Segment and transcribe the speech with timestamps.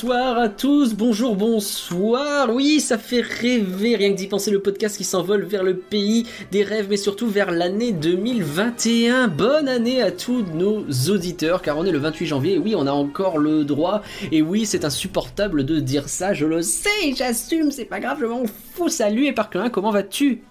[0.00, 2.54] bonsoir à tous, bonjour, bonsoir.
[2.54, 6.24] Oui, ça fait rêver rien que d'y penser le podcast qui s'envole vers le pays
[6.52, 9.26] des rêves, mais surtout vers l'année 2021.
[9.26, 12.54] Bonne année à tous nos auditeurs, car on est le 28 janvier.
[12.54, 14.02] Et oui, on a encore le droit.
[14.30, 18.26] Et oui, c'est insupportable de dire ça, je le sais, j'assume, c'est pas grave, je
[18.26, 18.44] m'en
[18.74, 18.90] fous.
[18.90, 20.42] Salut et par comment vas-tu?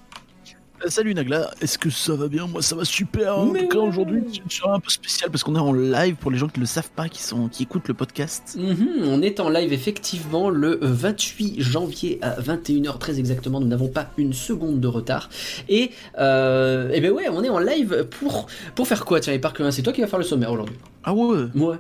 [0.85, 2.47] Salut Nagla, est-ce que ça va bien?
[2.47, 3.37] Moi ça va super.
[3.37, 6.37] En tout cas aujourd'hui c'est un peu spécial parce qu'on est en live pour les
[6.37, 8.57] gens qui ne le savent pas, qui, sont, qui écoutent le podcast.
[8.59, 13.59] Mhm, on est en live effectivement le 28 janvier à 21h très exactement.
[13.59, 15.29] Nous n'avons pas une seconde de retard.
[15.67, 19.19] Et, euh, et ben ouais, on est en live pour, pour faire quoi?
[19.19, 20.77] Tiens, et par c'est toi qui vas faire le sommaire aujourd'hui.
[21.03, 21.77] Ah ouais Ouais.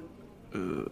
[0.55, 0.85] Euh,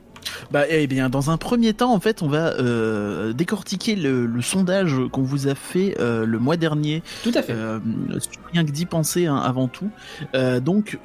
[0.51, 4.95] bah, eh bien, dans un premier temps, en fait, on va euh, décortiquer le, sondage
[5.11, 7.03] qu'on vous a fait euh, le mois dernier.
[7.23, 7.53] Tout à fait.
[7.53, 7.79] Euh,
[8.51, 9.89] rien que d'y penser hein, avant tout.
[10.61, 10.99] donc,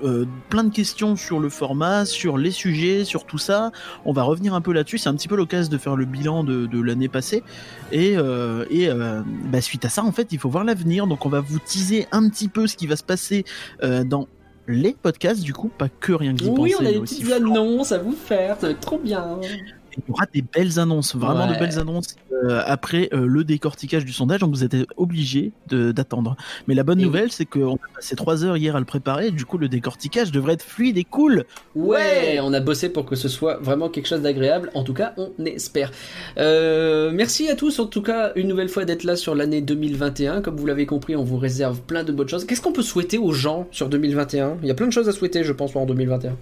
[0.49, 3.73] plein de questions sur le format, sur les sujets, sur tout ça.
[4.05, 4.99] On va revenir un peu là-dessus.
[4.99, 7.43] C'est un petit peu l'occasion de faire le bilan de, l'année passée.
[7.93, 8.17] Et,
[8.71, 8.91] et
[9.51, 11.07] bah, suite à ça, en fait, il faut voir l'avenir.
[11.07, 13.45] Donc, on va vous teaser un petit peu ce qui va se passer
[13.83, 14.29] dans
[14.71, 17.93] les podcasts, du coup, pas que rien que d'y oui, on a des petites annonces
[17.93, 19.39] à vous faire, ça va être trop bien
[19.97, 24.05] il y aura des belles annonces, vraiment de belles annonces euh, après euh, le décortiquage
[24.05, 26.37] du sondage, donc vous êtes obligé d'attendre.
[26.69, 29.45] Mais la bonne nouvelle, c'est qu'on a passé 3 heures hier à le préparer, du
[29.45, 31.45] coup le décortiquage devrait être fluide et cool.
[31.75, 35.13] Ouais, on a bossé pour que ce soit vraiment quelque chose d'agréable, en tout cas
[35.19, 35.91] on espère.
[36.39, 40.41] Euh, merci à tous en tout cas une nouvelle fois d'être là sur l'année 2021,
[40.41, 42.47] comme vous l'avez compris on vous réserve plein de bonnes choses.
[42.47, 45.13] Qu'est-ce qu'on peut souhaiter aux gens sur 2021 Il y a plein de choses à
[45.13, 46.37] souhaiter je pense en 2021.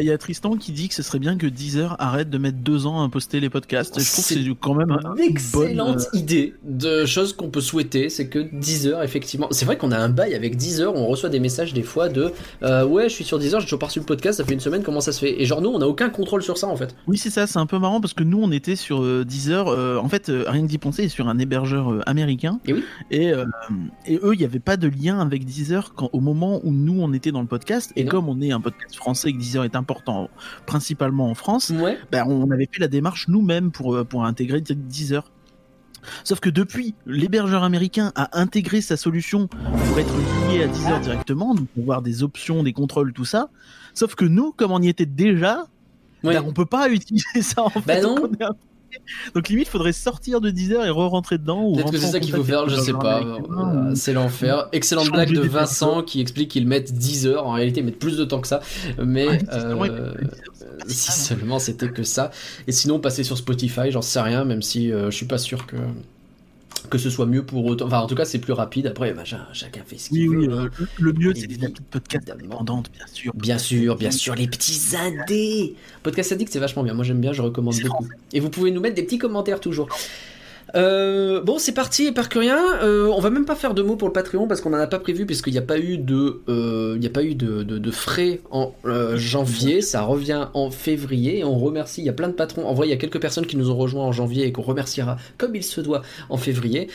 [0.00, 2.58] Il y a Tristan qui dit que ce serait bien que Deezer arrête de mettre
[2.58, 4.00] deux ans à poster les podcasts.
[4.00, 8.08] je trouve que c'est quand même une excellente euh, idée de choses qu'on peut souhaiter.
[8.08, 10.94] C'est que Deezer, effectivement, c'est vrai qu'on a un bail avec Deezer.
[10.94, 12.32] On reçoit des messages des fois de
[12.62, 14.60] euh, ouais, je suis sur Deezer, j'ai toujours pas reçu le podcast, ça fait une
[14.60, 15.40] semaine, comment ça se fait?
[15.40, 16.94] Et genre nous, on a aucun contrôle sur ça en fait.
[17.06, 17.46] Oui, c'est ça.
[17.46, 19.68] C'est un peu marrant parce que nous, on était sur euh, Deezer.
[19.68, 22.58] en fait, rien que d'y penser, sur un hébergeur américain.
[22.66, 22.84] Et oui.
[23.10, 23.32] Et,
[24.06, 27.00] et eux, il n'y avait pas de lien avec Deezer quand, au moment où nous,
[27.00, 27.92] on était dans le podcast.
[27.96, 30.30] Et, comme on est un podcast français et que Deezer est un important,
[30.64, 31.70] principalement en France,
[32.10, 35.30] ben, on avait fait la démarche nous-mêmes pour, euh, pour intégrer Deezer.
[36.22, 40.14] Sauf que depuis, l'hébergeur américain a intégré sa solution pour être
[40.48, 43.50] lié à Deezer directement, donc pour voir des options, des contrôles, tout ça.
[43.92, 45.66] Sauf que nous, comme on y était déjà,
[46.22, 48.46] ben, on peut pas utiliser ça en ben fait.
[49.34, 51.72] Donc limite, faudrait sortir de Deezer et re-rentrer dedans.
[51.72, 53.22] Peut-être que c'est ça qu'il faut faire, je sais pas.
[53.94, 54.68] c'est l'enfer.
[54.72, 57.46] Excellente blague de Vincent qui explique qu'ils mettent 10 heures.
[57.46, 58.60] En réalité, ils mettent plus de temps que ça.
[58.98, 60.12] Mais euh,
[60.86, 62.30] si seulement c'était que ça.
[62.66, 65.66] Et sinon, passer sur Spotify, j'en sais rien, même si euh, je suis pas sûr
[65.66, 65.76] que
[66.88, 67.86] que ce soit mieux pour autant.
[67.86, 68.86] Enfin, en tout cas, c'est plus rapide.
[68.86, 69.14] Après,
[69.52, 70.38] chacun fait ce qu'il veut.
[70.38, 70.68] Oui, hein.
[70.98, 73.32] le, mieux, c'est des petites podcasts indépendantes, bien sûr.
[73.34, 75.74] Bien sûr, bien sûr, les petits indés.
[76.02, 76.94] Podcast addict, c'est vachement bien.
[76.94, 78.08] Moi, j'aime bien, je recommande beaucoup.
[78.32, 79.88] Et vous pouvez nous mettre des petits commentaires toujours.
[80.74, 82.58] Euh, bon, c'est parti, Parcurien.
[82.82, 84.86] Euh, on va même pas faire de mots pour le Patreon parce qu'on en a
[84.86, 87.62] pas prévu puisqu'il n'y a pas eu de, euh, il y a pas eu de,
[87.62, 89.80] de, frais en euh, janvier.
[89.80, 91.38] Ça revient en février.
[91.38, 92.00] Et on remercie.
[92.00, 92.66] Il y a plein de patrons.
[92.66, 94.62] En vrai, il y a quelques personnes qui nous ont rejoints en janvier et qu'on
[94.62, 96.88] remerciera comme il se doit en février.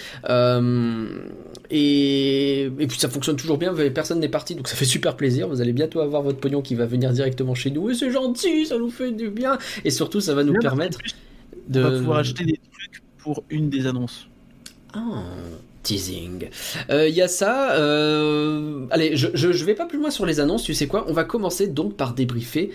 [1.72, 3.74] Et, et, puis ça fonctionne toujours bien.
[3.94, 5.48] Personne n'est parti, donc ça fait super plaisir.
[5.48, 7.90] Vous allez bientôt avoir votre pognon qui va venir directement chez nous.
[7.90, 9.58] Et c'est gentil, ça nous fait du bien.
[9.86, 11.00] Et surtout, ça va nous permettre
[11.70, 11.82] de.
[11.82, 14.28] On va pouvoir acheter des trucs pour une des annonces.
[14.94, 15.24] Ah,
[15.84, 16.50] teasing.
[16.90, 17.74] Il euh, y a ça.
[17.74, 20.64] Euh, allez, je, je, vais pas plus loin sur les annonces.
[20.64, 22.72] Tu sais quoi On va commencer donc par débriefer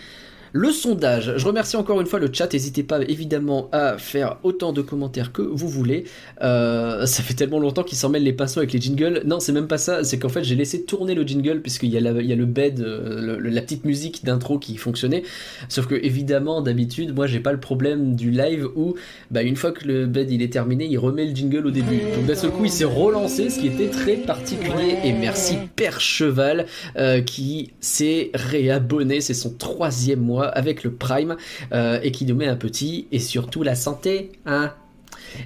[0.57, 4.73] le sondage, je remercie encore une fois le chat, n'hésitez pas évidemment à faire autant
[4.73, 6.05] de commentaires que vous voulez.
[6.43, 9.23] Euh, ça fait tellement longtemps qu'ils s'en les pinceaux avec les jingles.
[9.27, 11.97] Non, c'est même pas ça, c'est qu'en fait j'ai laissé tourner le jingle puisqu'il y,
[11.97, 15.25] a il y a le bed, euh, la petite musique d'intro qui fonctionnait.
[15.69, 18.95] Sauf que évidemment, d'habitude, moi j'ai pas le problème du live où
[19.33, 21.99] bah, une fois que le bed il est terminé, il remet le jingle au début.
[22.15, 24.99] Donc d'un seul coup il s'est relancé, ce qui était très particulier.
[25.03, 26.67] Et merci Père Cheval
[26.97, 31.37] euh, qui s'est réabonné, c'est son troisième mois avec le Prime
[31.73, 34.33] euh, et qui nous met un petit et surtout la santé.
[34.47, 34.73] Hein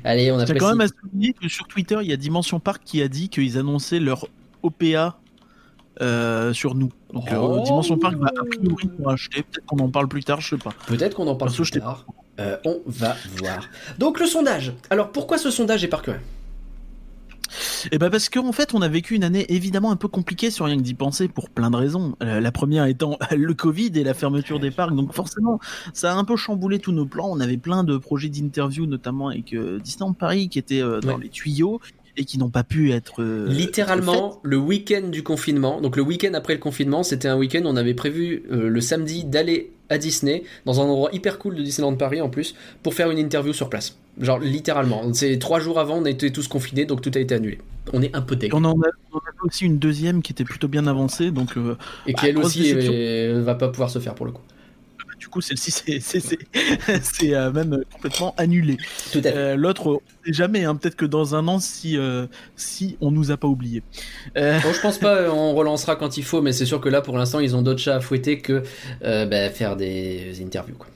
[0.04, 2.82] Allez, on a quand même à souligner que sur Twitter, il y a Dimension Park
[2.84, 4.26] qui a dit qu'ils annonçaient leur
[4.62, 5.18] OPA
[6.00, 6.90] euh, sur nous.
[7.12, 7.62] Donc euh, oh.
[7.64, 9.42] Dimension Park va a priori pour acheter.
[9.42, 10.72] Peut-être qu'on en parle plus tard, je sais pas.
[10.86, 12.06] Peut-être qu'on en parle plus tard.
[12.64, 13.68] on va voir.
[13.98, 14.72] Donc le sondage.
[14.90, 16.18] Alors pourquoi ce sondage est par cœur?
[17.90, 20.66] Eh ben parce qu'en fait, on a vécu une année évidemment un peu compliquée sur
[20.66, 22.16] rien que d'y penser pour plein de raisons.
[22.22, 24.94] Euh, la première étant le Covid et la fermeture des parcs.
[24.94, 25.60] Donc forcément,
[25.92, 27.28] ça a un peu chamboulé tous nos plans.
[27.30, 31.16] On avait plein de projets d'interview, notamment avec euh, Disneyland Paris, qui étaient euh, dans
[31.16, 31.80] les tuyaux
[32.16, 35.80] et qui n'ont pas pu être littéralement le week-end du confinement.
[35.80, 37.62] Donc le week-end après le confinement, c'était un week-end.
[37.64, 41.94] On avait prévu le samedi d'aller à Disney, dans un endroit hyper cool de Disneyland
[41.94, 43.96] Paris en plus, pour faire une interview sur place.
[44.20, 45.12] Genre littéralement.
[45.12, 47.58] C'est trois jours avant, on était tous confinés, donc tout a été annulé.
[47.92, 48.56] On est un peu dégueu.
[48.56, 48.88] On en a,
[49.42, 51.56] aussi une deuxième qui était plutôt bien avancée, donc.
[51.56, 51.76] Euh,
[52.06, 54.42] et qui bah, elle aussi ne va pas pouvoir se faire pour le coup
[55.28, 55.70] du coup, celle-ci,
[56.00, 58.78] c'est euh, même complètement annulé.
[59.12, 59.36] Tout à fait.
[59.36, 60.64] Euh, l'autre, on sait jamais.
[60.64, 62.26] Hein, peut-être que dans un an, si, euh,
[62.56, 63.82] si on nous a pas oublié.
[64.34, 65.30] Bon, je pense pas.
[65.30, 67.80] On relancera quand il faut, mais c'est sûr que là, pour l'instant, ils ont d'autres
[67.80, 68.62] chats à fouetter que
[69.02, 70.76] bah, faire des interviews.
[70.76, 70.88] Quoi.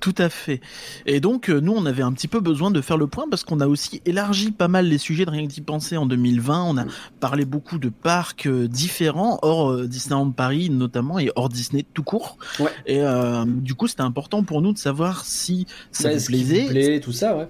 [0.00, 0.60] Tout à fait.
[1.06, 3.44] Et donc, euh, nous, on avait un petit peu besoin de faire le point parce
[3.44, 6.64] qu'on a aussi élargi pas mal les sujets de rien que d'y penser en 2020.
[6.64, 6.84] On a
[7.20, 12.02] parlé beaucoup de parcs euh, différents, hors euh, Disneyland Paris notamment, et hors Disney tout
[12.02, 12.38] court.
[12.86, 13.02] Et
[13.46, 17.00] du coup, c'était important pour nous de savoir si ça vous plaisait.
[17.00, 17.48] tout ça, ouais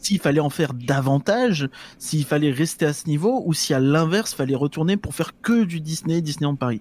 [0.00, 1.68] s'il fallait en faire davantage,
[1.98, 5.64] s'il fallait rester à ce niveau, ou si à l'inverse, fallait retourner pour faire que
[5.64, 6.80] du Disney, Disneyland Paris.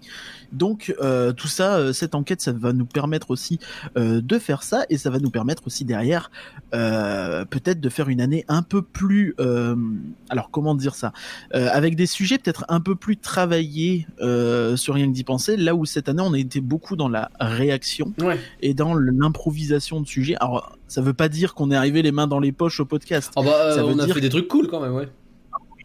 [0.52, 3.60] Donc euh, tout ça, euh, cette enquête, ça va nous permettre aussi
[3.98, 6.32] euh, de faire ça, et ça va nous permettre aussi derrière,
[6.72, 9.36] peut-être de faire une année un peu plus,
[10.30, 11.14] alors comment dire ça,
[11.52, 14.08] avec des sujets peut-être un peu plus travaillés
[14.76, 15.58] sur rien que d'y penser.
[15.58, 18.14] Là où cette année, on a été beaucoup dans la réaction
[18.62, 20.36] et dans l'improvisation de sujets.
[20.40, 23.32] Alors ça veut pas dire qu'on est arrivé les mains dans les poches au podcast.
[23.36, 25.10] Oh bah, ça on a fait des trucs cool quand même, ouais.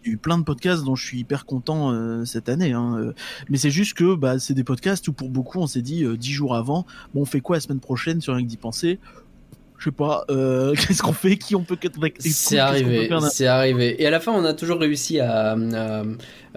[0.05, 2.73] Il y a eu plein de podcasts dont je suis hyper content euh, cette année.
[2.73, 3.13] Hein, euh.
[3.49, 6.17] Mais c'est juste que bah, c'est des podcasts où pour beaucoup on s'est dit euh,
[6.17, 8.99] dix jours avant, bon on fait quoi la semaine prochaine sur rien que d'y penser?
[9.83, 11.77] Je sais pas, qu'est-ce qu'on fait, qui on peut
[12.21, 14.01] C'est arrivé, c'est arrivé.
[14.01, 15.57] Et à la fin, on a toujours réussi à,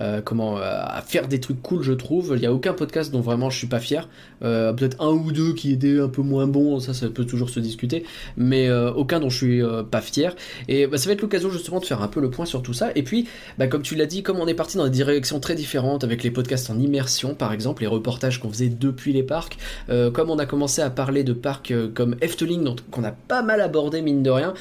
[0.01, 2.33] euh, comment euh, à faire des trucs cool je trouve.
[2.35, 4.09] Il n'y a aucun podcast dont vraiment je suis pas fier.
[4.43, 7.49] Euh, peut-être un ou deux qui étaient un peu moins bons ça ça peut toujours
[7.49, 8.03] se discuter.
[8.35, 10.35] Mais aucun dont je suis pas fier.
[10.67, 12.73] Et bah, ça va être l'occasion justement de faire un peu le point sur tout
[12.73, 12.89] ça.
[12.95, 13.27] Et puis
[13.57, 16.23] bah, comme tu l'as dit comme on est parti dans des directions très différentes avec
[16.23, 19.57] les podcasts en immersion par exemple les reportages qu'on faisait depuis les parcs
[19.87, 24.01] comme on a commencé à parler de parcs comme Efteling qu'on a pas mal abordé
[24.01, 24.53] mine de rien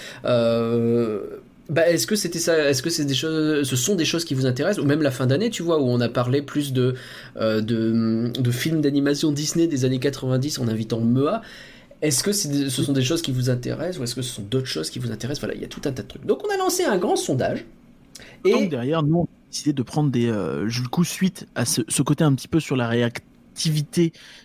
[1.71, 4.35] bah, est-ce que c'était ça Est-ce que c'est des choses, ce sont des choses qui
[4.35, 4.85] vous intéressent?
[4.85, 6.95] Ou même la fin d'année, tu vois, où on a parlé plus de
[7.37, 11.41] euh, de, films d'animation Disney des années 90 en invitant Mea.
[12.03, 14.67] Est-ce que ce sont des choses qui vous intéressent ou est-ce que ce sont d'autres
[14.67, 15.41] choses qui vous intéressent?
[15.41, 16.27] Voilà, il y a tout un tas de trucs.
[16.27, 17.65] Donc on a lancé un grand sondage.
[18.45, 21.65] Et donc derrière, nous, on a décidé de prendre des, euh, du coup, suite à
[21.65, 23.25] ce, ce, côté un petit peu sur la réaction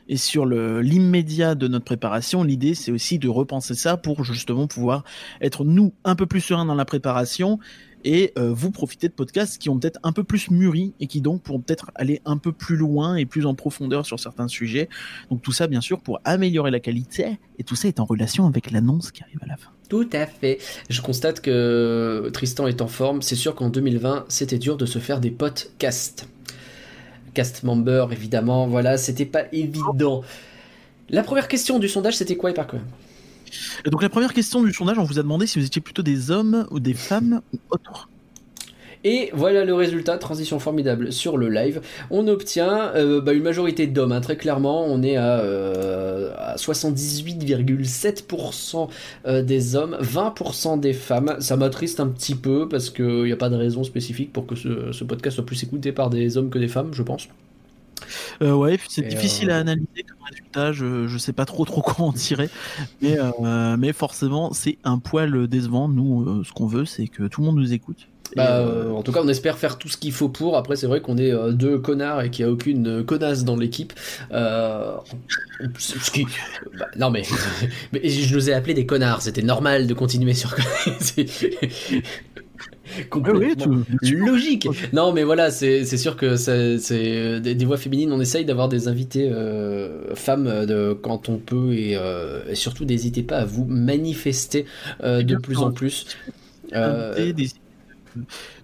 [0.08, 5.04] et sur l'immédiat de notre préparation, l'idée c'est aussi de repenser ça pour justement pouvoir
[5.42, 7.60] être nous un peu plus sereins dans la préparation
[8.04, 11.22] et euh, vous profiter de podcasts qui ont peut-être un peu plus mûri et qui
[11.22, 14.90] donc pourront peut-être aller un peu plus loin et plus en profondeur sur certains sujets.
[15.30, 18.48] Donc tout ça bien sûr pour améliorer la qualité et tout ça est en relation
[18.48, 19.72] avec l'annonce qui arrive à la fin.
[19.90, 20.60] Tout à fait.
[20.90, 23.22] Je constate que Tristan est en forme.
[23.24, 26.28] C'est sûr qu'en 2020, c'était dur de se faire des podcasts
[27.34, 28.68] cast member, évidemment.
[28.68, 30.24] Voilà, c'était pas évident.
[31.10, 32.80] La première question du sondage, c'était quoi, et par quoi
[33.86, 36.32] Donc la première question du sondage, on vous a demandé si vous étiez plutôt des
[36.32, 38.10] hommes ou des femmes ou autres.
[39.06, 41.80] Et voilà le résultat, transition formidable sur le live.
[42.10, 44.84] On obtient euh, bah, une majorité d'hommes, hein, très clairement.
[44.86, 48.88] On est à, 78,7% euh,
[49.26, 51.38] euh, des hommes, 20% des femmes.
[51.40, 54.56] Ça m'attriste un petit peu parce qu'il n'y a pas de raison spécifique pour que
[54.56, 57.30] ce, podcast soit plus écouté par des hommes que des femmes, je pense.
[58.42, 60.74] ouais, c'est difficile à analyser comme résultat.
[60.74, 62.50] Je, je sais pas trop trop quoi en tirer,
[63.02, 63.18] mais,
[63.78, 65.88] mais forcément c'est un poil décevant.
[65.88, 68.09] Nous, ce qu'on veut, c'est que tout le monde nous écoute.
[68.36, 70.58] Bah, euh, en tout cas, on espère faire tout ce qu'il faut pour.
[70.58, 73.56] Après, c'est vrai qu'on est euh, deux connards et qu'il n'y a aucune connasse dans
[73.56, 73.94] l'équipe.
[74.32, 74.96] Euh,
[76.78, 77.24] bah, non, mais,
[77.94, 79.22] mais, je nous ai appelés des connards.
[79.22, 80.56] C'était normal de continuer sur.
[83.10, 84.68] complètement logique.
[84.94, 88.12] Non, mais voilà, c'est sûr que c'est des, voix féminines.
[88.12, 89.32] On essaye d'avoir des invités
[90.16, 91.98] femmes de, quand on peut et,
[92.54, 94.66] surtout n'hésitez pas à vous manifester
[95.04, 96.06] de plus en plus.
[96.74, 97.34] Euh,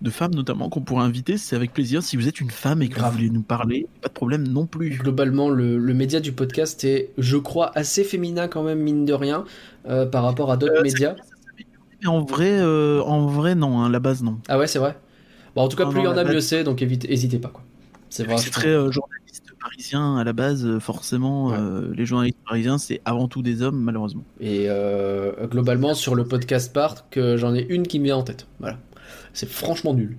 [0.01, 2.03] de femmes notamment qu'on pourrait inviter, c'est avec plaisir.
[2.03, 4.65] Si vous êtes une femme et que vous voulez nous parler, pas de problème non
[4.65, 4.89] plus.
[4.89, 9.45] Globalement, le, média du podcast est, je crois, assez féminin quand même, mine de rien,
[9.87, 11.15] euh, par rapport à d'autres euh, médias.
[12.01, 13.79] Mais en vrai, euh, en vrai, non.
[13.79, 14.39] Hein, la base, non.
[14.47, 14.97] Ah ouais, c'est vrai.
[15.55, 16.63] Bon, en tout cas, plus il y en a, mieux c'est.
[16.63, 17.49] Donc, n'hésitez pas.
[17.49, 17.63] Quoi.
[18.09, 20.79] C'est très journaliste parisien à la base.
[20.79, 21.53] Forcément,
[21.93, 24.23] les journalistes parisiens, c'est avant tout des hommes, malheureusement.
[24.39, 24.67] Et
[25.49, 28.47] globalement, sur le podcast Park, j'en ai une qui me vient en tête.
[28.59, 28.77] Voilà.
[29.35, 30.15] C'est franchement nul.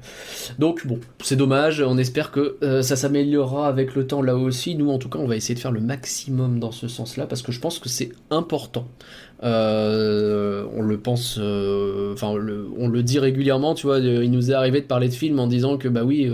[0.59, 1.81] Donc bon, c'est dommage.
[1.81, 4.75] On espère que euh, ça s'améliorera avec le temps là aussi.
[4.75, 7.41] Nous, en tout cas, on va essayer de faire le maximum dans ce sens-là parce
[7.41, 8.87] que je pense que c'est important.
[9.43, 13.75] Euh, on le pense, euh, enfin, on le dit régulièrement.
[13.75, 16.31] Tu vois, il nous est arrivé de parler de films en disant que bah oui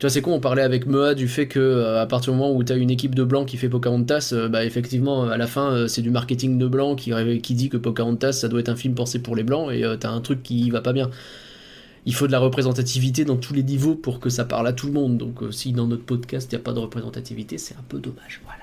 [0.00, 2.52] Tu vois, c'est con, on parlait avec Mea du fait que à partir du moment
[2.52, 6.02] où tu une équipe de blancs qui fait Pocahontas, bah effectivement, à la fin, c'est
[6.02, 9.20] du marketing de blancs qui, qui dit que Pocahontas, ça doit être un film pensé
[9.20, 11.08] pour les blancs et tu as un truc qui va pas bien.
[12.04, 14.86] Il faut de la représentativité dans tous les niveaux pour que ça parle à tout
[14.86, 15.18] le monde.
[15.18, 18.40] Donc si dans notre podcast, il n'y a pas de représentativité, c'est un peu dommage.
[18.44, 18.62] Voilà.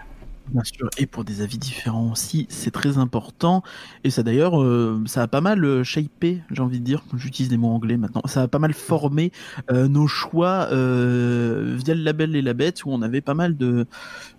[0.51, 3.61] Bien sûr, et pour des avis différents aussi, c'est très important.
[4.03, 7.49] Et ça d'ailleurs, euh, ça a pas mal euh, shapé, j'ai envie de dire, j'utilise
[7.49, 9.31] des mots anglais maintenant, ça a pas mal formé
[9.71, 13.85] euh, nos choix via le label Les Labettes, où on avait pas mal de...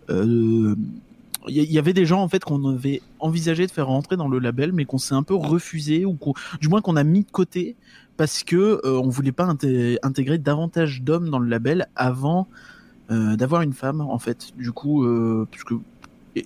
[0.09, 0.77] il
[1.47, 4.73] y avait des gens en fait qu'on avait envisagé de faire rentrer dans le label,
[4.73, 6.19] mais qu'on s'est un peu refusé ou
[6.61, 7.77] du moins qu'on a mis de côté
[8.21, 12.49] parce que on voulait pas intégrer davantage d'hommes dans le label avant
[13.09, 14.51] d'avoir une femme en fait.
[14.59, 15.07] Du coup,
[15.51, 15.73] puisque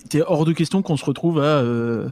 [0.09, 2.09] T'es hors de question qu'on se retrouve à, euh,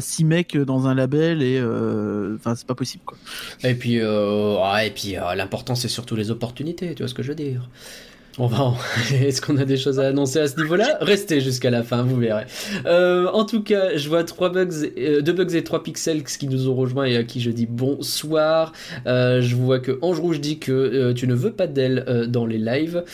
[0.00, 3.16] six mecs dans un label et euh, enfin c'est pas possible quoi.
[3.62, 7.28] Et puis euh, et puis l'important c'est surtout les opportunités, tu vois ce que je
[7.28, 7.70] veux dire.
[8.36, 8.74] On va.
[9.14, 10.98] Est-ce qu'on a des choses à annoncer à ce niveau-là?
[11.00, 12.46] Restez jusqu'à la fin, vous verrez.
[12.84, 16.48] Euh, en tout cas, je vois trois bugs, euh, deux bugs et trois pixels qui
[16.48, 18.72] nous ont rejoints et à qui je dis bonsoir.
[19.06, 22.58] Euh, je vois que Ange Rouge dit que tu ne veux pas d'elle dans les
[22.58, 23.04] lives.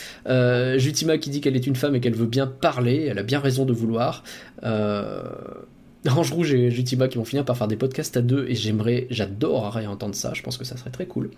[0.79, 3.07] Jutima qui dit qu'elle est une femme et qu'elle veut bien parler.
[3.11, 4.25] Elle a bien raison de vouloir.
[4.63, 9.07] Ange Rouge et Jutima qui vont finir par faire des podcasts à deux et j'aimerais,
[9.11, 10.33] j'adorerais entendre ça.
[10.35, 11.31] Je pense que ça serait très cool.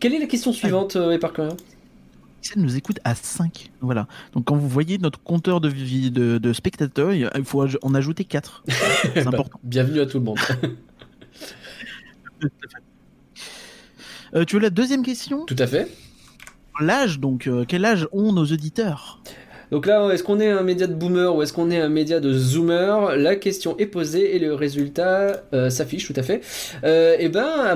[0.00, 1.18] Quelle est la question suivante, et
[2.56, 3.70] nous écoute à 5.
[3.80, 4.06] Voilà.
[4.32, 8.64] Donc quand vous voyez notre compteur de, de, de spectateurs, il faut en ajouter 4.
[8.68, 9.60] C'est bah, important.
[9.62, 10.38] bienvenue à tout le monde.
[14.34, 15.44] Euh, tu veux la deuxième question?
[15.44, 15.88] Tout à fait.
[16.80, 19.20] L'âge, donc, euh, quel âge ont nos auditeurs?
[19.70, 22.20] Donc là, est-ce qu'on est un média de boomer ou est-ce qu'on est un média
[22.20, 23.16] de zoomer?
[23.16, 26.40] La question est posée et le résultat euh, s'affiche tout à fait.
[26.84, 27.74] Euh, et eh ben,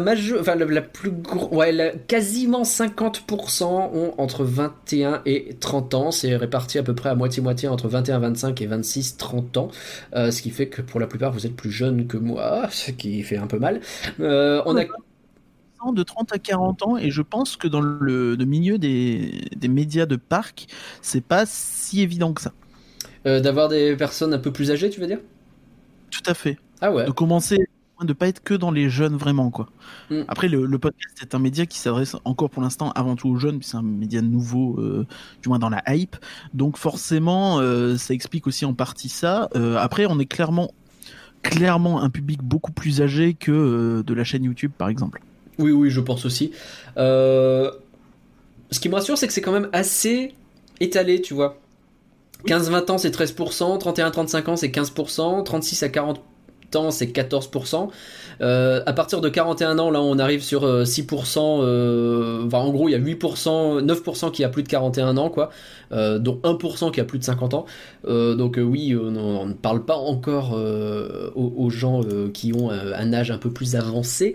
[0.68, 1.12] la, plus
[1.52, 6.10] ouais, quasiment 50% ont entre 21 et 30 ans.
[6.10, 9.68] C'est réparti à peu près à moitié-moitié entre 21, 25 et 26, 30 ans.
[10.14, 12.90] Euh, ce qui fait que pour la plupart, vous êtes plus jeune que moi, ce
[12.90, 13.80] qui fait un peu mal.
[14.20, 14.84] Euh, on a
[15.92, 20.16] de 30 à 40 ans et je pense que dans le, milieu des, médias de
[20.16, 20.66] parc,
[21.02, 22.52] c'est pas si évident que ça.
[23.26, 25.20] Euh, d'avoir des personnes un peu plus âgées, tu veux dire?
[26.10, 26.58] Tout à fait.
[26.80, 27.06] Ah ouais.
[27.06, 27.58] De commencer
[28.02, 29.68] de pas être que dans les jeunes vraiment quoi.
[30.10, 30.22] Mm.
[30.28, 33.62] Après le, podcast est un média qui s'adresse encore pour l'instant avant tout aux jeunes,
[33.62, 35.06] c'est un média nouveau, euh,
[35.42, 36.16] du moins dans la hype.
[36.52, 39.48] Donc forcément, euh, ça explique aussi en partie ça.
[39.78, 40.72] après, on est clairement
[41.42, 45.20] clairement un public beaucoup plus âgé que de la chaîne YouTube par exemple.
[45.58, 46.52] Oui, oui, je pense aussi.
[46.96, 47.70] Euh,
[48.70, 50.34] ce qui me rassure, c'est que c'est quand même assez
[50.80, 51.58] étalé, tu vois.
[52.46, 56.20] 15-20 ans, c'est 13%, 31-35 ans, c'est 15%, 36 à 40
[56.74, 57.88] ans, c'est 14%.
[58.40, 61.62] Euh, à partir de 41 ans, là, on arrive sur 6%.
[61.62, 65.30] Euh, euh, en gros, il y a 8%, 9% qui a plus de 41 ans,
[65.30, 65.50] quoi.
[65.90, 67.66] dont 1% qui a plus de 50 ans.
[68.06, 70.58] donc oui, on, ne parle pas encore
[71.34, 72.00] aux, gens
[72.32, 74.34] qui ont un âge un peu plus avancé,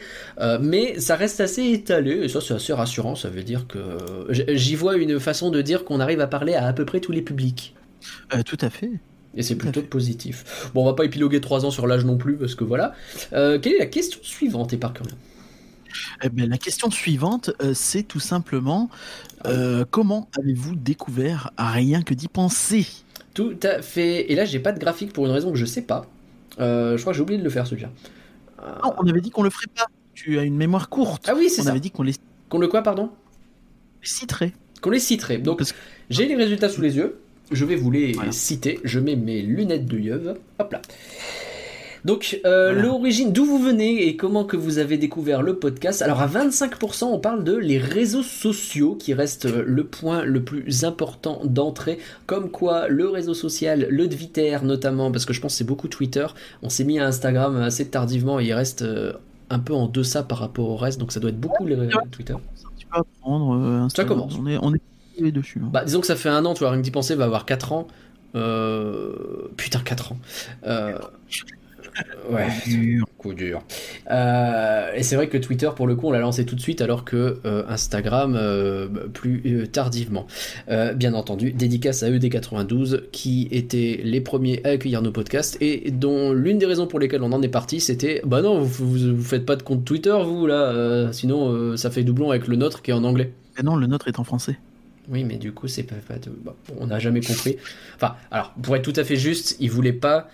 [0.62, 3.80] mais ça reste assez étalé, et ça c'est assez rassurant, ça veut dire que
[4.30, 7.12] j'y vois une façon de dire qu'on arrive à parler à à peu près tous
[7.12, 7.76] les publics.
[8.46, 8.92] tout à fait.
[9.36, 10.72] Et c'est plutôt positif.
[10.74, 12.94] Bon, on va pas épiloguer 3 ans sur l'âge non plus, parce que voilà.
[13.34, 14.94] Euh, quelle est la question suivante, par
[16.24, 18.90] eh bien, La question suivante, euh, c'est tout simplement
[19.46, 22.88] euh, comment avez-vous découvert rien que d'y penser?
[23.36, 24.32] Tout à fait.
[24.32, 26.08] Et là, j'ai pas de graphique pour une raison que je sais pas.
[26.58, 27.90] je crois que j'ai oublié de le faire celui-là.
[28.84, 29.86] Non, on avait dit qu'on le ferait pas.
[30.16, 31.26] Tu as une mémoire courte.
[31.30, 31.70] Ah oui, c'est ça.
[31.70, 32.16] On avait dit qu'on les.
[32.50, 33.12] Qu'on le quoi, pardon?
[34.02, 34.54] citerait.
[34.82, 35.38] Qu'on les citerait.
[35.38, 35.62] Donc,
[36.10, 37.20] j'ai les résultats sous les yeux.
[37.52, 38.80] Je vais vous les citer.
[38.84, 40.38] Je mets mes lunettes de yeuve.
[40.60, 40.82] Hop là.
[42.06, 46.02] Donc, euh, l'origine, d'où vous venez et comment que vous avez découvert le podcast.
[46.02, 50.44] Alors, à 25%, on parle de les réseaux sociaux qui restent euh, le point le
[50.44, 52.00] plus important d'entrée.
[52.26, 55.88] Comme quoi, le réseau social, le Twitter notamment, parce que je pense que c'est beaucoup
[55.88, 56.26] Twitter.
[56.64, 59.14] On s'est mis à Instagram assez tardivement et il reste euh,
[59.50, 61.00] un peu en deçà par rapport au reste.
[61.00, 61.76] Donc, ça doit être beaucoup les
[62.12, 62.36] Twitter.
[63.94, 64.38] Ça commence.
[64.40, 64.82] On est, on est
[65.32, 65.62] dessus.
[65.64, 65.70] Hein.
[65.72, 67.46] Bah, disons que ça fait un an, tu vois, rien que d'y penser, va avoir
[67.46, 67.88] 4 ans.
[68.36, 69.50] Euh...
[69.58, 70.18] Putain, 4 ans.
[70.66, 70.98] Euh...
[72.30, 72.48] Ouais,
[73.18, 73.62] coup dur.
[74.10, 76.82] Euh, et c'est vrai que Twitter, pour le coup, on l'a lancé tout de suite,
[76.82, 80.28] alors que euh, Instagram, euh, plus tardivement.
[80.96, 86.34] bien entendu, dédicace à ED92, qui étaient les premiers à accueillir nos podcasts, et dont
[86.34, 89.46] l'une des raisons pour lesquelles on en est parti, c'était Bah non, vous, vous, faites
[89.46, 92.94] pas de compte Twitter, vous, là, sinon ça fait doublon avec le nôtre qui est
[92.94, 93.34] en anglais.
[93.58, 94.58] Et non, le nôtre est en français.
[95.10, 95.96] Oui, mais du coup, c'est pas.
[96.78, 97.58] on n'a jamais compris.
[97.96, 100.30] Enfin, alors, pour être tout à fait juste, ils voulaient pas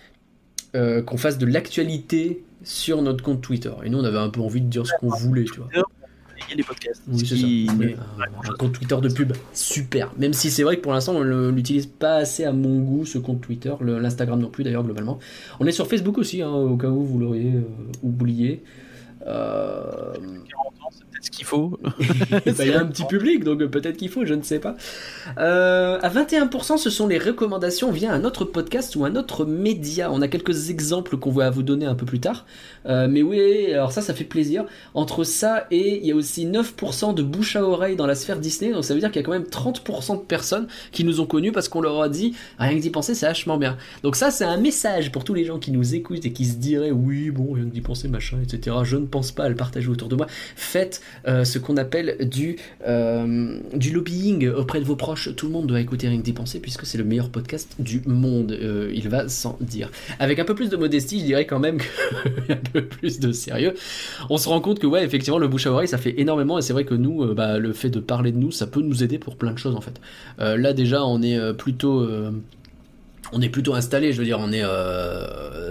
[0.74, 3.72] euh, qu'on fasse de l'actualité sur notre compte Twitter.
[3.84, 5.68] Et nous, on avait un peu envie de dire ce qu'on voulait, tu vois.
[6.54, 7.02] les podcasts.
[7.08, 7.66] Oui,
[8.18, 10.12] Un, compte Twitter de pub, super.
[10.18, 13.16] Même si c'est vrai que pour l'instant, on l'utilise pas assez à mon goût, ce
[13.16, 13.74] compte Twitter.
[13.80, 15.18] L'Instagram non plus, d'ailleurs, globalement.
[15.58, 17.62] On est sur Facebook aussi, hein, au cas où vous l'auriez euh,
[18.02, 18.62] oublié.
[19.26, 20.12] Euh
[21.30, 21.78] qu'il faut.
[22.56, 24.76] Bah, il y a un petit public, donc peut-être qu'il faut, je ne sais pas.
[25.38, 30.10] Euh, à 21%, ce sont les recommandations via un autre podcast ou un autre média.
[30.10, 32.46] On a quelques exemples qu'on va vous donner un peu plus tard.
[32.86, 34.64] Euh, mais oui, alors ça, ça fait plaisir.
[34.94, 38.38] Entre ça et il y a aussi 9% de bouche à oreille dans la sphère
[38.38, 38.72] Disney.
[38.72, 41.26] Donc ça veut dire qu'il y a quand même 30% de personnes qui nous ont
[41.26, 43.76] connus parce qu'on leur a dit rien que d'y penser, c'est vachement bien.
[44.02, 46.56] Donc ça, c'est un message pour tous les gens qui nous écoutent et qui se
[46.56, 48.76] diraient oui, bon, rien que d'y penser, machin, etc.
[48.84, 50.26] Je ne pense pas à le partager autour de moi.
[50.56, 52.56] Faites euh, ce qu'on appelle du,
[52.86, 55.34] euh, du lobbying auprès de vos proches.
[55.34, 58.52] Tout le monde doit écouter Rien que puisque c'est le meilleur podcast du monde.
[58.52, 59.90] Euh, il va sans dire.
[60.18, 61.78] Avec un peu plus de modestie, je dirais quand même
[62.48, 63.74] un peu plus de sérieux.
[64.30, 66.62] On se rend compte que ouais, effectivement, le bouche à oreille, ça fait énormément et
[66.62, 69.18] c'est vrai que nous, bah, le fait de parler de nous, ça peut nous aider
[69.18, 70.00] pour plein de choses en fait.
[70.38, 72.06] là déjà, on est plutôt
[73.32, 74.64] on est plutôt installé, je veux dire, on est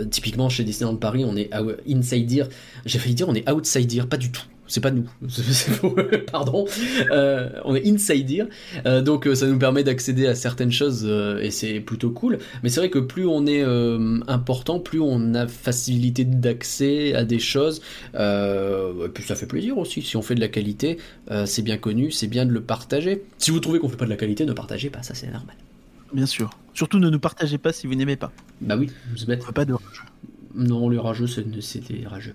[0.09, 1.49] typiquement chez Disneyland Paris, on est
[1.89, 2.45] insider,
[2.85, 5.07] j'ai failli dire on est outsider, pas du tout c'est pas nous,
[6.31, 6.65] pardon,
[7.11, 8.43] euh, on est insider,
[8.85, 11.05] euh, donc euh, ça nous permet d'accéder à certaines choses
[11.41, 12.39] et c'est plutôt cool.
[12.63, 13.63] Mais c'est vrai que plus on est
[14.27, 17.81] important, plus on a facilité d'accès à des choses,
[18.13, 20.01] et puis ça fait plaisir aussi.
[20.01, 20.97] Si on fait de la qualité,
[21.45, 23.23] c'est bien connu, c'est bien de le partager.
[23.37, 25.55] Si vous trouvez qu'on fait pas de la qualité, ne partagez pas, ça c'est normal.
[26.13, 26.51] Bien sûr.
[26.73, 28.31] Surtout ne nous partagez pas si vous n'aimez pas.
[28.61, 29.53] Bah oui, vous.
[29.53, 29.73] Pas de
[30.55, 32.33] non, les rageux, c'était rageux.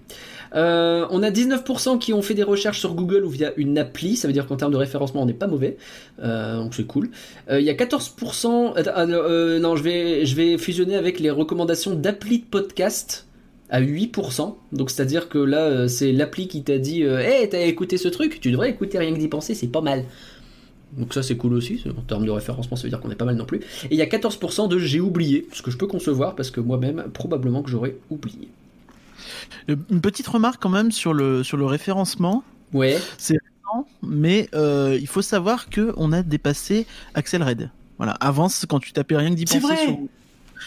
[0.54, 4.16] Euh, on a 19% qui ont fait des recherches sur Google ou via une appli,
[4.16, 5.76] ça veut dire qu'en termes de référencement, on n'est pas mauvais,
[6.22, 7.10] euh, donc c'est cool.
[7.50, 11.94] Euh, il y a 14%, ah, non, je vais, je vais fusionner avec les recommandations
[11.94, 13.26] d'appli de podcast
[13.70, 18.08] à 8%, donc c'est-à-dire que là, c'est l'appli qui t'a dit, hé, t'as écouté ce
[18.08, 20.04] truc, tu devrais écouter rien que d'y penser, c'est pas mal.
[20.96, 23.24] Donc ça c'est cool aussi, en termes de référencement ça veut dire qu'on est pas
[23.24, 23.58] mal non plus.
[23.84, 26.60] Et il y a 14% de j'ai oublié, ce que je peux concevoir parce que
[26.60, 28.48] moi-même probablement que j'aurais oublié.
[29.68, 32.42] Euh, une petite remarque quand même sur le, sur le référencement.
[32.72, 32.98] Ouais.
[33.18, 37.70] C'est récent, mais euh, il faut savoir que on a dépassé Axel Red.
[37.98, 39.98] Voilà, avant quand tu tapais rien que d'y penser sur...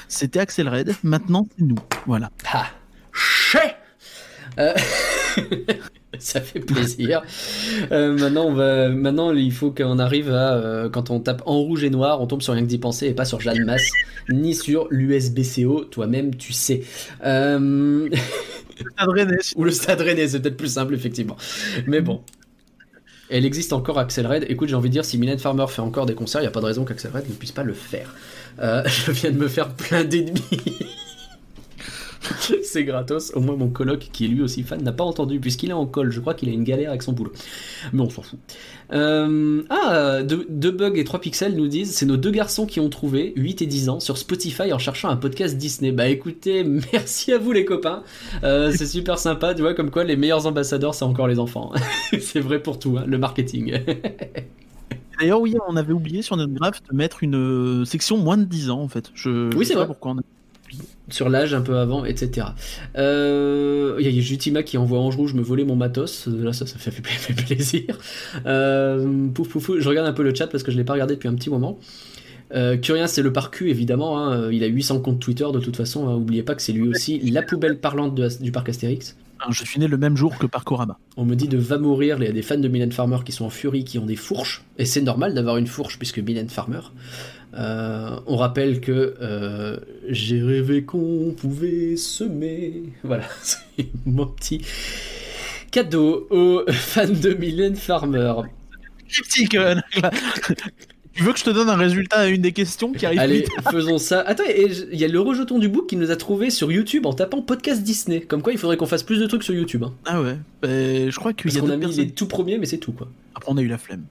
[0.07, 1.77] C'était Axel Red, maintenant c'est nous.
[2.05, 2.29] Voilà.
[2.51, 2.67] Ah,
[3.11, 3.75] chais
[4.59, 4.73] euh...
[6.19, 7.21] ça fait plaisir.
[7.91, 11.59] Euh, maintenant, on va, maintenant, il faut qu'on arrive à, euh, quand on tape en
[11.59, 13.89] rouge et noir, on tombe sur rien que d'y penser et pas sur Jeanne Masse,
[14.29, 15.85] ni sur l'USBCO.
[15.85, 16.83] Toi-même, tu sais.
[17.25, 18.09] Euh...
[18.09, 19.37] Le stade Rennais.
[19.55, 21.37] Ou le stade Rennais, c'est peut-être plus simple, effectivement.
[21.87, 22.21] Mais bon.
[23.29, 24.45] Elle existe encore, Axel Red.
[24.49, 26.51] Écoute, j'ai envie de dire, si Mylène Farmer fait encore des concerts, il n'y a
[26.51, 28.13] pas de raison qu'Axel Red ne puisse pas le faire.
[28.59, 30.41] Euh, je viens de me faire plein d'ennemis.
[32.63, 33.31] c'est gratos.
[33.35, 35.85] Au moins, mon coloc, qui est lui aussi fan, n'a pas entendu, puisqu'il est en
[35.85, 36.11] col.
[36.11, 37.33] Je crois qu'il a une galère avec son boulot.
[37.91, 38.39] Mais on s'en fout.
[38.91, 42.89] Euh, ah, deux, bugs et 3 pixels nous disent c'est nos deux garçons qui ont
[42.89, 45.91] trouvé, 8 et 10 ans, sur Spotify en cherchant un podcast Disney.
[45.91, 48.03] Bah écoutez, merci à vous les copains.
[48.43, 51.71] Euh, c'est super sympa, tu vois, comme quoi les meilleurs ambassadeurs, c'est encore les enfants.
[52.19, 53.79] c'est vrai pour tout, hein, le marketing.
[55.19, 58.43] D'ailleurs, oui, on avait oublié sur notre graph de mettre une euh, section moins de
[58.43, 59.11] 10 ans en fait.
[59.13, 59.87] Je, oui, c'est vrai.
[59.87, 60.21] pourquoi on a
[61.09, 62.47] sur l'âge un peu avant, etc.
[62.95, 66.27] Il euh, y a Jutima qui envoie Ange Rouge me voler mon matos.
[66.27, 67.97] Là, ça, ça fait, fait plaisir.
[68.45, 71.15] Euh, pouf, pouf, je regarde un peu le chat parce que je l'ai pas regardé
[71.15, 71.79] depuis un petit moment.
[72.53, 74.19] Euh, Curien, c'est le parcu, évidemment.
[74.19, 74.51] Hein.
[74.51, 76.07] Il a 800 comptes Twitter de toute façon.
[76.07, 76.15] Hein.
[76.15, 79.15] Oubliez pas que c'est lui aussi la poubelle parlante du parc Astérix.
[79.49, 80.97] Je suis né le même jour que Parcorama.
[81.17, 82.17] On me dit de va mourir.
[82.19, 84.15] Il y a des fans de Mylène Farmer qui sont en furie, qui ont des
[84.15, 84.63] fourches.
[84.77, 86.79] Et c'est normal d'avoir une fourche puisque Mylène Farmer.
[87.55, 89.77] Euh, on rappelle que euh,
[90.09, 92.83] j'ai rêvé qu'on pouvait semer.
[93.03, 94.61] Voilà, c'est mon petit
[95.71, 98.33] cadeau aux fans de Mylène Farmer.
[101.15, 103.45] Tu veux que je te donne un résultat à une des questions qui arrive Allez,
[103.71, 104.21] faisons ça.
[104.21, 107.13] Attends, il y a le rejeton du book qui nous a trouvé sur YouTube en
[107.13, 108.21] tapant podcast Disney.
[108.21, 109.83] Comme quoi, il faudrait qu'on fasse plus de trucs sur YouTube.
[109.83, 109.93] Hein.
[110.05, 110.37] Ah ouais.
[110.63, 112.93] Bah, je crois qu'il y a qu'on a mis les tout premiers, mais c'est tout
[112.93, 113.07] quoi.
[113.35, 114.05] Après, on a eu la flemme.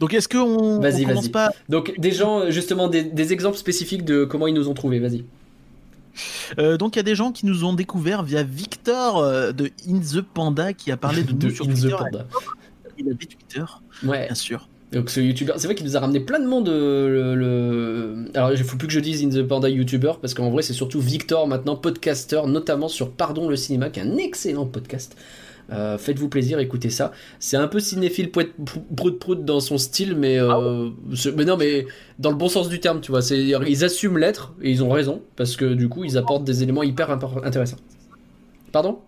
[0.00, 4.46] Donc est-ce qu'on vas-y, commence pas Donc des gens, justement, des, exemples spécifiques de comment
[4.46, 5.24] ils nous ont trouvés, vas-y.
[6.58, 9.70] Euh, donc il y a des gens qui nous ont découvert via Victor euh, de
[9.88, 11.96] In the Panda qui a parlé de, nous sur Twitter.
[11.98, 12.26] Panda.
[12.98, 13.64] Il a des Twitter,
[14.04, 14.26] ouais.
[14.26, 14.68] bien sûr.
[14.92, 16.68] Donc ce youtubeur, c'est vrai qu'il nous a ramené plein de monde.
[16.68, 20.50] Euh, le, Alors il faut plus que je dise In the Panda YouTuber parce qu'en
[20.50, 24.66] vrai c'est surtout Victor maintenant podcaster, notamment sur Pardon le cinéma, qui est un excellent
[24.66, 25.16] podcast.
[25.72, 27.12] Euh, faites-vous plaisir, écoutez ça.
[27.38, 28.52] C'est un peu cinéphile prout
[29.18, 31.86] prout dans son style, mais, euh, ah mais non, mais
[32.18, 33.20] dans le bon sens du terme, tu vois.
[33.30, 36.82] Ils assument l'être et ils ont raison parce que du coup, ils apportent des éléments
[36.82, 37.78] hyper intéressants.
[38.72, 38.98] Pardon?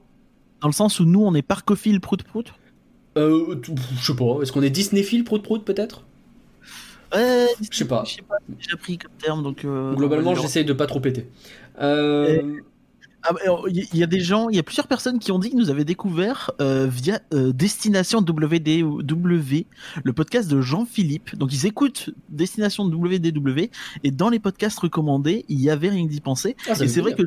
[0.63, 2.53] Dans le sens où nous, on est parcophile prout prout?
[3.19, 3.57] Euh,
[4.01, 4.39] Je sais pas.
[4.43, 6.05] Est-ce qu'on est Disneyphile prout prout peut-être?
[7.15, 8.03] Ouais, je sais pas.
[8.05, 9.65] Je sais pas, j'ai pris comme terme donc.
[9.65, 11.29] Euh, Globalement, j'essaye de pas trop péter.
[11.81, 12.61] Euh...
[13.69, 15.71] il y a des gens, il y a plusieurs personnes qui ont dit qu'ils nous
[15.71, 19.67] avaient découvert euh, via euh, Destination WDW,
[20.05, 21.37] le podcast de Jean-Philippe.
[21.37, 23.71] Donc ils écoutent Destination WDW
[24.05, 26.57] et dans les podcasts recommandés, il y avait rien d'y penser.
[26.69, 27.23] Ah, et c'est vrai que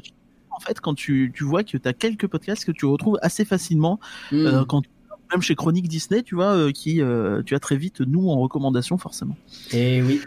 [0.51, 3.45] en fait, quand tu, tu vois que tu as quelques podcasts que tu retrouves assez
[3.45, 3.99] facilement,
[4.31, 4.45] hmm.
[4.45, 4.81] euh, quand
[5.31, 7.01] même chez Chronique Disney, tu vois, qui
[7.45, 9.37] tu as très vite nous en recommandation forcément.
[9.71, 10.21] Et eh oui.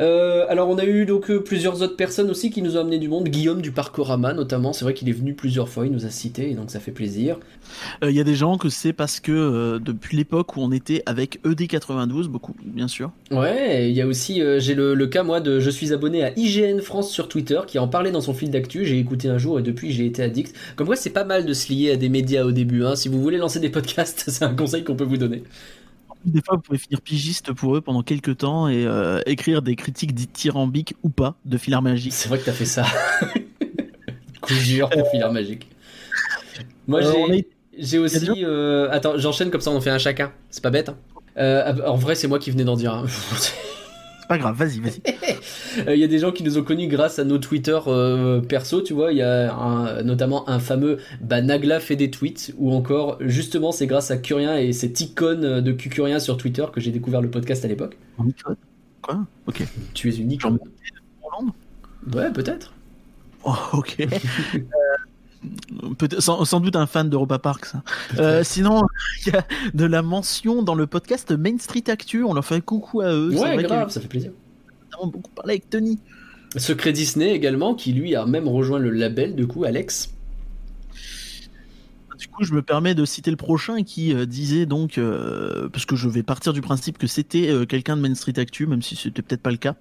[0.00, 2.98] Euh, alors on a eu donc euh, plusieurs autres personnes aussi qui nous ont amené
[2.98, 3.28] du monde.
[3.28, 6.50] Guillaume du Parcorama notamment, c'est vrai qu'il est venu plusieurs fois, il nous a cité
[6.50, 7.38] et donc ça fait plaisir.
[8.02, 11.02] Euh, il y a des gens que c'est parce que depuis l'époque où on était
[11.06, 13.10] avec ED92, beaucoup bien sûr.
[13.30, 16.80] Ouais, il y a aussi, j'ai le, cas moi de je suis abonné à IGN
[16.80, 19.62] France sur Twitter qui en parlait dans son fil d'actu, j'ai écouté un jour et
[19.62, 20.54] depuis j'ai été addict.
[20.76, 22.96] Comme quoi c'est pas mal de se lier à des médias au début, hein.
[22.96, 25.42] si vous voulez lancer des podcasts c'est un conseil qu'on peut vous donner
[26.24, 29.76] des fois, vous pouvez finir pigiste pour eux pendant quelques temps et euh, écrire des
[29.76, 32.12] critiques dithyrambiques ou pas de Filar Magique.
[32.12, 32.84] C'est vrai que t'as fait ça.
[34.40, 35.68] Coup dur pour Filar Magique.
[36.86, 37.40] Moi, euh,
[37.76, 38.44] j'ai aussi.
[38.44, 40.32] Euh, attends, j'enchaîne comme ça, on fait un chacun.
[40.50, 40.90] C'est pas bête.
[41.36, 41.76] Hein.
[41.86, 42.94] en vrai, c'est moi qui venais d'en dire.
[42.94, 43.06] Hein.
[44.32, 45.02] pas grave, vas-y, vas-y.
[45.76, 48.40] Il euh, y a des gens qui nous ont connus grâce à nos Twitter euh,
[48.40, 49.12] perso, tu vois.
[49.12, 53.86] Il y a notamment un fameux bah, Nagla fait des tweets, ou encore, justement, c'est
[53.86, 57.62] grâce à Curien et cette icône de Cucurien sur Twitter que j'ai découvert le podcast
[57.66, 57.98] à l'époque.
[59.02, 59.26] Quoi?
[59.46, 59.62] Ok.
[59.92, 60.40] Tu es unique.
[60.40, 60.58] icône.
[62.14, 62.72] Ouais, peut-être.
[63.44, 63.96] Oh, ok.
[64.00, 64.06] Euh,
[66.18, 67.82] sans, sans, doute un fan d'Europa Park, ça.
[68.18, 68.82] Euh, sinon,
[69.26, 72.24] il y a de la mention dans le podcast Main Street Actu.
[72.24, 73.30] On leur fait coucou à eux.
[73.30, 74.32] Ouais, grave, ça fait plaisir.
[75.00, 75.98] On a beaucoup parlé avec Tony.
[76.56, 80.12] Secret Disney également, qui lui a même rejoint le label, du coup, Alex.
[82.22, 85.84] Du coup, je me permets de citer le prochain qui euh, disait donc, euh, parce
[85.86, 88.80] que je vais partir du principe que c'était euh, quelqu'un de Main Street Actu, même
[88.80, 89.74] si c'était peut-être pas le cas,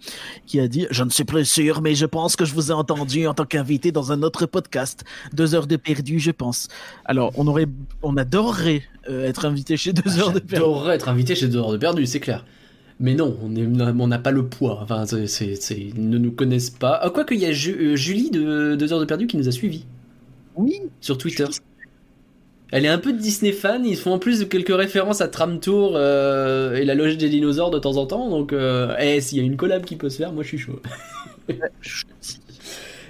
[0.47, 2.73] qui a dit Je ne suis plus sûr, mais je pense que je vous ai
[2.73, 5.03] entendu en tant qu'invité dans un autre podcast.
[5.33, 6.67] Deux heures de perdu, je pense.
[7.05, 7.67] Alors, on aurait,
[8.01, 10.65] on adorerait être invité chez Deux heures de perdu.
[10.65, 12.43] adorerait être invité chez Deux heures de perdu, c'est clair.
[12.99, 14.79] Mais non, on n'a pas le poids.
[14.81, 16.99] Enfin, ils ne nous connaissent pas.
[17.03, 19.85] Ah, quoi qu'il y a Julie de Deux heures de perdu qui nous a suivis.
[20.55, 20.81] Oui.
[21.01, 21.45] Sur Twitter.
[22.71, 23.85] Elle est un peu de Disney fan.
[23.85, 27.69] Ils font en plus quelques références à Tram Tour euh, et la loge des dinosaures
[27.69, 28.29] de temps en temps.
[28.29, 30.57] Donc, euh, eh, s'il y a une collab qui peut se faire, moi je suis
[30.57, 30.81] chaud.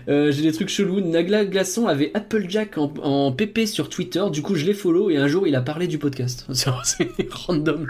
[0.08, 1.00] Euh, j'ai des trucs chelous.
[1.00, 4.24] Nagla Glaçon avait Applejack en, en PP sur Twitter.
[4.32, 6.48] Du coup, je l'ai follow et un jour il a parlé du podcast.
[6.54, 7.86] C'est random.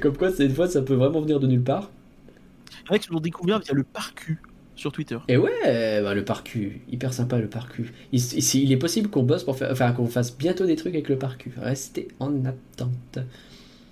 [0.00, 1.92] Comme quoi, cette fois, ça peut vraiment venir de nulle part.
[2.90, 4.40] Je l'ai découvert via le parcu
[4.80, 5.18] sur Twitter.
[5.28, 7.92] Et ouais, bah, le parcu, hyper sympa le parcu.
[8.12, 8.20] Il,
[8.54, 11.18] il est possible qu'on bosse pour faire, enfin qu'on fasse bientôt des trucs avec le
[11.18, 11.52] parcu.
[11.60, 13.18] Restez en attente.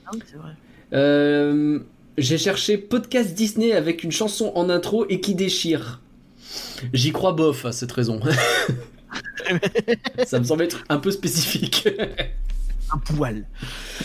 [0.07, 0.53] Ah oui, c'est vrai.
[0.95, 1.81] Euh,
[2.17, 6.01] j'ai cherché podcast Disney avec une chanson en intro et qui déchire.
[6.93, 8.21] J'y crois bof à cette raison.
[10.25, 11.89] Ça me semble être un peu spécifique.
[12.91, 13.45] un poil.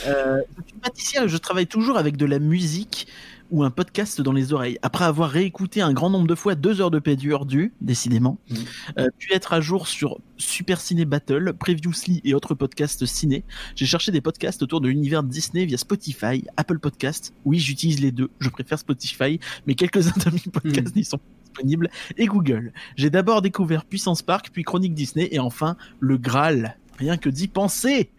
[0.07, 3.07] Euh, je suis pâtissier, je travaille toujours avec de la musique
[3.53, 4.79] ou un podcast dans les oreilles.
[4.81, 8.55] Après avoir réécouté un grand nombre de fois deux heures de pédure du, décidément, mm.
[8.97, 13.85] euh, puis être à jour sur Super Ciné Battle, Previously et autres podcasts ciné, j'ai
[13.85, 17.35] cherché des podcasts autour de l'univers Disney via Spotify, Apple Podcasts.
[17.45, 18.31] Oui, j'utilise les deux.
[18.39, 20.99] Je préfère Spotify, mais quelques-uns de mes podcasts mm.
[20.99, 21.89] n'y sont pas disponibles.
[22.17, 22.73] Et Google.
[22.95, 26.79] J'ai d'abord découvert Puissance Park, puis Chronique Disney, et enfin le Graal.
[26.97, 28.09] Rien que d'y penser.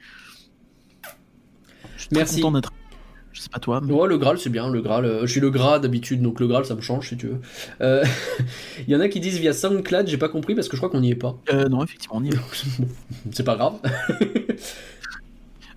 [1.96, 2.36] Je suis Merci.
[2.40, 2.72] content d'être
[3.34, 3.80] je sais pas toi.
[3.82, 3.92] Mais...
[3.92, 4.70] Ouais, le Graal, c'est bien.
[4.70, 7.16] Le Graal, euh, je suis le Gras d'habitude, donc le Graal, ça me change si
[7.16, 7.40] tu veux.
[7.80, 8.04] Euh,
[8.86, 10.88] il y en a qui disent via SoundCloud, j'ai pas compris parce que je crois
[10.88, 11.36] qu'on n'y est pas.
[11.52, 12.84] Euh, non, effectivement, on n'y est pas.
[13.32, 13.74] c'est pas grave.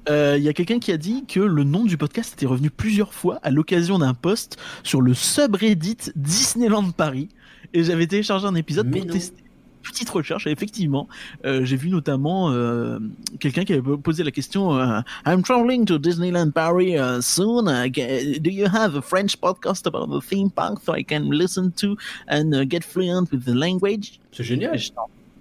[0.10, 3.14] Il y a quelqu'un qui a dit que le nom du podcast était revenu plusieurs
[3.14, 7.28] fois à l'occasion d'un post sur le subreddit Disneyland Paris.
[7.74, 9.44] Et j'avais téléchargé un épisode pour tester
[9.88, 11.08] petite recherche, effectivement,
[11.46, 13.00] euh, j'ai vu notamment euh,
[13.40, 17.68] quelqu'un qui avait posé la question euh, I'm traveling to Disneyland Paris uh, soon.
[17.68, 21.72] Uh, do you have a French podcast about the theme park so I can listen
[21.74, 21.98] to
[22.28, 24.20] and uh, get fluent with the language?
[24.32, 24.78] C'est génial.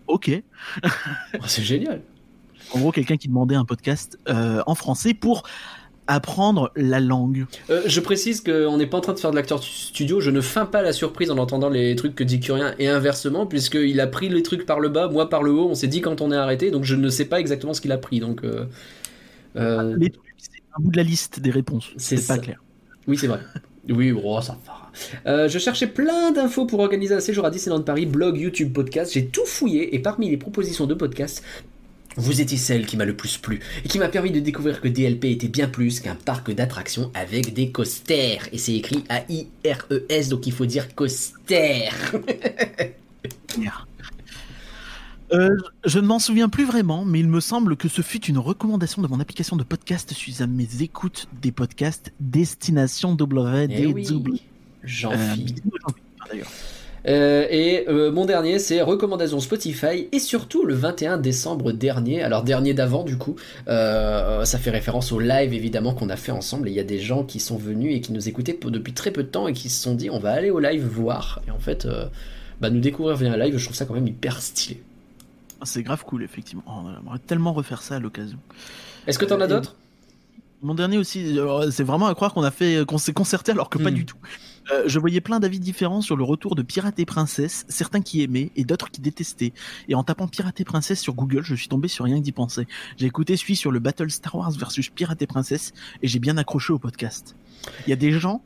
[0.07, 0.31] Ok.
[0.85, 0.89] Oh,
[1.47, 2.01] c'est génial.
[2.73, 5.45] En gros, quelqu'un qui demandait un podcast en français pour
[6.07, 7.47] apprendre la langue.
[7.71, 10.41] Euh, je précise qu'on n'est pas en train de faire de l'acteur studio, je ne
[10.41, 14.07] feins pas la surprise en entendant les trucs que dit Curien et inversement, puisqu'il a
[14.07, 16.33] pris les trucs par le bas, moi par le haut, on s'est dit quand on
[16.33, 18.21] est arrêté, donc je ne sais pas exactement ce qu'il a pris.
[18.21, 18.67] Donc, euh,
[19.57, 22.63] euh, Les trucs, c'est un bout de la liste des réponses, c'est pas clair.
[23.07, 23.41] Oui, c'est vrai.
[23.89, 25.47] Oui, oh, ça va.
[25.47, 29.13] je cherchais plein d'infos pour organiser un séjour à Disneyland Paris, blog, YouTube, podcast.
[29.13, 31.45] J'ai tout fouillé et parmi les propositions de podcast,
[32.17, 34.89] vous étiez celle qui m'a le plus plu et qui m'a permis de découvrir que
[34.89, 38.49] DLP était bien plus qu'un parc d'attractions avec des coasters.
[38.53, 41.91] Et c'est écrit A-I-R-E-S, donc il faut dire coaster.
[45.33, 48.39] Euh, je ne m'en souviens plus vraiment, mais il me semble que ce fut une
[48.39, 53.67] recommandation de mon application de podcast suite à mes écoutes des podcasts Destination W.
[53.71, 54.07] Eh oui,
[54.85, 55.35] Jean euh,
[56.31, 56.47] d'ailleurs.
[57.09, 62.23] Euh, et euh, mon dernier, c'est recommandation Spotify et surtout le 21 décembre dernier.
[62.23, 63.37] Alors dernier d'avant du coup,
[63.69, 66.69] euh, ça fait référence au live évidemment qu'on a fait ensemble.
[66.69, 69.23] il y a des gens qui sont venus et qui nous écoutaient depuis très peu
[69.23, 71.41] de temps et qui se sont dit on va aller au live voir.
[71.47, 71.87] Et en fait,
[72.61, 74.83] bah, nous découvrir via un live, je trouve ça quand même hyper stylé.
[75.61, 76.65] Ah, c'est grave cool effectivement.
[76.67, 78.39] On aimerait tellement refaire ça à l'occasion.
[79.07, 79.77] Est-ce que t'en as d'autres?
[80.63, 81.39] mon dernier aussi,
[81.71, 83.95] c'est vraiment à croire qu'on a fait, qu'on s'est concerté alors que pas hmm.
[83.95, 84.17] du tout.
[84.71, 88.23] Euh, je voyais plein d'avis différents sur le retour de Pirate et Princesse, certains qui
[88.23, 89.53] aimaient et d'autres qui détestaient.
[89.89, 92.33] Et en tapant Pirate et Princesse sur Google, je suis tombé sur rien que d'y
[92.33, 92.67] penser.
[92.97, 96.37] J'ai écouté celui sur le Battle Star Wars versus Pirate et Princesse et j'ai bien
[96.37, 97.37] accroché au podcast.
[97.87, 98.43] Il y a des gens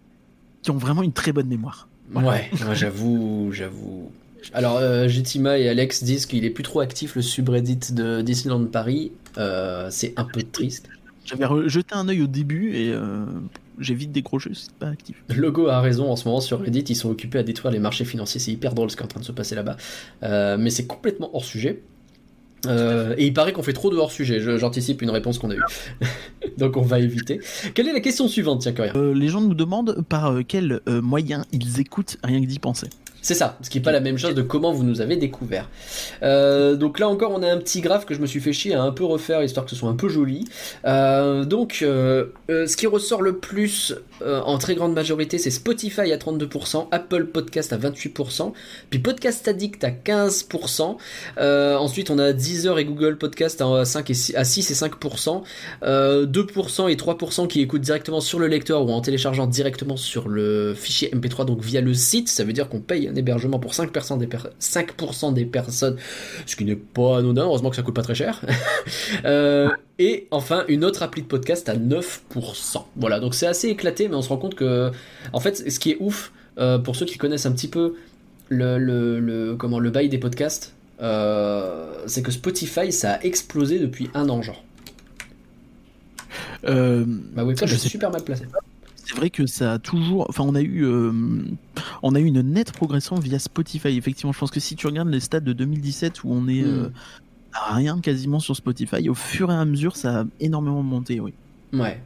[0.62, 1.88] qui ont vraiment une très bonne mémoire.
[2.14, 4.10] Ouais, j'avoue, j'avoue.
[4.52, 9.12] Alors, euh, et Alex disent qu'il est plus trop actif le subreddit de Disneyland Paris.
[9.38, 10.88] Euh, c'est un peu triste.
[11.24, 13.24] J'avais jeté un œil au début et euh,
[13.80, 15.22] j'ai vite décroché, c'est pas actif.
[15.36, 18.04] Logo a raison, en ce moment sur Reddit, ils sont occupés à détruire les marchés
[18.04, 19.76] financiers, c'est hyper drôle ce qui est en train de se passer là-bas.
[20.22, 21.82] Euh, mais c'est complètement hors sujet.
[22.66, 25.54] Euh, et il paraît qu'on fait trop de hors sujet, j'anticipe une réponse qu'on a
[25.54, 25.62] eue.
[26.58, 27.40] Donc on va éviter.
[27.74, 31.80] Quelle est la question suivante, tiens, euh, Les gens nous demandent par quel moyen ils
[31.80, 32.88] écoutent rien que d'y penser.
[33.22, 35.68] C'est ça, ce qui n'est pas la même chose de comment vous nous avez découvert.
[36.22, 38.74] Euh, donc là encore, on a un petit graphe que je me suis fait chier
[38.74, 40.46] à un peu refaire, histoire que ce soit un peu joli.
[40.86, 46.16] Euh, donc, euh, ce qui ressort le plus en très grande majorité, c'est Spotify à
[46.16, 48.52] 32%, Apple Podcast à 28%,
[48.90, 50.96] puis Podcast Addict à 15%.
[51.38, 55.42] ensuite, on a Deezer et Google Podcast à, 5 et 6, à 6 et 5%.
[55.82, 60.74] 2% et 3% qui écoutent directement sur le lecteur ou en téléchargeant directement sur le
[60.74, 62.28] fichier MP3, donc via le site.
[62.28, 64.28] Ça veut dire qu'on paye un hébergement pour 5%, des,
[64.58, 65.96] 5 des personnes,
[66.46, 68.40] ce qui n'est pas anodin, heureusement que ça coûte pas très cher.
[70.00, 72.84] Euh, et enfin, une autre appli de podcast à 9%.
[72.96, 74.90] Voilà, donc c'est assez éclaté, mais on se rend compte que,
[75.32, 77.94] en fait, ce qui est ouf, euh, pour ceux qui connaissent un petit peu
[78.48, 84.10] le, le, comment, le bail des podcasts, euh, c'est que Spotify, ça a explosé depuis
[84.14, 84.62] un an, genre.
[86.62, 88.44] bah oui, je suis super mal placé
[89.10, 90.26] c'est vrai que ça a toujours.
[90.28, 91.12] Enfin, on a eu, euh,
[92.02, 93.88] on a eu une nette progression via Spotify.
[93.88, 96.92] Effectivement, je pense que si tu regardes les stats de 2017 où on est hmm.
[97.54, 101.20] Euh, à rien quasiment sur Spotify, au fur et à mesure, ça a énormément monté,
[101.20, 101.34] oui.
[101.72, 102.00] Ouais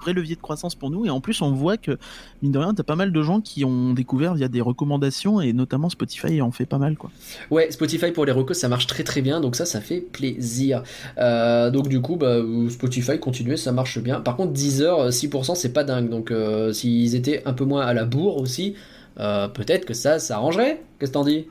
[0.00, 1.06] vrai levier de croissance pour nous.
[1.06, 1.98] Et en plus, on voit que,
[2.42, 5.52] mine de rien, t'as pas mal de gens qui ont découvert via des recommandations et
[5.52, 7.10] notamment Spotify en fait pas mal, quoi.
[7.50, 9.40] Ouais, Spotify pour les recos, ça marche très très bien.
[9.40, 10.82] Donc ça, ça fait plaisir.
[11.18, 12.38] Euh, donc du coup, bah,
[12.68, 14.20] Spotify, continuez, ça marche bien.
[14.20, 16.08] Par contre, Deezer, 6%, c'est pas dingue.
[16.08, 18.74] Donc euh, s'ils étaient un peu moins à la bourre aussi,
[19.18, 20.82] euh, peut-être que ça, ça arrangerait.
[20.98, 21.46] Qu'est-ce que t'en dis?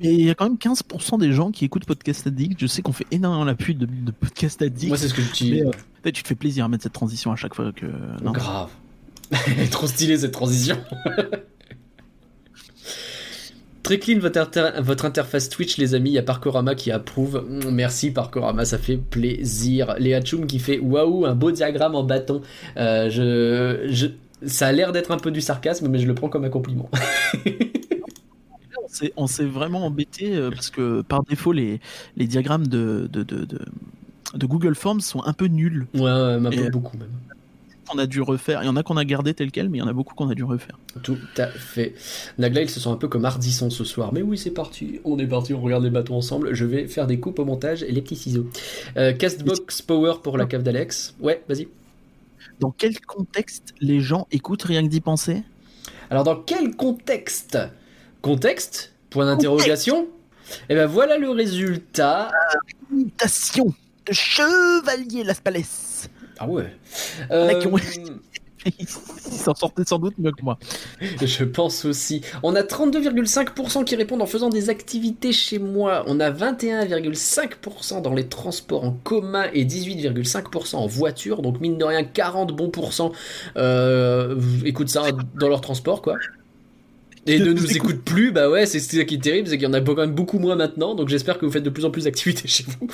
[0.00, 2.60] Et il y a quand même 15% des gens qui écoutent Podcast Addict.
[2.60, 4.88] Je sais qu'on fait énormément l'appui de, de Podcast Addict.
[4.88, 5.62] Moi, c'est ce que je dis.
[5.62, 5.70] Euh,
[6.02, 7.86] peut-être tu te fais plaisir à mettre cette transition à chaque fois que.
[8.22, 8.32] Non.
[8.32, 8.70] Grave.
[9.70, 10.76] Trop stylé cette transition.
[13.82, 16.10] Très clean votre, votre, interface Twitch, les amis.
[16.10, 17.44] Il y a Parkorama qui approuve.
[17.48, 19.94] Mm, merci Parkorama, ça fait plaisir.
[19.98, 22.42] Léa Chum qui fait waouh, un beau diagramme en bâton.
[22.76, 24.08] Euh, je, je,
[24.46, 26.90] ça a l'air d'être un peu du sarcasme, mais je le prends comme un compliment.
[29.16, 31.80] on s'est vraiment embêté euh, parce que par défaut, les,
[32.16, 35.86] les diagrammes de, de, de, de, Google Forms sont un peu nuls.
[35.94, 37.10] Ouais, un peu euh, beaucoup même.
[37.94, 38.62] On a dû refaire.
[38.64, 40.14] Il y en a qu'on a gardé tel quel, mais il y en a beaucoup
[40.14, 40.76] qu'on a dû refaire.
[41.04, 41.94] Tout à fait.
[42.36, 44.12] Nagla, ils se sont un peu comme Ardisson ce soir.
[44.12, 45.00] Mais oui, c'est parti.
[45.04, 46.52] On est parti, on regarde les bateaux ensemble.
[46.52, 48.50] Je vais faire des coupes au montage et les petits ciseaux.
[48.96, 51.14] Euh, Castbox Power pour la cave d'Alex.
[51.20, 51.68] Ouais, vas-y.
[52.58, 55.44] Dans quel contexte les gens écoutent rien que d'y penser?
[56.10, 57.58] Alors, dans quel contexte
[58.26, 60.08] Contexte Point d'interrogation
[60.68, 62.32] Et eh ben voilà le résultat.
[62.90, 65.64] De Chevalier Las Palais.
[66.40, 66.76] Ah ouais.
[67.30, 67.62] Euh...
[68.80, 70.58] Ils s'en sortaient sans doute mieux que moi.
[71.00, 72.22] Je pense aussi.
[72.42, 76.02] On a 32,5% qui répondent en faisant des activités chez moi.
[76.08, 81.42] On a 21,5% dans les transports en commun et 18,5% en voiture.
[81.42, 83.12] Donc mine de rien, 40 bons pourcents
[83.56, 85.04] euh, écoute ça
[85.38, 86.16] dans leur transport quoi
[87.26, 89.70] et ne nous écoute plus, bah ouais, c'est ça qui est terrible, c'est qu'il y
[89.70, 91.90] en a quand même beaucoup moins maintenant, donc j'espère que vous faites de plus en
[91.90, 92.88] plus d'activités chez vous.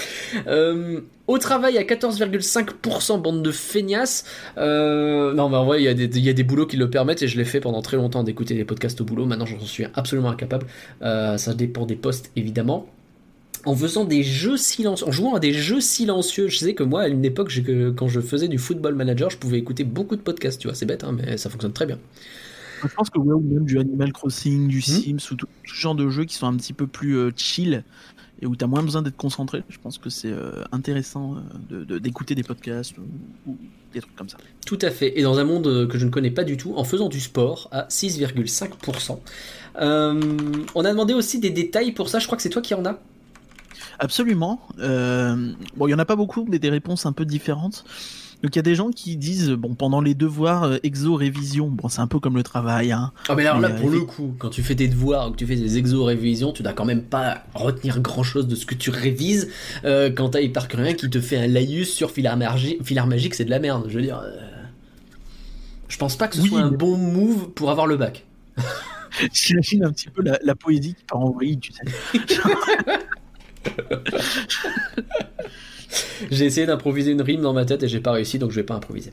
[0.46, 4.24] Euh, au travail, à 14,5% bande de feignasses.
[4.58, 6.76] Euh, non, mais en vrai, il y, a des, il y, a des boulots qui
[6.76, 9.46] le permettent, et je l'ai fait pendant très longtemps d'écouter des podcasts au boulot, maintenant
[9.46, 10.66] j'en suis absolument incapable.
[11.02, 12.86] Euh, ça dépend des postes, évidemment.
[13.64, 16.48] en faisant des jeux silencieux, en jouant à des jeux silencieux.
[16.48, 17.52] Je sais que moi, à une époque,
[17.96, 20.86] quand je faisais du football manager, je pouvais écouter beaucoup de podcasts, tu vois, c'est
[20.86, 21.98] bête, hein, mais ça fonctionne très bien.
[22.82, 25.18] Je pense que ouais, ou même du Animal Crossing, du hmm.
[25.18, 27.84] Sims, ou tout, ce genre de jeux qui sont un petit peu plus euh, chill
[28.40, 29.62] et où tu as moins besoin d'être concentré.
[29.68, 31.36] Je pense que c'est euh, intéressant
[31.70, 33.56] euh, d'écouter des podcasts ou,
[33.92, 34.38] des trucs comme ça.
[34.66, 35.18] Tout à fait.
[35.18, 37.68] Et dans un monde que je ne connais pas du tout, en faisant du sport
[37.72, 39.18] à 6,5%.
[39.76, 42.18] on a demandé aussi des détails pour ça.
[42.18, 42.98] Je crois que c'est toi qui en as.
[43.98, 44.60] Absolument.
[44.80, 47.84] Euh, bon, il y en a pas beaucoup, mais des réponses un peu différentes.
[48.42, 51.68] Donc il y a des gens qui disent bon pendant les devoirs euh, exo révision
[51.68, 53.12] bon c'est un peu comme le travail hein.
[53.28, 55.46] Ah mais alors là pour le coup quand tu fais tes devoirs ou que tu
[55.46, 58.74] fais des exo révisions tu dois quand même pas retenir grand chose de ce que
[58.74, 59.48] tu révises
[59.85, 60.40] euh, quand t'as
[60.72, 64.02] rien qui te fait un laïus sur filar, magique c'est de la merde je veux
[64.02, 64.37] dire euh,
[65.88, 68.24] je pense pas que ce soit un bon move pour avoir le bac.
[69.35, 71.85] J'imagine un petit peu la, la poésie qui part en vrille tu sais.
[76.31, 78.62] j'ai essayé d'improviser une rime dans ma tête et j'ai pas réussi, donc je vais
[78.66, 79.12] pas improviser.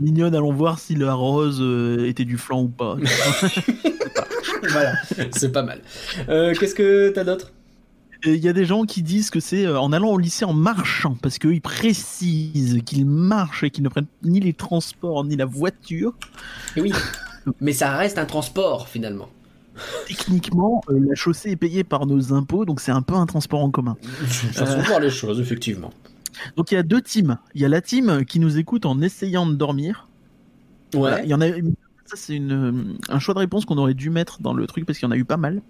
[0.00, 2.96] Mignonne, allons voir si la rose euh, était du flanc ou pas.
[4.70, 4.92] voilà,
[5.32, 5.80] c'est pas mal.
[6.28, 7.52] Euh, qu'est-ce que t'as d'autre?
[8.24, 10.52] Il y a des gens qui disent que c'est euh, en allant au lycée en
[10.52, 15.46] marchant, parce qu'ils précisent qu'ils marchent et qu'ils ne prennent ni les transports ni la
[15.46, 16.14] voiture.
[16.76, 16.92] Oui,
[17.60, 19.28] mais ça reste un transport finalement
[20.06, 23.62] techniquement, euh, la chaussée est payée par nos impôts, donc c'est un peu un transport
[23.62, 23.96] en commun.
[24.02, 25.92] Façon de voir les choses, effectivement.
[26.56, 27.38] Donc il y a deux teams.
[27.54, 30.08] Il y a la team qui nous écoute en essayant de dormir.
[30.94, 31.22] Ouais.
[31.24, 31.48] Il y en a.
[32.06, 34.98] Ça c'est une, un choix de réponse qu'on aurait dû mettre dans le truc parce
[34.98, 35.60] qu'il y en a eu pas mal.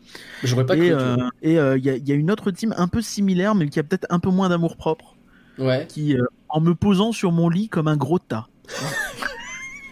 [0.45, 0.93] J'aurais pas et, cru.
[0.93, 3.69] Euh, et euh, il y, a, y, a une autre team un peu similaire, mais
[3.69, 5.17] qui a peut-être un peu moins d'amour propre.
[5.59, 5.87] Ouais.
[5.89, 6.17] Qui,
[6.49, 8.47] en me posant sur mon lit comme un gros tas.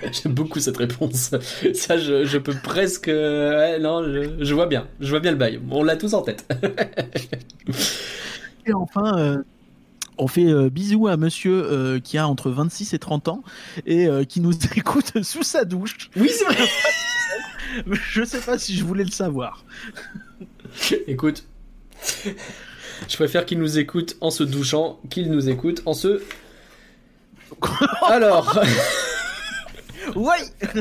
[0.13, 1.31] J'aime beaucoup cette réponse.
[1.75, 3.09] Ça, je, peux presque.
[3.09, 4.89] non, je, vois bien.
[5.01, 5.61] Je vois bien le bail.
[5.71, 6.47] On l'a tous en tête.
[8.67, 9.43] et enfin, euh,
[10.19, 13.43] on fait euh, bisous à monsieur euh, qui a entre 26 et 30 ans
[13.87, 16.11] et qui nous écoute sous sa douche.
[16.17, 16.69] Oui, c'est vrai.
[18.11, 19.65] je sais pas si je voulais le savoir.
[21.07, 21.45] Écoute,
[23.09, 26.23] je préfère qu'il nous écoute en se douchant qu'il nous écoute en se.
[28.03, 28.61] Alors.
[30.15, 30.35] Ouais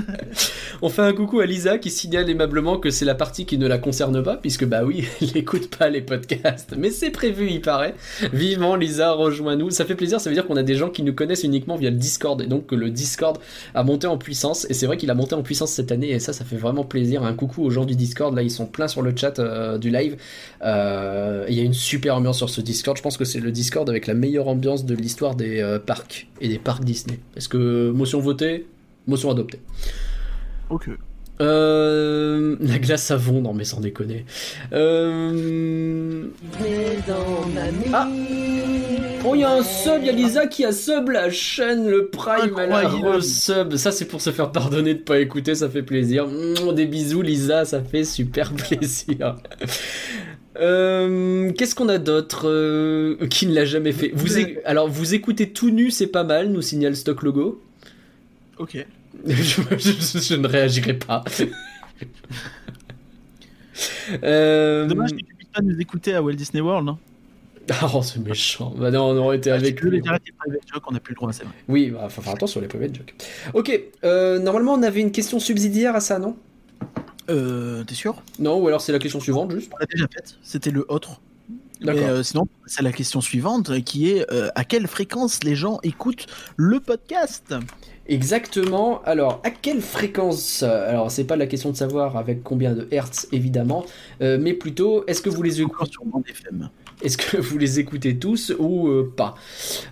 [0.81, 3.67] On fait un coucou à Lisa qui signale aimablement que c'est la partie qui ne
[3.67, 6.75] la concerne pas, puisque bah oui, elle n'écoute pas les podcasts.
[6.77, 7.95] Mais c'est prévu, il paraît.
[8.33, 9.71] Vivement, Lisa, rejoins-nous.
[9.71, 11.89] Ça fait plaisir, ça veut dire qu'on a des gens qui nous connaissent uniquement via
[11.89, 13.37] le Discord, et donc que le Discord
[13.73, 14.65] a monté en puissance.
[14.69, 16.83] Et c'est vrai qu'il a monté en puissance cette année, et ça, ça fait vraiment
[16.83, 17.23] plaisir.
[17.23, 19.89] Un coucou aux gens du Discord, là, ils sont pleins sur le chat euh, du
[19.89, 20.17] live.
[20.63, 22.97] Euh, il y a une super ambiance sur ce Discord.
[22.97, 26.27] Je pense que c'est le Discord avec la meilleure ambiance de l'histoire des euh, parcs
[26.41, 27.19] et des parcs Disney.
[27.35, 28.65] Est-ce que motion votée?
[29.07, 29.59] Motion adoptée.
[30.69, 30.89] Ok.
[31.41, 34.25] Euh, la glace savon, non mais sans déconner.
[34.71, 36.27] Euh...
[37.93, 38.07] Ah
[39.27, 41.89] Oh, il y a un sub, il y a Lisa qui a sub la chaîne,
[41.89, 43.75] le Prime, elle a sub.
[43.75, 46.27] Ça, c'est pour se faire pardonner de pas écouter, ça fait plaisir.
[46.75, 49.37] Des bisous, Lisa, ça fait super plaisir.
[50.59, 54.11] Euh, Qu'est-ce qu'on a d'autre euh, qui ne l'a jamais fait?
[54.13, 57.61] Vous Alors, vous écoutez tout nu, c'est pas mal, nous signale Stock Logo.
[58.59, 58.85] Ok.
[59.25, 61.23] Je, ne réagirai pas.
[64.23, 64.87] euh...
[64.87, 66.97] Dommage que tu puisses pas nous écouter à Walt Disney World, non
[67.69, 68.73] ah, Oh, c'est méchant.
[68.77, 69.97] Bah non, on aurait été ah, avec lui.
[69.97, 70.21] Les private
[70.71, 71.53] jokes, on n'a plus le droit, c'est vrai.
[71.67, 73.15] Oui, bah, faut faire attention sur les private jokes.
[73.53, 76.35] Ok, euh, normalement, on avait une question subsidiaire à ça, non?
[77.29, 78.21] Euh, t'es sûr?
[78.39, 81.19] Non, ou alors c'est la question suivante, juste On l'a déjà faite, c'était le autre.
[81.81, 82.03] D'accord.
[82.03, 86.27] Euh, sinon, c'est la question suivante qui est euh, à quelle fréquence les gens écoutent
[86.55, 87.53] le podcast?
[88.07, 89.01] Exactement.
[89.03, 93.27] Alors, à quelle fréquence Alors, c'est pas la question de savoir avec combien de hertz,
[93.31, 93.85] évidemment,
[94.21, 95.91] euh, mais plutôt, est-ce que vous les écoutez
[97.01, 99.33] Est-ce que vous les écoutez tous ou euh, pas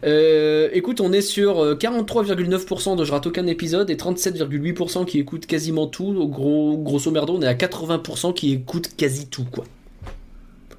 [0.04, 5.48] euh, Écoute, on est sur 43,9% de je rate aucun épisode et 37,8% qui écoutent
[5.48, 6.28] quasiment tout.
[6.28, 9.66] Gros, grosso merdo, on est à 80% qui écoutent quasi tout, quoi.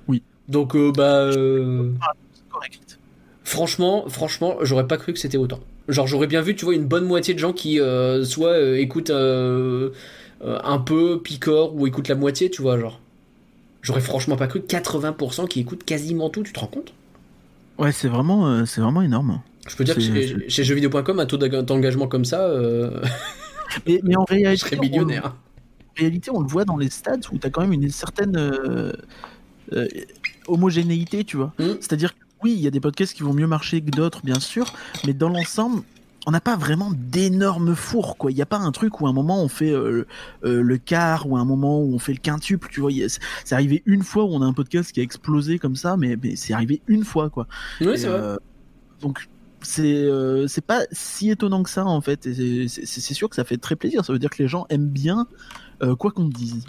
[0.07, 0.23] Oui.
[0.49, 1.31] Donc, bah.
[3.43, 5.61] Franchement, franchement, j'aurais pas cru que c'était autant.
[5.89, 8.77] Genre j'aurais bien vu, tu vois, une bonne moitié de gens qui euh, soit euh,
[8.77, 9.91] écoutent euh,
[10.41, 13.01] un peu Picor ou écoutent la moitié, tu vois, genre.
[13.83, 16.95] J'aurais franchement pas cru 80% qui écoutent quasiment tout, tu te rends compte?
[17.77, 19.43] Ouais, c'est vraiment, c'est vraiment énorme.
[19.69, 22.51] Je peux dire que chez, chez jeuxvideo.com, un taux d'engagement comme ça,
[23.87, 25.27] mais, en réalité, je serais millionnaire.
[25.27, 28.39] en réalité, on le voit dans les stats où tu as quand même une certaine
[30.47, 31.53] homogénéité, tu vois.
[31.59, 31.75] Hmm.
[31.81, 34.41] C'est-à-dire que oui, il y a des podcasts qui vont mieux marcher que d'autres, bien
[34.41, 34.73] sûr,
[35.07, 35.83] mais dans l'ensemble,
[36.27, 38.31] on n'a pas vraiment d'énormes fours quoi.
[38.31, 40.07] Il n'y a pas un truc où à un moment on fait euh,
[40.45, 42.69] euh, le quart ou un moment où on fait le quintuple.
[42.71, 42.91] Tu vois,
[43.45, 46.17] c'est arrivé une fois où on a un podcast qui a explosé comme ça, mais,
[46.37, 47.47] c'est arrivé une fois quoi.
[47.81, 48.19] Oui, c'est vrai.
[48.19, 48.37] Euh,
[49.01, 49.29] donc
[49.61, 50.09] c'est
[50.47, 52.29] c'est pas si étonnant que ça en fait.
[52.33, 54.05] C'est sûr que ça fait très plaisir.
[54.05, 55.27] Ça veut dire que les gens aiment bien
[55.99, 56.65] quoi qu'on dise.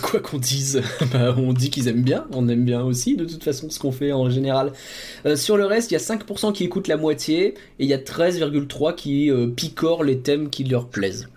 [0.00, 0.82] Quoi qu'on dise,
[1.12, 3.92] bah, on dit qu'ils aiment bien, on aime bien aussi de toute façon ce qu'on
[3.92, 4.72] fait en général.
[5.24, 7.94] Euh, sur le reste, il y a 5% qui écoutent la moitié et il y
[7.94, 11.28] a 13,3% qui euh, picorent les thèmes qui leur plaisent.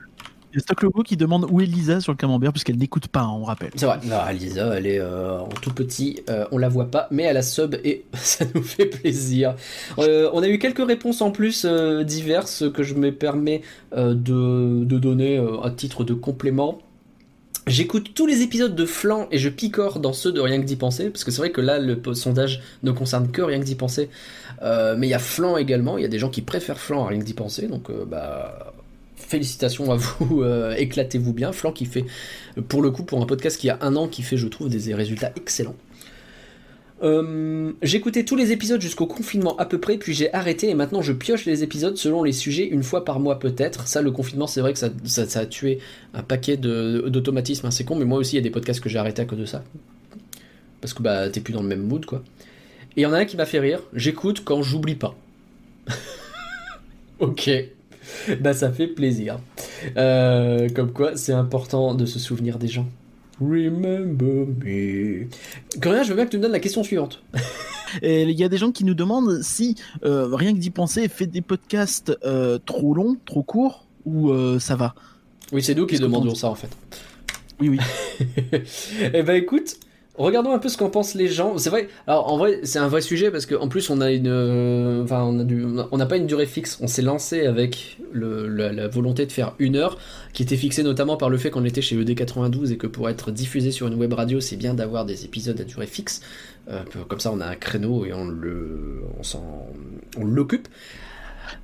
[0.51, 3.07] Il y a Stock Logo qui demande où est Lisa sur le camembert puisqu'elle n'écoute
[3.07, 3.69] pas, hein, on rappelle.
[3.75, 3.99] C'est vrai,
[4.33, 7.75] Lisa, elle est euh, en tout petit, on la voit pas, mais elle a sub
[7.83, 9.53] et ça nous fait plaisir.
[9.97, 11.67] on a eu quelques réponses en plus
[12.03, 13.61] diverses que je me permets
[13.95, 16.79] de, de, donner à titre de complément.
[17.69, 20.75] J'écoute tous les épisodes de Flan et je picore dans ceux de Rien que d'y
[20.75, 23.75] penser, parce que c'est vrai que là, le sondage ne concerne que Rien que d'y
[23.75, 24.09] penser.
[24.63, 27.05] Euh, mais il y a Flan également, il y a des gens qui préfèrent Flan
[27.05, 28.73] à Rien que d'y penser, donc euh, bah,
[29.15, 31.51] félicitations à vous, euh, éclatez-vous bien.
[31.51, 32.05] Flan qui fait,
[32.69, 34.95] pour le coup, pour un podcast qui a un an, qui fait, je trouve, des
[34.95, 35.75] résultats excellents.
[37.01, 41.01] Euh, j'écoutais tous les épisodes jusqu'au confinement à peu près, puis j'ai arrêté et maintenant
[41.01, 43.87] je pioche les épisodes selon les sujets une fois par mois peut-être.
[43.87, 45.79] Ça, le confinement, c'est vrai que ça, a tué
[46.13, 48.89] un paquet d'automatismes, hein, c'est con, mais moi aussi il y a des podcasts que
[48.89, 49.63] j'ai arrêté à cause de ça.
[50.81, 52.23] Parce que bah t'es plus dans le même mood quoi.
[52.97, 55.15] Et il y en a un qui m'a fait rire, j'écoute quand j'oublie pas.
[57.19, 57.49] ok.
[58.41, 59.39] Bah ça fait plaisir.
[59.95, 62.89] Euh, comme quoi c'est important de se souvenir des gens.
[63.39, 65.27] Remember me.
[65.81, 67.23] Coréen, je veux bien que tu me donnes la question suivante.
[68.01, 71.07] Et il y a des gens qui nous demandent si euh, rien que d'y penser
[71.07, 74.93] fait des podcasts euh, trop longs, trop courts ou euh, ça va?
[75.51, 76.69] Oui, c'est nous qui demandons ça en fait.
[77.59, 77.79] Oui, oui.
[79.13, 79.77] eh ben écoute,
[80.19, 81.57] regardons un peu ce qu'en pensent les gens.
[81.57, 81.87] C'est vrai.
[82.05, 85.23] Alors en vrai, c'est un vrai sujet parce qu'en plus on a une, euh, enfin
[85.23, 86.77] on a du, on n'a pas une durée fixe.
[86.81, 89.97] On s'est lancé avec le, la, volonté de faire une heure,
[90.33, 93.31] qui était fixée notamment par le fait qu'on était chez ED92 et que pour être
[93.31, 96.21] diffusé sur une web radio, c'est bien d'avoir des épisodes à durée fixe.
[96.69, 99.03] Euh, comme ça, on a un créneau et on le,
[100.17, 100.67] on l'occupe.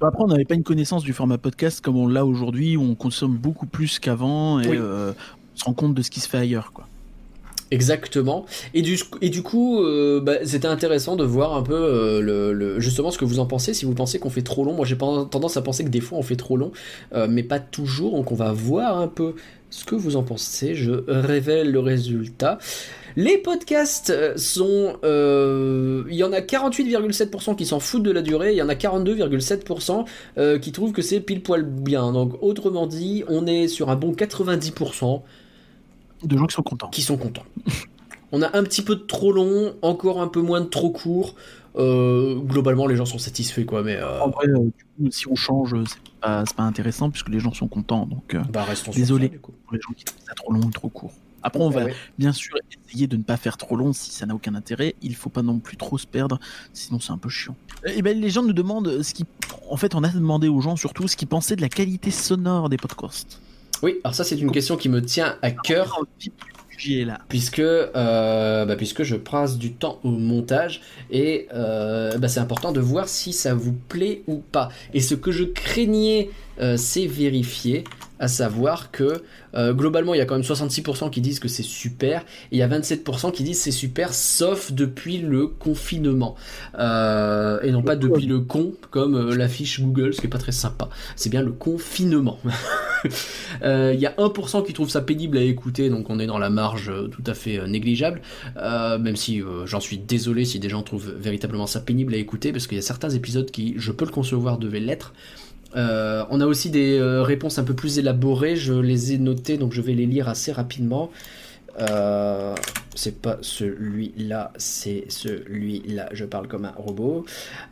[0.02, 2.96] Après, on n'avait pas une connaissance du format podcast comme on l'a aujourd'hui, où on
[2.96, 5.12] consomme beaucoup plus qu'avant et euh,
[5.54, 6.88] on se rend compte de ce qui se fait ailleurs, quoi.
[7.76, 8.46] Exactement.
[8.74, 13.26] Et du, coup, euh, bah, c'était intéressant de voir un peu euh, justement ce que
[13.26, 13.74] vous en pensez.
[13.74, 16.18] Si vous pensez qu'on fait trop long, moi j'ai tendance à penser que des fois
[16.18, 16.72] on fait trop long,
[17.14, 18.14] euh, mais pas toujours.
[18.14, 19.36] Donc on va voir un peu
[19.70, 20.74] ce que vous en pensez.
[20.74, 22.60] Je révèle le résultat.
[23.18, 24.96] Les podcasts sont...
[25.04, 28.74] Il y en a 48,7% qui s'en foutent de la durée, il y en a
[28.74, 32.14] 42,7% qui trouvent que c'est pile poil bien.
[32.14, 35.24] Donc autrement dit, on est sur un bon 90%
[36.26, 36.90] de gens qui sont contents.
[36.90, 37.46] Qui sont contents.
[38.32, 41.36] On a un petit peu de trop long, encore un peu moins de trop court.
[41.78, 43.84] Euh, globalement, les gens sont satisfaits, quoi.
[43.84, 47.54] Mais euh, en vrai, euh, si on change, c'est pas, pas, intéressant puisque les gens
[47.54, 48.06] sont contents.
[48.06, 51.14] Donc, bah, désolé pour les gens qui trouvent ça trop long ou trop court.
[51.44, 51.86] Après, on va
[52.18, 52.58] bien sûr
[52.90, 54.96] essayer de ne pas faire trop long si ça n'a aucun intérêt.
[55.04, 56.40] Il faut pas non plus trop se perdre,
[56.74, 57.56] sinon c'est un peu chiant.
[57.86, 59.26] Et ben, les gens nous demandent ce qui,
[59.70, 62.70] en fait, on a demandé aux gens surtout ce qu'ils pensaient de la qualité sonore
[62.70, 63.40] des podcasts.
[63.86, 66.02] Oui, alors ça c'est une question qui me tient à cœur.
[67.30, 70.82] Puisque, euh, bah, je passe du temps au montage
[71.12, 74.70] et euh, bah, c'est important de voir si ça vous plaît ou pas.
[74.96, 77.84] Et ce que je craignais, euh, c'est vérifier
[78.20, 79.24] à savoir que
[79.56, 82.58] euh, globalement il y a quand même 66% qui disent que c'est super et il
[82.58, 86.36] y a 27% qui disent c'est super sauf depuis le confinement.
[86.80, 90.38] Euh, et non pas depuis le con comme euh, l'affiche Google ce qui est pas
[90.38, 90.90] très sympa.
[91.16, 92.40] C'est bien le confinement.
[93.62, 96.50] Il y a 1% qui trouve ça pénible à écouter donc on est dans la
[96.50, 98.22] marge tout à fait négligeable.
[98.56, 102.68] Même si j'en suis désolé si des gens trouvent véritablement ça pénible à écouter parce
[102.68, 105.14] qu'il y a certains épisodes qui je peux le concevoir devaient l'être
[105.76, 109.58] euh, on a aussi des euh, réponses un peu plus élaborées, je les ai notées,
[109.58, 111.12] donc je vais les lire assez rapidement.
[111.80, 112.56] Euh,
[112.96, 117.26] c'est pas celui-là, c'est celui-là, je parle comme un robot.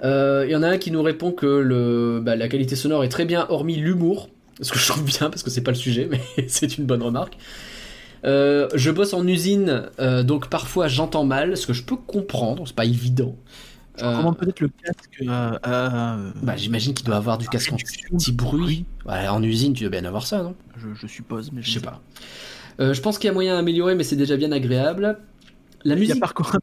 [0.04, 3.26] Il y en a un qui nous répond que bah, la qualité sonore est très
[3.26, 4.30] bien, hormis l'humour,
[4.60, 7.02] ce que je trouve bien parce que c'est pas le sujet, mais c'est une bonne
[7.02, 7.38] remarque.
[8.26, 9.84] je bosse en usine,
[10.26, 13.38] donc parfois j'entends mal, ce que je peux comprendre, c'est pas évident.
[14.02, 17.74] Euh, peut-être le casque euh, Bah, j'imagine qu'il doit avoir du casque
[18.12, 18.86] anti-bruit.
[19.06, 20.56] en usine, tu dois bien avoir ça, non?
[20.96, 22.02] Je, suppose, mais je, sais pas.
[22.80, 25.20] Euh, je pense qu'il y a moyen d'améliorer, mais c'est déjà bien agréable.
[25.84, 26.16] La musique.
[26.16, 26.60] Il y a par contre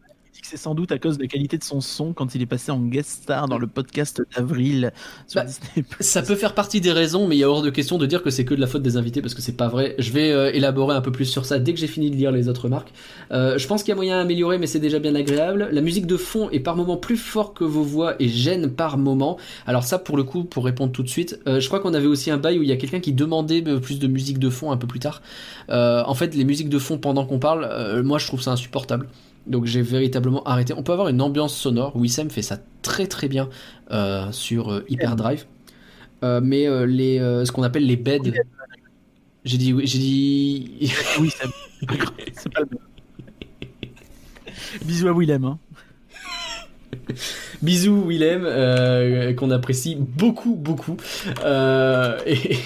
[0.51, 2.72] c'est sans doute à cause de la qualité de son son quand il est passé
[2.72, 4.90] en guest star dans le podcast d'avril
[5.28, 5.86] sur bah, Disney.
[6.01, 8.20] Ça peut faire partie des raisons, mais il y a hors de question de dire
[8.20, 9.94] que c'est que de la faute des invités parce que c'est pas vrai.
[9.98, 12.32] Je vais euh, élaborer un peu plus sur ça dès que j'ai fini de lire
[12.32, 12.92] les autres remarques.
[13.30, 15.68] Euh, je pense qu'il y a moyen d'améliorer, mais c'est déjà bien agréable.
[15.70, 18.98] La musique de fond est par moments plus fort que vos voix et gêne par
[18.98, 19.38] moments.
[19.68, 22.09] Alors ça, pour le coup, pour répondre tout de suite, euh, je crois qu'on avait
[22.09, 24.72] aussi un bail où il y a quelqu'un qui demandait plus de musique de fond
[24.72, 25.22] un peu plus tard.
[25.68, 29.07] en fait, les musiques de fond pendant qu'on parle, moi je trouve ça insupportable.
[29.47, 30.74] Donc j'ai véritablement arrêté.
[30.76, 31.97] On peut avoir une ambiance sonore.
[31.97, 33.49] Wissem fait ça très très bien
[33.91, 35.47] euh, sur euh, Hyperdrive.
[36.22, 38.32] Euh, mais les, ce qu'on appelle les beds.
[39.45, 40.93] J'ai dit oui, j'ai dit.
[41.20, 41.32] oui,
[42.34, 42.68] c'est pas le
[44.84, 45.45] Bisous à Willem.
[45.45, 45.59] Hein.
[47.62, 48.45] Bisous Willem,
[49.36, 50.97] qu'on apprécie beaucoup, beaucoup.
[52.26, 52.59] et...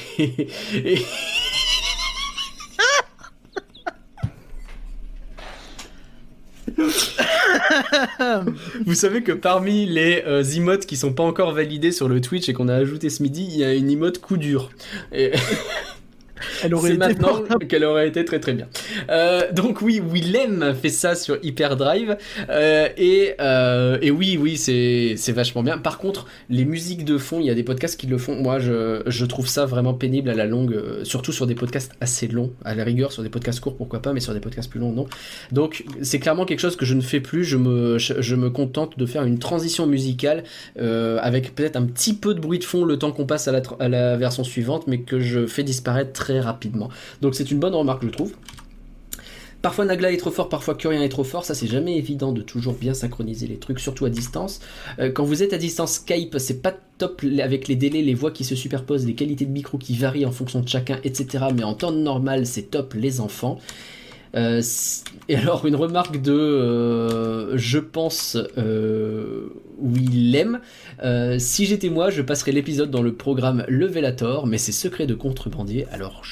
[8.86, 12.48] Vous savez que parmi les euh, emotes qui sont pas encore validés sur le Twitch
[12.48, 14.70] et qu'on a ajouté ce midi, il y a une emote coup dur.
[16.62, 18.68] Elle aurait été maintenant qu'elle aurait été très très bien.
[19.10, 22.16] Euh, donc oui, Willem fait ça sur Hyperdrive
[22.50, 25.78] euh, et, euh, et oui, oui, c'est c'est vachement bien.
[25.78, 28.36] Par contre, les musiques de fond, il y a des podcasts qui le font.
[28.36, 32.28] Moi, je, je trouve ça vraiment pénible à la longue, surtout sur des podcasts assez
[32.28, 32.52] longs.
[32.64, 34.92] À la rigueur, sur des podcasts courts, pourquoi pas, mais sur des podcasts plus longs,
[34.92, 35.06] non.
[35.52, 37.44] Donc c'est clairement quelque chose que je ne fais plus.
[37.44, 40.44] Je me je, me contente de faire une transition musicale
[40.76, 43.62] avec peut-être un petit peu de bruit de fond le temps qu'on passe à la,
[43.80, 46.88] à la version suivante, mais que je fais disparaître très rapidement.
[47.20, 48.32] Donc c'est une bonne remarque, je trouve.
[49.64, 52.42] Parfois Nagla est trop fort, parfois Curien est trop fort, ça c'est jamais évident de
[52.42, 54.60] toujours bien synchroniser les trucs, surtout à distance.
[54.98, 58.30] Euh, quand vous êtes à distance Skype, c'est pas top avec les délais, les voix
[58.30, 61.46] qui se superposent, les qualités de micro qui varient en fonction de chacun, etc.
[61.54, 63.58] Mais en temps normal, c'est top les enfants.
[64.34, 64.60] Euh,
[65.28, 68.36] et alors une remarque de euh, je pense
[69.80, 70.60] Willem.
[71.38, 75.86] si j'étais moi, je passerais l'épisode dans le programme Levelator, mais c'est secret de contrebandier,
[75.92, 76.22] alors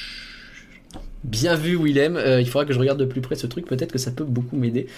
[1.25, 3.93] Bien vu Willem, euh, il faudra que je regarde de plus près ce truc, peut-être
[3.93, 4.89] que ça peut beaucoup m'aider.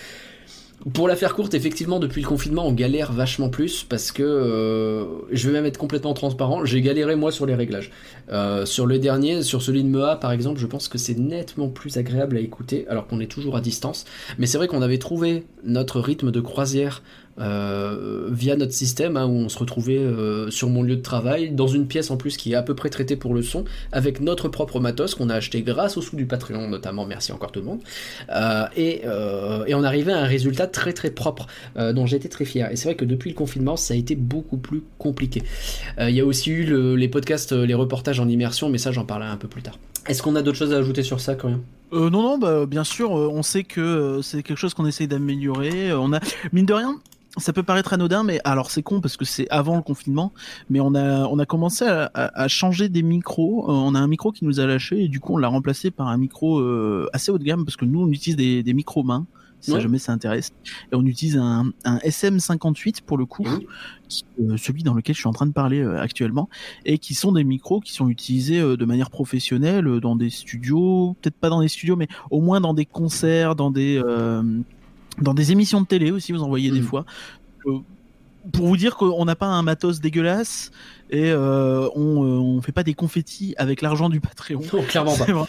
[0.92, 5.04] Pour la faire courte, effectivement, depuis le confinement, on galère vachement plus parce que euh,
[5.30, 6.66] je vais même être complètement transparent.
[6.66, 7.90] J'ai galéré moi sur les réglages.
[8.30, 11.68] Euh, sur le dernier, sur celui de Mea par exemple, je pense que c'est nettement
[11.68, 14.04] plus agréable à écouter alors qu'on est toujours à distance.
[14.38, 17.02] Mais c'est vrai qu'on avait trouvé notre rythme de croisière
[17.40, 21.50] euh, via notre système hein, où on se retrouvait euh, sur mon lieu de travail
[21.50, 24.20] dans une pièce en plus qui est à peu près traitée pour le son avec
[24.20, 27.06] notre propre matos qu'on a acheté grâce au sous du Patreon notamment.
[27.06, 27.80] Merci encore tout le monde.
[28.30, 29.02] Euh, et,
[29.66, 32.70] et, on arrivait à un résultat très très propre dont j'étais très fier.
[32.70, 35.42] Et c'est vrai que depuis le confinement ça a été beaucoup plus compliqué.
[36.00, 39.30] Il y a aussi eu les podcasts les reportages en immersion mais ça j'en parlerai
[39.30, 39.78] un peu plus tard.
[40.06, 41.62] Est-ce qu'on a d'autres choses à ajouter sur ça quand même
[41.94, 45.92] non, non, bah, bien sûr, on sait que c'est quelque chose qu'on essaye d'améliorer.
[45.92, 46.20] On a,
[46.52, 46.98] mine de rien,
[47.36, 50.32] ça peut paraître anodin, mais alors c'est con parce que c'est avant le confinement,
[50.70, 53.64] mais on a on a commencé à, changer des micros.
[53.68, 55.90] Euh, on a un micro qui nous a lâché et du coup on l'a remplacé
[55.90, 58.74] par un micro euh, assez haut de gamme parce que nous on utilise des, des
[58.74, 59.26] micros mains.
[59.64, 60.52] Si jamais ça intéresse.
[60.92, 65.28] Et on utilise un, un SM58 pour le coup, euh, celui dans lequel je suis
[65.28, 66.48] en train de parler actuellement,
[66.84, 71.36] et qui sont des micros qui sont utilisés de manière professionnelle dans des studios, peut-être
[71.36, 74.02] pas dans des studios, mais au moins dans des concerts, dans des
[75.20, 76.84] dans des émissions de télé aussi, vous en voyez des mm.
[76.84, 77.04] fois.
[77.66, 77.78] Euh,
[78.52, 80.70] pour vous dire qu'on n'a pas un matos dégueulasse
[81.08, 84.60] et euh, on, euh, on fait pas des confettis avec l'argent du Patreon.
[84.72, 85.48] Non, clairement pas.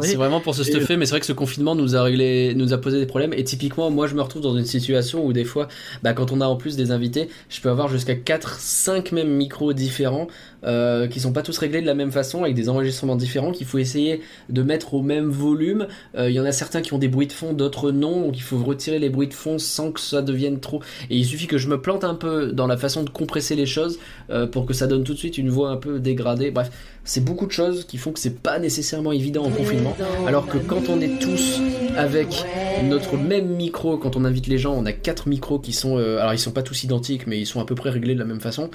[0.00, 2.72] C'est vraiment pour se stuffer, mais c'est vrai que ce confinement nous a réglé, nous
[2.72, 3.34] a posé des problèmes.
[3.34, 5.68] Et typiquement, moi, je me retrouve dans une situation où des fois,
[6.02, 9.30] bah, quand on a en plus des invités, je peux avoir jusqu'à 4, 5 mêmes
[9.30, 10.28] micros différents
[10.64, 13.66] euh, qui sont pas tous réglés de la même façon avec des enregistrements différents qu'il
[13.66, 15.86] faut essayer de mettre au même volume.
[16.16, 18.36] Euh, il y en a certains qui ont des bruits de fond, d'autres non, donc
[18.36, 20.82] il faut retirer les bruits de fond sans que ça devienne trop.
[21.10, 23.66] Et il suffit que je me plante un peu dans la façon de compresser les
[23.66, 24.00] choses
[24.30, 26.50] euh, pour que ça donne tout de suite une voix un peu dégradée.
[26.50, 26.72] Bref,
[27.04, 29.96] c'est beaucoup de choses qui font que c'est pas nécessairement évident en confinement.
[30.26, 31.60] Alors que quand on est tous
[31.96, 32.44] avec
[32.82, 36.34] notre même micro, quand on invite les gens, on a quatre micros qui sont, alors
[36.34, 38.40] ils sont pas tous identiques, mais ils sont à peu près réglés de la même
[38.40, 38.70] façon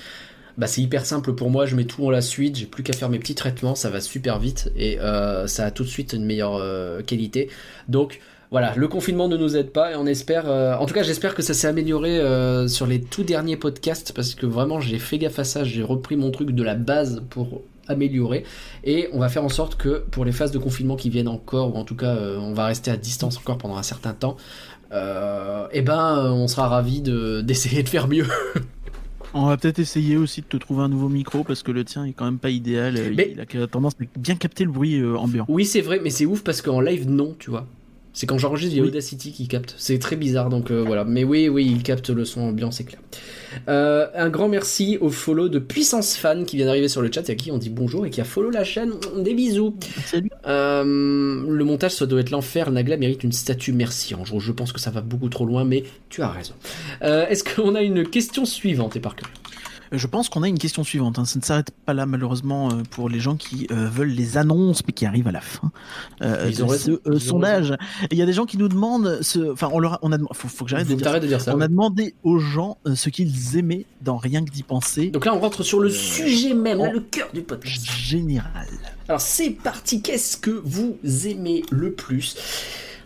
[0.58, 2.93] bah c'est hyper simple pour moi, je mets tout en la suite, j'ai plus qu'à
[2.93, 6.14] faire mes petits traitements, ça va super vite et euh, ça a tout de suite
[6.14, 7.49] une meilleure euh, qualité.
[7.88, 8.20] Donc
[8.51, 11.34] voilà, le confinement ne nous aide pas et on espère, euh, en tout cas j'espère
[11.34, 12.20] que ça s'est amélioré
[12.68, 16.16] sur les tout derniers podcasts parce que vraiment j'ai fait gaffe à ça, j'ai repris
[16.16, 18.45] mon truc de la base pour améliorer
[18.84, 21.76] et on va faire en sorte que pour les phases de confinement qui viennent encore
[21.76, 24.38] ou en tout cas on va rester à distance encore pendant un certain temps
[24.91, 27.01] eh ben on sera ravi
[27.43, 28.28] d'essayer de faire mieux
[29.36, 32.06] On va peut-être essayer aussi de te trouver un nouveau micro parce que le tien
[32.06, 32.98] est quand même pas idéal.
[33.18, 35.46] Il a tendance à bien capter le bruit euh, ambiant.
[35.48, 37.66] Oui, c'est vrai, mais c'est ouf parce qu'en live, non, tu vois.
[38.14, 39.74] C'est quand j'enregistre, il y a Audacity qui capte.
[39.78, 41.03] C'est très bizarre, donc euh, voilà.
[41.03, 43.01] Mais oui, oui, il capte le son ambiant, c'est clair.
[43.68, 47.28] Euh, un grand merci au follow de Puissance Fan qui vient d'arriver sur le chat
[47.30, 48.93] et à qui on dit bonjour et qui a follow la chaîne.
[49.18, 49.76] Des bisous.
[50.05, 50.30] Salut.
[50.45, 52.70] Euh, le montage, ça doit être l'enfer.
[52.70, 53.74] Nagla mérite une statue.
[53.74, 54.32] Merci, Ange.
[54.38, 56.53] Je pense que ça va beaucoup trop loin, mais tu as raison.
[57.01, 59.30] Est-ce qu'on a une question suivante, et par cœur?
[59.98, 61.20] Je pense qu'on a une question suivante.
[61.20, 61.26] Hein.
[61.26, 64.86] Ça ne s'arrête pas là, malheureusement, euh, pour les gens qui euh, veulent les annonces,
[64.86, 65.72] mais qui arrivent à la fin
[66.22, 67.76] euh, de ce sondage.
[68.12, 69.52] Il y a des gens qui nous demandent, ce...
[69.52, 71.56] enfin, on leur, on a, faut, que j'arrête de, de, dire ça.
[71.56, 75.10] On a demandé aux gens ce qu'ils aimaient dans rien que d'y penser.
[75.10, 77.86] Donc là, on rentre sur le sujet même, le cœur du podcast.
[77.86, 78.68] Général.
[79.08, 80.02] Alors c'est parti.
[80.02, 82.36] Qu'est-ce que vous aimez le plus?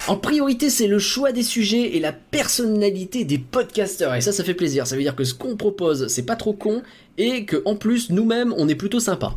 [0.07, 4.15] En priorité, c'est le choix des sujets et la personnalité des podcasteurs.
[4.15, 4.87] Et ça, ça fait plaisir.
[4.87, 6.81] Ça veut dire que ce qu'on propose, c'est pas trop con
[7.17, 9.35] et que en plus, nous-mêmes, on est plutôt sympa.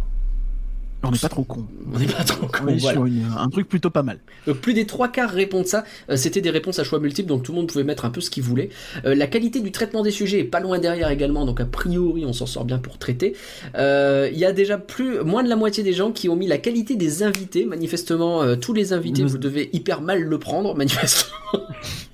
[1.03, 1.66] On n'est pas trop con.
[1.94, 2.64] On n'est pas trop con.
[2.64, 3.05] On est sur
[3.38, 4.18] un truc plutôt pas mal.
[4.46, 5.84] Donc plus des trois quarts répondent ça.
[6.11, 8.20] Euh, c'était des réponses à choix multiples, donc tout le monde pouvait mettre un peu
[8.20, 8.68] ce qu'il voulait.
[9.05, 12.24] Euh, la qualité du traitement des sujets est pas loin derrière également, donc a priori
[12.26, 13.34] on s'en sort bien pour traiter.
[13.76, 16.46] Euh, il y a déjà plus moins de la moitié des gens qui ont mis
[16.46, 17.64] la qualité des invités.
[17.64, 21.30] Manifestement, tous les invités, vous devez hyper mal le prendre, manifestement.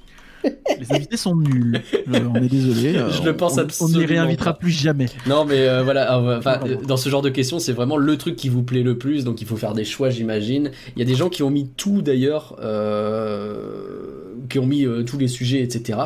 [0.79, 1.81] Les invités sont nuls.
[1.95, 2.93] Euh, on est désolé.
[3.11, 5.07] Je le pense On ne les réinvitera plus jamais.
[5.27, 6.19] Non, mais euh, voilà.
[6.19, 9.25] Euh, dans ce genre de questions, c'est vraiment le truc qui vous plaît le plus.
[9.25, 10.71] Donc il faut faire des choix, j'imagine.
[10.95, 12.57] Il y a des gens qui ont mis tout d'ailleurs.
[14.49, 15.99] qui ont mis tous les sujets, etc.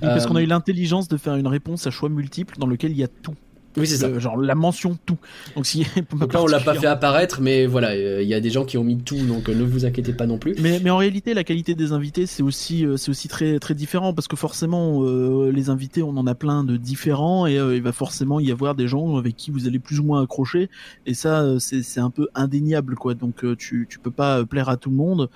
[0.00, 2.98] parce qu'on a eu l'intelligence de faire une réponse à choix multiples dans lequel il
[2.98, 3.34] y a tout.
[3.76, 4.18] Oui, c'est ça.
[4.18, 5.18] Genre la mention tout.
[5.54, 5.86] Donc, si,
[6.18, 8.78] donc là, on l'a pas fait apparaître, mais voilà, il y a des gens qui
[8.78, 10.54] ont mis tout, donc euh, ne vous inquiétez pas non plus.
[10.60, 13.74] Mais, mais en réalité, la qualité des invités, c'est aussi, euh, c'est aussi très, très
[13.74, 17.82] différent parce que forcément, euh, les invités, on en a plein de différents et il
[17.82, 20.68] va forcément y avoir des gens avec qui vous allez plus ou moins accrocher.
[21.06, 23.14] Et ça, c'est un peu indéniable, quoi.
[23.14, 25.28] Donc, tu, tu peux pas plaire à tout le monde.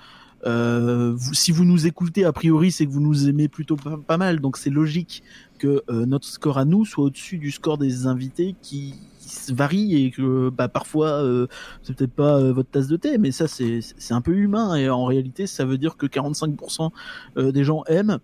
[0.45, 4.39] Euh, si vous nous écoutez, a priori, c'est que vous nous aimez plutôt pas, mal,
[4.39, 5.23] donc c'est logique
[5.57, 8.95] que euh, notre score à nous soit au-dessus du score des invités qui,
[9.49, 11.47] varie et que bah, parfois euh,
[11.83, 13.81] c'est peut-être pas votre tasse de thé, mais ça c'est
[14.11, 16.91] un peu humain et en réalité ça veut dire que 45%
[17.51, 18.19] des gens aiment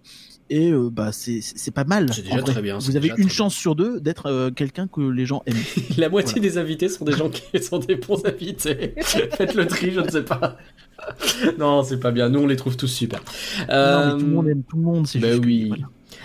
[0.49, 2.13] et bah c'est pas mal.
[2.13, 2.77] C'est déjà très bien.
[2.77, 5.57] Vous avez une chance sur deux d'être quelqu'un que les gens aiment.
[5.97, 8.93] La moitié des invités sont des gens qui sont des bons invités.
[9.01, 10.57] Faites le tri, je ne sais pas.
[11.57, 12.29] non, c'est pas bien.
[12.29, 13.21] Nous, on les trouve tous super.
[13.69, 15.71] Non, mais tout le monde aime tout le monde, c'est bah oui.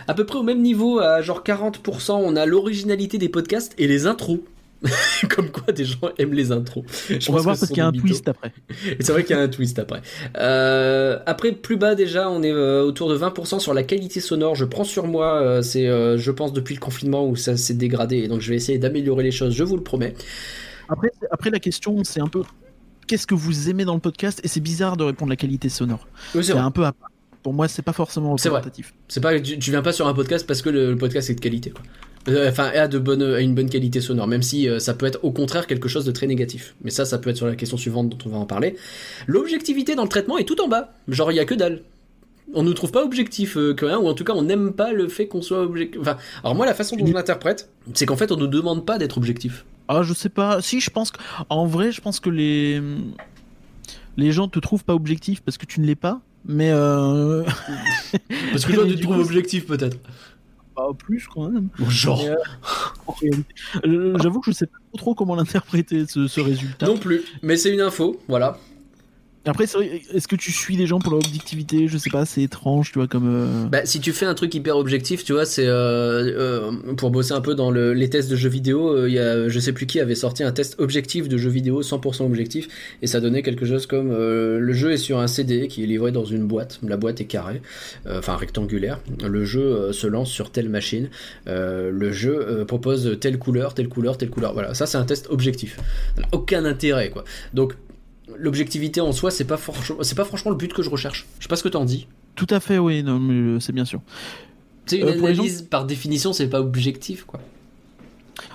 [0.08, 3.86] À peu près au même niveau, à genre 40%, on a l'originalité des podcasts et
[3.86, 4.40] les intros.
[5.28, 6.84] Comme quoi des gens aiment les intros.
[7.08, 8.52] Je on va voir parce qu'il y a un twist après.
[9.00, 10.00] c'est vrai qu'il y a un twist après.
[10.36, 14.54] Euh, après, plus bas déjà, on est euh, autour de 20% sur la qualité sonore.
[14.54, 18.18] Je prends sur moi, euh, c'est je pense depuis le confinement où ça s'est dégradé
[18.18, 20.14] et donc je vais essayer d'améliorer les choses, je vous le promets.
[20.88, 22.42] Après, après la question, c'est un peu
[23.08, 24.40] qu'est-ce que vous aimez dans le podcast?
[24.44, 26.06] Et c'est bizarre de répondre la qualité sonore.
[26.32, 26.92] c'est un peu à
[27.48, 28.92] Pour moi, c'est pas forcément représentatif.
[29.08, 31.40] C'est pas tu, tu, viens pas sur un podcast parce que le, podcast est de
[31.40, 31.80] qualité quoi.
[32.28, 35.20] Euh, enfin, a de bonne, une bonne qualité sonore, même si euh, ça peut être
[35.22, 36.74] au contraire quelque chose de très négatif.
[36.82, 38.76] Mais ça, ça peut être sur la question suivante dont on va en parler.
[39.26, 40.92] L'objectivité dans le traitement est tout en bas.
[41.08, 41.80] Genre, il y a que dalle
[42.52, 44.92] on ne trouve pas objectif euh, que rien, ou en tout cas on n'aime pas
[44.92, 46.02] le fait qu'on soit objectif.
[46.02, 48.98] Enfin, alors moi la façon dont je l'interprète, c'est qu'en fait on ne demande pas
[48.98, 49.64] d'être objectif.
[49.88, 50.60] Ah, je sais pas.
[50.60, 51.18] Si, je pense que.
[51.48, 52.82] En vrai, je pense que les.
[54.18, 56.70] Les gens te trouvent pas objectif parce que tu ne l'es pas, mais.
[56.70, 57.44] Euh...
[58.50, 59.98] parce que toi, tu te trouves objectif peut-être.
[60.74, 61.68] Pas plus quand même.
[61.88, 62.22] Genre.
[63.84, 66.86] Euh, j'avoue que je sais pas trop comment l'interpréter ce résultat.
[66.86, 68.58] Non plus, mais c'est une info, voilà.
[69.46, 71.88] Après, est-ce que tu suis les gens pour leur objectivité?
[71.88, 73.28] Je sais pas, c'est étrange, tu vois, comme.
[73.28, 77.10] Euh, bah, si tu fais un truc hyper objectif, tu vois, c'est euh, euh, pour
[77.10, 79.06] bosser un peu dans les tests de jeux vidéo.
[79.06, 81.82] Il y a, je sais plus qui avait sorti un test objectif de jeux vidéo,
[81.82, 82.68] 100% objectif,
[83.00, 86.12] et ça donnait quelque chose comme le jeu est sur un CD qui est livré
[86.12, 86.80] dans une boîte.
[86.86, 87.62] La boîte est carrée,
[88.08, 89.00] enfin rectangulaire.
[89.24, 91.08] Le jeu se lance sur telle machine.
[91.46, 94.52] le jeu propose telle couleur, telle couleur, telle couleur.
[94.52, 95.78] Voilà, ça c'est un test objectif.
[96.32, 97.24] aucun intérêt, quoi.
[97.54, 97.74] Donc
[98.38, 99.58] l'objectivité en soi, c'est pas,
[100.02, 101.26] c'est pas franchement le but que je recherche.
[101.38, 102.06] Je sais pas ce que t'en dis.
[102.34, 104.00] Tout à fait, oui, non, mais euh, c'est bien sûr.
[104.86, 107.40] C'est une euh, analyse par définition, c'est pas objectif, quoi.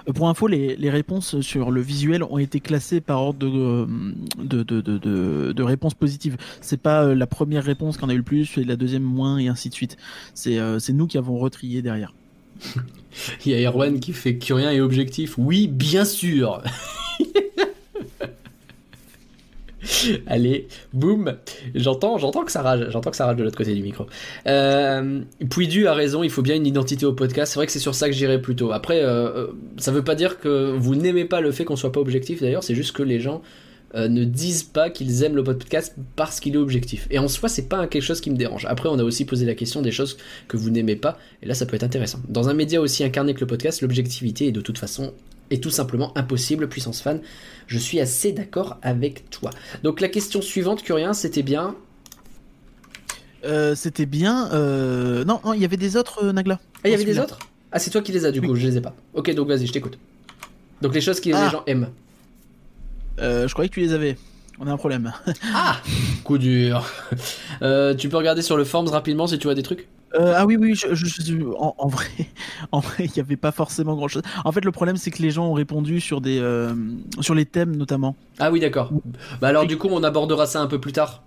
[0.08, 3.88] Euh, pour info, les, les, réponses sur le visuel ont été classées par ordre de,
[4.42, 6.38] de, de, de, de réponses positives.
[6.62, 9.50] C'est pas la première réponse qu'on a eu le plus, et la deuxième moins, et
[9.50, 9.98] ainsi de suite.
[10.34, 12.14] C'est nous qui avons retrié derrière.
[13.46, 15.36] Il y a Erwan qui fait que rien est objectif.
[15.38, 16.62] Oui, bien sûr
[20.28, 21.36] Allez, boum.
[21.76, 22.88] J'entends, j'entends que ça rage.
[22.90, 24.06] J'entends que ça rage de l'autre côté du micro.
[24.48, 26.24] Euh, Pouidu a raison.
[26.24, 27.54] Il faut bien une identité au podcast.
[27.54, 28.72] C'est vrai que c'est sur ça que j'irai plutôt.
[28.72, 31.92] Après, euh, euh, ça veut pas dire que vous n'aimez pas le fait qu'on soit
[31.92, 32.42] pas objectif.
[32.42, 33.42] D'ailleurs, c'est juste que les gens
[33.96, 37.08] euh, ne disent pas qu'ils aiment le podcast parce qu'il est objectif.
[37.12, 38.66] Et en soi, c'est pas quelque chose qui me dérange.
[38.66, 40.18] Après, on a aussi posé la question des choses
[40.48, 42.20] que vous n'aimez pas, et là, ça peut être intéressant.
[42.28, 45.14] Dans un média aussi incarné que le podcast, l'objectivité est de toute façon
[45.50, 47.22] est tout simplement impossible, puissance fan.
[47.68, 49.52] Je suis assez d'accord avec toi.
[49.84, 51.76] Donc la question suivante, Curien, c'était bien?
[53.46, 54.50] Euh, c'était bien.
[54.54, 56.60] Euh, non, non, il y avait des autres, Nagla.
[56.76, 57.40] Ah, il y avait des autres?
[57.72, 58.96] Ah, c'est toi qui les as, du coup, je les ai pas.
[59.14, 59.98] Ok, donc vas-y, je t'écoute.
[60.82, 61.50] Donc les choses que les ah.
[61.50, 61.90] gens aiment.
[63.20, 64.18] Euh, je croyais que tu les avais.
[64.60, 65.14] On a un problème.
[65.54, 65.78] ah
[66.24, 66.86] Coup dur.
[67.62, 69.88] Euh, tu peux regarder sur le Forms rapidement si tu vois des trucs?
[70.16, 70.80] Euh, ah oui oui
[71.58, 72.08] en, vrai
[72.72, 75.22] en vrai il n'y avait pas forcément grand chose en fait le problème c'est que
[75.22, 76.42] les gens ont répondu sur des
[77.22, 78.92] sur les thèmes notamment ah oui d'accord
[79.42, 81.24] bah alors du coup on abordera ça un peu plus tard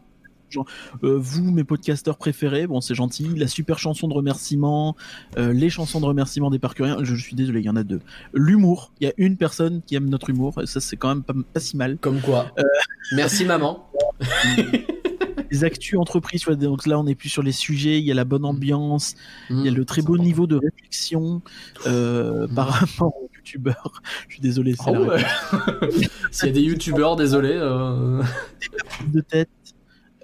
[1.04, 3.28] euh, vous, mes podcasteurs préférés, bon, c'est gentil.
[3.36, 4.96] La super chanson de remerciement,
[5.36, 6.98] euh, les chansons de remerciement des parcuriens.
[7.02, 8.00] Je, suis désolé, il y en a deux.
[8.32, 11.60] L'humour, il y a une personne qui aime notre humour, ça c'est quand même pas,
[11.60, 11.98] si mal.
[11.98, 12.50] Comme quoi.
[12.58, 12.62] Euh,
[13.14, 13.88] Merci maman.
[15.50, 18.24] les actus entreprises, donc là on est plus sur les sujets, il y a la
[18.24, 18.46] bonne mm.
[18.46, 19.14] ambiance,
[19.50, 19.74] il y a mm.
[19.74, 21.42] le très beau niveau de réflexion
[21.86, 22.54] mm.
[22.54, 24.02] par rapport aux youtubeurs.
[24.28, 25.88] Je suis désolé, c'est ah
[26.30, 27.54] S'il y a des youtubeurs, désolé.
[27.54, 29.48] de tête,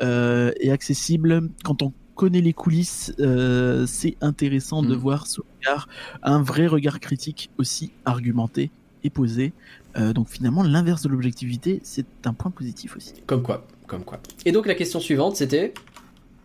[0.02, 1.48] euh, et accessible.
[1.62, 5.88] Quand on connaît les coulisses, euh, c'est intéressant de voir ce regard,
[6.22, 8.70] un vrai regard critique aussi argumenté
[9.04, 9.52] et posé.
[9.96, 13.14] Euh, donc finalement, l'inverse de l'objectivité, c'est un point positif aussi.
[13.26, 14.18] Comme quoi, comme quoi.
[14.46, 15.74] Et donc la question suivante, c'était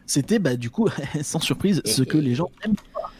[0.05, 0.89] C'était, bah du coup,
[1.23, 3.11] sans surprise, ce que les gens n'aiment pas.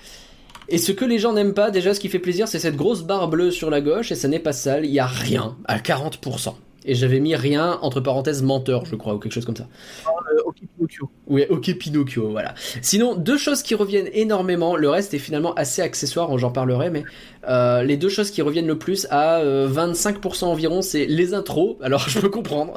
[0.70, 3.04] Et ce que les gens n'aiment pas, déjà, ce qui fait plaisir, c'est cette grosse
[3.04, 5.80] barre bleue sur la gauche, et ça n'est pas sale, il y a rien, à
[5.80, 6.56] 40%
[6.88, 9.68] et j'avais mis rien entre parenthèses menteur, je crois, ou quelque chose comme ça.
[10.08, 11.10] Euh, ok Pinocchio.
[11.28, 12.56] Oui, ok Pinocchio, voilà.
[12.82, 17.04] Sinon, deux choses qui reviennent énormément, le reste est finalement assez accessoire, j'en parlerai, mais
[17.50, 21.76] euh, les deux choses qui reviennent le plus à 25% euh, environ, c'est les intros,
[21.82, 22.74] alors je peux comprendre.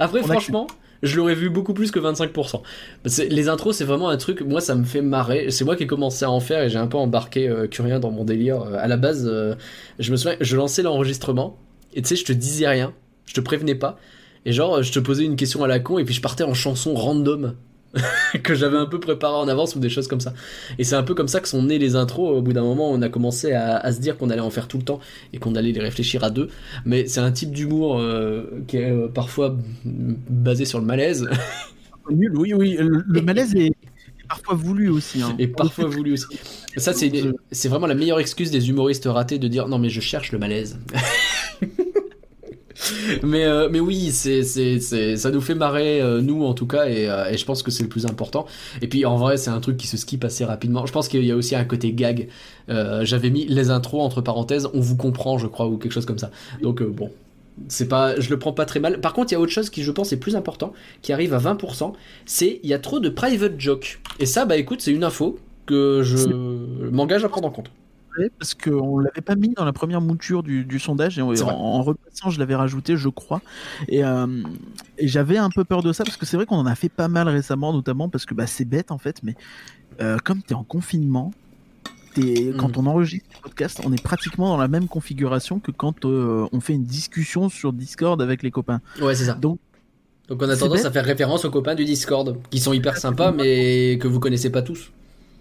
[0.00, 0.66] Après, franchement
[1.02, 2.60] je l'aurais vu beaucoup plus que 25%.
[3.30, 5.50] Les intros, c'est vraiment un truc, moi ça me fait marrer.
[5.50, 8.00] C'est moi qui ai commencé à en faire et j'ai un peu embarqué euh, Curien
[8.00, 8.64] dans mon délire.
[8.74, 9.24] à la base,
[9.98, 11.56] je me souviens, je lançais l'enregistrement
[11.94, 12.92] et tu sais, je te disais rien,
[13.24, 13.98] je te prévenais pas.
[14.44, 16.54] Et genre, je te posais une question à la con et puis je partais en
[16.54, 17.54] chanson random
[18.42, 20.32] que j'avais un peu préparé en avance ou des choses comme ça.
[20.78, 22.36] Et c'est un peu comme ça que sont nées les intros.
[22.36, 24.78] Au bout d'un moment, on a commencé à, se dire qu'on allait en faire tout
[24.78, 25.00] le temps
[25.32, 26.48] et qu'on allait les réfléchir à deux.
[26.84, 31.28] Mais c'est un type d'humour euh, qui est euh, parfois basé sur le malaise.
[32.10, 32.76] Nul, oui, oui.
[32.78, 33.72] Le, malaise est
[34.28, 35.22] parfois voulu aussi.
[35.22, 35.34] Hein.
[35.38, 36.38] Et parfois voulu aussi.
[36.76, 40.32] Ça, c'est vraiment la meilleure excuse des humoristes ratés de dire non, mais je cherche
[40.32, 40.78] le malaise.
[43.22, 46.86] mais, euh, mais oui, c'est, c'est, ça nous fait marrer, euh, nous en tout cas,
[46.86, 48.46] euh, et, je pense que c'est le plus important.
[48.82, 50.86] Et puis en vrai, c'est un truc qui se skip assez rapidement.
[50.86, 52.28] Je pense qu'il y a aussi un côté gag.
[52.68, 56.18] j'avais mis les intros entre parenthèses, on vous comprend, je crois, ou quelque chose comme
[56.18, 56.30] ça.
[56.62, 57.10] Donc bon.
[57.68, 59.00] C'est pas, je le prends pas très mal.
[59.00, 60.72] Par contre, il y a autre chose qui, je pense, est plus important,
[61.02, 61.92] qui arrive à 20%.
[62.24, 64.00] C'est il y a trop de private jokes.
[64.18, 66.28] Et ça, bah écoute, c'est une info que je
[66.90, 67.70] m'engage à prendre en compte
[68.38, 72.38] parce qu'on l'avait pas mis dans la première mouture du, sondage et en, repassant je
[72.38, 73.40] l'avais rajouté je crois.
[73.92, 74.42] Euh,
[74.98, 76.88] et, j'avais un peu peur de ça parce que c'est vrai qu'on en a fait
[76.88, 79.34] pas mal récemment notamment parce que bah, c'est bête en fait mais
[80.00, 81.32] euh, comme tu es en confinement
[82.16, 82.80] quand mm.
[82.80, 86.60] on enregistre le podcast on est pratiquement dans la même configuration que quand euh, on
[86.60, 88.80] fait une discussion sur Discord avec les copains.
[89.00, 89.34] Ouais c'est ça.
[89.34, 89.58] Donc
[90.28, 93.32] donc on a tendance à faire référence aux copains du Discord qui sont hyper sympas
[93.32, 94.90] mais que vous connaissez pas tous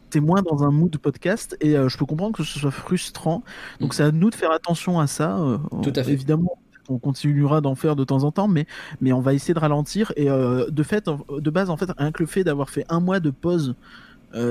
[0.09, 3.43] t'es moins dans un mood podcast et euh, je peux comprendre que ce soit frustrant.
[3.79, 3.95] Donc mm.
[3.95, 5.37] c'est à nous de faire attention à ça.
[5.37, 6.11] Euh, Tout à fait.
[6.11, 6.57] Évidemment,
[6.89, 8.65] on continuera d'en faire de temps en temps, mais,
[9.01, 10.11] mais on va essayer de ralentir.
[10.15, 12.99] Et euh, de fait, de base, en fait, rien que le fait d'avoir fait un
[12.99, 13.75] mois de pause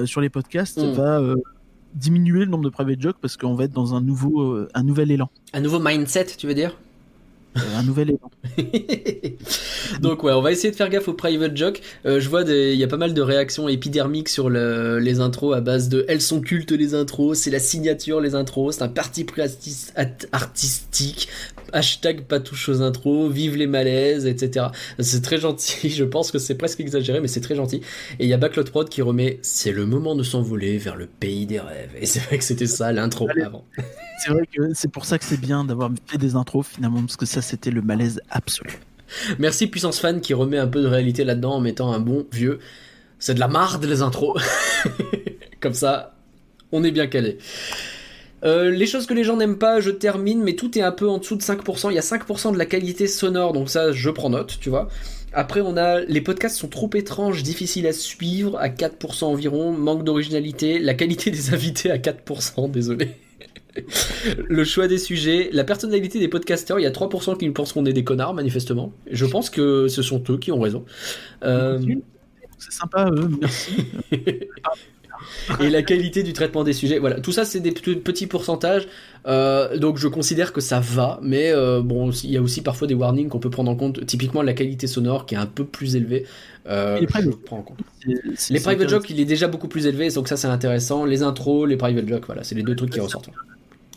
[0.07, 0.93] sur les podcasts mm.
[0.93, 1.23] va
[1.95, 5.11] diminuer le nombre de private jokes parce qu'on va être dans un nouveau, un nouvel
[5.11, 5.31] élan.
[5.53, 6.77] Un nouveau mindset, tu veux dire?
[7.77, 8.31] Un nouvel élan.
[10.01, 11.83] Donc ouais, on va essayer de faire gaffe aux private jokes.
[12.07, 15.61] Euh, je vois il y a pas mal de réactions épidermiques sur les intros à
[15.61, 19.25] base de elles sont cultes les intros, c'est la signature les intros, c'est un parti
[19.25, 19.43] pris
[20.33, 21.29] artistique.
[21.73, 24.67] Hashtag pas touche aux intros, vive les malaises, etc.
[24.99, 27.83] C'est très gentil, je pense que c'est presque exagéré, mais c'est très gentil.
[28.19, 31.07] Et il y a Backlot Prod qui remet c'est le moment de s'envoler vers le
[31.07, 31.93] pays des rêves.
[32.01, 33.65] Et c'est vrai que c'était ça l'intro avant.
[34.21, 37.17] C'est vrai que c'est pour ça que c'est bien d'avoir fait des intros finalement, parce
[37.17, 38.81] que ça c'était le malaise absolu.
[39.39, 42.59] Merci Puissance Fan qui remet un peu de réalité là-dedans en mettant un bon vieux.
[43.21, 44.43] C'est de la marde les intros.
[45.61, 46.17] Comme ça,
[46.73, 47.39] on est bien calé.
[48.45, 51.09] Euh, les choses que les gens n'aiment pas, je termine, mais tout est un peu
[51.09, 51.91] en dessous de 5%.
[51.91, 54.89] Il y a 5% de la qualité sonore, donc ça, je prends note, tu vois.
[55.33, 60.05] Après, on a les podcasts sont trop étranges, difficiles à suivre, à 4% environ, manque
[60.05, 63.09] d'originalité, la qualité des invités à 4%, désolé.
[64.49, 67.87] le choix des sujets, la personnalité des podcasteurs, il y a 3% qui pensent qu'on
[67.87, 68.93] est des connards, manifestement.
[69.11, 70.85] Je pense que ce sont eux qui ont raison.
[71.45, 71.79] Euh,
[72.59, 73.87] c'est sympa, eux, merci.
[75.61, 76.99] et la qualité du traitement des sujets.
[76.99, 78.87] Voilà, tout ça c'est des petits pourcentages.
[79.27, 82.87] Euh, donc je considère que ça va, mais euh, bon, il y a aussi parfois
[82.87, 84.05] des warnings qu'on peut prendre en compte.
[84.07, 86.25] Typiquement la qualité sonore qui est un peu plus élevée.
[86.69, 87.79] Euh, les private, en compte.
[88.07, 91.05] les private jokes, il est déjà beaucoup plus élevé, donc ça c'est intéressant.
[91.05, 93.31] Les intros, les private jokes, voilà, c'est les deux trucs qui ressortent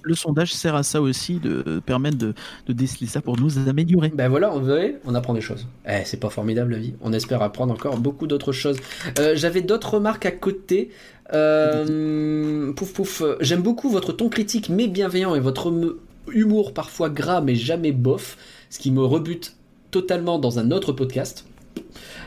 [0.04, 2.34] le sondage sert à ça aussi, de permettre de,
[2.68, 4.10] déceler ça pour nous améliorer.
[4.10, 4.62] Ben voilà, on,
[5.06, 5.68] on apprend des choses.
[5.88, 6.94] Eh, c'est pas formidable la vie.
[7.02, 8.78] On espère apprendre encore beaucoup d'autres choses.
[9.20, 10.92] Euh, j'avais d'autres remarques à côté.
[11.34, 13.24] Euh, pouf pouf.
[13.40, 15.72] J'aime beaucoup votre ton critique mais bienveillant et votre
[16.32, 18.38] humour parfois gras mais jamais bof,
[18.70, 19.56] ce qui me rebute
[19.92, 21.46] totalement dans un autre podcast.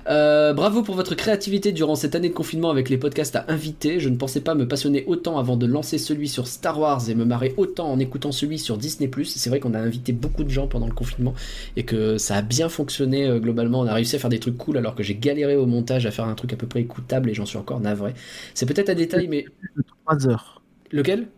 [0.06, 4.00] Euh, bravo pour votre créativité durant cette année de confinement avec les podcasts à inviter.
[4.00, 7.14] Je ne pensais pas me passionner autant avant de lancer celui sur Star Wars et
[7.14, 9.10] me marrer autant en écoutant celui sur Disney+.
[9.24, 11.34] C'est vrai qu'on a invité beaucoup de gens pendant le confinement
[11.76, 13.80] et que ça a bien fonctionné euh, globalement.
[13.80, 16.10] On a réussi à faire des trucs cool alors que j'ai galéré au montage à
[16.10, 18.14] faire un truc à peu près écoutable et j'en suis encore navré.
[18.54, 19.46] C'est peut-être un détail mais...
[20.04, 20.62] 3 heures.
[20.92, 21.28] Lequel?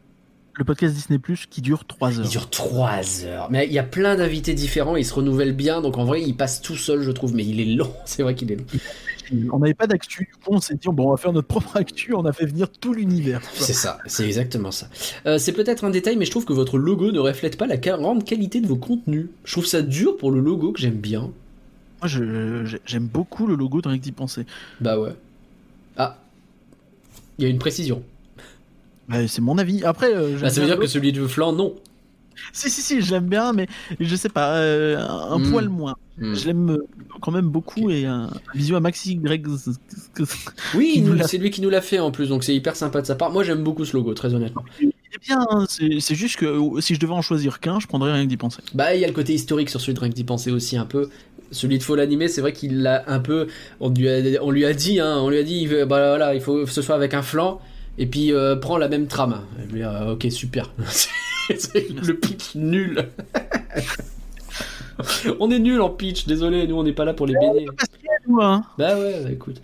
[0.57, 2.25] Le podcast Disney Plus qui dure 3 heures.
[2.25, 3.49] Il dure 3 heures.
[3.51, 6.35] Mais il y a plein d'invités différents, il se renouvelle bien, donc en vrai, il
[6.35, 7.93] passe tout seul, je trouve, mais il est long.
[8.07, 9.51] C'est vrai qu'il est long.
[9.53, 11.77] On n'avait pas d'actu, du coup, on s'est dit, bon, on va faire notre propre
[11.77, 13.41] actu, on a fait venir tout l'univers.
[13.55, 14.89] C'est ça, c'est exactement ça.
[15.27, 17.77] Euh, c'est peut-être un détail, mais je trouve que votre logo ne reflète pas la
[17.77, 19.27] grande qualité de vos contenus.
[19.45, 21.33] Je trouve ça dur pour le logo que j'aime bien.
[22.03, 22.09] Moi,
[22.85, 24.47] j'aime beaucoup le logo de Rien d'y penser.
[24.81, 25.15] Bah ouais.
[25.97, 26.19] Ah,
[27.39, 28.03] il y a une précision.
[29.09, 29.85] Bah, c'est mon avis.
[29.85, 31.75] Après, euh, bah, ça veut dire que celui du flanc, non.
[32.53, 33.67] Si, si, si, j'aime bien, mais
[33.99, 35.51] je sais pas, euh, un hmm.
[35.51, 35.97] poil moins.
[36.19, 36.35] Hmm.
[36.35, 36.87] Je l'aime euh,
[37.21, 39.47] quand même beaucoup et un bisou à Maxi Greg.
[40.75, 43.15] Oui, c'est lui qui nous l'a fait en plus, donc c'est hyper sympa de sa
[43.15, 43.31] part.
[43.31, 44.65] Moi, j'aime beaucoup ce logo, très honnêtement.
[44.81, 48.13] Il est bien, hein, c'est juste que si je devais en choisir qu'un, je prendrais
[48.13, 48.61] rien que d'y penser.
[48.75, 50.77] Bah, il y a le côté historique sur celui de rien que d'y penser aussi
[50.77, 51.09] un peu.
[51.53, 53.47] Celui de Faux l'animé, c'est vrai qu'il l'a un peu.
[53.81, 56.41] On lui a, on lui a dit, hein, on lui a dit, bah voilà, il
[56.41, 57.61] faut que ce soit avec un flanc
[57.99, 59.43] et puis euh, prend la même trame.
[59.71, 60.73] lui, euh, ok, super.
[60.89, 63.09] c'est le pitch nul.
[65.41, 67.67] on est nul en pitch, désolé, nous on n'est pas là pour les baigner.
[68.41, 68.65] Hein.
[68.77, 69.61] Bah ouais, bah écoute.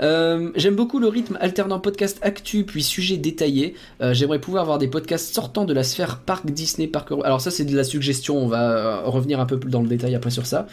[0.00, 3.74] Euh, j'aime beaucoup le rythme alternant podcast actu puis sujet détaillé.
[4.00, 7.12] J'aimerais pouvoir avoir des podcasts sortant de la sphère parc Disney, parc.
[7.24, 10.14] Alors ça c'est de la suggestion, on va revenir un peu plus dans le détail
[10.14, 10.66] après sur ça.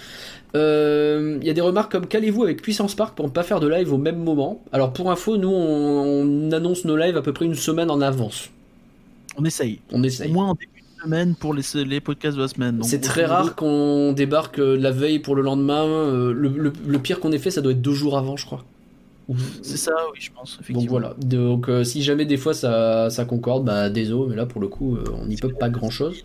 [0.56, 3.60] Il euh, y a des remarques comme qu'allez-vous avec Puissance Park pour ne pas faire
[3.60, 4.64] de live au même moment?
[4.72, 8.49] Alors pour info, nous on, annonce nos lives à peu près une semaine en avance.
[9.38, 9.82] On essaye.
[9.91, 10.32] On essaye.
[10.32, 10.74] Au moins en début de
[11.06, 12.84] semaine pour les, les podcasts de la semaine.
[12.84, 15.86] C'est très rare qu'on débarque euh, la veille pour le lendemain.
[15.86, 18.64] Euh, le, pire qu'on ait fait, ça doit être deux jours avant, je crois.
[19.64, 20.60] C'est ça, oui, je pense.
[20.70, 21.16] Donc voilà.
[21.18, 24.99] Donc si jamais des fois ça, ça concorde, bah désolé, mais là pour le coup,
[25.20, 26.24] on n'y peut pas grand chose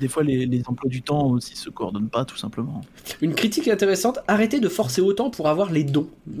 [0.00, 2.82] des fois les, emplois du temps aussi se coordonnent pas tout simplement.
[3.20, 6.08] Une critique intéressante, arrêtez de forcer autant pour avoir les dons.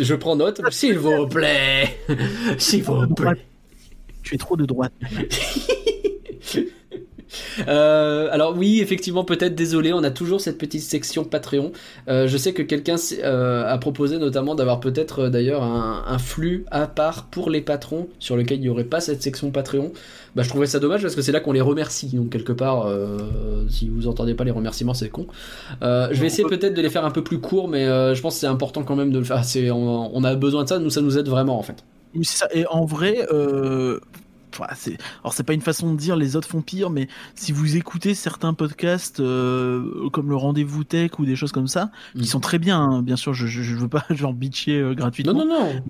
[0.00, 1.98] Je prends note, s'il vous plaît.
[2.58, 3.46] S'il vous plaît.
[4.22, 4.92] Tu es trop de droite.
[7.68, 11.72] Euh, alors oui, effectivement, peut-être désolé, on a toujours cette petite section Patreon.
[12.08, 16.86] Euh, je sais que quelqu'un euh, a proposé notamment d'avoir peut-être d'ailleurs un, flux à
[16.86, 19.92] part pour les patrons sur lequel il n'y aurait pas cette section Patreon.
[20.36, 22.08] Bah, je trouvais ça dommage parce que c'est là qu'on les remercie.
[22.14, 22.88] Donc quelque part,
[23.68, 25.26] si vous entendez pas les remerciements, c'est con.
[25.80, 28.40] je vais essayer peut-être de les faire un peu plus courts, mais je pense que
[28.40, 29.42] c'est important quand même de le faire.
[29.74, 31.84] On, on, a besoin de ça, nous ça nous aide vraiment en fait.
[32.14, 32.48] Oui, c'est ça.
[32.52, 33.26] Et en vrai,
[34.60, 38.14] alors c'est pas une façon de dire les autres font pire, mais si vous écoutez
[38.14, 42.24] certains podcasts euh, comme le Rendez-vous Tech ou des choses comme ça, qui mm.
[42.24, 45.32] sont très bien, hein, bien sûr, je, je, veux pas genre bitcher euh, gratuitement.
[45.32, 45.84] Non, non, non.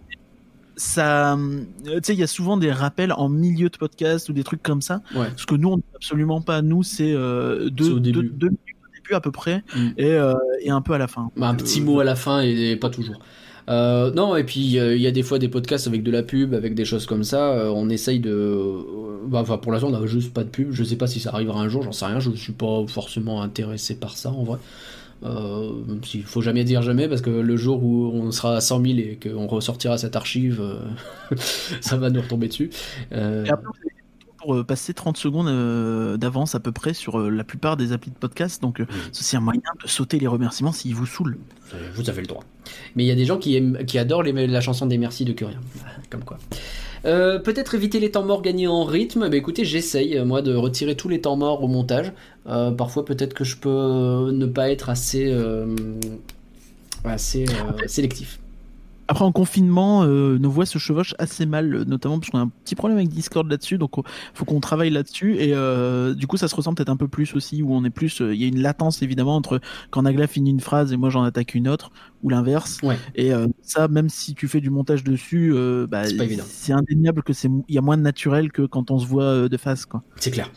[0.77, 4.33] Ça, euh, tu sais, il y a souvent des rappels en milieu de podcast ou
[4.33, 5.03] des trucs comme ça.
[5.37, 6.63] Ce que nous, on absolument pas.
[6.63, 9.89] Nous, c'est deux, minutes au début à peu près mm.
[9.99, 10.19] et,
[10.63, 11.31] et, un peu à la fin.
[11.37, 13.19] Bah, un petit mot à la fin et pas toujours.
[13.69, 16.55] Euh, non, et puis il y a des fois des podcasts avec de la pub,
[16.55, 17.53] avec des choses comme ça.
[17.53, 18.31] Euh, on essaye de.
[18.31, 18.83] Euh,
[19.27, 20.73] bah, enfin, pour l'instant, on n'a juste pas de pub.
[20.73, 22.21] Je sais pas si ça arrivera un jour, j'en sais rien.
[22.21, 24.59] Je ne suis pas forcément intéressé par ça en vrai.
[25.25, 25.71] Euh,
[26.15, 28.99] il faut jamais dire jamais parce que le jour où on sera à 100 000
[28.99, 30.61] et qu'on ressortira cette archive,
[31.81, 32.71] ça va nous retomber dessus.
[34.43, 37.93] Pour euh, passer 30 secondes euh, d'avance à peu près sur euh, la plupart des
[37.93, 38.61] applis de podcast.
[38.61, 38.83] Donc,
[39.13, 41.39] c'est un moyen de sauter les remerciements s'ils vous saoulent.
[41.95, 42.45] Vous avez le droit.
[42.97, 45.25] Mais il y a des gens qui, aiment, qui adorent les, la chanson des merci
[45.25, 45.61] de Curien.
[46.11, 46.39] Comme quoi.
[47.03, 49.29] Peut-être éviter les temps morts gagnés en rythme.
[49.29, 52.13] Bah, écoutez, j'essaye moi de retirer tous les temps morts au montage.
[52.45, 55.35] parfois, peut-être que je peux ne pas être assez,
[57.05, 57.47] assez
[57.87, 58.42] sélectif.
[59.09, 62.51] Après, en confinement, euh, nos voix se chevauchent assez mal, notamment parce qu'on a un
[62.65, 64.03] petit problème avec Discord là-dessus, donc il
[64.35, 65.37] faut qu'on travaille là-dessus.
[65.39, 67.91] Et euh, du coup, ça se ressent peut-être un peu plus aussi, où on est
[67.91, 68.21] plus.
[68.21, 71.11] Euh, il y a une latence évidemment entre quand Nagla finit une phrase et moi
[71.11, 71.91] j'en attaque une autre,
[72.23, 72.79] ou l'inverse.
[73.15, 73.33] Et
[73.63, 75.55] ça, même si tu fais du montage dessus,
[75.89, 76.05] bah,
[76.47, 79.49] c'est indéniable que c'est il y a moins de naturel que quand on se voit
[79.49, 80.03] de face, quoi.
[80.17, 80.51] C'est clair.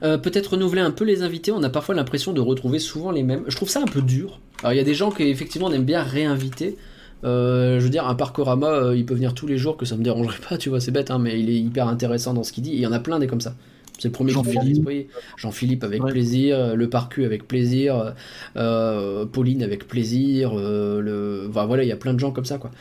[0.00, 1.52] peut-être renouveler un peu les invités.
[1.52, 3.44] On a parfois l'impression de retrouver souvent les mêmes.
[3.46, 4.40] Je trouve ça un peu dur.
[4.62, 6.76] Alors il y a des gens qui effectivement on aime bien réinviter.
[7.24, 9.96] Euh, je veux dire, un parcorama, euh, il peut venir tous les jours, que ça
[9.96, 12.52] me dérangerait pas, tu vois, c'est bête, hein, mais il est hyper intéressant dans ce
[12.52, 12.72] qu'il dit.
[12.72, 13.54] il y en a plein des comme ça.
[13.98, 14.88] C'est le premier Jean-Philippe.
[15.36, 18.14] Jean-Philippe avec plaisir, le Parcu avec plaisir,
[18.56, 20.54] euh, Pauline avec plaisir.
[20.56, 21.48] le...
[21.48, 22.72] voilà, il y a plein de gens comme ça, quoi.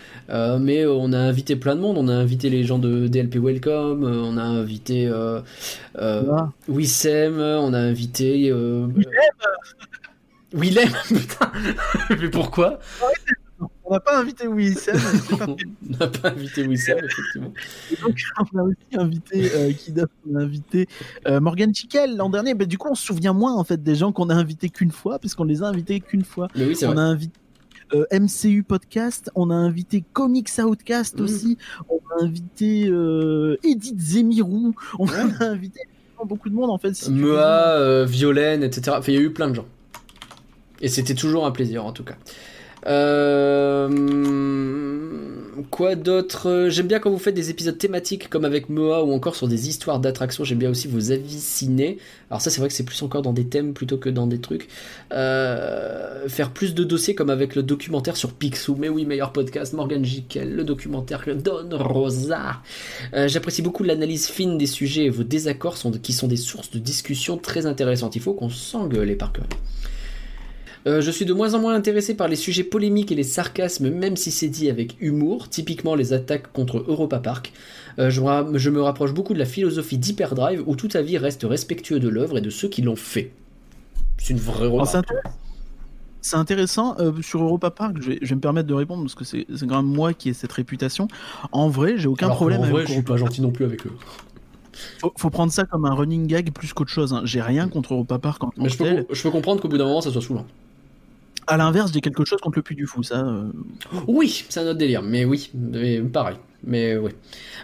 [0.58, 2.00] mais on a invité plein de monde.
[2.00, 4.04] On a invité les gens de DLP Welcome.
[4.04, 5.12] on a invité
[6.68, 7.40] Wissem.
[7.40, 8.52] On a invité.
[10.54, 11.52] Willem Putain
[12.10, 12.80] Mais pourquoi?
[13.92, 14.96] On n'a pas invité Wissem.
[15.42, 17.54] on n'a pas invité Wissem, effectivement.
[18.02, 18.22] donc,
[18.54, 19.74] on a aussi invité euh,
[20.30, 20.88] On a invité?
[21.28, 22.54] Euh, Morgan Chickel l'an dernier.
[22.54, 24.92] Mais du coup, on se souvient moins en fait des gens qu'on a invités qu'une
[24.92, 26.48] fois, puisqu'on les a invités qu'une fois.
[26.56, 27.38] oui, on a invité
[27.94, 31.24] euh, MCU Podcast, on a invité Comics Outcast mm.
[31.24, 31.58] aussi,
[31.90, 35.82] on a invité euh, Edith Zemirou, on a invité
[36.24, 36.94] beaucoup de monde en fait.
[36.94, 38.96] Si Mea, Violaine, etc.
[39.00, 39.66] Enfin, il y a eu plein de gens.
[40.80, 42.16] Et c'était toujours un plaisir en tout cas.
[42.88, 43.88] Euh,
[45.70, 46.68] quoi d'autre?
[46.70, 49.70] J'aime bien quand vous faites des épisodes thématiques comme avec Moa ou encore sur des
[49.70, 50.44] histoires d'attractions.
[50.44, 51.98] J'aime bien aussi vos avis ciné.
[52.30, 54.40] Alors ça c'est vrai que c'est plus encore dans des thèmes plutôt que dans des
[54.40, 54.68] trucs.
[55.12, 58.76] Euh, faire plus de dossiers comme avec le documentaire sur Picsou.
[58.80, 62.62] Mais oui, meilleur podcast, Morgan Jikel, le documentaire Don Rosa.
[63.14, 66.72] Euh, j'apprécie beaucoup l'analyse fine des sujets et vos désaccords sont, qui sont des sources
[66.72, 68.16] de discussion très intéressantes.
[68.16, 69.46] Il faut qu'on s'engueule par cœur.
[70.88, 73.90] Euh, je suis de moins en moins intéressé par les sujets polémiques et les sarcasmes,
[73.90, 77.54] même si c'est dit avec humour, typiquement les attaques contre Europa Park.
[78.00, 82.10] Euh, je, me rapproche beaucoup de la philosophie d'Hyperdrive, où tout avis reste respectueux de
[82.10, 83.32] l'œuvre et de ceux qui l'ont fait.
[84.18, 85.06] C'est une vraie remarque.
[86.22, 86.96] c'est intéressant.
[87.00, 89.94] Euh, sur Europa Park, je vais, me permettre de répondre parce que c'est quand même
[89.94, 91.08] moi qui ai cette réputation.
[91.52, 93.94] En vrai, j'ai aucun problème en vrai, je suis pas gentil non plus avec eux.
[95.00, 97.14] Faut, faut, prendre ça comme un running gag plus qu'autre chose.
[97.14, 97.22] Hein.
[97.26, 99.86] J'ai rien contre Europa Park en Mais je peux, je peux comprendre qu'au bout d'un
[99.86, 100.46] moment, ça soit saoulant.
[101.48, 103.26] À l'inverse, j'ai quelque chose contre le Puy du Fou, ça.
[103.26, 103.52] Euh.
[104.08, 105.52] Oui, c'est un autre délire, mais oui,
[106.14, 106.38] pareil.
[106.64, 107.12] Mais oui.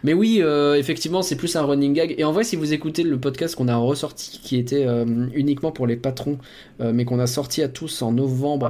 [0.03, 2.15] Mais oui, euh, effectivement, c'est plus un running gag.
[2.17, 5.71] Et en vrai, si vous écoutez le podcast qu'on a ressorti, qui était euh, uniquement
[5.71, 6.39] pour les patrons,
[6.79, 8.69] mais qu'on a sorti à tous en novembre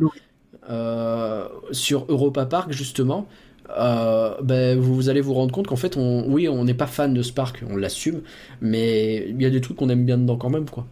[1.72, 3.28] sur Europa Park, justement,
[3.70, 7.22] ben, vous allez vous rendre compte qu'en fait, on, oui, on n'est pas fan de
[7.22, 8.22] ce parc, on l'assume,
[8.62, 10.86] mais il y a des trucs qu'on aime bien dedans quand même, quoi.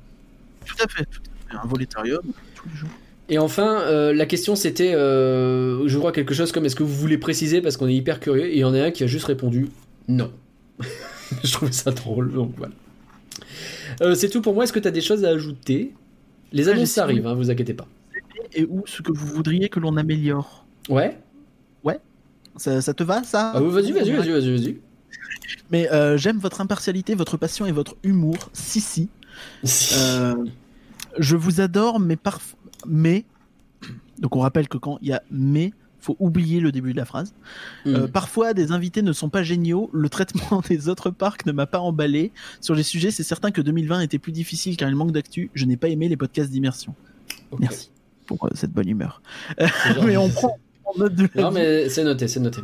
[0.66, 1.08] Tout à fait.
[1.52, 2.24] Un volétarium
[2.56, 2.90] tous les jours.
[3.28, 6.94] Et enfin, euh, la question c'était, euh, je crois quelque chose comme est-ce que vous
[6.94, 9.08] voulez préciser parce qu'on est hyper curieux Et il y en a un qui a
[9.08, 9.70] juste répondu
[10.08, 10.32] non.
[11.44, 12.74] je trouve ça drôle, donc voilà.
[14.02, 14.66] Euh, c'est tout pour moi.
[14.66, 15.94] Est-ce que tu as des choses à ajouter?
[16.52, 17.88] Les annonces arrivent, hein, vous inquiétez pas.
[18.54, 20.68] Et où ce que vous voudriez que l'on améliore?
[20.90, 21.18] Ouais.
[21.84, 22.00] Ouais.
[22.58, 23.54] Ça, te va ça?
[23.56, 24.78] Ah, Vas-y, vas-y, vas-y, vas-y, vas-y.
[25.72, 28.52] Mais j'aime votre impartialité, votre passion et votre humour.
[28.54, 29.10] Si, si.
[29.64, 32.55] je vous adore, mais parfois
[32.88, 33.26] mais,
[34.20, 35.74] donc on rappelle que quand il y a mais,
[36.06, 37.34] faut oublier le début de la phrase.
[37.88, 38.12] Euh, mm.
[38.12, 39.90] parfois, des invités ne sont pas géniaux.
[39.92, 42.32] Le traitement des autres parcs ne m'a pas emballé.
[42.62, 45.50] Sur les sujets, c'est certain que 2020 était plus difficile car il manque d'actu.
[45.56, 46.94] Je n'ai pas aimé les podcasts d'immersion.
[47.60, 47.90] Merci
[48.28, 49.22] pour euh, cette bonne humeur.
[50.06, 52.62] mais on prend en note de Non, mais c'est noté, c'est noté.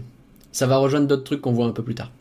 [0.52, 2.12] Ça va rejoindre d'autres trucs qu'on voit un peu plus tard.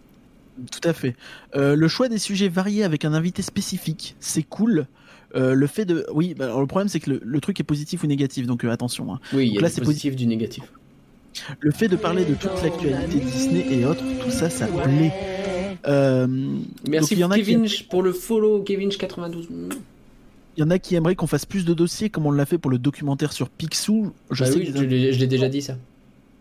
[0.71, 1.17] Tout à fait.
[1.57, 4.87] Euh, le choix des sujets variés avec un invité spécifique, c'est cool.
[5.35, 6.07] Euh, le fait de.
[6.13, 9.13] Oui, bah, le problème, c'est que le, truc est positif ou négatif, donc euh, attention.
[9.13, 9.21] Hein.
[9.33, 10.65] Oui, là, c'est positif du négatif.
[11.61, 15.13] Le fait de parler de toute l'actualité Disney et autres, tout ça, ça plaît.
[15.87, 16.27] Euh,
[16.89, 19.47] Merci Kevin pour le follow, Kevin92.
[20.57, 22.59] Il y en a qui aimeraient qu'on fasse plus de dossiers comme on l'a fait
[22.59, 24.13] pour le documentaire sur Picsou.
[24.31, 25.77] Je, bah sais oui, je l'ai déjà dit ça.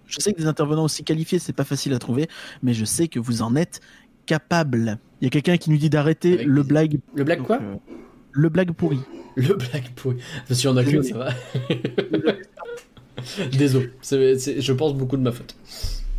[0.08, 2.28] Je sais que des intervenants aussi qualifiés, c'est pas facile à trouver,
[2.64, 3.80] mais je sais que vous en êtes
[4.26, 4.98] capable.
[5.22, 7.00] Il y a quelqu'un qui nous dit d'arrêter le blague.
[7.14, 7.60] Le blague quoi?
[8.32, 9.00] Le blague pourri.
[9.36, 10.18] Le blague pourri.
[10.50, 11.30] Si on a qu'une, ça va.
[13.58, 15.56] Désolé, je pense beaucoup de ma faute.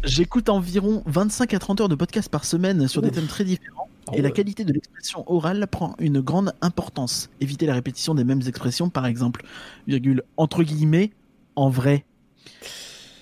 [0.04, 3.88] J'écoute environ 25 à 30 heures de podcast par semaine sur des thèmes très différents.
[4.08, 7.28] Ah et la qualité de l'expression orale prend une grande importance.
[7.40, 9.44] Éviter la répétition des mêmes expressions, par exemple,
[9.86, 11.10] virgule, entre guillemets,
[11.54, 12.04] en vrai.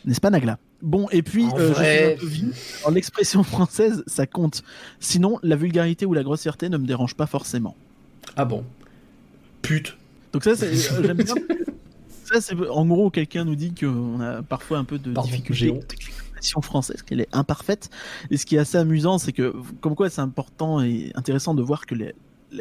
[0.05, 0.59] N'est-ce pas, Nagla?
[0.80, 2.14] Bon, et puis, euh,
[2.93, 4.62] l'expression française, ça compte.
[5.01, 7.76] Sinon, la vulgarité ou la grossièreté ne me dérange pas forcément.
[8.36, 8.64] Ah bon?
[9.69, 9.97] Pute.
[10.33, 11.35] Donc ça, c'est, j'aime bien.
[12.25, 15.75] ça, c'est en gros quelqu'un nous dit qu'on a parfois un peu de difficulté
[16.39, 17.91] l'expression française, qu'elle est imparfaite.
[18.31, 21.62] Et ce qui est assez amusant, c'est que, comme quoi c'est important et intéressant de
[21.62, 22.14] voir que les,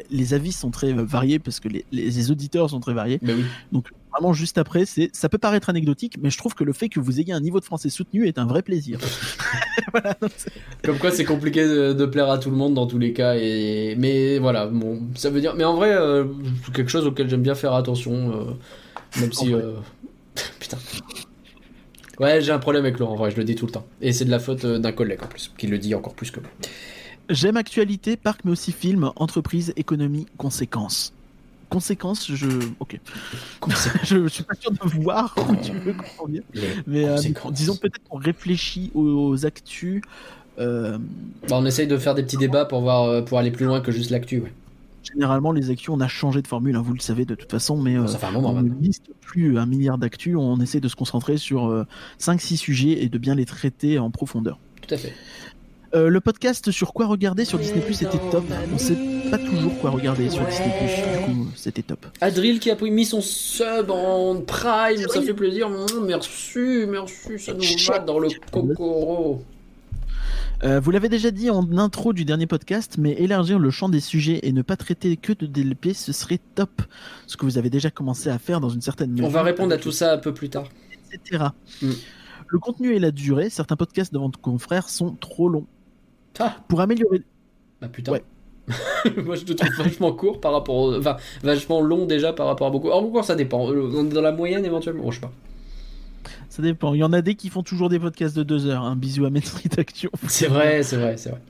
[0.10, 3.20] les avis sont très variés parce que les, les auditeurs sont très variés.
[3.22, 3.45] Ben oui.
[3.72, 6.89] Donc vraiment juste après, c'est ça peut paraître anecdotique, mais je trouve que le fait
[6.89, 8.99] que vous ayez un niveau de français soutenu est un vrai plaisir.
[10.84, 13.95] Comme quoi, c'est compliqué de, plaire à tout le monde dans tous les cas, et
[13.97, 15.55] mais voilà, bon, ça veut dire.
[15.55, 16.26] Mais en vrai, euh,
[16.66, 19.53] c'est quelque chose auquel j'aime bien faire attention, euh, même si.
[19.53, 19.74] Euh,
[20.60, 20.78] putain.
[22.20, 23.86] Ouais, j'ai un problème avec Laurent, en vrai, je le dis tout le temps.
[24.01, 26.39] Et c'est de la faute d'un collègue en plus, qui le dit encore plus que
[26.39, 26.49] moi.
[27.30, 31.14] J'aime actualité, parc, mais aussi film, entreprise, économie, conséquences.
[31.70, 32.47] Conséquences, je.
[32.80, 32.99] Ok.
[34.03, 36.28] je, suis pas sûr de voir où tu veux qu'on
[36.88, 37.18] Mais euh,
[37.51, 40.01] disons peut-être qu'on réfléchit aux, actus.
[40.59, 40.97] Euh,
[41.49, 43.82] bah, on essaye de faire des petits débats pour, voir, euh, pour aller plus loin
[43.82, 44.43] que juste l'actu.
[45.03, 47.78] Généralement, les actus, on a changé de formule, hein, vous le savez de toute façon,
[47.78, 50.88] mais ça fait un moment, on ne liste plus un milliard d'actus, on essaie de
[50.89, 51.86] se concentrer sur
[52.20, 54.59] 5-6 sujets et de bien les traiter en profondeur.
[54.82, 55.13] Tout à fait.
[55.97, 58.43] Euh, le podcast sur quoi regarder sur Disney Plus était top.
[58.71, 58.97] On sait
[59.31, 61.17] pas toujours quoi regarder sur Disney Plus.
[61.17, 62.05] Du coup, c'était top.
[62.21, 65.69] Adril qui a mis son sub en Prime, ça fait plaisir.
[65.69, 69.41] Mmh, merci, merci, ça nous va dans le cocoro.
[70.63, 73.99] Euh, vous l'avez déjà dit en intro du dernier podcast, mais élargir le champ des
[73.99, 76.81] sujets et ne pas traiter que de DLP, ce serait top.
[77.25, 79.25] Ce que vous avez déjà commencé à faire dans une certaine mesure.
[79.25, 80.69] On va répondre à tout ça un peu plus tard.
[81.11, 81.43] Etc.
[81.81, 81.89] Mmh.
[82.49, 85.67] Le contenu et la durée, certains podcasts de vos confrères sont trop longs.
[86.39, 86.57] Ah.
[86.67, 87.21] Pour améliorer.
[87.81, 88.13] Bah putain.
[89.23, 90.95] Moi je te trouve vachement court par rapport.
[90.97, 92.89] Enfin, vachement long déjà par rapport à beaucoup.
[92.89, 93.71] Encore ça dépend.
[93.71, 95.09] Euh, dans la moyenne éventuellement.
[95.11, 95.31] je sais pas.
[96.49, 96.93] Ça dépend.
[96.93, 98.83] Il y en a des qui font toujours des podcasts de deux heures.
[98.83, 100.09] Un bisou à Maître Action.
[100.27, 101.41] C'est vrai, c'est vrai, c'est vrai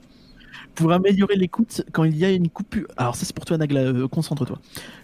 [0.78, 2.86] pour améliorer l'écoute quand il y a une coupure.
[2.96, 4.60] Alors ça c'est pour toi Nagla, euh, concentre-toi.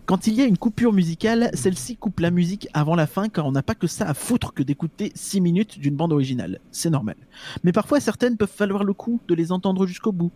[0.06, 3.44] Quand il y a une coupure musicale, celle-ci coupe la musique avant la fin car
[3.44, 6.60] on n'a pas que ça à foutre que d'écouter 6 minutes d'une bande originale.
[6.70, 7.16] C'est normal.
[7.64, 10.30] Mais parfois certaines peuvent valoir le coup de les entendre jusqu'au bout.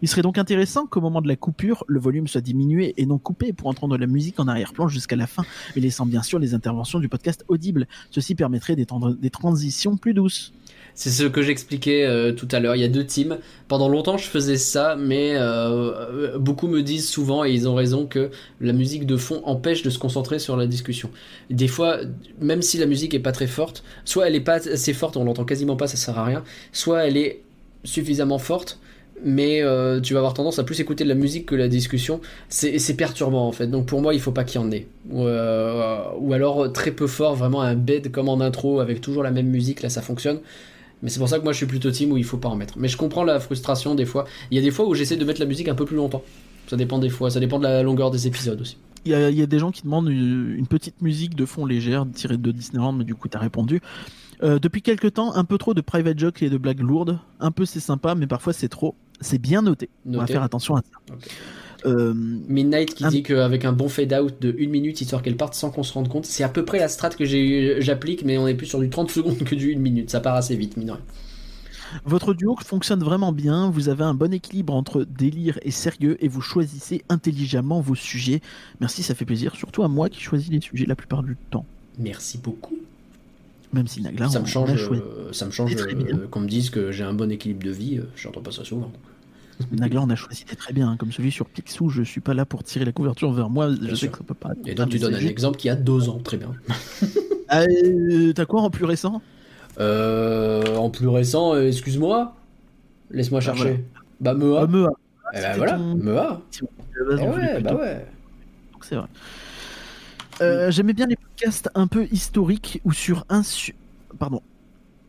[0.00, 3.18] Il serait donc intéressant qu'au moment de la coupure, le volume soit diminué et non
[3.18, 5.42] coupé pour entendre la musique en arrière-plan jusqu'à la fin,
[5.74, 7.88] mais laissant bien sûr les interventions du podcast audibles.
[8.12, 10.52] Ceci permettrait des transitions plus douces.
[10.94, 12.76] C'est ce que j'expliquais euh, tout à l'heure.
[12.76, 13.38] Il y a deux teams.
[13.66, 18.06] Pendant longtemps, je faisais ça, mais euh, beaucoup me disent souvent, et ils ont raison,
[18.06, 18.30] que
[18.60, 21.10] la musique de fond empêche de se concentrer sur la discussion.
[21.50, 21.98] Des fois,
[22.40, 25.24] même si la musique est pas très forte, soit elle est pas assez forte, on
[25.24, 27.40] l'entend quasiment pas, ça sert à rien, soit elle est
[27.82, 28.78] suffisamment forte,
[29.24, 32.20] mais euh, tu vas avoir tendance à plus écouter de la musique que la discussion.
[32.48, 33.66] C'est perturbant en fait.
[33.66, 34.86] Donc pour moi, il faut pas qu'il y en ait.
[35.10, 39.30] Ou, ou alors très peu fort, vraiment un bed comme en intro avec toujours la
[39.30, 40.38] même musique, là ça fonctionne.
[41.04, 42.56] Mais c'est pour ça que moi je suis plutôt team où il faut pas en
[42.56, 42.74] mettre.
[42.78, 44.24] Mais je comprends la frustration des fois.
[44.50, 46.22] Il y a des fois où j'essaie de mettre la musique un peu plus longtemps.
[46.66, 48.78] Ça dépend des fois, ça dépend de la longueur des épisodes aussi.
[49.04, 52.50] Il y, a, des gens qui demandent une, petite musique de fond légère tirée de
[52.50, 53.82] Disneyland, mais du coup t'as répondu.
[54.42, 57.18] Euh, depuis quelques temps, un peu trop de private joke et de blagues lourdes.
[57.38, 58.94] Un peu c'est sympa, mais parfois c'est trop.
[59.20, 59.90] C'est bien noté.
[60.06, 61.14] On va faire attention à ça.
[61.86, 65.54] Euh, Midnight qui dit qu'avec un bon fade out de 1 minute histoire qu'elle parte
[65.54, 67.24] sans qu'on se rende compte, c'est à peu près la strat que
[67.80, 70.34] j'applique, mais on est plus sur du 30 secondes que du 1 minute, ça part
[70.34, 70.96] assez vite, mine
[72.06, 76.28] Votre duo fonctionne vraiment bien, vous avez un bon équilibre entre délire et sérieux et
[76.28, 78.40] vous choisissez intelligemment vos sujets.
[78.80, 81.66] Merci, ça fait plaisir, surtout à moi qui choisis les sujets la plupart du temps.
[81.98, 82.78] Merci beaucoup.
[83.74, 86.92] Même si Nagla, ça me change, euh, ça me change euh, qu'on me dise que
[86.92, 88.92] j'ai un bon équilibre de vie, je n'entends pas ça souvent.
[89.72, 90.96] Nagla, on a choisi des très bien, hein.
[90.96, 91.88] comme celui sur Picsou.
[91.88, 93.70] Je suis pas là pour tirer la couverture vers moi.
[93.80, 94.50] je sais que ça peut pas.
[94.66, 96.52] Et donc tu donnes un exemple qui a deux ans, très bien.
[97.48, 99.20] Ah, euh, t'as quoi en plus récent?
[99.78, 102.34] Euh, En plus récent, euh, excuse-moi.
[103.10, 103.84] Laisse-moi ah, chercher.
[104.18, 104.60] Bah Mea.
[104.60, 104.90] Bah, Mea.
[105.34, 106.40] Eh bah, voilà, Mea.
[106.98, 108.06] Eh ouais, bah ouais.
[108.80, 110.70] c'est vrai.
[110.70, 113.42] J'aimais bien les podcasts un peu historiques ou sur un.
[114.18, 114.40] Pardon,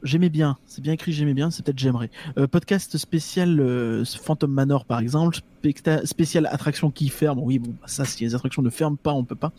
[0.05, 2.09] j'aimais bien, c'est bien écrit, j'aimais bien, c'est peut-être j'aimerais.
[2.37, 5.39] Euh, podcast spécial euh, Phantom Manor par exemple,
[6.03, 7.39] spécial attraction qui ferme.
[7.39, 9.51] Oui, bon, bah, ça, si les attractions ne ferment pas, on peut pas.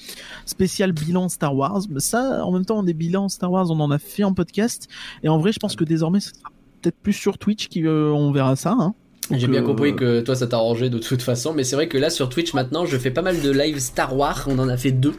[0.44, 1.82] Spécial bilan Star Wars.
[1.90, 4.89] Mais ça, en même temps, des bilans Star Wars, on en a fait en podcast.
[5.23, 6.51] Et en vrai, je pense que désormais, ce sera
[6.81, 8.77] peut-être plus sur Twitch qu'on on verra ça.
[8.78, 8.94] Hein.
[9.31, 12.11] J'ai bien compris que toi ça t'arrangeait de toute façon, mais c'est vrai que là
[12.11, 14.93] sur Twitch maintenant je fais pas mal de live Star Wars, on en a fait
[14.93, 15.15] deux.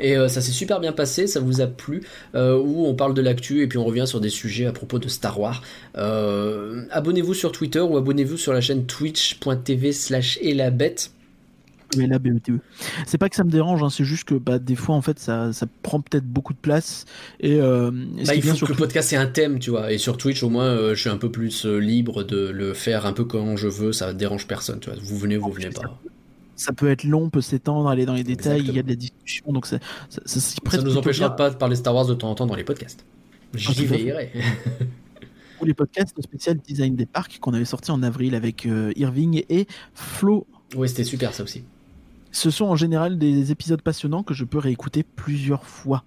[0.00, 2.02] Et euh, ça s'est super bien passé, ça vous a plu,
[2.34, 4.98] euh, où on parle de l'actu et puis on revient sur des sujets à propos
[4.98, 5.62] de Star Wars.
[5.96, 11.12] Euh, abonnez-vous sur Twitter ou abonnez-vous sur la chaîne twitch.tv slash et la bête
[11.96, 12.52] mais la BETE.
[13.06, 15.18] C'est pas que ça me dérange, hein, c'est juste que bah, des fois en fait
[15.18, 17.04] ça, ça prend peut-être beaucoup de place.
[17.40, 17.90] Et, euh,
[18.26, 19.92] bah, il faut que le podcast c'est un thème, tu vois.
[19.92, 22.74] Et sur Twitch au moins euh, je suis un peu plus euh, libre de le
[22.74, 24.80] faire un peu quand je veux, ça dérange personne.
[24.80, 24.98] Tu vois.
[25.02, 25.98] Vous venez, vous venez pas.
[26.56, 29.52] Ça peut être long, peut s'étendre, aller dans les détails, il y a des discussions,
[29.52, 29.78] donc ça,
[30.10, 30.40] ça, ça,
[30.70, 33.04] ça nous empêchera pas de parler Star Wars de temps en temps dans les podcasts.
[33.54, 34.30] J'y veillerai.
[35.60, 39.66] ou les podcasts spécial design des parcs qu'on avait sorti en avril avec Irving et
[39.94, 40.46] Flo.
[40.76, 41.64] Oui, c'était super ça aussi.
[42.32, 46.04] Ce sont en général des épisodes passionnants que je peux réécouter plusieurs fois.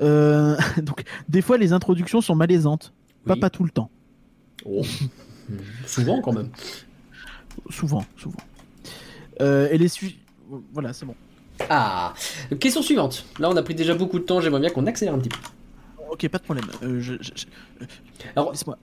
[0.00, 2.94] donc, des fois, les introductions sont malaisantes.
[3.26, 3.90] Pas, pas tout le temps.
[4.64, 4.82] Oh.
[5.86, 6.48] souvent, quand même.
[7.68, 8.40] Souvent, souvent.
[9.40, 10.16] et les sujets.
[10.72, 11.14] Voilà, c'est bon.
[11.68, 12.14] Ah
[12.58, 13.26] Question suivante.
[13.38, 14.40] Là, on a pris déjà beaucoup de temps.
[14.40, 15.38] J'aimerais bien qu'on accélère un petit peu.
[16.10, 16.66] Ok, pas de problème.
[16.82, 17.86] Euh, je, euh,
[18.34, 18.78] Alors, laisse-moi.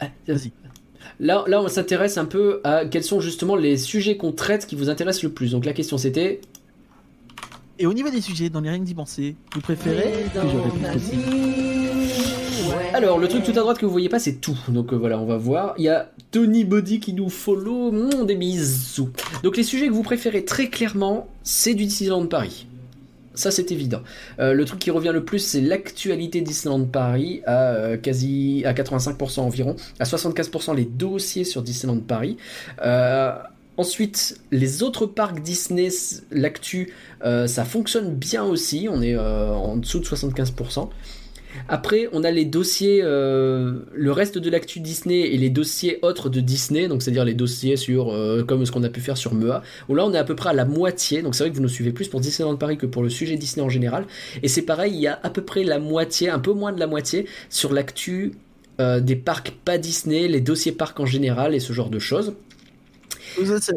[0.00, 0.52] Ah, vas-y.
[1.20, 4.76] Là, là, on s'intéresse un peu à quels sont justement les sujets qu'on traite qui
[4.76, 5.52] vous intéressent le plus.
[5.52, 6.40] Donc la question c'était.
[7.78, 10.12] Et au niveau des sujets, dans les règles d'y penser, vous préférez
[12.94, 14.56] alors, le truc tout à droite que vous voyez pas, c'est tout.
[14.68, 15.74] Donc euh, voilà, on va voir.
[15.78, 17.90] Il y a Tony Body qui nous follow.
[17.90, 19.10] Mon des bisous.
[19.42, 22.66] Donc les sujets que vous préférez très clairement, c'est du Disneyland Paris.
[23.34, 24.02] Ça c'est évident.
[24.38, 28.72] Euh, le truc qui revient le plus c'est l'actualité Disneyland Paris à euh, quasi à
[28.72, 32.36] 85% environ, à 75% les dossiers sur Disneyland Paris.
[33.78, 35.88] ensuite les autres parcs Disney,
[36.30, 36.92] l'actu,
[37.22, 38.88] ça fonctionne bien aussi.
[38.90, 40.88] On est en dessous de 75%.
[41.68, 46.28] Après, on a les dossiers, euh, le reste de l'actu Disney et les dossiers autres
[46.28, 49.34] de Disney, donc c'est-à-dire les dossiers sur, euh, comme ce qu'on a pu faire sur
[49.34, 51.56] MEA, où là on est à peu près à la moitié, donc c'est vrai que
[51.56, 54.06] vous nous suivez plus pour Disneyland Paris que pour le sujet Disney en général,
[54.42, 56.80] et c'est pareil, il y a à peu près la moitié, un peu moins de
[56.80, 58.32] la moitié, sur l'actu
[58.80, 62.34] euh, des parcs pas Disney, les dossiers parcs en général et ce genre de choses.
[63.36, 63.72] C'est assez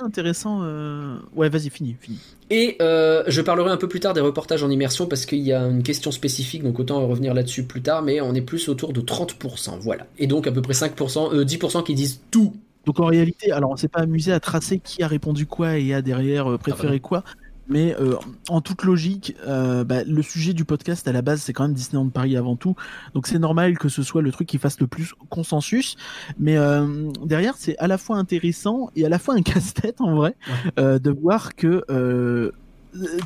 [0.00, 0.60] intéressant.
[0.62, 1.16] Euh.
[1.34, 2.18] Ouais, vas-y, fini, fini.
[2.50, 5.52] Et euh, je parlerai un peu plus tard des reportages en immersion parce qu'il y
[5.52, 8.92] a une question spécifique, donc autant revenir là-dessus plus tard, mais on est plus autour
[8.92, 10.06] de 30%, voilà.
[10.18, 12.54] Et donc à peu près 5%, 10% euh, qui disent tout.
[12.86, 15.92] Donc en réalité, alors on s'est pas amusé à tracer qui a répondu quoi et
[15.92, 17.24] a derrière préféré ah bah quoi,
[17.68, 18.16] mais euh,
[18.48, 21.74] en toute logique, euh, bah, le sujet du podcast à la base, c'est quand même
[21.74, 22.74] Disneyland Paris avant tout.
[23.14, 25.96] Donc c'est normal que ce soit le truc qui fasse le plus consensus.
[26.38, 30.14] Mais euh, derrière, c'est à la fois intéressant et à la fois un casse-tête en
[30.14, 30.34] vrai
[30.76, 32.52] de voir que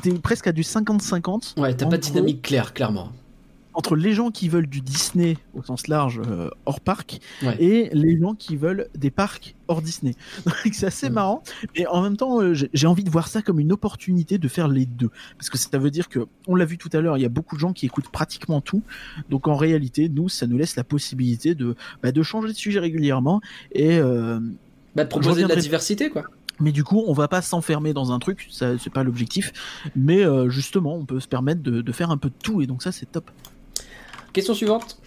[0.01, 1.59] t'es presque à du 50-50.
[1.59, 3.11] Ouais, t'as pas de dynamique claire, clairement
[3.73, 7.19] entre les gens qui veulent du Disney au sens large euh, hors parc
[7.59, 10.15] et les gens qui veulent des parcs hors Disney.
[10.71, 11.43] c'est assez marrant,
[11.75, 14.67] mais en même temps, euh, j'ai envie de voir ça comme une opportunité de faire
[14.67, 17.21] les deux, parce que ça veut dire que, on l'a vu tout à l'heure, il
[17.21, 18.83] y a beaucoup de gens qui écoutent pratiquement tout,
[19.29, 22.79] donc en réalité, nous, ça nous laisse la possibilité de, bah, de changer de sujet
[22.79, 23.41] régulièrement
[23.71, 24.39] et euh,
[24.95, 26.23] bah, de proposer de la diversité, quoi.
[26.59, 29.51] Mais du coup, on va pas s'enfermer dans un truc, ça c'est pas l'objectif.
[29.95, 32.83] Mais justement, on peut se permettre de, de, faire un peu de tout, et donc
[32.83, 33.31] ça c'est top.
[34.33, 34.97] Question suivante.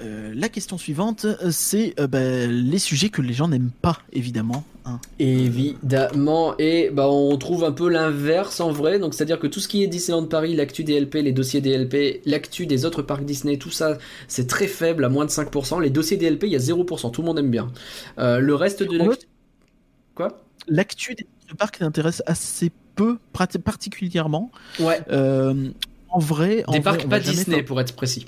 [0.00, 4.64] Euh, la question suivante, c'est euh, bah, les sujets que les gens n'aiment pas, évidemment.
[4.84, 5.00] Hein.
[5.18, 9.68] Évidemment, et bah, on trouve un peu l'inverse en vrai, donc c'est-à-dire que tout ce
[9.68, 13.70] qui est Disneyland Paris, l'actu DLP, les dossiers DLP, l'actu des autres parcs Disney, tout
[13.70, 13.96] ça,
[14.28, 15.80] c'est très faible, à moins de 5%.
[15.80, 17.70] Les dossiers DLP, il y a 0%, tout le monde aime bien.
[18.18, 19.26] Euh, le reste de l'actu...
[20.14, 20.42] Quoi?
[20.68, 21.26] L'actu des
[21.56, 24.50] parcs t'intéresse assez peu, particulièrement.
[24.80, 25.00] Ouais
[26.14, 26.64] en vrai.
[26.70, 28.26] Des parcs pas Disney, pour être précis.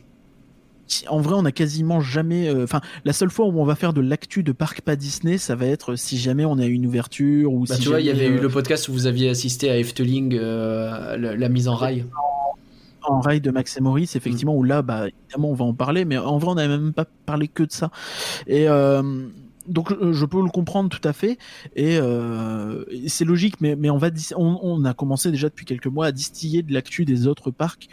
[1.08, 2.48] En vrai, on a quasiment jamais.
[2.48, 5.38] Euh, enfin, la seule fois où on va faire de l'actu de parcs pas Disney,
[5.38, 7.82] ça va être si jamais on a une ouverture ou bah, si.
[7.82, 10.36] Tu vois, il y avait eu euh, le podcast où vous aviez assisté à Efteling,
[10.38, 12.04] euh, la, mise en rail.
[13.02, 14.58] En, rail de Max et Maurice, effectivement, mm.
[14.58, 17.06] où là, bah, évidemment, on va en parler, mais en vrai, on n'avait même pas
[17.24, 17.90] parlé que de ça.
[18.46, 18.66] Et
[19.68, 21.38] donc euh, je peux le comprendre tout à fait.
[21.74, 26.06] Et euh, c'est logique mais mais on va on, a commencé déjà depuis quelques mois
[26.06, 27.88] à distiller de l'actu des autres parcs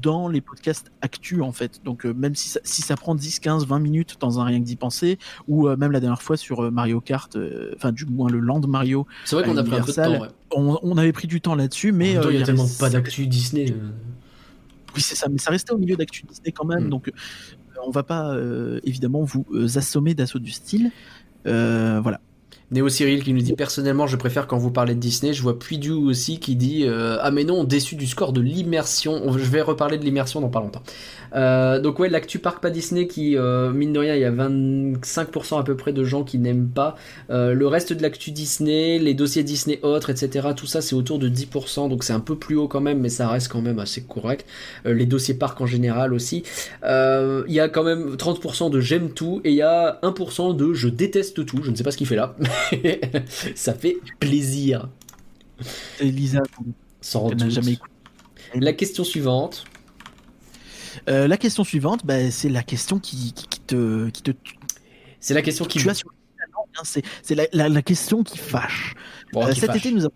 [0.00, 1.80] dans les podcasts actu en fait.
[1.84, 4.60] Donc euh, même si ça, si ça prend 10 15 20 minutes dans un rien
[4.60, 5.18] que d'y penser
[5.48, 7.36] ou même la dernière fois sur Mario Kart
[7.76, 10.26] enfin du moins le Land Mario c'est vrai qu'on a pris un peu de temps
[10.50, 13.74] on, avait pris du temps là-dessus mais il y a tellement pas d'actu Disney
[14.94, 16.90] oui c'est ça mais ça restait au milieu d'actu Disney quand même mm.
[16.90, 17.10] donc
[17.86, 20.90] on va pas euh, évidemment vous euh, assommer d'assauts du style.
[21.46, 22.20] Euh, voilà.
[22.72, 25.32] Néo Cyril qui nous dit personnellement je préfère quand vous parlez de Disney.
[25.32, 29.36] Je vois Puidu aussi qui dit ah mais non déçu du score de l'immersion.
[29.36, 30.82] Je vais reparler de l'immersion dans pas longtemps.
[31.34, 34.30] Euh, donc ouais, l'actu parc pas Disney qui, euh, mine de rien, il y a
[34.30, 36.96] 25% à peu près de gens qui n'aiment pas.
[37.30, 40.48] Euh, le reste de l'actu Disney, les dossiers Disney autres, etc.
[40.56, 43.08] Tout ça c'est autour de 10%, donc c'est un peu plus haut quand même, mais
[43.08, 44.46] ça reste quand même assez correct.
[44.84, 46.42] les dossiers parc en général aussi.
[46.82, 50.72] Il y a quand même 30% de j'aime tout et il y a 1% de
[50.72, 51.60] je déteste tout.
[51.62, 52.34] Je ne sais pas ce qu'il fait là,
[53.54, 54.88] ça fait plaisir.
[55.98, 56.42] C'est Lisa.
[57.00, 57.92] Sans jamais écouté.
[58.54, 59.64] La question suivante.
[61.08, 63.32] Euh, la question suivante, bah, c'est la question qui,
[63.66, 64.30] te, qui te.
[65.20, 65.78] C'est la question qui.
[65.78, 66.02] Tu as
[67.22, 68.94] c'est la, la, question qui fâche.
[69.36, 70.14] Euh, cet été, nous avons.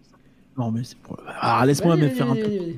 [0.57, 1.19] Non, mais c'est pour.
[1.27, 2.75] Ah, laisse-moi même faire un peu.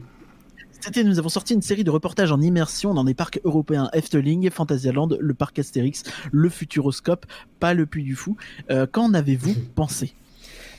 [0.80, 4.48] C'était, nous avons sorti une série de reportages en immersion dans des parcs européens Efteling,
[4.50, 7.26] Fantasyland, le parc Astérix, le Futuroscope,
[7.58, 8.36] pas le Puy du Fou.
[8.70, 10.14] Euh, qu'en avez-vous pensé?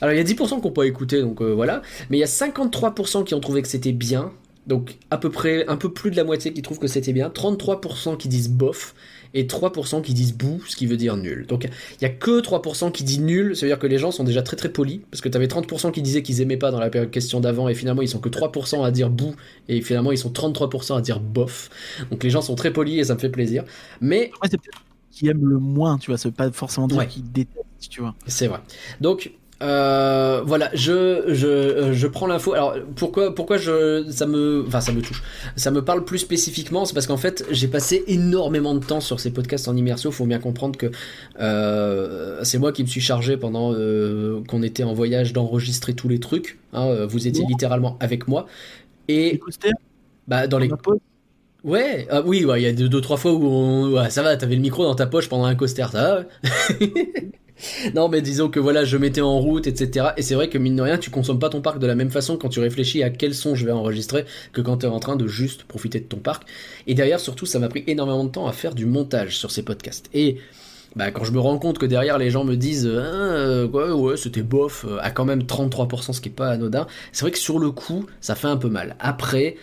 [0.00, 1.82] Alors il y a 10% qui n'ont pas écouté, donc euh, voilà.
[2.08, 4.32] Mais il y a 53% qui ont trouvé que c'était bien.
[4.66, 7.28] Donc à peu près un peu plus de la moitié qui trouvent que c'était bien.
[7.28, 8.94] 33% qui disent bof
[9.34, 11.46] et 3% qui disent bou, ce qui veut dire nul.
[11.46, 14.10] Donc il y a que 3% qui disent nul, ça veut dire que les gens
[14.10, 16.70] sont déjà très très polis, parce que tu avais 30% qui disaient qu'ils aimaient pas
[16.70, 19.34] dans la question d'avant, et finalement ils sont que 3% à dire bou,
[19.68, 21.70] et finalement ils sont 33% à dire bof.
[22.10, 23.64] Donc les gens sont très polis et ça me fait plaisir.
[24.00, 24.30] Mais...
[24.42, 27.90] c'est peut-être qui aiment le moins, tu vois, ça veut pas forcément dire qu'ils détestent,
[27.90, 28.14] tu vois.
[28.26, 28.60] C'est vrai.
[29.00, 29.32] Donc
[29.62, 32.54] euh, voilà, je, je, euh, je prends l'info.
[32.54, 35.22] Alors pourquoi, pourquoi je, ça me, enfin ça me touche,
[35.56, 39.20] ça me parle plus spécifiquement, c'est parce qu'en fait j'ai passé énormément de temps sur
[39.20, 40.10] ces podcasts en immersion.
[40.10, 40.90] Faut bien comprendre que
[41.40, 46.08] euh, c'est moi qui me suis chargé pendant euh, qu'on était en voyage d'enregistrer tous
[46.08, 46.58] les trucs.
[46.72, 48.46] Hein, vous étiez littéralement avec moi
[49.08, 49.40] et
[50.28, 50.70] bah dans les
[51.62, 53.92] Ouais, ah, oui, il y a deux, deux, trois fois où on...
[53.92, 56.48] ouais, ça va, t'avais le micro dans ta poche pendant un coaster, ça va
[57.94, 60.08] non, mais disons que voilà, je mettais en route, etc.
[60.16, 62.10] Et c'est vrai que mine de rien, tu consommes pas ton parc de la même
[62.10, 65.00] façon quand tu réfléchis à quel son je vais enregistrer que quand tu es en
[65.00, 66.44] train de juste profiter de ton parc.
[66.86, 69.62] Et derrière, surtout, ça m'a pris énormément de temps à faire du montage sur ces
[69.62, 70.08] podcasts.
[70.14, 70.38] Et
[70.96, 74.16] bah, quand je me rends compte que derrière les gens me disent ah, ouais, ouais
[74.16, 77.38] c'était bof euh, à quand même 33% ce qui est pas anodin c'est vrai que
[77.38, 79.54] sur le coup ça fait un peu mal après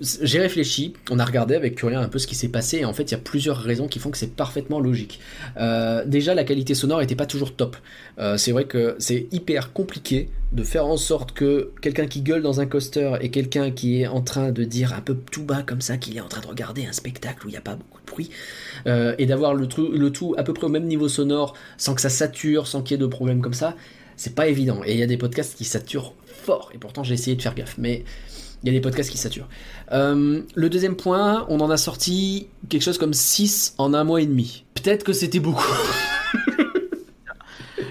[0.00, 2.92] j'ai réfléchi, on a regardé avec Curien un peu ce qui s'est passé, et en
[2.92, 5.20] fait, il y a plusieurs raisons qui font que c'est parfaitement logique.
[5.56, 7.76] Euh, déjà, la qualité sonore n'était pas toujours top.
[8.18, 12.42] Euh, c'est vrai que c'est hyper compliqué de faire en sorte que quelqu'un qui gueule
[12.42, 15.62] dans un coaster et quelqu'un qui est en train de dire un peu tout bas
[15.62, 17.74] comme ça qu'il est en train de regarder un spectacle où il n'y a pas
[17.76, 18.30] beaucoup de bruit,
[18.86, 22.02] euh, et d'avoir le, le tout à peu près au même niveau sonore, sans que
[22.02, 23.74] ça sature, sans qu'il y ait de problèmes comme ça,
[24.16, 24.82] c'est pas évident.
[24.84, 27.54] Et il y a des podcasts qui saturent fort, et pourtant j'ai essayé de faire
[27.54, 27.76] gaffe.
[27.78, 28.04] Mais
[28.64, 29.48] il y a des podcasts qui saturent.
[29.92, 34.22] Euh, le deuxième point, on en a sorti quelque chose comme 6 en un mois
[34.22, 34.64] et demi.
[34.74, 35.62] Peut-être que c'était beaucoup.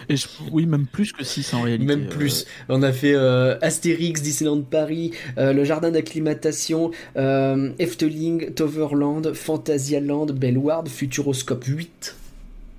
[0.10, 0.16] Et
[0.52, 1.86] oui, même plus que 6 en réalité.
[1.86, 2.46] Même plus.
[2.70, 10.90] On a fait euh, Astérix, Disneyland Paris, euh, le jardin d'acclimatation, Efteling, Toverland, Fantasyland, Bellward,
[10.90, 12.16] Futuroscope 8.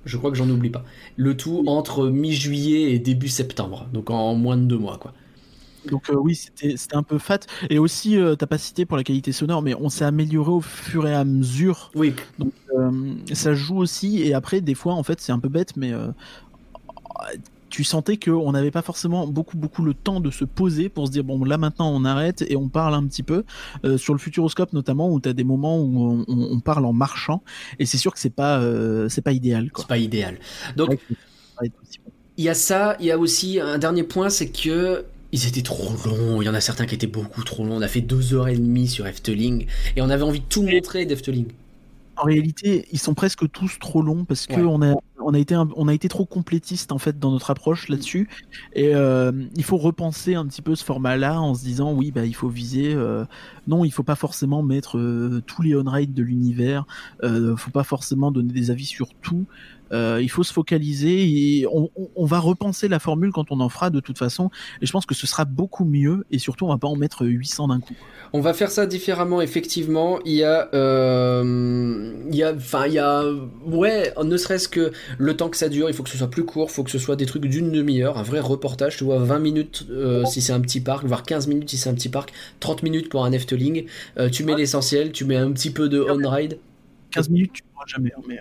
[0.05, 0.85] Je crois que j'en oublie pas.
[1.15, 3.87] Le tout entre mi-juillet et début septembre.
[3.91, 5.13] Donc en moins de deux mois, quoi.
[5.89, 7.39] Donc euh, oui, c'était un peu fat.
[7.69, 10.61] Et aussi, euh, t'as pas cité pour la qualité sonore, mais on s'est amélioré au
[10.61, 11.91] fur et à mesure.
[11.95, 12.13] Oui.
[12.39, 12.91] Donc euh,
[13.33, 14.21] ça joue aussi.
[14.21, 15.91] Et après, des fois, en fait, c'est un peu bête, mais
[17.69, 21.11] tu sentais qu'on n'avait pas forcément beaucoup beaucoup le temps de se poser pour se
[21.11, 23.43] dire bon là maintenant on arrête et on parle un petit peu
[23.97, 27.41] sur le futuroscope notamment où tu as des moments où on, parle en marchant
[27.79, 28.61] et c'est sûr que c'est pas
[29.09, 30.37] c'est pas idéal c'est pas idéal
[30.77, 30.99] donc
[32.37, 35.05] il y a ça il y a aussi un dernier point c'est que
[35.35, 36.41] ils étaient trop longs.
[36.41, 37.75] Il y en a certains qui étaient beaucoup trop longs.
[37.75, 39.65] On a fait deux heures et demie sur Efteling
[39.97, 41.47] et on avait envie de tout montrer d'Efteling.
[42.15, 44.93] En réalité, ils sont presque tous trop longs parce que on a
[45.25, 48.29] on a été on a été trop complétiste en fait dans notre approche là-dessus
[48.73, 52.25] et euh, il faut repenser un petit peu ce format-là en se disant oui bah
[52.25, 53.25] il faut viser euh,
[53.67, 56.85] non il faut pas forcément mettre euh, tous les on-ride de l'univers
[57.23, 59.45] euh, faut pas forcément donner des avis sur tout
[59.91, 63.89] euh, il faut se focaliser et on, va repenser la formule quand on en fera
[63.89, 64.49] de toute façon.
[64.81, 67.25] Et je pense que ce sera beaucoup mieux et surtout on va pas en mettre
[67.25, 67.93] 800 d'un coup.
[68.33, 70.19] On va faire ça différemment effectivement.
[70.25, 73.23] Il y a, euh, il y a, enfin il y a,
[73.67, 76.45] ouais, ne serait-ce que le temps que ça dure, il faut que ce soit plus
[76.45, 78.97] court, il faut que ce soit des trucs d'une demi-heure, un vrai reportage.
[78.97, 81.89] Tu vois, 20 minutes euh, si c'est un petit parc, voire 15 minutes si c'est
[81.89, 83.85] un petit parc, 30 minutes pour un Efteling.
[84.31, 86.57] tu mets l'essentiel, tu mets un petit peu de on-ride.
[87.11, 88.39] 15 minutes, tu pourras jamais, hein, mais.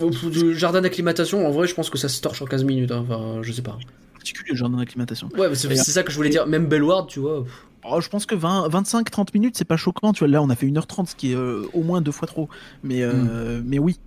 [0.00, 2.90] Le jardin d'acclimatation, en vrai, je pense que ça se torche en 15 minutes.
[2.92, 3.04] Hein.
[3.08, 3.78] Enfin, je sais pas.
[4.14, 5.28] Particulier le jardin d'acclimatation.
[5.36, 6.46] Ouais, c'est ça que je voulais dire.
[6.46, 7.44] Même Bellward, tu vois.
[7.84, 10.12] Oh, je pense que 25-30 minutes, c'est pas choquant.
[10.12, 12.28] Tu vois, là, on a fait 1h30, ce qui est euh, au moins deux fois
[12.28, 12.48] trop.
[12.82, 13.12] Mais, euh,
[13.60, 13.64] hmm.
[13.66, 13.98] mais oui.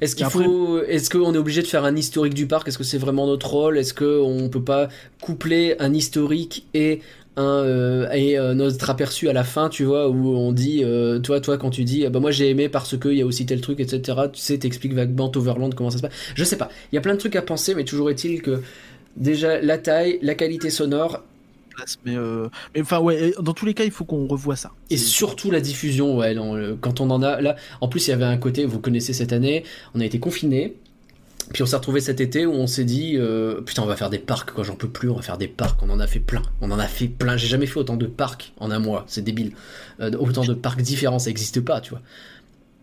[0.00, 2.68] Est-ce qu'il faut, est-ce qu'on est obligé de faire un historique du parc?
[2.68, 3.78] Est-ce que c'est vraiment notre rôle?
[3.78, 4.88] Est-ce qu'on peut pas
[5.20, 7.00] coupler un historique et
[7.38, 11.40] euh, et euh, notre aperçu à la fin, tu vois, où on dit, euh, toi,
[11.40, 13.60] toi, quand tu dis, bah moi j'ai aimé parce que il y a aussi tel
[13.60, 14.18] truc, etc.
[14.32, 16.12] Tu sais, t'expliques vaguement Overland comment ça se passe.
[16.34, 16.68] Je sais pas.
[16.92, 18.62] Il y a plein de trucs à penser, mais toujours est-il que
[19.16, 21.22] déjà la taille, la qualité sonore.
[22.04, 22.16] Mais,
[22.78, 24.72] enfin ouais, dans tous les cas, il faut qu'on revoie ça.
[24.90, 26.36] Et surtout la diffusion, ouais.
[26.82, 29.32] quand on en a là, en plus il y avait un côté, vous connaissez cette
[29.32, 29.64] année,
[29.94, 30.74] on a été confinés
[31.52, 34.10] puis on s'est retrouvé cet été où on s'est dit euh, putain on va faire
[34.10, 36.20] des parcs quoi j'en peux plus on va faire des parcs on en a fait
[36.20, 39.04] plein on en a fait plein j'ai jamais fait autant de parcs en un mois
[39.06, 39.52] c'est débile
[40.00, 42.02] euh, autant de parcs différents ça n'existe pas tu vois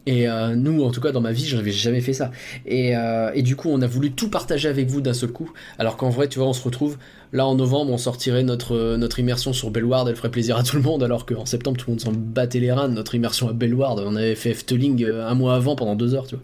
[0.06, 2.32] et euh, nous en tout cas dans ma vie je n'avais jamais fait ça
[2.66, 2.94] et,
[3.34, 6.10] et, du coup on a voulu tout partager avec vous d'un seul coup alors qu'en
[6.10, 6.98] vrai tu vois on se retrouve
[7.32, 10.82] Là, en novembre, on sortirait notre, immersion sur Bellward, elle ferait plaisir à tout le
[10.82, 14.00] monde, alors qu'en septembre, tout le monde s'en battait les reins notre immersion à Bellward.
[14.00, 16.44] On avait fait Efteling un mois avant pendant deux heures, tu vois.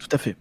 [0.00, 0.36] Tout à fait.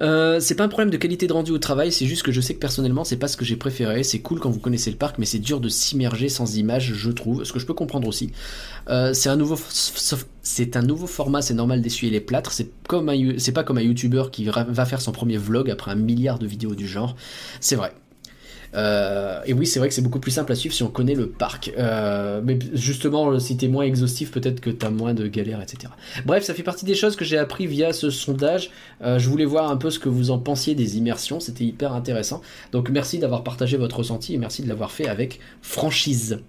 [0.00, 2.40] Euh, c'est pas un problème de qualité de rendu au travail, c'est juste que je
[2.40, 4.02] sais que personnellement c'est pas ce que j'ai préféré.
[4.02, 7.10] C'est cool quand vous connaissez le parc, mais c'est dur de s'immerger sans images, je
[7.10, 7.44] trouve.
[7.44, 8.32] Ce que je peux comprendre aussi.
[8.88, 12.52] Euh, c'est un nouveau, format, c'est normal d'essuyer les plâtres.
[12.52, 12.70] C'est
[13.38, 16.46] c'est pas comme un YouTuber qui va faire son premier vlog après un milliard de
[16.46, 17.16] vidéos du genre.
[17.60, 17.92] C'est vrai.
[18.74, 21.14] Euh, et oui, c'est vrai que c'est beaucoup plus simple à suivre si on connaît
[21.14, 21.72] le parc.
[21.78, 25.92] Euh, mais justement, si t'es moins exhaustif, peut-être que t'as moins de galères, etc.
[26.24, 28.70] Bref, ça fait partie des choses que j'ai appris via ce sondage.
[29.02, 31.40] Euh, je voulais voir un peu ce que vous en pensiez des immersions.
[31.40, 32.42] C'était hyper intéressant.
[32.72, 36.40] Donc merci d'avoir partagé votre ressenti et merci de l'avoir fait avec franchise.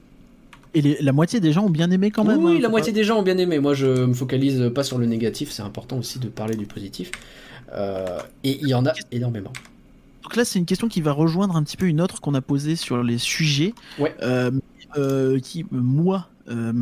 [0.73, 2.43] Et la moitié des gens ont bien aimé quand même.
[2.43, 3.59] Oui, hein, la moitié des gens ont bien aimé.
[3.59, 5.51] Moi, je me focalise pas sur le négatif.
[5.51, 7.11] C'est important aussi de parler du positif.
[7.73, 9.53] et il y en a énormément.
[10.25, 12.41] Donc là, c'est une question qui va rejoindre un petit peu une autre qu'on a
[12.41, 13.75] posée sur les sujets,
[14.23, 14.49] euh,
[14.97, 16.73] euh, qui, moi, euh,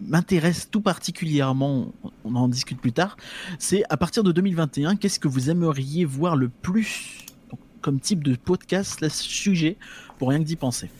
[0.00, 1.92] m'intéresse tout particulièrement,
[2.24, 3.16] on en discute plus tard,
[3.60, 7.26] c'est à partir de 2021, qu'est-ce que vous aimeriez voir le plus
[7.80, 9.76] comme type de podcast, là, sujet,
[10.18, 10.90] pour rien que d'y penser?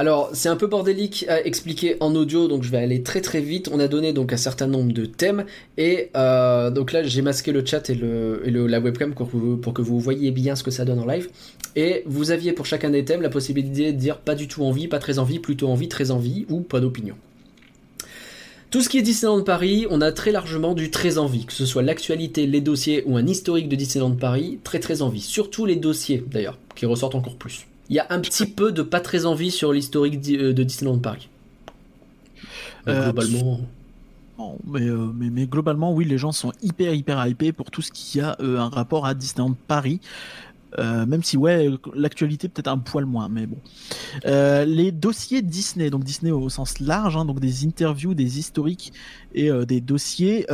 [0.00, 3.42] Alors, c'est un peu bordélique à expliquer en audio, donc je vais aller très très
[3.42, 3.68] vite.
[3.70, 5.44] On a donné donc un certain nombre de thèmes,
[5.76, 9.28] et euh, donc là j'ai masqué le chat et, le, la webcam pour,
[9.60, 11.28] pour, que vous voyez bien ce que ça donne en live.
[11.76, 14.88] Et vous aviez pour chacun des thèmes la possibilité de dire pas du tout envie,
[14.88, 17.16] pas très envie, plutôt envie, très envie, ou pas d'opinion.
[18.70, 21.66] Tout ce qui est Disneyland Paris, on a très largement du très envie, que ce
[21.66, 25.20] soit l'actualité, les dossiers ou un historique de Disneyland Paris, très très envie.
[25.20, 28.82] Surtout les dossiers d'ailleurs, qui ressortent encore plus il y a un petit peu de
[28.82, 31.28] pas très envie sur l'historique euh, de Disneyland Paris.
[32.88, 33.60] Euh, globalement.
[34.38, 38.20] Euh, mais, mais, globalement, oui, les gens sont hyper hyper hypés pour tout ce qui
[38.20, 40.00] a un rapport à Disneyland Paris.
[40.78, 43.58] même si ouais, l'actualité peut-être un poil moins, mais bon.
[44.24, 48.94] les dossiers Disney, donc Disney au sens large, hein, donc des interviews, des historiques
[49.34, 50.46] et des dossiers.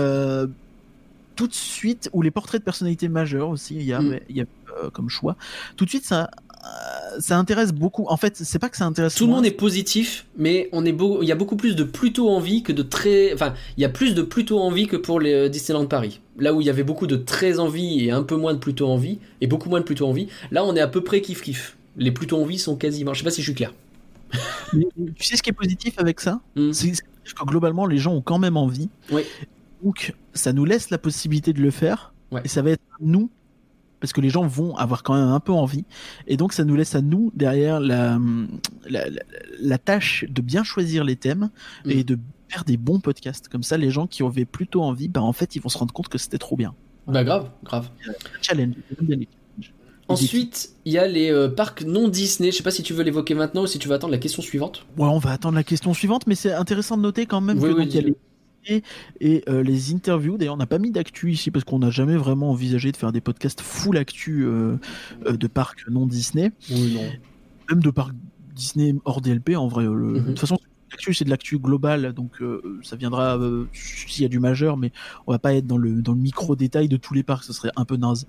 [1.36, 4.20] tout de suite, ou les portraits de personnalités majeures aussi, il y a, mm.
[4.30, 4.46] il y a
[4.92, 5.36] comme choix.
[5.76, 6.45] Tout de suite, ça euh,
[7.18, 8.06] ça intéresse beaucoup.
[8.08, 9.14] En fait, c'est pas que ça intéresse.
[9.14, 11.22] Tout le monde est positif, mais on est beau...
[11.22, 13.32] il y a beaucoup plus de plutôt envie que de très.
[13.32, 16.20] Enfin, il y a plus de plutôt envie que pour les euh, Disneyland Paris.
[16.38, 18.88] Là où il y avait beaucoup de très envie et un peu moins de plutôt
[18.88, 21.76] envie, et beaucoup moins de plutôt envie, là on est à peu près kiff kiff.
[21.96, 23.14] Les plutôt envie sont quasiment.
[23.14, 23.72] Je sais pas si je suis clair.
[24.72, 26.40] tu sais ce qui est positif avec ça?
[26.56, 26.72] Hmm.
[26.72, 28.88] C'est que globalement les gens ont quand même envie.
[29.10, 29.22] Oui.
[29.82, 32.12] Donc ça nous laisse la possibilité de le faire.
[32.44, 33.30] Et ça va être nous
[34.00, 35.84] parce que les gens vont avoir quand même un peu envie.
[36.26, 38.18] Et donc ça nous laisse à nous derrière la,
[38.88, 41.50] la, tâche de bien choisir les thèmes
[41.84, 41.90] mm.
[41.90, 42.18] et de
[42.48, 43.48] faire des bons podcasts.
[43.48, 45.92] Comme ça, les gens qui avaient plutôt envie, bah, en fait, ils vont se rendre
[45.92, 46.74] compte que c'était trop bien.
[47.06, 47.88] Bah grave, grave.
[48.42, 48.74] Challenge.
[50.08, 52.50] Ensuite, il y a les euh, parcs non Disney.
[52.50, 54.42] Je sais pas si tu veux l'évoquer maintenant ou si tu veux attendre la question
[54.42, 54.86] suivante.
[54.96, 57.66] Ouais, on va attendre la question suivante, mais c'est intéressant de noter quand même que
[57.66, 58.16] y a les
[59.20, 60.36] et euh, les interviews.
[60.36, 63.12] D'ailleurs, on n'a pas mis d'actu ici parce qu'on n'a jamais vraiment envisagé de faire
[63.12, 64.76] des podcasts full actu euh,
[65.26, 66.52] euh, de parcs non Disney.
[66.70, 68.14] Même de parcs
[68.54, 69.84] Disney hors DLP en vrai.
[69.86, 70.14] Mhm.
[70.14, 70.58] De toute façon,
[70.90, 72.42] l'actu c'est de l'actu globale, donc
[72.82, 73.38] ça viendra
[73.72, 74.92] s'il y a du majeur, mais
[75.26, 77.52] on va pas être dans le, dans le micro détail de tous les parcs, ce
[77.52, 78.26] serait un peu naze.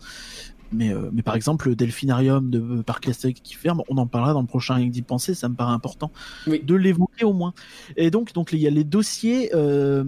[0.71, 4.41] Mais, mais par exemple, le Delphinarium de Parc Classique qui ferme, on en parlera dans
[4.41, 6.11] le prochain Rien d'y penser, ça me paraît important
[6.47, 7.53] de l'évoquer au moins.
[7.95, 10.03] Et donc, donc il y a les dossiers euh,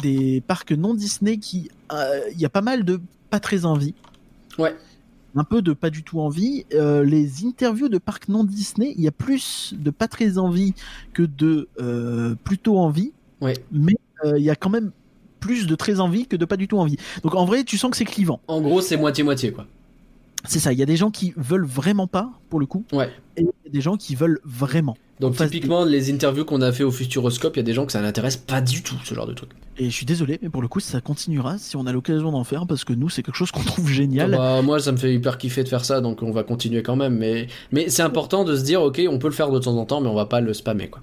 [0.00, 3.00] des parcs non Disney qui, euh, il y a pas mal de
[3.30, 3.94] pas très envie.
[4.58, 4.74] Ouais.
[5.36, 6.66] Un peu de pas du tout envie.
[6.74, 10.74] Euh, les interviews de parcs non Disney, il y a plus de pas très envie
[11.12, 11.68] que de
[12.44, 13.12] plutôt envie.
[13.40, 13.54] Ouais.
[13.70, 13.94] Mais
[14.24, 14.92] il y a quand même
[15.38, 16.96] plus de très envie que de pas du tout envie.
[17.22, 18.40] Donc en vrai, tu sens que c'est clivant.
[18.46, 19.66] En gros, c'est moitié-moitié, quoi.
[20.44, 22.84] C'est ça, il y a des gens qui veulent vraiment pas, pour le coup.
[22.92, 23.10] Ouais.
[23.36, 24.96] Et il y a des gens qui veulent vraiment.
[25.20, 27.92] Donc typiquement, les interviews qu'on a fait au Futuroscope, il y a des gens que
[27.92, 29.50] ça n'intéresse pas du tout, ce genre de truc.
[29.76, 32.44] Et je suis désolé, mais pour le coup, ça continuera si on a l'occasion d'en
[32.44, 34.30] faire, parce que nous, c'est quelque chose qu'on trouve génial.
[34.30, 36.96] Bah, moi, ça me fait hyper kiffer de faire ça, donc on va continuer quand
[36.96, 37.16] même.
[37.16, 39.84] Mais, mais c'est important de se dire, ok, on peut le faire de temps en
[39.84, 41.02] temps, mais on va pas le spammer, quoi.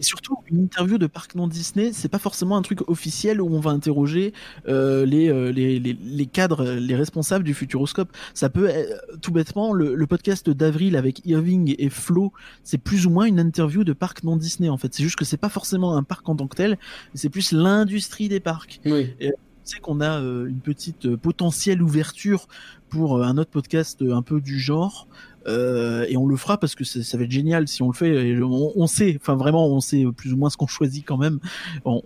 [0.00, 3.54] Et surtout, une interview de parc non Disney, c'est pas forcément un truc officiel où
[3.54, 4.32] on va interroger
[4.66, 8.10] euh, les, les, les, cadres, les responsables du Futuroscope.
[8.32, 12.32] Ça peut être, tout bêtement, le, podcast d'avril avec Irving et Flo,
[12.64, 14.94] c'est plus ou moins une interview de parc non Disney en fait.
[14.94, 16.78] C'est juste que c'est pas forcément un parc en tant que tel,
[17.14, 18.80] c'est plus l'industrie des parcs.
[18.86, 19.12] Oui.
[19.20, 22.48] Et, on sait qu'on a une petite potentielle ouverture
[22.88, 25.06] pour un autre podcast un peu du genre.
[25.46, 28.40] Euh, et on le fera parce que ça, va être génial si on le fait.
[28.42, 31.40] on, sait, enfin vraiment, on sait plus ou moins ce qu'on choisit quand même.
[31.84, 32.02] On,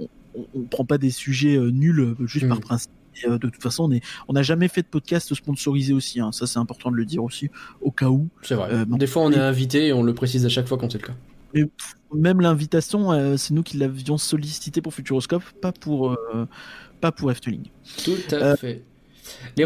[0.55, 2.63] on, prend pas des sujets euh, nuls euh, juste par mm.
[2.63, 2.91] principe.
[3.25, 3.89] Et, de toute façon,
[4.27, 6.21] on n'a jamais fait de podcast sponsorisé aussi.
[6.21, 6.33] Hein.
[6.33, 7.49] Ça, c'est important de le dire aussi,
[7.81, 8.29] au cas où.
[8.43, 8.85] C'est vrai.
[8.87, 11.07] Des fois, on est invité et on le précise à chaque fois quand c'est le
[11.07, 11.15] cas.
[11.55, 11.65] Et
[12.13, 16.19] même l'invitation, c'est nous qui l'avions sollicité pour Futuroscope, pas pour,
[17.01, 17.63] pas pour Efteling.
[18.05, 18.83] Tout à fait.
[19.57, 19.65] Les,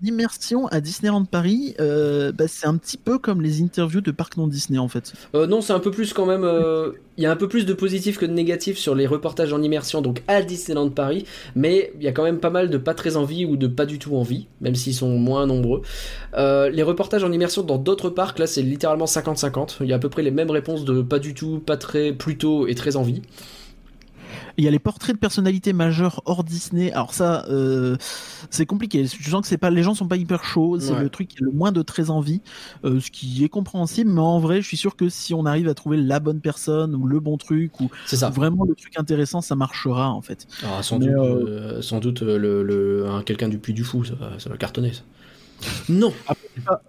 [0.00, 4.36] d'immersion à Disneyland Paris, euh, bah, c'est un petit peu comme les interviews de parcs
[4.36, 5.12] non Disney en fait.
[5.34, 6.44] Euh, non, c'est un peu plus quand même.
[6.44, 9.52] Euh, il y a un peu plus de positifs que de négatifs sur les reportages
[9.52, 11.24] en immersion, donc à Disneyland Paris,
[11.56, 13.86] mais il y a quand même pas mal de pas très envie ou de pas
[13.86, 15.82] du tout envie, même s'ils sont moins nombreux.
[16.36, 19.78] les reportages en immersion dans d'autres parcs, là c'est littéralement 50-50.
[19.80, 22.12] Il y a à peu près les mêmes réponses de pas du tout, pas très,
[22.12, 23.22] plutôt et très envie.
[24.58, 26.90] Il y a les portraits de personnalités majeures hors Disney.
[26.92, 27.96] Alors ça, euh,
[28.50, 29.06] c'est compliqué.
[29.06, 30.80] Je sens que c'est pas, les gens sont pas hyper chauds.
[30.80, 32.42] C'est le truc qui a le moins de très envie,
[32.84, 34.10] euh, ce qui est compréhensible.
[34.10, 36.96] Mais en vrai, je suis sûr que si on arrive à trouver la bonne personne
[36.96, 37.88] ou le bon truc ou,
[38.32, 40.48] vraiment le truc intéressant, ça marchera en fait.
[40.64, 44.56] Ah, sans, doute, euh, sans doute, le, quelqu'un du puits du fou, ça, ça va
[44.56, 44.92] cartonner.
[44.92, 45.02] Ça.
[45.88, 46.12] Non.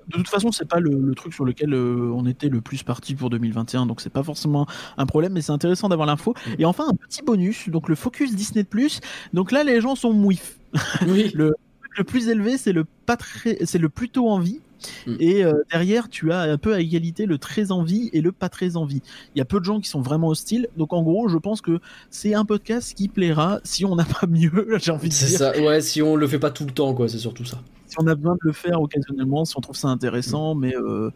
[0.07, 3.15] de toute façon, c'est pas le, truc sur lequel euh, on était le plus parti
[3.15, 4.67] pour 2021, donc c'est pas forcément
[4.97, 6.33] un problème, mais c'est intéressant d'avoir l'info.
[6.57, 8.99] Et enfin, un petit bonus, donc le focus Disney Plus.
[9.33, 10.59] Donc là, les gens sont mouifs.
[11.07, 11.31] Oui.
[11.33, 11.55] le,
[11.97, 14.61] le plus élevé, c'est le pas très, c'est le plutôt envie.
[15.07, 15.15] Mm.
[15.19, 18.49] Et euh, derrière, tu as un peu à égalité le très envie et le pas
[18.49, 19.01] très envie.
[19.35, 20.67] Il y a peu de gens qui sont vraiment hostiles.
[20.77, 21.79] Donc en gros, je pense que
[22.09, 25.27] c'est un podcast qui plaira si on n'a pas mieux, j'ai envie de dire.
[25.27, 27.61] C'est ça, ouais, si on le fait pas tout le temps, quoi, c'est surtout ça
[27.89, 30.59] si on a besoin de le faire occasionnellement, si on trouve ça intéressant, mm.
[30.59, 31.11] mais euh,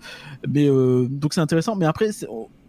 [0.49, 1.75] mais euh, donc c'est intéressant.
[1.75, 2.09] Mais après,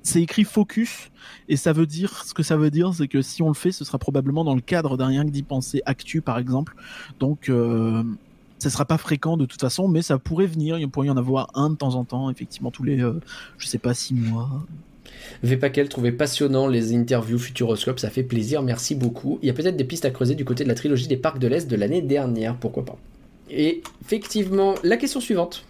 [0.02, 1.10] c'est écrit focus
[1.48, 3.72] et ça veut dire ce que ça veut dire, c'est que si on le fait,
[3.72, 6.76] ce sera probablement dans le cadre d'un rien que d'y penser actu par exemple.
[7.18, 8.02] Donc euh,
[8.58, 10.78] ça sera pas fréquent de toute façon, mais ça pourrait venir.
[10.78, 12.98] Il pourrait y en avoir un de temps en temps, effectivement tous les,
[13.58, 14.50] je sais pas, six mois.
[15.42, 19.38] Vpaquel trouvait passionnant les interviews Futuroscope, ça fait plaisir, merci beaucoup.
[19.42, 21.38] Il y a peut-être des pistes à creuser du côté de la trilogie des parcs
[21.38, 22.98] de l'Est de l'année dernière, pourquoi pas.
[23.50, 25.64] Et effectivement, la question suivante.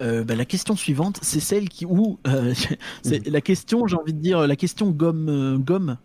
[0.00, 2.54] Euh, bah, la question suivante, c'est celle qui où euh,
[3.02, 5.98] c'est la question, j'ai envie de dire la question gomme euh, gomme.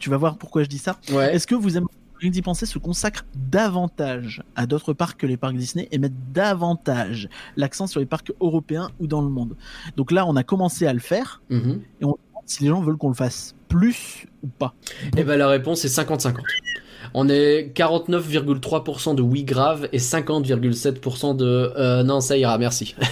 [0.00, 0.98] tu vas voir pourquoi je dis ça.
[1.08, 1.90] Est-ce que vous aimeriez
[2.30, 7.28] d'y penser se consacre davantage à d'autres parcs que les parcs Disney et mettre davantage
[7.56, 9.56] l'accent sur les parcs européens ou dans le monde?
[9.96, 11.82] Donc là, on a commencé à le faire mhm.
[12.00, 14.74] et on demande si les gens veulent qu'on le fasse plus ou pas.
[15.16, 16.36] Et eh ben la réponse est 50-50.
[17.14, 22.94] On est 49,3% de oui grave et 50,7% de euh, non ça ira merci.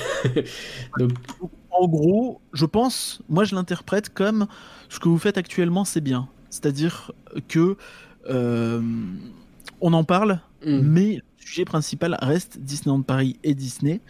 [1.75, 4.47] En gros, je pense, moi je l'interprète comme
[4.91, 6.29] ce que vous faites actuellement c'est bien.
[6.51, 7.13] C'est-à-dire
[7.49, 7.77] que
[8.29, 8.83] euh,
[9.81, 10.79] on en parle, mm.
[10.81, 14.01] mais le sujet principal reste Disneyland Paris et Disney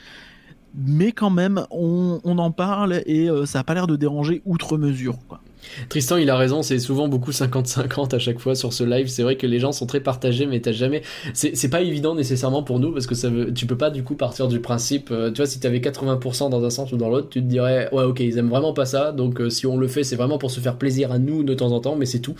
[0.75, 4.79] mais quand même, on, en parle et euh, ça n'a pas l'air de déranger outre
[4.79, 5.19] mesure.
[5.29, 5.41] Quoi.
[5.89, 9.09] Tristan, il a raison, c'est souvent beaucoup 50-50 à chaque fois sur ce live.
[9.09, 11.03] C'est vrai que les gens sont très partagés, mais t'as jamais.
[11.35, 13.53] C'est pas évident nécessairement pour nous parce que ça veut...
[13.53, 15.11] tu peux pas du coup partir du principe.
[15.11, 17.89] Euh, tu vois, si t'avais 80% dans un sens ou dans l'autre, tu te dirais,
[17.93, 20.39] ouais, ok, ils aiment vraiment pas ça, donc euh, si on le fait, c'est vraiment
[20.39, 22.35] pour se faire plaisir à nous de temps en temps, mais c'est tout.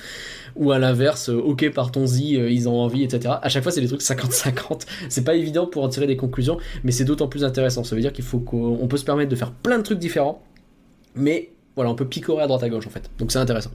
[0.57, 3.35] Ou à l'inverse, euh, ok, partons-y, ils ont envie, etc.
[3.41, 4.83] À chaque fois, c'est des trucs 50-50.
[5.09, 7.85] C'est pas évident pour en tirer des conclusions, mais c'est d'autant plus intéressant.
[7.85, 10.43] Ça veut dire qu'il faut qu'on peut se permettre de faire plein de trucs différents,
[11.15, 13.11] mais voilà, on peut picorer à droite à gauche en fait.
[13.19, 13.71] Donc c'est intéressant.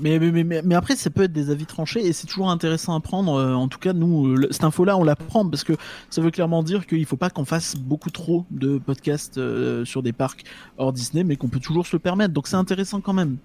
[0.00, 3.00] Mais, mais, mais, après, ça peut être des avis tranchés et c'est toujours intéressant à
[3.00, 3.34] prendre.
[3.34, 5.74] Euh, en tout cas, nous, cette info-là, on la prend parce que
[6.08, 9.84] ça veut clairement dire qu'il ne faut pas qu'on fasse beaucoup trop de podcasts euh,
[9.84, 10.44] sur des parcs
[10.78, 12.32] hors Disney, mais qu'on peut toujours se le permettre.
[12.32, 13.36] Donc c'est intéressant quand même.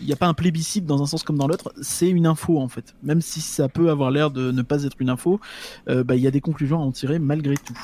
[0.00, 2.58] Il n'y a pas un plébiscite dans un sens comme dans l'autre, c'est une info
[2.58, 2.94] en fait.
[3.02, 5.40] Même si ça peut avoir l'air de ne pas être une info,
[5.88, 7.76] euh, bah, il y a des conclusions à en tirer malgré tout.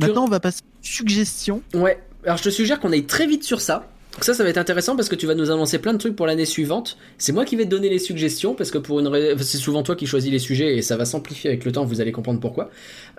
[0.00, 1.60] Maintenant, on va passer aux suggestions.
[1.74, 3.88] Ouais, alors je te suggère qu'on aille très vite sur ça.
[4.14, 6.16] Donc ça, ça va être intéressant parce que tu vas nous annoncer plein de trucs
[6.16, 6.98] pour l'année suivante.
[7.16, 9.94] C'est moi qui vais te donner les suggestions parce que pour une c'est souvent toi
[9.94, 11.84] qui choisis les sujets et ça va s'amplifier avec le temps.
[11.84, 12.70] Vous allez comprendre pourquoi.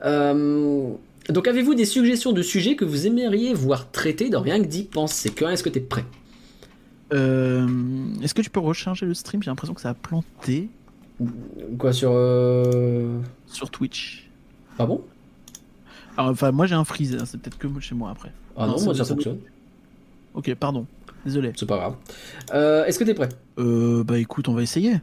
[0.03, 0.89] Euh,
[1.29, 4.83] donc avez-vous des suggestions de sujets que vous aimeriez voir traités dans rien que d'y
[4.83, 5.29] penser?
[5.29, 6.05] Quand est-ce que tu es prêt?
[7.13, 7.67] Euh,
[8.21, 9.41] Est-ce que tu peux recharger le stream?
[9.43, 10.69] J'ai l'impression que ça a planté.
[11.77, 13.17] Quoi sur euh,
[13.47, 14.29] sur Twitch
[14.77, 15.03] Ah bon
[16.17, 17.15] Alors, enfin, moi j'ai un freeze.
[17.15, 18.31] Hein, c'est peut-être que chez moi après.
[18.57, 19.39] Ah non, moi ça, fonctionne.
[20.33, 20.85] Ok, pardon.
[21.25, 21.53] Désolé.
[21.55, 21.95] C'est pas grave.
[22.53, 23.29] Euh, est-ce que t'es prêt?
[23.59, 24.95] Euh, bah écoute, on va essayer.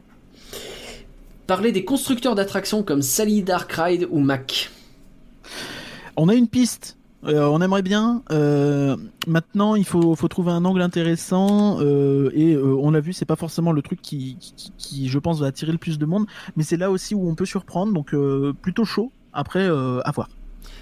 [1.47, 4.69] Parler des constructeurs d'attractions comme Sally Dark Ride ou Mac.
[6.17, 6.97] On a une piste.
[7.25, 8.23] Euh, on aimerait bien.
[8.31, 8.95] Euh,
[9.27, 13.71] maintenant, il faut, faut, trouver un angle intéressant et on l'a vu, c'est pas forcément
[13.71, 16.77] le truc qui, qui, qui, je pense, va attirer le plus de monde, mais c'est
[16.77, 17.93] là aussi où on peut surprendre.
[17.93, 18.15] Donc
[18.61, 19.11] plutôt chaud.
[19.31, 20.29] Après, à voir.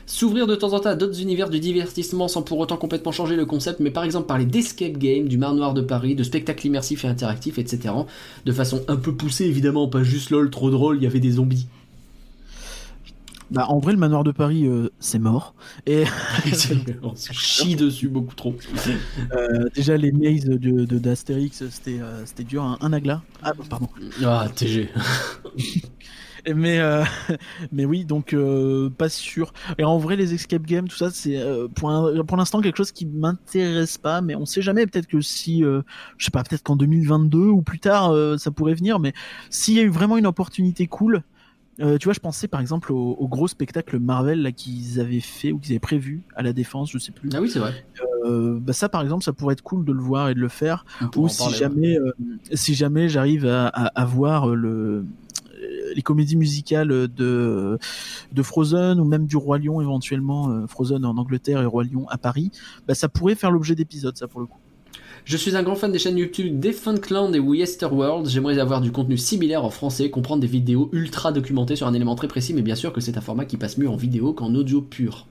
[0.07, 3.35] S'ouvrir de temps en temps à d'autres univers du divertissement sans pour autant complètement changer
[3.35, 6.67] le concept, mais par exemple parler d'escape game, du Mar Noir de Paris, de spectacles
[6.67, 7.93] immersifs et interactifs, etc.
[8.45, 11.31] De façon un peu poussée évidemment, pas juste lol, trop drôle, il y avait des
[11.31, 11.67] zombies.
[13.49, 15.55] bah, en vrai, le manoir de Paris, euh, c'est mort.
[15.85, 16.03] Et
[17.03, 18.57] on se chie dessus beaucoup trop.
[19.31, 22.63] Euh, déjà, les mazes de d'Astérix, c'était euh, c'était dur.
[22.63, 23.23] Un, un agla.
[23.41, 23.87] Ah, pardon.
[24.25, 24.89] Ah, TG.
[26.55, 26.79] mais
[27.71, 28.35] mais oui donc
[28.97, 31.39] pas sûr et en vrai les escape games tout ça c'est
[31.75, 35.61] pour pour l'instant quelque chose qui m'intéresse pas mais on sait jamais peut-être que si
[35.61, 35.83] je
[36.25, 39.13] sais pas peut-être qu'en 2022 ou plus tard ça pourrait venir mais
[39.49, 41.23] s'il y a eu vraiment une opportunité cool
[41.79, 45.51] euh, tu vois, je pensais par exemple au, gros spectacle Marvel là qu'ils avaient fait
[45.51, 47.29] ou qu'ils avaient prévu à la Défense, je sais plus.
[47.33, 47.85] Ah oui, c'est vrai.
[48.25, 50.47] Euh, bah ça, par exemple, ça pourrait être cool de le voir et de le
[50.47, 50.85] faire.
[51.15, 52.11] Ou si jamais, euh,
[52.53, 55.05] si jamais j'arrive à, à, voir le
[55.95, 57.77] les comédies musicales de
[58.31, 62.17] de Frozen ou même du Roi Lion éventuellement Frozen en Angleterre et Roi Lion à
[62.17, 62.51] Paris,
[62.87, 64.59] bah ça pourrait faire l'objet d'épisodes ça pour le coup.
[65.27, 68.29] Je suis un grand fan des chaînes YouTube Defunctland et Westerworld.
[68.29, 72.15] J'aimerais avoir du contenu similaire en français, comprendre des vidéos ultra documentées sur un élément
[72.15, 74.55] très précis, mais bien sûr que c'est un format qui passe mieux en vidéo qu'en
[74.55, 75.27] audio pur.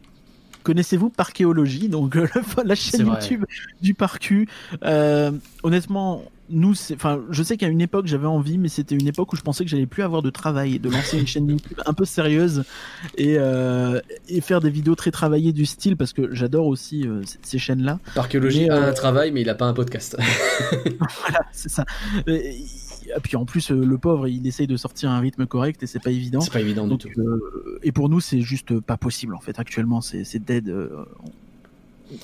[0.65, 2.29] Connaissez-vous Parchéologie, donc euh,
[2.67, 3.47] la chaîne YouTube
[3.81, 4.49] du Parcu
[4.85, 5.31] euh,
[5.63, 9.37] Honnêtement, nous, enfin, je sais qu'à une époque j'avais envie, mais c'était une époque où
[9.37, 12.05] je pensais que j'allais plus avoir de travail, de lancer une chaîne YouTube un peu
[12.05, 12.65] sérieuse
[13.17, 17.23] et, euh, et faire des vidéos très travaillées du style, parce que j'adore aussi euh,
[17.43, 17.99] ces chaînes-là.
[18.15, 20.17] Archéologie a un euh, travail, mais il a pas un podcast.
[21.21, 21.85] voilà, c'est ça.
[22.27, 22.65] Et,
[23.23, 26.11] puis en plus, le pauvre, il essaye de sortir un rythme correct et c'est pas
[26.11, 26.41] évident.
[26.41, 27.09] C'est pas évident du tout.
[27.83, 29.59] et pour nous, c'est juste pas possible en fait.
[29.59, 30.73] Actuellement, c'est dead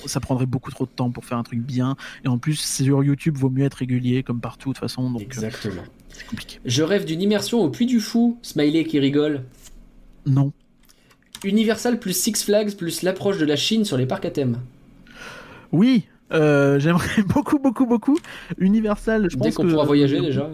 [0.05, 1.95] ça prendrait beaucoup trop de temps pour faire un truc bien.
[2.23, 5.09] Et en plus, sur YouTube, vaut mieux être régulier comme partout de toute façon.
[5.09, 5.83] Donc, euh, Exactement.
[6.09, 6.59] c'est compliqué.
[6.65, 8.37] Je rêve d'une immersion au Puy du Fou.
[8.41, 9.43] Smiley qui rigole.
[10.25, 10.51] Non.
[11.43, 14.59] Universal plus Six Flags plus l'approche de la Chine sur les parcs à thème.
[15.71, 18.17] Oui, euh, j'aimerais beaucoup, beaucoup, beaucoup.
[18.57, 20.49] Universal, je Dès qu'on pourra voyager déjà.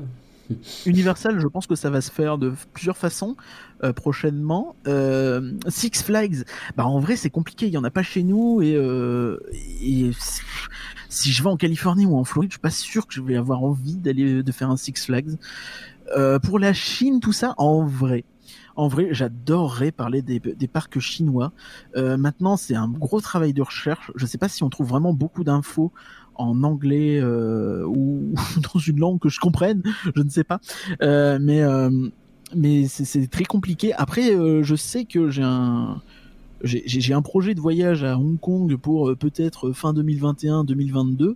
[0.85, 3.35] Universal, je pense que ça va se faire de plusieurs façons
[3.81, 4.75] euh, prochainement.
[4.87, 6.43] Euh, Six Flags,
[6.75, 9.37] bah en vrai c'est compliqué, il y en a pas chez nous et, euh,
[11.07, 13.37] si je vais en Californie ou en Floride, je suis pas sûr que je vais
[13.37, 15.37] avoir envie d'aller de faire un Six Flags.
[16.43, 18.25] pour la Chine, tout ça, en vrai,
[18.75, 21.53] en vrai, j'adorerais parler des, des, parcs chinois.
[21.95, 24.11] maintenant, c'est un gros travail de recherche.
[24.15, 25.93] Je sais pas si on trouve vraiment beaucoup d'infos
[26.35, 28.33] en anglais ou,
[28.73, 29.83] dans une langue que je comprenne,
[30.15, 30.59] je ne sais pas.
[30.99, 31.63] Mais
[32.55, 33.93] mais c'est très compliqué.
[33.93, 34.31] Après,
[34.63, 36.01] je sais que j'ai un
[37.21, 41.35] projet de voyage à Hong Kong pour peut-être fin 2021-2022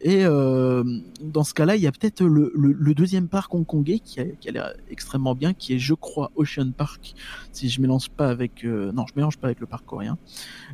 [0.00, 0.84] et euh,
[1.20, 4.24] dans ce cas-là, il y a peut-être le, le, le, deuxième parc hongkongais qui a,
[4.26, 7.14] qui a l'air extrêmement bien, qui est, je crois, Ocean Park.
[7.50, 10.16] Si je mélange pas avec, euh, non, je mélange pas avec le parc coréen.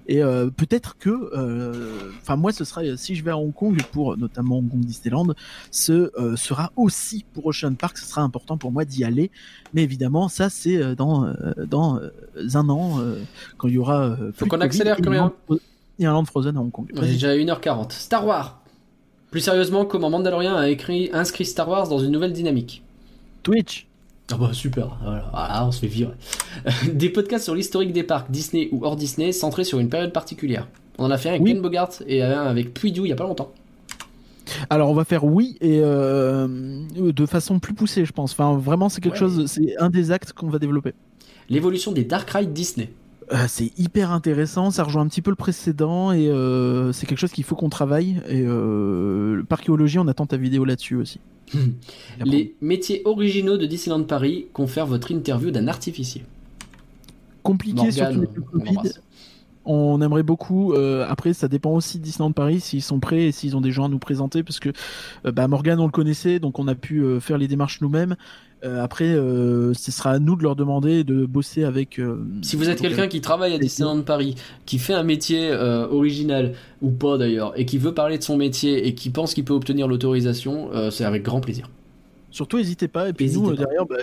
[0.07, 3.81] Et euh, peut-être que, euh, enfin moi, ce sera si je vais à Hong Kong
[3.93, 5.29] pour notamment Hong Kong Disneyland,
[5.71, 7.97] ce euh, sera aussi pour Ocean Park.
[7.97, 9.31] Ce sera important pour moi d'y aller.
[9.73, 11.33] Mais évidemment, ça c'est dans
[11.67, 11.99] dans
[12.55, 13.01] un an
[13.57, 14.17] quand il y aura.
[14.35, 15.31] Faut qu'on accélère quand même.
[15.99, 16.91] Il y a un Land Frozen à Hong Kong.
[16.95, 17.93] J'ai déjà 1h40.
[17.93, 18.64] Star Wars.
[19.35, 22.85] Plus sérieusement, comment Mandalorian a écrit, inscrit Star Wars dans une nouvelle dynamique
[23.43, 23.89] Twitch
[24.31, 26.15] ah bah super, voilà, on se fait vivre.
[26.93, 30.69] des podcasts sur l'historique des parcs Disney ou hors Disney centrés sur une période particulière.
[30.99, 33.17] On en a fait un avec Ken Bogart et un avec Puidou il y a
[33.17, 33.53] pas longtemps.
[34.71, 36.47] Alors on va faire oui et euh,
[36.97, 38.35] de façon plus poussée je pense.
[38.35, 40.95] Enfin vraiment c'est quelque chose, c'est un des actes qu'on va développer.
[41.49, 42.89] L'évolution des Dark Ride Disney.
[43.33, 47.19] Euh, c'est hyper intéressant, ça rejoint un petit peu le précédent et euh, c'est quelque
[47.19, 48.21] chose qu'il faut qu'on travaille.
[48.29, 49.43] Et euh,
[49.97, 51.21] on attend ta vidéo là-dessus aussi.
[52.25, 56.25] Les métiers originaux de Disneyland Paris confèrent votre interview d'un artificier.
[57.43, 58.93] Compliqué surtout avec le Covid.
[59.67, 60.75] On aimerait beaucoup.
[60.75, 63.71] Euh, après, ça dépend aussi de Disneyland Paris s'ils sont prêts et s'ils ont des
[63.71, 64.71] gens à nous présenter, parce que
[65.25, 68.17] bah, Morgan on le connaissait, donc on a pu faire les démarches nous-mêmes.
[68.65, 71.99] Euh, après, euh, ce sera à nous de leur demander de bosser avec.
[71.99, 76.55] Euh, si vous êtes quelqu'un qui travaille à Disneyland Paris, qui fait un métier original
[76.81, 79.53] ou pas d'ailleurs, et qui veut parler de son métier et qui pense qu'il peut
[79.53, 81.69] obtenir l'autorisation, c'est avec grand plaisir.
[82.31, 83.09] Surtout, n'hésitez pas.
[83.09, 83.97] Et puis nous, derrière, bah,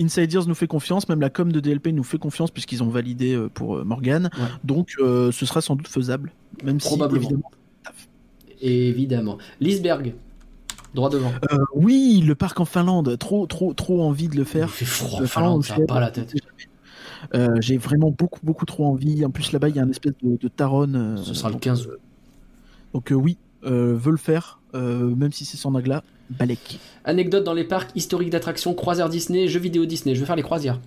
[0.00, 3.38] Insiders nous fait confiance, même la com de DLP nous fait confiance puisqu'ils ont validé
[3.54, 4.30] pour Morgan.
[4.64, 6.32] Donc, ce sera sans doute faisable,
[6.64, 7.28] même Probablement.
[7.28, 7.50] si évidemment.
[8.62, 9.38] évidemment.
[9.60, 10.14] Lisberg,
[10.94, 11.32] droit devant.
[11.52, 14.66] Euh, oui, le parc en Finlande, trop, trop, trop envie de le faire.
[14.68, 16.34] Il fait froid en Finlande, ça pas la tête.
[17.34, 19.24] Euh, j'ai vraiment beaucoup, beaucoup trop envie.
[19.24, 20.96] En plus, là-bas, il y a une espèce de, de taronne.
[20.96, 21.88] Euh, Ce sera le 15.
[22.94, 26.02] donc, oui, veut le faire, même si c'est sans agla.
[26.30, 26.78] Balek.
[27.04, 30.14] Anecdote dans les parcs historiques d'attractions, croisières Disney, jeux vidéo Disney.
[30.14, 30.80] Je vais faire les croisières.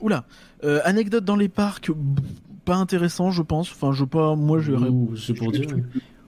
[0.00, 0.24] Oula.
[0.84, 1.90] anecdote dans les parcs,
[2.64, 3.72] pas intéressant, je pense.
[3.72, 4.36] Enfin, je pas.
[4.36, 4.72] Moi, je.
[5.16, 5.66] C'est pour dire.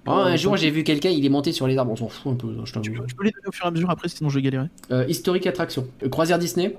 [0.07, 2.33] Oh, un jour, j'ai vu quelqu'un, il est monté sur les arbres, on s'en fout
[2.33, 2.49] un peu.
[2.65, 4.69] Je tu, peux, les donner au fur et à mesure après, sinon je vais galérer.
[5.09, 5.87] historique attraction.
[6.11, 6.75] croisière Disney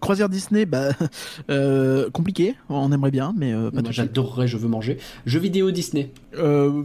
[0.00, 0.90] Croisière Disney, bah,
[1.50, 4.98] euh, compliqué, on aimerait bien, mais euh, pas J'adorerais, je veux manger.
[5.26, 6.10] Jeux vidéo Disney.
[6.38, 6.82] Euh,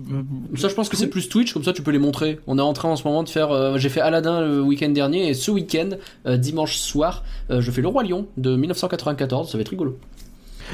[0.56, 2.40] ça, je pense que c'est plus Twitch, comme ça tu peux les montrer.
[2.48, 3.78] On est en train en ce moment de faire.
[3.78, 5.92] J'ai fait Aladdin le week-end dernier, et ce week-end,
[6.38, 9.98] dimanche soir, je fais Le Roi Lion de 1994, ça va être rigolo.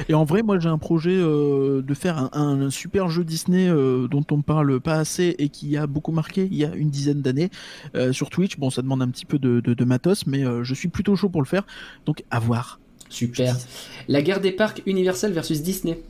[0.08, 4.08] Et en vrai, moi j'ai un projet euh, de faire un, super jeu Disney euh,
[4.08, 7.22] dont on parle pas assez et qui a beaucoup marqué il y a une dizaine
[7.22, 7.50] d'années
[7.94, 8.58] euh, sur Twitch.
[8.58, 11.46] Bon, ça demande un petit peu de, matos, mais je suis plutôt chaud pour le
[11.46, 11.66] faire.
[12.06, 12.80] Donc à voir.
[13.10, 13.56] Super.
[14.08, 16.00] La guerre des parcs Universal versus Disney.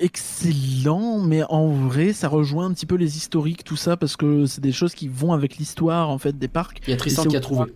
[0.00, 4.46] excellent, mais en vrai, ça rejoint un petit peu les historiques, tout ça, parce que
[4.46, 6.80] c'est des choses qui vont avec l'histoire en fait des parcs.
[6.86, 7.72] Il y a Tristan qui a trouvé.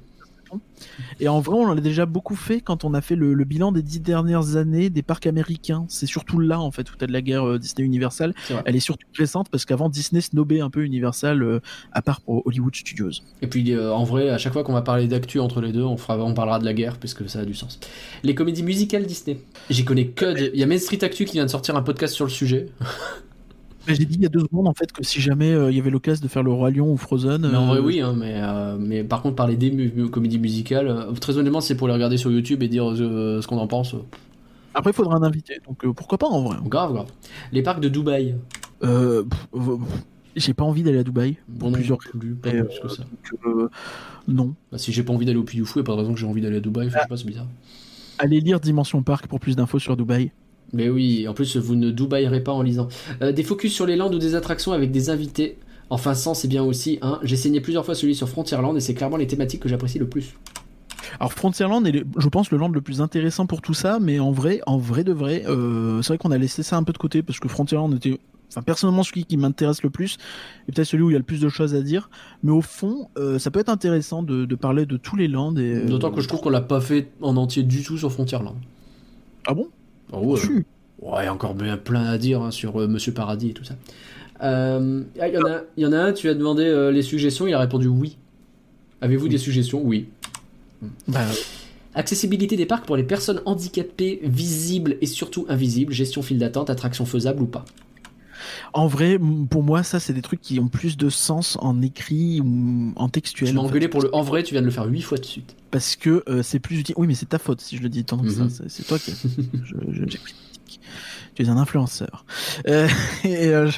[1.21, 3.73] Et en vrai, on en a déjà beaucoup fait quand on a fait le, bilan
[3.73, 5.85] des dix dernières années des parcs américains.
[5.89, 8.35] C'est surtout là, en fait, où t'as de la guerre euh, Disney Universal.
[8.65, 11.61] Elle est surtout récente parce qu'avant, Disney snobait un peu Universal, euh,
[11.93, 13.23] à part pour Hollywood Studios.
[13.43, 15.83] Et puis, euh, en vrai, à chaque fois qu'on va parler d'actu entre les deux,
[15.83, 17.81] on, fera, on parlera de la guerre, puisque ça a du sens.
[18.23, 19.41] Les comédies musicales Disney.
[19.71, 20.53] J'y connais que.
[20.53, 22.69] Il y a Main Street Actu qui vient de sortir un podcast sur le sujet.
[23.89, 25.81] J'ai dit il y a deux secondes en fait que si jamais euh, il y
[25.81, 27.45] avait l'occasion de faire le Roi Lion ou Frozen.
[27.55, 31.39] En vrai, euh, oui, hein, mais, euh, mais par contre, parler des comédies musicales, très
[31.39, 33.95] honnêtement, c'est pour les regarder sur YouTube et dire ce qu'on en pense.
[34.75, 36.59] Après, il faudra un invité, donc pourquoi pas en vrai.
[36.67, 37.07] Grave, grave.
[37.53, 38.35] Les parcs de Dubaï.
[40.37, 41.37] j'ai pas envie d'aller à Dubaï.
[41.59, 43.05] Pour plusieurs plus, pas plus que ça.
[44.29, 44.55] non.
[44.71, 45.99] Bah, si j'ai pas envie d'aller au Puy du Fou, il n'y a pas de
[45.99, 46.89] raison que j'ai envie d'aller à Dubaï.
[46.89, 47.47] Je sais pas, c'est bizarre.
[48.19, 50.31] Allez lire Dimension Park pour plus d'infos sur Dubaï.
[50.73, 52.89] Mais oui, en plus vous ne dubaillerez pas en lisant.
[53.23, 55.59] Euh, des focus sur les landes ou des attractions avec des invités.
[55.91, 56.99] Enfin, sans, c'est bien aussi.
[57.01, 57.19] Hein.
[57.23, 60.07] J'ai saigné plusieurs fois celui sur Frontierland et c'est clairement les thématiques que j'apprécie le
[60.09, 60.35] plus.
[61.21, 64.31] Alors Frontierland est, je pense, le land le plus intéressant pour tout ça, mais en
[64.31, 66.99] vrai, en vrai de vrai, euh, c'est vrai qu'on a laissé ça un peu de
[66.99, 68.19] côté parce que Frontierland était,
[68.51, 70.19] enfin personnellement celui qui m'intéresse le plus
[70.69, 72.11] et peut-être celui où il y a le plus de choses à dire.
[72.43, 75.57] Mais au fond, euh, ça peut être intéressant de, parler de tous les lands.
[75.57, 78.57] Et, D'autant que je trouve qu'on l'a pas fait en entier du tout sur Frontierland.
[79.47, 79.69] Ah bon?
[80.13, 80.41] Ah ouais.
[81.01, 83.55] Ouais, il y a encore bien plein à dire hein, sur euh, Monsieur Paradis et
[83.55, 83.75] tout ça.
[84.43, 87.59] Euh, ah, il y, en a un, tu as demandé euh, les suggestions, il a
[87.59, 88.17] répondu oui.
[89.01, 89.81] Avez-vous des suggestions?
[89.83, 90.09] Oui.
[91.07, 91.25] Bah,
[91.95, 97.05] Accessibilité des parcs pour les personnes handicapées, visibles et surtout invisibles, gestion file d'attente, attraction
[97.05, 97.65] faisable ou pas
[98.73, 99.19] en vrai,
[99.51, 103.09] pour moi, ça, c'est des trucs qui ont plus de sens en écrit ou en
[103.09, 103.51] textuel.
[103.51, 105.25] Tu m'as engueulé pour le en vrai, tu viens de le faire huit fois de
[105.25, 105.57] suite.
[105.71, 106.95] Parce que c'est plus utile.
[106.99, 108.45] Oui, mais c'est ta faute si je le dis tant que ça.
[108.45, 108.51] Mhm.
[108.69, 109.13] C'est toi qui.
[109.65, 110.05] je,
[111.35, 112.25] tu es un influenceur.
[112.67, 112.89] Euh,
[113.25, 113.71] et euh,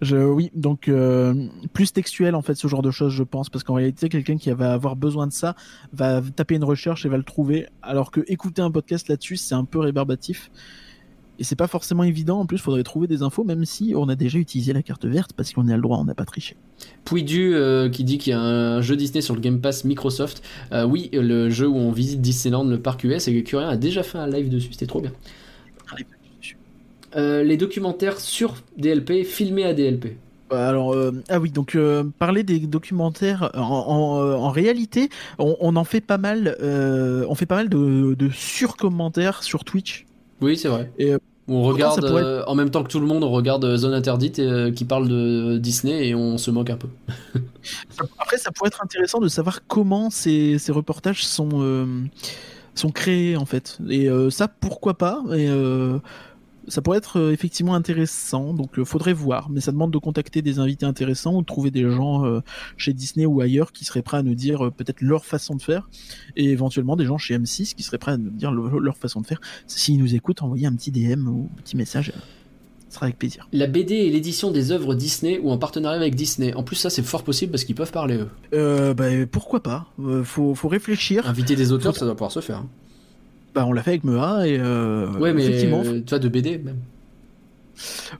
[0.00, 3.64] je, oui, donc euh, plus textuel en fait ce genre de choses, je pense, parce
[3.64, 5.56] qu'en réalité, quelqu'un qui va avoir besoin de ça
[5.92, 9.54] va taper une recherche et va le trouver, alors que écouter un podcast là-dessus, c'est
[9.54, 10.50] un peu rébarbatif.
[11.38, 12.40] Et c'est pas forcément évident.
[12.40, 15.06] En plus, il faudrait trouver des infos, même si on a déjà utilisé la carte
[15.06, 16.56] verte parce qu'on a le droit, on n'a pas triché.
[17.04, 17.54] Pouidu
[17.92, 20.42] qui dit qu'il y a un jeu Disney sur le Game Pass Microsoft.
[20.86, 24.18] oui, le jeu où on visite Disneyland, le parc US, et Curien a déjà fait
[24.18, 24.72] un live dessus.
[24.72, 25.12] C'était trop bien.
[27.16, 30.16] Euh, les documentaires sur DLP filmés à DLP.
[30.50, 36.16] Alors euh, ah oui donc euh, parler des documentaires en, réalité on, en fait pas
[36.16, 40.06] mal on fait pas mal de, de surcommentaires sur Twitch.
[40.40, 40.90] Oui c'est vrai.
[40.98, 41.14] Et
[41.48, 44.40] on regarde en même temps que tout le monde on regarde Zone Interdite
[44.74, 46.88] qui parle de Disney et on se moque un peu.
[48.18, 52.08] Après ça pourrait être intéressant de savoir comment ces, ces reportages sont
[52.74, 55.22] sont créés en fait et ça pourquoi pas?
[55.34, 55.48] Et
[56.68, 59.98] ça pourrait être euh, effectivement intéressant, donc il euh, faudrait voir, mais ça demande de
[59.98, 62.40] contacter des invités intéressants ou de trouver des gens euh,
[62.76, 65.88] chez Disney ou ailleurs qui seraient prêts à nous dire peut-être leur façon de faire,
[66.36, 69.26] et éventuellement des gens chez M6 qui seraient prêts à nous dire leur façon de
[69.26, 69.40] faire.
[69.66, 72.12] S'ils nous écoutent, envoyez un petit DM ou un petit message.
[72.88, 73.46] Ce sera avec plaisir.
[73.52, 76.54] La BD et l'édition des œuvres Disney ou en partenariat avec Disney.
[76.54, 78.28] En plus, ça c'est fort possible parce qu'ils peuvent parler eux.
[78.54, 79.88] Euh, bah, pourquoi pas
[80.24, 81.28] faut, faut réfléchir.
[81.28, 82.64] Inviter des auteurs, ça doit pouvoir se faire.
[83.54, 86.58] Bah, on l'a fait avec Mea et euh, ouais, mais effectivement, tu vois de BD
[86.58, 86.78] même.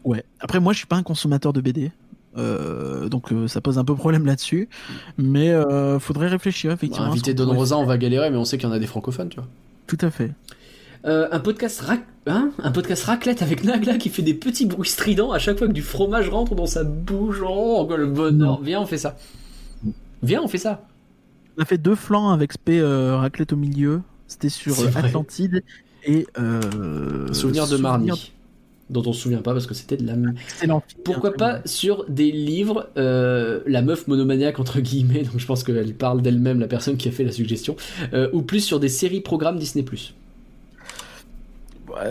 [0.05, 0.25] Ouais.
[0.41, 1.93] Après, moi, je suis pas un consommateur de BD.
[2.37, 4.69] Euh, donc euh, ça pose un peu problème là-dessus,
[5.17, 5.53] mais
[5.99, 7.07] faudrait réfléchir effectivement.
[7.07, 8.87] Bah, inviter Don Rosa, on va galérer, mais on sait qu'il y en a des
[8.87, 9.49] francophones, tu vois.
[9.87, 10.33] Tout à fait.
[11.05, 11.85] un podcast
[12.27, 15.67] hein un podcast raclette avec Nagla qui fait des petits bruits stridents à chaque fois
[15.67, 17.39] que du fromage rentre dans sa bouche.
[17.45, 18.61] Oh, le bonheur.
[18.63, 19.17] Viens, on fait ça.
[20.23, 20.85] Viens, on fait ça.
[21.57, 24.03] On a fait deux flancs avec spé raclette au milieu.
[24.29, 25.65] C'était sur euh, Atlantide
[26.05, 28.33] et euh, Souvenir de Marnie.
[28.91, 30.15] Dont on se souvient pas parce que c'était de la.
[30.45, 30.83] Excellent.
[31.05, 35.95] Pourquoi pas sur des livres, euh, la meuf monomaniaque entre guillemets, donc je pense qu'elle
[35.95, 37.77] parle d'elle-même, la personne qui a fait la suggestion,
[38.33, 39.85] ou plus sur des séries programmes Disney.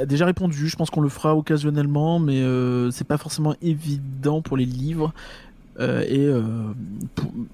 [0.05, 2.43] déjà répondu, je pense qu'on le fera occasionnellement, mais
[2.91, 5.13] c'est pas forcément évident pour les livres.
[5.79, 6.29] Et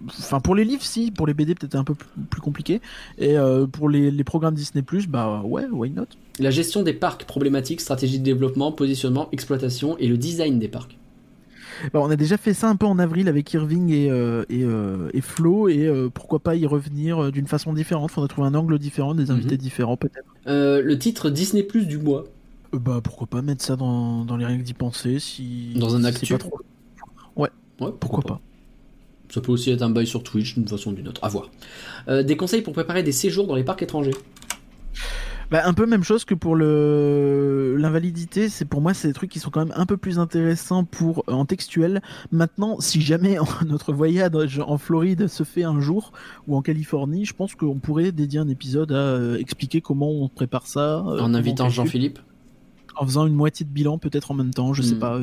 [0.07, 2.81] enfin pour, les livres, si, pour les BD peut-être un peu plus, compliqué.
[3.17, 3.35] Et
[3.71, 6.05] pour les, les, programmes Disney bah ouais, why not?
[6.39, 10.97] La gestion des parcs, problématiques, stratégie de développement, positionnement, exploitation et le design des parcs.
[11.91, 14.63] Bah, on a déjà fait ça un peu en avril avec Irving et, euh, et,
[14.63, 18.11] euh, et, Flo, et euh, pourquoi pas y revenir d'une façon différente.
[18.11, 19.61] Faudrait trouver un angle différent, des invités mhm.
[19.61, 20.25] différents peut-être.
[20.45, 22.25] le titre Disney Plus du mois.
[22.71, 25.73] bah pourquoi pas mettre ça dans, dans les règles d'y penser si.
[25.75, 26.37] Dans un actu.
[26.37, 26.59] trop...
[27.85, 27.91] Ouais.
[27.99, 28.41] Pourquoi, pas.
[29.29, 31.23] Ça peut aussi être un bail sur Twitch d'une façon ou d'une autre.
[31.23, 31.49] À voir.
[32.07, 34.13] des conseils pour préparer des séjours dans les parcs étrangers.
[35.53, 39.29] Bah, un peu même chose que pour le l'invalidité, c'est pour moi c'est des trucs
[39.29, 42.01] qui sont quand même un peu plus intéressants pour en textuel.
[42.31, 43.37] Maintenant, si jamais
[43.67, 46.11] notre voyage en Floride se fait un jour
[46.47, 50.27] ou en Californie, je pense qu'on pourrait dédier un épisode à euh, expliquer comment on
[50.27, 51.05] prépare ça.
[51.05, 52.17] Euh, en invitant Jean-Philippe?
[52.95, 54.99] En faisant une moitié de bilan peut-être en même temps, je sais hmm.
[54.99, 55.19] pas.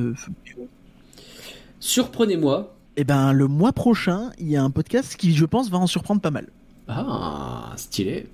[1.80, 2.76] Surprenez-moi.
[2.96, 5.86] Eh ben le mois prochain, il y a un podcast qui je pense va en
[5.86, 6.48] surprendre pas mal.
[6.88, 8.26] Ah, stylé.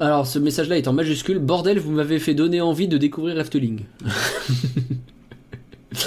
[0.00, 1.38] Alors, ce message-là est en majuscule.
[1.38, 3.82] Bordel, vous m'avez fait donner envie de découvrir Efteling.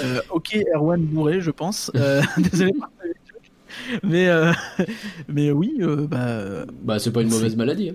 [0.02, 1.90] euh, ok, Erwan bourré, je pense.
[1.94, 2.72] Euh, désolé.
[4.02, 4.52] Mais, euh,
[5.28, 6.66] mais oui, euh, bah.
[6.82, 7.90] Bah, c'est pas une mauvaise maladie.
[7.90, 7.94] Hein.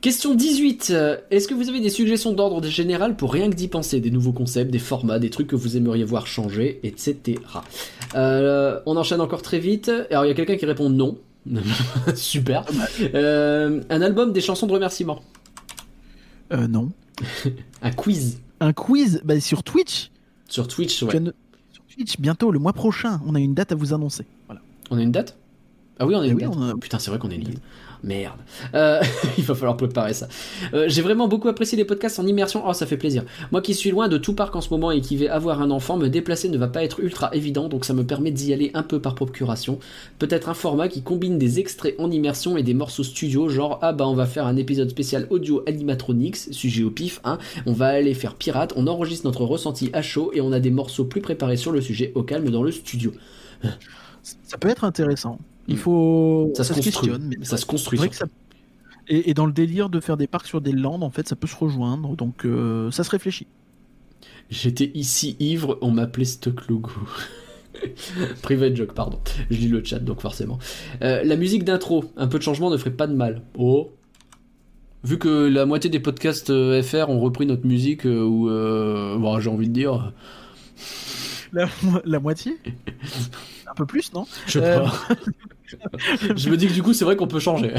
[0.00, 0.92] Question 18.
[1.30, 4.00] Est-ce que vous avez des suggestions d'ordre général pour rien que d'y penser?
[4.00, 7.40] Des nouveaux concepts, des formats, des trucs que vous aimeriez voir changer, etc.
[8.14, 9.90] on enchaîne encore très vite.
[10.10, 11.18] Alors, il y a quelqu'un qui répond non.
[12.14, 12.64] Super.
[13.14, 15.20] Euh, un album des chansons de remerciement.
[16.52, 16.90] Euh, non.
[17.82, 18.40] un quiz.
[18.60, 20.10] Un quiz bah, sur Twitch.
[20.48, 21.10] Sur Twitch, ouais.
[21.72, 23.20] Sur Twitch, bientôt, le mois prochain.
[23.26, 24.24] On a une date à vous annoncer.
[24.46, 24.60] Voilà.
[24.90, 25.36] On a une date?
[25.98, 26.80] Ah oui, on a une date.
[26.80, 27.54] Putain, c'est vrai qu'on est lié.
[28.02, 28.38] Merde.
[28.74, 29.00] Euh,
[29.38, 30.28] il va falloir préparer ça.
[30.74, 32.62] Euh, j'ai vraiment beaucoup apprécié les podcasts en immersion.
[32.66, 33.24] Oh, ça fait plaisir.
[33.52, 35.70] Moi qui suis loin de tout parc en ce moment et qui vais avoir un
[35.70, 38.70] enfant, me déplacer ne va pas être ultra évident, donc ça me permet d'y aller
[38.74, 39.78] un peu par procuration.
[40.18, 43.92] Peut-être un format qui combine des extraits en immersion et des morceaux studio, genre ah
[43.92, 47.38] bah on va faire un épisode spécial audio animatronics, sujet au pif, hein.
[47.66, 50.70] On va aller faire pirate, on enregistre notre ressenti à chaud et on a des
[50.70, 53.12] morceaux plus préparés sur le sujet au calme dans le studio.
[54.22, 55.38] Ça peut être intéressant.
[55.68, 55.78] Il mm.
[55.78, 56.52] faut.
[56.56, 57.12] Ça, se, construit.
[57.42, 58.00] ça se construit.
[59.08, 61.46] Et, dans le délire de faire des parcs sur des landes, en fait, ça peut
[61.46, 62.16] se rejoindre.
[62.16, 63.46] Donc, euh, ça se réfléchit.
[64.50, 66.90] J'étais ici ivre, on m'appelait Stock Logo.
[68.42, 69.18] Private joke, pardon.
[69.50, 70.58] Je lis le chat, donc forcément.
[71.02, 73.42] Euh, la musique d'intro, un peu de changement ne ferait pas de mal.
[73.56, 73.92] Oh.
[75.04, 79.50] Vu que la moitié des podcasts euh, FR ont repris notre musique, ou bon, j'ai
[79.50, 80.12] envie de dire.
[81.52, 81.68] La,
[82.04, 82.58] la moitié?
[83.66, 84.26] Un peu plus, non?
[84.46, 84.92] Je sais pas.
[86.36, 87.74] je me dis que du coup, c'est vrai qu'on peut changer.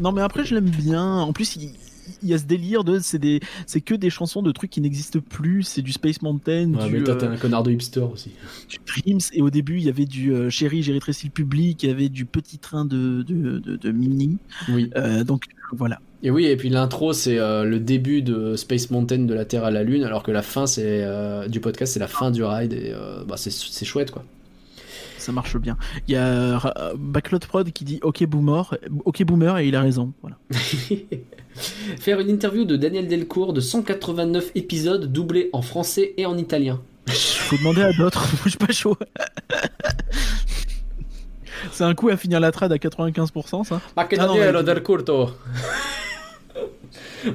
[0.00, 1.04] non, mais après, je l'aime bien.
[1.04, 1.72] En plus, il,
[2.22, 5.20] y a ce délire de c'est des c'est que des chansons de trucs qui n'existent
[5.20, 5.62] plus.
[5.62, 8.32] C'est du Space Mountain ouais, mais toi t'es un connard de hipster aussi.
[8.68, 9.20] du Dreams.
[9.32, 11.82] Et au début il y avait du euh, Chéri j'ai rétréci le public.
[11.82, 14.38] Il y avait du petit train de de, de, Mini.
[14.68, 14.90] Oui.
[14.96, 19.20] Euh, donc voilà et oui et puis l'intro c'est euh, le début de Space Mountain
[19.20, 21.04] de la Terre à la Lune alors que la fin c'est
[21.48, 22.94] du podcast c'est la fin du ride et
[23.26, 24.24] bah, c'est chouette quoi
[25.20, 25.76] ça marche bien.
[26.08, 28.74] Il y a Backlot Prod qui dit OK boomer,
[29.04, 30.14] OK boomer et il a raison.
[30.22, 30.38] Voilà.
[31.98, 36.80] Faire une interview de Daniel Delcourt de 189 épisodes doublés en français et en italien.
[37.08, 38.96] Faut demander à d'autres, je suis pas chaud.
[41.72, 43.80] C'est un coup à finir la trad à 95% ça?
[43.96, 45.30] Ma ah Daniel Delcourto.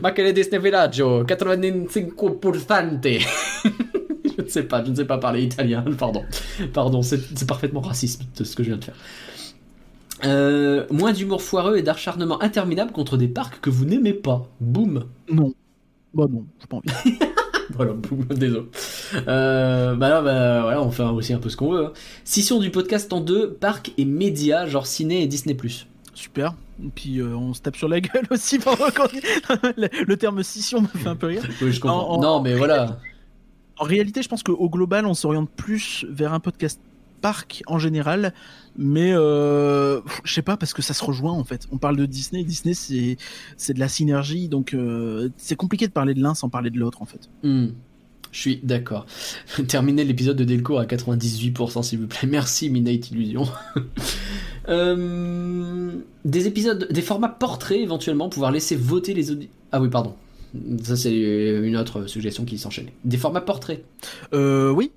[0.01, 3.19] Ma che le Disney Villaggio 95%
[4.37, 6.23] je ne sais pas, je ne sais pas parler italien, pardon.
[6.73, 8.95] Pardon, c'est parfaitement raciste ce que je viens de faire.
[10.23, 14.47] Euh, moins d'humour foireux et d'acharnement interminable contre des parcs que vous n'aimez pas.
[14.59, 15.05] Boum.
[15.29, 15.53] Non.
[16.13, 17.19] Bah non, j'ai pas envie.
[17.75, 18.65] voilà, boum, désolé.
[19.27, 21.85] Euh, bah là, bah, voilà, on fait aussi un peu ce qu'on veut.
[21.87, 21.93] Hein.
[22.23, 25.57] Scission du podcast en deux, parcs et médias, genre ciné et Disney+.
[26.15, 26.55] Super.
[26.83, 28.85] Et puis euh, on se tape sur la gueule aussi pendant
[29.77, 31.43] le, le terme scission me fait un peu rire.
[31.61, 32.19] Oui, je comprends.
[32.19, 32.97] non, mais voilà.
[33.77, 36.79] En réalité, je pense qu'au global, on s'oriente plus vers un podcast
[37.21, 38.33] parc en général,
[38.77, 41.67] mais euh, je sais pas parce que ça se rejoint en fait.
[41.71, 43.17] On parle de Disney, Disney c'est
[43.57, 46.79] c'est de la synergie, donc euh, c'est compliqué de parler de l'un sans parler de
[46.79, 47.29] l'autre en fait.
[47.43, 47.69] Hmm.
[48.35, 49.05] Je suis d'accord.
[49.69, 52.27] Terminez l'épisode de Delcourt à 98% s'il vous plaît.
[52.27, 53.47] Merci Midnight Illusion.
[54.67, 55.93] euh,
[56.25, 59.55] des épisodes, des formats portraits éventuellement, pouvoir laisser voter les auditeurs.
[59.71, 60.15] Ah oui, pardon.
[60.83, 62.87] Ça, c'est une autre suggestion qui s'enchaîne.
[63.05, 63.85] Des formats portraits
[64.33, 64.91] euh, Oui.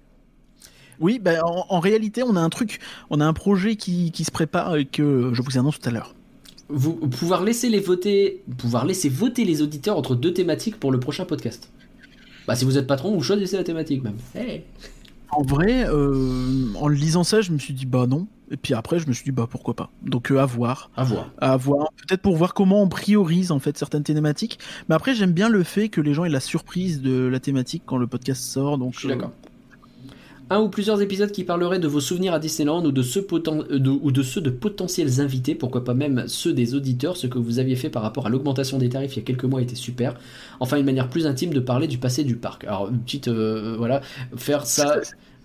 [0.98, 4.32] Oui, ben, en, réalité, on a un truc, on a un projet qui, qui se
[4.32, 6.16] prépare et que je vous annonce tout à l'heure.
[6.68, 10.98] Vous pouvoir laisser les voter, pouvoir laisser voter les auditeurs entre deux thématiques pour le
[10.98, 11.70] prochain podcast.
[12.48, 14.16] Bah, si vous êtes patron, vous choisissez la thématique même.
[15.30, 18.26] En vrai, en lisant ça, je me suis dit bah non.
[18.50, 19.90] Et puis après, je me suis dit bah pourquoi pas.
[20.02, 20.90] Donc à voir.
[20.96, 21.30] À voir.
[21.38, 21.92] À voir.
[22.08, 24.58] Peut-être pour voir comment on priorise en fait certaines thématiques.
[24.88, 27.82] Mais après, j'aime bien le fait que les gens aient la surprise de la thématique
[27.84, 28.78] quand le podcast sort.
[28.78, 29.32] Donc je suis d'accord
[30.50, 33.78] un ou plusieurs épisodes qui parleraient de vos souvenirs à Disneyland ou de, ceux euh,
[33.78, 37.38] de, ou de ceux de potentiels invités, pourquoi pas même ceux des auditeurs, ce que
[37.38, 39.74] vous aviez fait par rapport à l'augmentation des tarifs il y a quelques mois était
[39.74, 40.14] super.
[40.60, 42.64] Enfin, une manière plus intime de parler du passé du parc.
[42.64, 44.00] Alors, une petite, euh, voilà,
[44.36, 45.00] faire ça,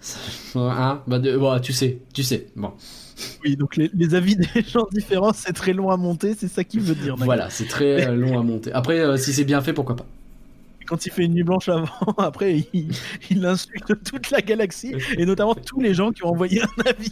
[0.55, 1.19] hein, bah,
[1.61, 2.71] tu sais, tu sais, bon.
[3.43, 6.81] Oui, donc les, avis des gens différents, c'est très long à monter, c'est ça qu'il
[6.81, 7.15] veut dire.
[7.17, 8.71] Voilà, c'est très euh, long à monter.
[8.73, 10.05] Après, si c'est bien fait, pourquoi pas
[10.87, 11.87] quand il fait une nuit blanche avant,
[12.17, 16.89] après, il, insulte toute la galaxie et notamment tous les gens qui ont envoyé un
[16.89, 17.11] avis.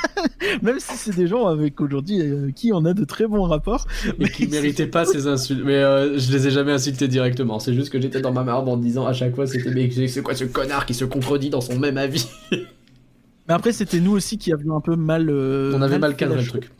[0.62, 3.86] Même si c'est des gens avec aujourd'hui euh, qui on a de très bons rapports.
[4.18, 5.62] mais qui méritaient pas ces insultes.
[5.64, 7.58] Mais euh, je les ai jamais insultés directement.
[7.58, 10.22] C'est juste que j'étais dans ma marbre en disant à chaque fois c'était mais c'est
[10.22, 12.26] quoi ce connard qui se contredit dans son même avis?
[12.50, 15.28] mais après, c'était nous aussi qui avions un peu mal.
[15.30, 16.70] Euh, on avait mal, cadré le truc.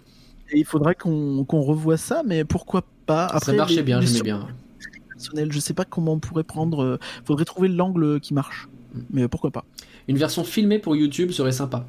[0.52, 3.26] Et il faudrait qu'on revoie ça, mais pourquoi pas?
[3.26, 4.48] Après, Ça marchait bien, j'aimais bien.
[5.50, 6.82] Je sais pas comment on pourrait prendre.
[6.82, 8.68] Euh, faudrait trouver l'angle qui marche.
[8.94, 9.00] Mm.
[9.10, 9.64] Mais pourquoi pas.
[10.08, 11.86] Une version filmée pour YouTube serait sympa.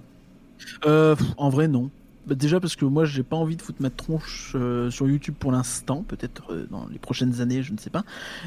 [0.85, 1.89] Euh, en vrai, non.
[2.27, 5.35] Bah, déjà parce que moi, j'ai pas envie de foutre ma tronche euh, sur YouTube
[5.39, 6.03] pour l'instant.
[6.07, 8.03] Peut-être dans les prochaines années, je ne sais pas.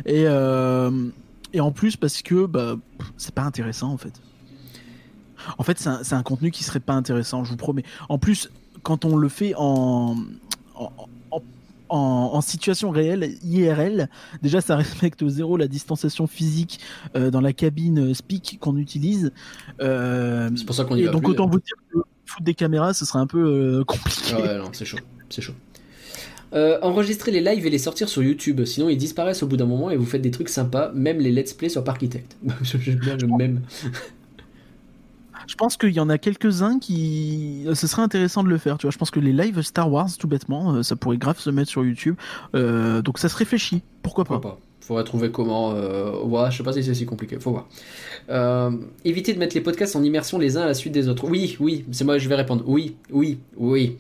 [0.07, 0.25] Et,
[1.53, 2.77] et en plus parce que bah,
[3.17, 4.21] c'est pas intéressant en fait.
[5.59, 7.85] En fait, c'est un, un, contenu qui serait pas intéressant, je vous promets.
[8.09, 8.51] En plus,
[8.83, 10.17] quand on le fait en,
[10.75, 10.91] en,
[11.89, 14.09] en, situation réelle, IRL,
[14.43, 16.81] déjà ça respecte au zéro la distanciation physique
[17.17, 19.33] euh, dans la cabine euh, speak qu'on utilise.
[19.81, 22.95] Euh, c'est pour ça qu'on y va Donc autant vous dire que foutre des caméras,
[22.95, 24.35] ce serait un peu compliqué.
[24.35, 24.99] Ouais, non, c'est chaud,
[25.29, 25.55] c'est chaud.
[26.53, 29.91] enregistrer les lives et les sortir sur YouTube, sinon ils disparaissent au bout d'un moment
[29.91, 32.37] et vous faites des trucs sympas, même les let's play sur Parkitect.
[32.63, 33.61] J'aime bien le même.
[35.47, 37.67] Je pense qu'il y en a quelques-uns qui.
[37.75, 38.93] Ce serait intéressant de le faire, tu vois.
[38.93, 41.71] Je pense que les lives Star Wars, tout bêtement, euh, ça pourrait grave se mettre
[41.71, 42.17] sur YouTube.
[42.55, 43.83] Euh, donc ça se réfléchit.
[44.03, 44.59] Pourquoi pas, pas?
[44.81, 45.73] Faudrait trouver comment.
[45.75, 46.23] Euh...
[46.23, 47.39] Ouais, je sais pas si c'est si compliqué.
[47.41, 47.69] Faut voir.
[48.29, 48.71] Euh,
[49.05, 51.25] éviter de mettre les podcasts en immersion les uns à la suite des autres.
[51.27, 51.87] Oui, oui.
[51.91, 52.65] C'est moi, je vais répondre.
[52.67, 53.97] Oui, oui, oui.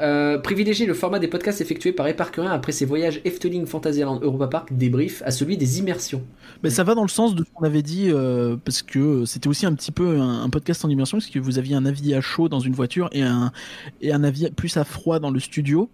[0.00, 4.48] Euh, privilégier le format des podcasts effectués par Éparcurien après ses voyages Efteling, Fantasyland, Europa
[4.48, 6.22] Park, débrief à celui des immersions.
[6.64, 9.48] Mais ça va dans le sens de ce qu'on avait dit, euh, parce que c'était
[9.48, 12.20] aussi un petit peu un, podcast en immersion, parce que vous aviez un avis à
[12.20, 13.52] chaud dans une voiture et un,
[14.00, 15.88] et un avis plus à froid dans le studio.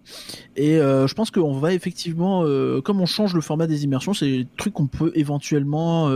[0.55, 2.43] Et euh, je pense qu'on va effectivement,
[2.83, 6.09] comme on change le format des immersions, c'est des trucs qu'on peut éventuellement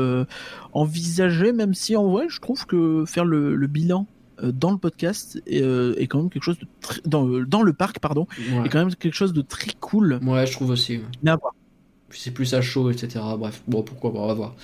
[0.74, 4.08] envisager, même si en vrai, je trouve que faire le, le bilan
[4.44, 7.62] euh, dans le podcast est, euh, est, quand même quelque chose de très, dans, dans,
[7.62, 8.28] le parc pardon
[8.66, 10.20] est quand même quelque chose de très cool.
[10.24, 11.54] Ouais je trouve aussi mais à voir
[12.12, 13.24] c'est plus à chaud, etc.
[13.38, 14.56] Bref, bon, pourquoi pas, on va voir.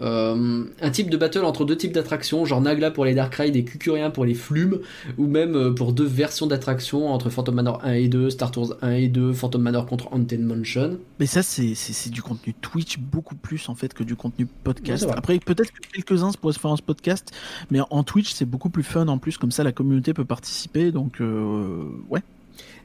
[0.00, 3.56] Euh, un type de battle entre deux types d'attractions, genre Nagla pour les Dark Ride
[3.56, 4.80] et Cucurien pour les Flumes,
[5.18, 8.76] ou même euh, pour deux versions d'attractions entre Phantom Manor 1 et 2, Star Tours
[8.82, 10.98] 1 et 2, Phantom Manor contre Haunted Mansion.
[11.18, 15.06] Mais ça, c'est du contenu Twitch beaucoup plus en fait que du contenu podcast.
[15.14, 17.32] Après, peut-être que quelques-uns pourraient se faire en podcast,
[17.70, 20.90] mais en Twitch, c'est beaucoup plus fun en plus, comme ça la communauté peut participer,
[20.90, 22.22] donc euh, ouais.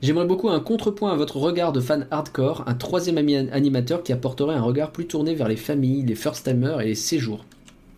[0.01, 4.55] J'aimerais beaucoup un contrepoint à votre regard de fan hardcore, un troisième animateur qui apporterait
[4.55, 7.45] un regard plus tourné vers les familles, les first-timers et les séjours.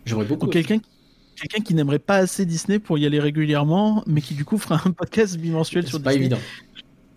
[0.06, 0.46] J'aimerais beaucoup.
[0.46, 0.78] Quelqu'un
[1.36, 4.80] quelqu'un qui n'aimerait pas assez Disney pour y aller régulièrement, mais qui du coup fera
[4.84, 6.14] un podcast bimensuel sur Disney.
[6.14, 6.38] Pas évident.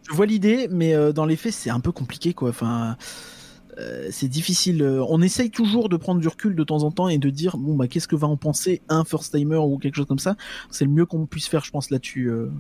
[0.10, 2.50] Je vois l'idée, mais euh, dans les faits, c'est un peu compliqué, quoi.
[2.50, 2.98] Enfin,
[3.80, 4.84] euh, c'est difficile.
[5.08, 7.76] On essaye toujours de prendre du recul de temps en temps et de dire bon
[7.76, 10.36] bah qu'est-ce que va en penser un first timer ou quelque chose comme ça?
[10.70, 12.28] C'est le mieux qu'on puisse faire, je pense là-dessus.
[12.28, 12.52] Euh.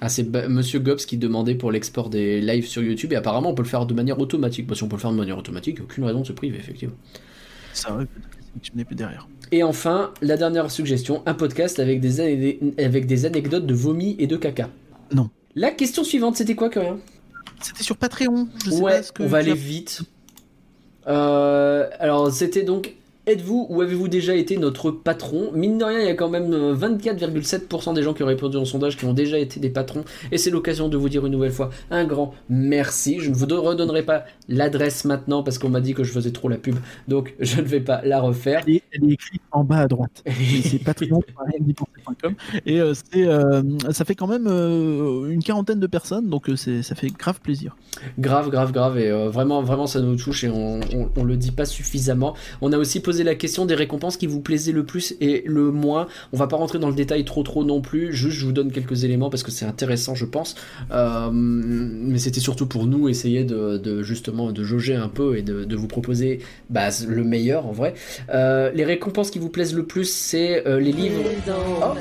[0.00, 3.54] Ah, c'est Monsieur Gobs qui demandait pour l'export des lives sur YouTube et apparemment on
[3.54, 4.66] peut le faire de manière automatique.
[4.66, 6.96] Bah, si on peut le faire de manière automatique, aucune raison de se priver, effectivement.
[7.74, 8.06] Ça vrai,
[8.62, 9.28] tu n'es plus derrière.
[9.52, 14.26] Et enfin, la dernière suggestion un podcast avec des, avec des anecdotes de vomi et
[14.26, 14.70] de caca.
[15.12, 15.28] Non.
[15.54, 16.98] La question suivante, c'était quoi, Corinne
[17.60, 18.48] C'était sur Patreon.
[18.64, 20.02] Je sais ouais, on va aller vite.
[21.08, 22.94] Euh, alors, c'était donc
[23.30, 25.52] Êtes-vous ou avez-vous déjà été notre patron?
[25.52, 28.56] Mine de rien, il y a quand même 24,7% euh, des gens qui ont répondu
[28.56, 30.04] au sondage qui ont déjà été des patrons.
[30.32, 33.20] Et c'est l'occasion de vous dire une nouvelle fois un grand merci.
[33.20, 36.48] Je ne vous redonnerai pas l'adresse maintenant parce qu'on m'a dit que je faisais trop
[36.48, 36.74] la pub.
[37.06, 38.62] Donc je ne vais pas la refaire.
[38.66, 40.24] Elle est, elle est écrite en bas à droite.
[40.64, 42.34] c'est patreon.com.
[42.66, 43.62] Et euh, euh,
[43.92, 46.28] ça fait quand même une quarantaine de personnes.
[46.28, 47.76] Donc ça fait grave plaisir.
[48.18, 48.98] Grave, grave, grave.
[48.98, 50.80] Et vraiment, vraiment, ça nous touche et on,
[51.16, 52.34] on, le dit pas suffisamment.
[52.60, 55.70] On a aussi posé la question des récompenses qui vous plaisaient le plus et le
[55.70, 56.06] moins.
[56.32, 58.12] On va pas rentrer dans le détail trop trop non plus.
[58.12, 60.54] Juste, je vous donne quelques éléments parce que c'est intéressant, je pense.
[60.90, 65.76] Euh, mais c'était surtout pour nous essayer de, justement de jauger un peu et de,
[65.76, 67.94] vous proposer bah, le meilleur en vrai.
[68.34, 71.22] Euh, les récompenses qui vous plaisent le plus, c'est les livres.
[71.48, 71.94] Oh,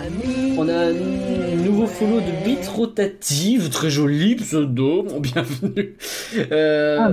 [0.57, 5.95] on a un nouveau follow de Bit Rotative, très joli pseudo, bienvenue.
[6.51, 7.11] Euh, ah,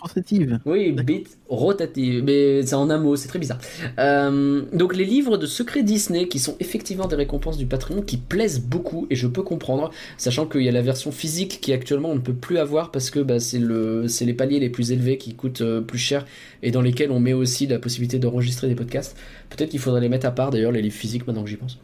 [0.00, 0.60] rotative.
[0.64, 3.58] Oui, bit rotative, mais c'est en un mot, c'est très bizarre.
[3.98, 8.16] Euh, donc les livres de secrets Disney qui sont effectivement des récompenses du Patreon qui
[8.16, 12.10] plaisent beaucoup et je peux comprendre, sachant qu'il y a la version physique qui actuellement
[12.10, 14.92] on ne peut plus avoir parce que bah, c'est le, c'est les paliers les plus
[14.92, 16.26] élevés qui coûtent euh, plus cher
[16.62, 19.16] et dans lesquels on met aussi la possibilité d'enregistrer des podcasts.
[19.50, 21.78] Peut-être qu'il faudrait les mettre à part d'ailleurs les livres physiques maintenant que j'y pense.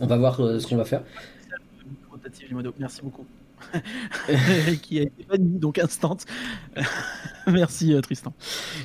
[0.00, 1.02] On va voir ce qu'on va faire.
[2.78, 3.24] Merci beaucoup.
[4.82, 6.16] qui a été banni, donc instant.
[7.46, 8.32] Merci euh, Tristan.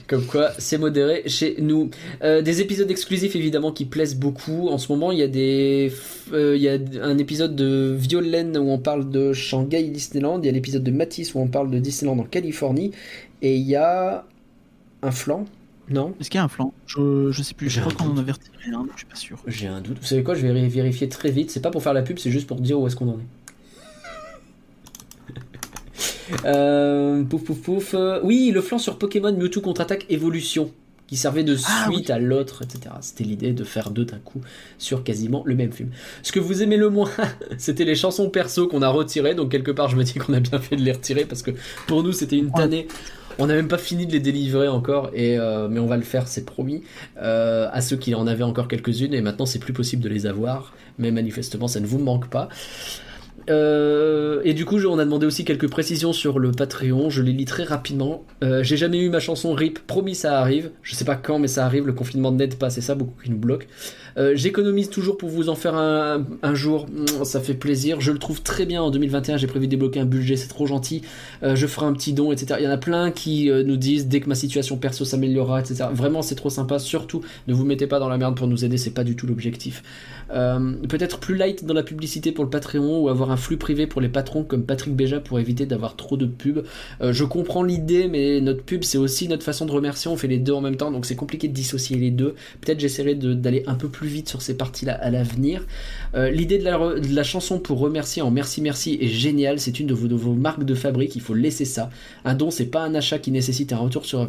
[0.08, 1.90] Comme quoi, c'est modéré chez nous.
[2.24, 4.70] Euh, des épisodes exclusifs évidemment qui plaisent beaucoup.
[4.70, 5.92] En ce moment, il y a des,
[6.32, 10.40] euh, il y a un épisode de Violaine où on parle de Shanghai Disneyland.
[10.42, 12.92] Il y a l'épisode de Matisse où on parle de Disneyland en Californie.
[13.42, 14.26] Et il y a
[15.02, 15.46] un flanc.
[15.90, 16.14] Non?
[16.20, 17.70] Est-ce qu'il y a un flanc je, je sais plus.
[17.70, 19.40] Je crois qu'on en avait retiré un, je suis pas sûr.
[19.48, 19.98] J'ai un doute.
[20.00, 20.36] Vous savez quoi?
[20.36, 21.50] Je vais vérifier très vite.
[21.50, 23.41] C'est pas pour faire la pub, c'est juste pour dire où est-ce qu'on en est.
[26.46, 27.96] Euh, pouf pouf pouf.
[28.24, 30.72] oui, le flanc sur Pokémon Mewtwo contre-attaque évolution
[31.12, 32.96] qui servait de ah suite à l'autre, etc.
[33.02, 34.40] C'était l'idée de faire deux d'un coup
[34.78, 35.90] sur quasiment le même film.
[36.24, 37.12] Ce que vous aimez le moins,
[37.58, 40.40] c'était les chansons perso qu'on a retirées, donc quelque part je me dis qu'on a
[40.40, 41.52] bien fait de les retirer parce que
[41.86, 42.88] pour nous c'était une tannée.
[43.40, 46.04] On n'a même pas fini de les délivrer encore, et, euh, mais on va le
[46.04, 46.84] faire, c'est promis,
[47.22, 50.28] euh, à ceux qui en avaient encore quelques-unes, et maintenant c'est plus possible de les
[50.28, 52.48] avoir, mais manifestement ça ne vous manque pas.
[53.50, 57.10] Euh, et du coup, on a demandé aussi quelques précisions sur le Patreon.
[57.10, 58.24] Je les lis très rapidement.
[58.44, 59.80] Euh, j'ai jamais eu ma chanson RIP.
[59.80, 60.72] Promis, ça arrive.
[60.84, 61.86] Je sais pas quand, mais ça arrive.
[61.86, 62.70] Le confinement n'aide pas.
[62.70, 63.68] C'est ça beaucoup qui nous bloque.
[64.18, 66.88] Euh, j'économise toujours pour vous en faire un, jour.
[66.88, 68.02] Mm, ça fait plaisir.
[68.02, 69.38] Je le trouve très bien en 2021.
[69.38, 70.36] J'ai prévu de débloquer un budget.
[70.36, 71.02] C'est trop gentil.
[71.42, 72.56] je ferai un petit don, etc.
[72.60, 75.86] Il y en a plein qui nous disent dès que ma situation perso s'améliorera, etc.
[75.94, 76.80] Vraiment, c'est trop sympa.
[76.80, 78.78] Surtout, ne vous mettez pas dans la merde pour nous aider.
[78.78, 79.84] C'est pas du tout l'objectif.
[80.32, 84.02] Peut-être plus light dans la publicité pour le Patreon ou avoir un flux privé pour
[84.02, 86.64] les patrons comme Patrick Béja pour éviter d'avoir trop de pubs.
[87.02, 90.10] Euh, je comprends l'idée, mais notre pub c'est aussi notre façon de remercier.
[90.10, 92.36] On fait les deux en même temps, donc c'est compliqué de dissocier les deux.
[92.62, 95.66] Peut-être j'essaierai d'aller un peu plus vite sur ces parties-là à l'avenir.
[96.16, 99.60] Euh, l'idée de la, chanson pour remercier en merci merci est géniale.
[99.60, 101.16] C'est une de vos, de vos, marques de fabrique.
[101.16, 101.90] Il faut laisser ça.
[102.26, 104.28] Un don, c'est pas un achat qui nécessite un retour sur,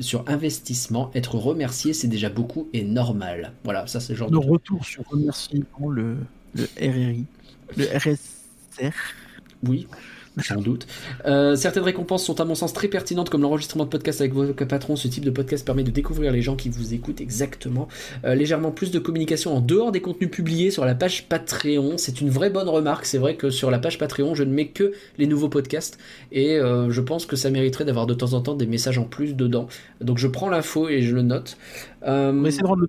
[0.00, 1.10] sur investissement.
[1.14, 3.52] Être remercié, c'est déjà beaucoup et normal.
[3.64, 4.36] Voilà, ça c'est le genre de.
[4.36, 6.16] retour sur remerciement, le,
[6.54, 7.24] le RRI.
[7.76, 8.92] Le RSR
[9.66, 9.86] Oui,
[10.42, 10.86] sans doute.
[11.24, 14.44] Euh, certaines récompenses sont à mon sens très pertinentes, comme l'enregistrement de podcast avec vos
[14.52, 14.94] patrons.
[14.94, 17.88] Ce type de podcast permet de découvrir les gens qui vous écoutent exactement.
[18.24, 21.96] Euh, légèrement plus de communication en dehors des contenus publiés sur la page Patreon.
[21.96, 23.06] C'est une vraie bonne remarque.
[23.06, 25.98] C'est vrai que sur la page Patreon, je ne mets que les nouveaux podcasts
[26.32, 29.04] et euh, je pense que ça mériterait d'avoir de temps en temps des messages en
[29.04, 29.68] plus dedans.
[30.02, 31.56] Donc je prends l'info et je le note.
[32.02, 32.88] On va essayer de rendre le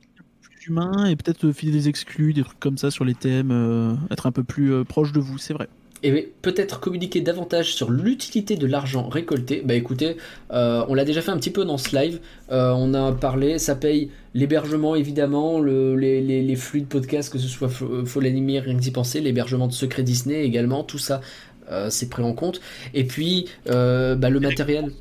[0.68, 4.26] humain et peut-être filer des exclus, des trucs comme ça sur les thèmes, euh, être
[4.28, 5.68] un peu plus euh, proche de vous, c'est vrai.
[6.04, 9.64] Et peut-être communiquer davantage sur l'utilité de l'argent récolté.
[9.66, 10.18] Bah écoutez,
[10.52, 12.20] euh, on l'a déjà fait un petit peu dans ce live.
[12.50, 17.68] on a parlé, ça paye l'hébergement évidemment, le, les, flux de podcast, que ce soit
[17.68, 21.20] Faut l'animer, rien que d'y penser, l'hébergement de Secret Disney également, tout ça
[21.90, 22.62] c'est pris en compte.
[22.94, 24.92] Et puis bah, le matériel.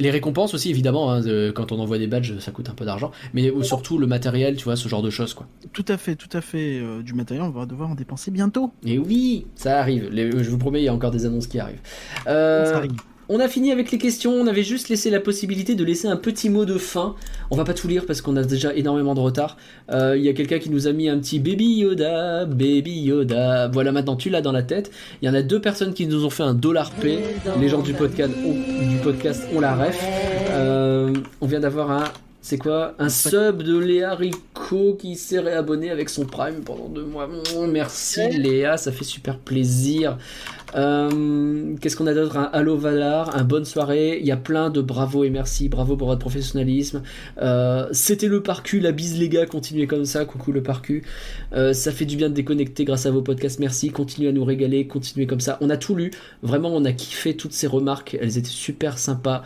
[0.00, 1.22] Les récompenses aussi, évidemment, hein,
[1.54, 4.64] quand on envoie des badges, ça coûte un peu d'argent, mais surtout le matériel, tu
[4.64, 5.46] vois, ce genre de choses, quoi.
[5.72, 6.80] Tout à fait, tout à fait.
[6.80, 8.72] Euh, du matériel, on va devoir en dépenser bientôt.
[8.84, 10.10] Et oui, ça arrive.
[10.12, 11.80] je vous promets, il y a encore des annonces qui arrivent.
[12.26, 12.92] Euh, ça arrive.
[13.32, 16.16] On a fini avec les questions, on avait juste laissé la possibilité de laisser un
[16.16, 17.14] petit mot de fin.
[17.52, 19.56] On va pas tout lire parce qu'on a déjà énormément de retard.
[19.92, 23.68] Euh, il y a quelqu'un qui nous a mis un petit Baby Yoda, Baby Yoda.
[23.68, 24.90] Voilà, maintenant tu l'as dans la tête.
[25.22, 27.20] Il y en a deux personnes qui nous ont fait un dollar P.
[27.60, 28.32] Les gens du podcast,
[29.54, 30.04] ont, la ref.
[30.50, 32.04] Euh, on vient d'avoir un
[32.42, 37.04] c'est quoi Un sub de Léa Rico qui s'est réabonné avec son Prime pendant deux
[37.04, 37.28] mois.
[37.68, 40.16] Merci Léa, ça fait super plaisir.
[40.76, 42.36] Euh, qu'est-ce qu'on a d'autre?
[42.36, 44.18] Un Halo Valar, un bonne soirée.
[44.20, 45.68] Il y a plein de bravo et merci.
[45.68, 47.02] Bravo pour votre professionnalisme.
[47.42, 49.46] Euh, c'était le parcu, la bise les gars.
[49.46, 50.24] Continuez comme ça.
[50.24, 51.04] Coucou le parcu.
[51.52, 53.58] Euh, ça fait du bien de déconnecter grâce à vos podcasts.
[53.58, 53.90] Merci.
[53.90, 54.86] Continuez à nous régaler.
[54.86, 55.58] Continuez comme ça.
[55.60, 56.10] On a tout lu.
[56.42, 58.16] Vraiment, on a kiffé toutes ces remarques.
[58.20, 59.42] Elles étaient super sympas.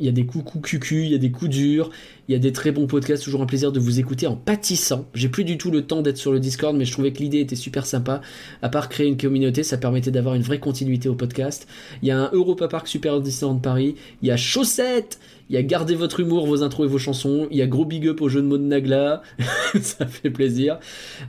[0.00, 1.90] Il y a des coups cucu, il y a des coups durs,
[2.28, 5.06] Il y a des très bons podcasts, toujours un plaisir de vous écouter en pâtissant.
[5.14, 7.40] J'ai plus du tout le temps d'être sur le Discord, mais je trouvais que l'idée
[7.40, 8.20] était super sympa.
[8.62, 11.66] À part créer une communauté, ça permettait d'avoir une vraie continuité au podcast.
[12.02, 13.96] Il y a un Europa Park Super Disneyland de Paris.
[14.22, 15.18] Il y a Chaussette.
[15.50, 17.48] Il y a Gardez votre humour, vos intros et vos chansons.
[17.50, 19.22] Il y a Gros Big Up au jeu de mots de Nagla.
[19.80, 20.78] ça fait plaisir.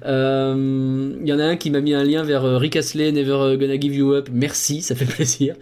[0.06, 3.12] Euh, il y en a un qui m'a mis un lien vers euh, Rick Astley,
[3.14, 4.30] Never Gonna Give You Up.
[4.32, 5.56] Merci, ça fait plaisir.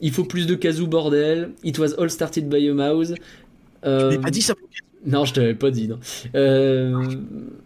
[0.00, 1.50] Il faut plus de kazoo bordel.
[1.62, 3.14] It was all started by a mouse.
[3.84, 4.18] Euh...
[4.18, 4.54] pas dit ça.
[5.06, 5.88] Non, je t'avais pas dit.
[5.88, 5.98] Non.
[6.34, 7.02] Euh,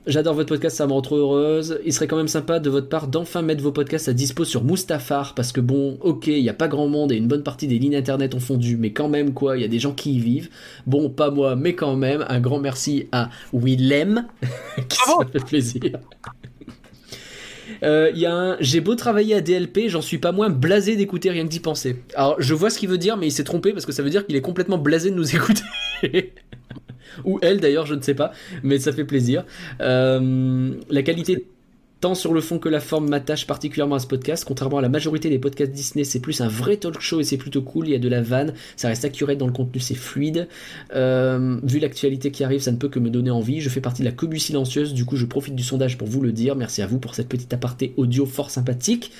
[0.07, 1.81] j'adore votre podcast, ça me rend trop heureuse.
[1.85, 4.63] Il serait quand même sympa de votre part d'enfin mettre vos podcasts à dispo sur
[4.63, 7.67] Mustafar parce que bon, ok, il n'y a pas grand monde et une bonne partie
[7.67, 10.15] des lignes internet ont fondu, mais quand même quoi, il y a des gens qui
[10.15, 10.49] y vivent.
[10.87, 14.27] Bon, pas moi, mais quand même, un grand merci à Willem
[14.89, 15.83] qui ça fait plaisir.
[17.85, 21.31] Euh, y a un j'ai beau travailler à DLP, j'en suis pas moins blasé d'écouter
[21.31, 21.97] rien que d'y penser.
[22.15, 24.11] Alors je vois ce qu'il veut dire, mais il s'est trompé parce que ça veut
[24.11, 26.33] dire qu'il est complètement blasé de nous écouter.
[27.25, 28.33] Ou elle d'ailleurs, je ne sais pas,
[28.63, 29.45] mais ça fait plaisir.
[29.81, 31.47] Euh, la qualité
[32.05, 34.45] tant sur le fond que la forme m'attache particulièrement à ce podcast.
[34.47, 37.39] Contrairement à la majorité des podcasts Disney, c'est plus un vrai talk show et c'est
[37.39, 37.89] plutôt cool.
[37.89, 40.47] Il y a de la vanne, ça reste accurate dans le contenu, c'est fluide.
[40.95, 43.63] Euh, vu l'actualité qui arrive, ça ne peut que me donner envie.
[43.63, 46.21] Je fais partie de la cobu silencieuse, du coup je profite du sondage pour vous
[46.21, 46.57] le dire.
[46.57, 49.11] Merci à vous pour cette petite aparté audio fort sympathique.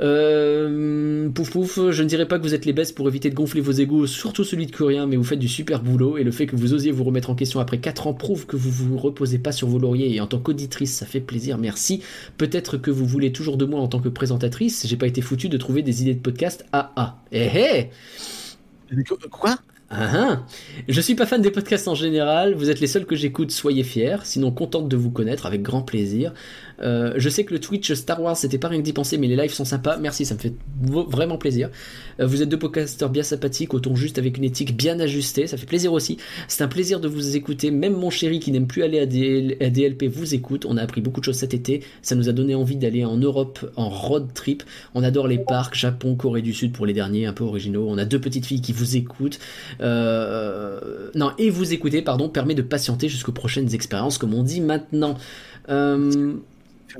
[0.00, 3.34] Euh, pouf pouf, je ne dirais pas que vous êtes les bestes pour éviter de
[3.34, 6.32] gonfler vos égouts, surtout celui de Curien, mais vous faites du super boulot et le
[6.32, 8.98] fait que vous osiez vous remettre en question après 4 ans prouve que vous vous
[8.98, 12.02] reposez pas sur vos lauriers et en tant qu'auditrice ça fait plaisir, merci.
[12.38, 15.48] Peut-être que vous voulez toujours de moi en tant que présentatrice, j'ai pas été foutu
[15.48, 17.16] de trouver des idées de podcast AA.
[17.30, 17.90] Eh eh
[19.30, 19.56] Quoi?
[19.90, 20.46] Ah, ah.
[20.88, 23.84] Je suis pas fan des podcasts en général, vous êtes les seuls que j'écoute, soyez
[23.84, 26.32] fiers, sinon contente de vous connaître avec grand plaisir.
[26.80, 29.26] Euh, je sais que le Twitch Star Wars, c'était pas rien que d'y penser, mais
[29.26, 29.96] les lives sont sympas.
[29.98, 31.70] Merci, ça me fait vraiment plaisir.
[32.20, 35.46] Euh, vous êtes deux podcasteurs bien sympathiques, au ton juste avec une éthique bien ajustée.
[35.46, 36.18] Ça fait plaisir aussi.
[36.48, 37.70] C'est un plaisir de vous écouter.
[37.70, 40.66] Même mon chéri qui n'aime plus aller à, DLP vous écoute.
[40.68, 41.82] On a appris beaucoup de choses cet été.
[42.02, 44.62] Ça nous a donné envie d'aller en Europe en road trip.
[44.94, 47.86] On adore les parcs, Japon, Corée du Sud pour les derniers, un peu originaux.
[47.88, 49.38] On a deux petites filles qui vous écoutent.
[49.80, 54.60] Euh, non, et vous écouter, pardon, permet de patienter jusqu'aux prochaines expériences, comme on dit
[54.60, 55.16] maintenant.
[55.68, 56.34] Euh,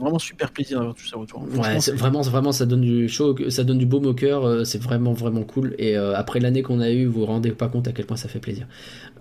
[0.01, 1.43] vraiment super plaisir d'avoir tout ça autour.
[1.43, 4.45] Ouais, vraiment, vraiment, ça donne du chaud, ça donne du baume au cœur.
[4.45, 5.75] Euh, c'est vraiment, vraiment cool.
[5.79, 8.17] Et euh, après l'année qu'on a eue, vous vous rendez pas compte à quel point
[8.17, 8.67] ça fait plaisir.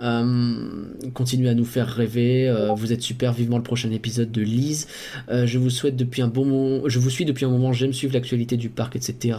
[0.04, 0.66] Euh,
[1.14, 2.48] continuez à nous faire rêver.
[2.48, 3.34] Euh, vous êtes super.
[3.34, 4.88] Vivement le prochain épisode de Lise.
[5.30, 6.90] je vous souhaite depuis un bon moment.
[6.90, 7.74] Je vous suis depuis un moment.
[7.74, 9.38] J'aime suivre l'actualité du parc, etc.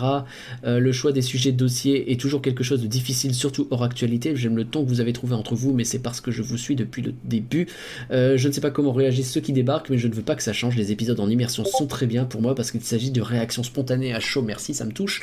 [0.64, 4.34] le choix des sujets de dossier est toujours quelque chose de difficile, surtout hors actualité.
[4.36, 6.56] J'aime le ton que vous avez trouvé entre vous, mais c'est parce que je vous
[6.56, 7.66] suis depuis le début.
[8.10, 10.42] je ne sais pas comment réagissent ceux qui débarquent, mais je ne veux pas que
[10.42, 10.76] ça change.
[10.76, 14.14] Les épisodes en immersion sont très bien pour moi parce qu'il s'agit de réactions spontanées
[14.14, 14.42] à chaud.
[14.42, 15.22] Merci, ça me touche.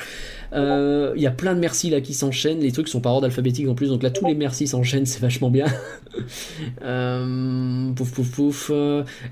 [0.53, 2.59] Euh, il y a plein de merci là qui s'enchaînent.
[2.59, 5.19] Les trucs sont par ordre alphabétique en plus, donc là tous les merci s'enchaînent, c'est
[5.31, 5.65] vachement bien.
[6.83, 8.71] euh, pouf pouf pouf.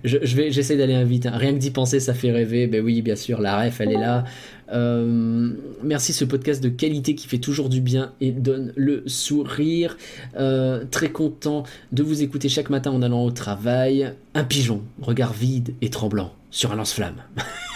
[0.04, 1.26] Je, vais, j'essaie d'aller vite.
[1.26, 1.34] Hein.
[1.36, 2.68] Rien que d'y penser, ça fait rêver.
[2.68, 4.24] Ben oui, bien sûr, la ref, elle est là.
[4.72, 5.52] Euh,
[5.84, 9.98] merci ce podcast de qualité qui fait toujours du bien et donne le sourire.
[10.38, 14.14] Euh, très content de vous écouter chaque matin en allant au travail.
[14.34, 17.22] Un pigeon, regard vide et tremblant sur un lance-flamme.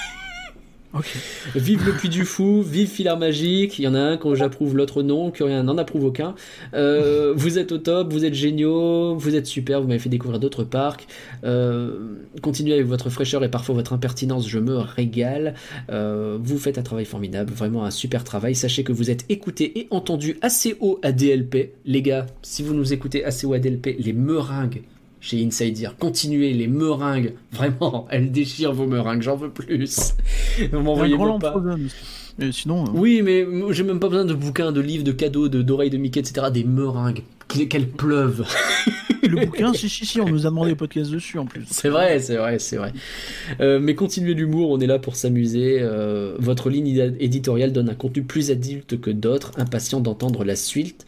[1.56, 3.80] Vive le Puy du Fou, vive Filar Magique.
[3.80, 6.36] Il y en a un quand j'approuve, l'autre non, que rien n'en approuve aucun.
[6.74, 10.40] Euh, vous êtes au top, vous êtes géniaux, vous êtes super, vous m'avez fait découvrir
[10.40, 11.08] d'autres parcs.
[11.44, 15.56] Euh, continuez avec votre fraîcheur et parfois votre impertinence, je me régale.
[15.90, 18.54] Euh, vous faites un travail formidable, vraiment un super travail.
[18.54, 21.74] Sachez que vous êtes écouté et entendu assez haut à DLP.
[21.86, 24.84] Les gars, si vous nous écoutez assez haut à DLP, les meringues
[25.24, 25.90] chez Insider.
[25.98, 30.14] Continuez les meringues, vraiment, elles déchirent vos meringues, j'en veux plus.
[30.72, 31.56] Vous m'envoyez pas.
[32.52, 32.84] sinon.
[32.84, 35.98] Euh, oui, mais j'ai même pas besoin de bouquins, de livres, de cadeaux, d'oreilles de,
[35.98, 36.48] Mickey, etc.
[36.54, 38.46] Des meringues, qu'elles pleuvent.
[39.28, 41.64] le bouquin, si, si, si, on nous a demandé des podcasts dessus en plus.
[41.70, 42.92] C'est vrai, c'est vrai, c'est vrai.
[43.62, 45.78] Euh, mais continuez l'humour, on est là pour s'amuser.
[45.82, 51.06] Euh, votre ligne éditoriale donne un contenu plus adulte que d'autres, impatient d'entendre la suite.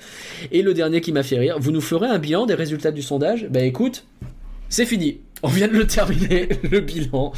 [0.51, 3.01] Et le dernier qui m'a fait rire, vous nous ferez un bilan des résultats du
[3.01, 3.47] sondage?
[3.49, 4.05] Bah écoute,
[4.69, 5.19] c'est fini.
[5.43, 7.33] On vient de le terminer, le bilan.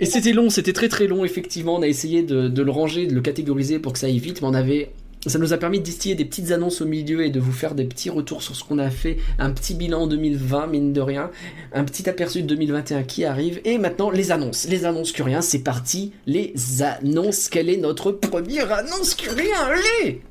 [0.00, 1.76] Et c'était long, c'était très très long, effectivement.
[1.76, 4.42] On a essayé de, de, le ranger, de le catégoriser pour que ça aille vite,
[4.42, 4.90] mais on avait
[5.26, 7.74] ça nous a permis de distiller des petites annonces au milieu et de vous faire
[7.74, 11.30] des petits retours sur ce qu'on a fait, un petit bilan 2020, mine de rien,
[11.72, 14.66] un petit aperçu de 2021 qui arrive, et maintenant les annonces.
[14.68, 17.48] Les annonces curiens, c'est parti, les annonces.
[17.48, 20.22] Quelle est notre première annonce curien Allez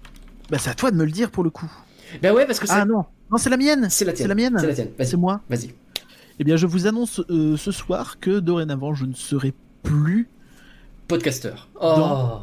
[0.49, 1.71] Bah c'est à toi de me le dire pour le coup.
[2.21, 2.73] Bah ouais, parce que c'est...
[2.73, 4.25] Ah non, non c'est la mienne C'est la tienne.
[4.25, 5.71] C'est la mienne C'est la tienne, C'est moi Vas-y.
[6.39, 9.53] Eh bien je vous annonce euh, ce soir que dorénavant je ne serai
[9.83, 10.29] plus...
[11.07, 11.67] Podcasteur.
[11.81, 12.39] Oh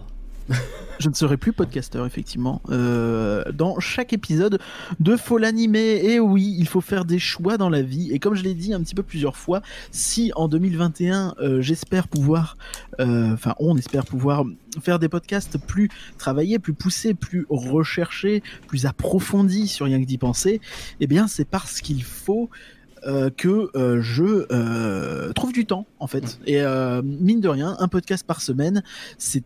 [0.99, 2.63] je ne serai plus podcasteur, effectivement.
[2.71, 4.59] Euh, dans chaque épisode
[5.01, 8.11] de Faut l'animer, et oui, il faut faire des choix dans la vie.
[8.13, 12.09] Et comme je l'ai dit un petit peu plusieurs fois, si en 2021, euh, j'espère
[12.09, 12.57] pouvoir,
[13.01, 14.45] euh, enfin, on espère pouvoir
[14.83, 15.89] faire des podcasts plus
[16.19, 20.61] travaillés, plus poussés, plus recherchés, plus approfondis sur rien que d'y penser,
[21.01, 22.51] eh bien, c'est parce qu'il faut
[23.37, 26.41] que je trouve du temps en fait.
[26.47, 26.63] Et
[27.05, 28.83] mine de rien, un podcast par semaine,
[29.19, 29.45] c'est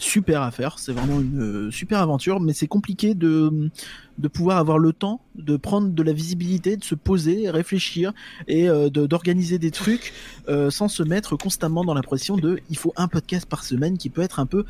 [0.00, 0.78] super à faire.
[0.78, 3.70] C'est vraiment une euh, super aventure, mais c'est compliqué de,
[4.18, 8.12] de pouvoir avoir le temps de prendre de la visibilité, de se poser, réfléchir
[8.48, 10.12] et euh, d'organiser des trucs
[10.48, 14.10] euh, sans se mettre constamment dans l'impression de il faut un podcast par semaine qui
[14.10, 14.64] peut être un peu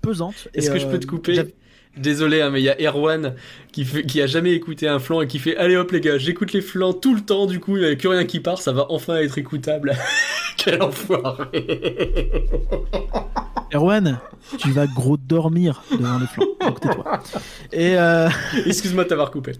[0.00, 0.48] pesante.
[0.54, 1.54] Est-ce que je peux te couper?
[1.96, 3.34] Désolé, hein, mais il y a Erwan
[3.72, 6.18] qui, fait, qui a jamais écouté un flanc et qui fait Allez hop les gars,
[6.18, 8.58] j'écoute les flancs tout le temps, du coup il n'y a que rien qui part,
[8.58, 9.94] ça va enfin être écoutable.
[10.56, 11.62] Quel enfoiré
[13.72, 14.20] Erwan,
[14.58, 16.46] tu vas gros dormir devant les flancs.
[16.60, 17.22] Donc tais-toi.
[17.72, 18.28] Et euh...
[18.64, 19.52] excuse-moi de t'avoir coupé.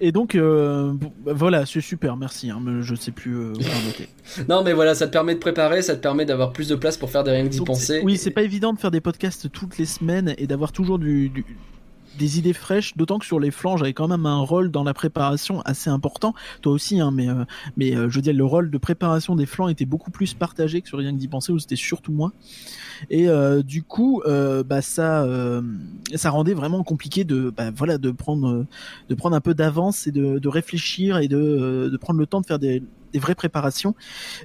[0.00, 0.92] Et donc euh,
[1.24, 2.50] bah, voilà, c'est super, merci.
[2.50, 4.08] Hein, mais je sais plus euh, noter.
[4.48, 6.96] non, mais voilà, ça te permet de préparer, ça te permet d'avoir plus de place
[6.96, 8.00] pour faire des rien d'y penser.
[8.04, 11.30] Oui, c'est pas évident de faire des podcasts toutes les semaines et d'avoir toujours du,
[12.18, 14.94] des idées fraîches, d'autant que sur les flancs, j'avais quand même un rôle dans la
[14.94, 16.34] préparation assez important.
[16.62, 17.44] Toi aussi, hein, mais, euh,
[17.76, 20.98] mais je veux le rôle de préparation des flancs était beaucoup plus partagé que sur
[20.98, 22.32] rien que d'y penser, où c'était surtout moi.
[23.10, 25.62] Et euh, du coup, euh, bah, ça, euh,
[26.14, 28.66] ça rendait vraiment compliqué de, bah, de prendre,
[29.08, 32.82] un peu d'avance et de, réfléchir et de prendre le temps de faire des,
[33.16, 33.94] des vraies préparations.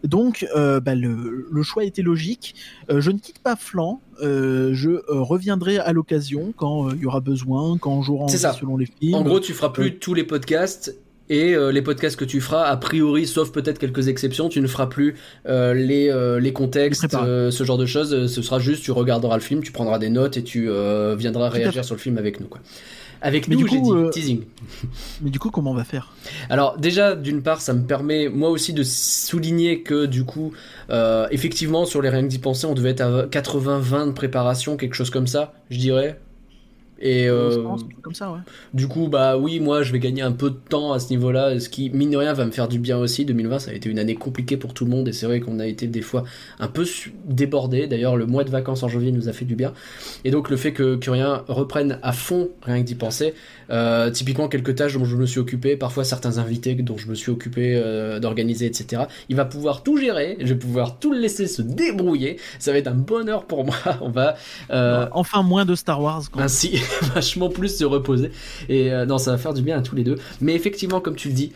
[0.04, 2.56] Donc, bah, le, le, choix était logique.
[2.90, 4.02] je ne quitte pas Flan.
[4.20, 9.16] je reviendrai à l'occasion quand il y aura besoin, quand j'aurai envie selon les films.
[9.16, 10.96] En gros, tu feras plus tous les podcasts
[11.32, 14.68] et euh, les podcasts que tu feras, a priori, sauf peut-être quelques exceptions, tu ne
[14.68, 15.16] feras plus
[15.48, 18.28] euh, les, euh, les contextes, ce genre de choses.
[18.28, 20.70] Ce sera juste, tu regarderas le film, tu prendras des notes et tu
[21.18, 22.48] viendras réagir sur le film avec nous.
[22.48, 22.60] Quoi.
[23.22, 24.44] Avec nous, j'ai dit teasing.
[25.22, 26.12] Mais du coup, comment on va faire?
[26.50, 30.54] Alors déjà, d'une part, ça me permet moi aussi de souligner que du coup,
[31.30, 34.96] effectivement, sur les rien que d'y penser, on devait être à 80-20 de préparation, quelque
[34.96, 36.20] chose comme ça, je dirais.
[37.02, 37.64] Et euh,
[38.04, 38.40] comme ça, ouais.
[38.74, 41.60] Du coup, bah oui, moi je vais gagner un peu de temps à ce niveau-là,
[41.60, 43.26] ce qui, mine de rien, va me faire du bien aussi.
[43.26, 45.60] 2020, ça a été une année compliquée pour tout le monde et c'est vrai qu'on
[45.60, 46.24] a été des fois
[46.60, 46.86] un peu
[47.26, 47.88] débordé.
[47.88, 49.74] D'ailleurs, le mois de vacances en janvier nous a fait du bien.
[50.24, 53.34] Et donc, le fait que Curien reprenne à fond, rien que d'y penser,
[53.72, 57.16] euh, typiquement quelques tâches dont je me suis occupé, parfois certains invités dont je me
[57.16, 59.04] suis occupé euh, d'organiser, etc.
[59.30, 62.38] Il va pouvoir tout gérer, je vais pouvoir tout le laisser se débrouiller.
[62.60, 63.76] Ça va être un bonheur pour moi.
[64.02, 64.36] On va.
[65.12, 66.24] Enfin, moins de Star Wars.
[66.32, 66.82] Quand ainsi.
[67.14, 68.32] vachement plus se reposer.
[68.70, 70.16] Et euh, non, ça va faire du bien à tous les deux.
[70.40, 71.52] Mais effectivement, comme tu le dis,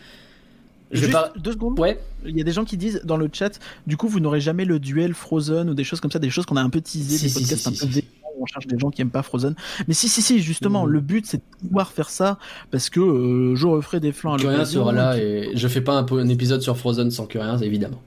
[0.92, 1.08] je
[1.40, 1.80] deux secondes.
[1.80, 2.00] Ouais.
[2.26, 4.66] Il y a des gens qui disent dans le chat, du coup, vous n'aurez jamais
[4.66, 7.28] le duel Frozen ou des choses comme ça, des choses qu'on a un peu teasé,
[7.28, 8.02] des podcasts un peu
[8.40, 9.56] on cherche des gens qui aiment pas Frozen.
[9.88, 10.90] Mais si, si, si, justement, mmh.
[10.90, 12.38] le but c'est de pouvoir faire ça
[12.72, 14.82] parce que euh, je referai des flancs à l'occasion.
[14.82, 18.02] sera là et je fais pas un, un, épisode sur Frozen sans que rien, évidemment.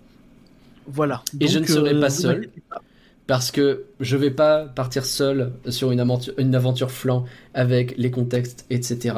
[0.86, 1.22] Voilà.
[1.40, 2.48] Et je ne serai euh, pas seul
[3.28, 8.10] parce que je vais pas partir seul sur une aventure, une aventure flan avec les
[8.10, 9.16] contextes, etc.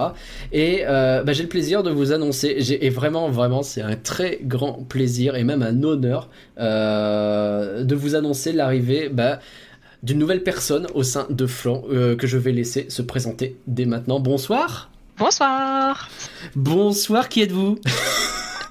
[0.52, 4.40] Et euh, bah, j'ai le plaisir de vous annoncer, et vraiment, vraiment, c'est un très
[4.42, 6.28] grand plaisir et même un honneur
[6.58, 9.38] euh, de vous annoncer l'arrivée bah,
[10.02, 13.84] d'une nouvelle personne au sein de Flan euh, que je vais laisser se présenter dès
[13.84, 14.20] maintenant.
[14.20, 14.90] Bonsoir.
[15.18, 16.08] Bonsoir.
[16.54, 17.78] Bonsoir, qui êtes-vous?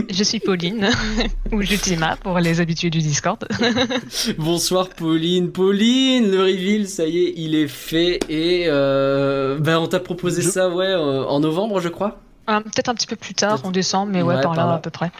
[0.09, 0.89] Je suis Pauline,
[1.51, 3.45] ou Jutima pour les habitués du Discord.
[4.37, 5.51] Bonsoir Pauline.
[5.51, 8.19] Pauline, le reveal, ça y est, il est fait.
[8.29, 12.19] Et euh, ben, on t'a proposé ça ouais, euh, en novembre, je crois?
[12.47, 14.89] Ah, peut-être un petit peu plus tard, en décembre, mais ouais, par, là, à peu
[14.89, 15.11] près.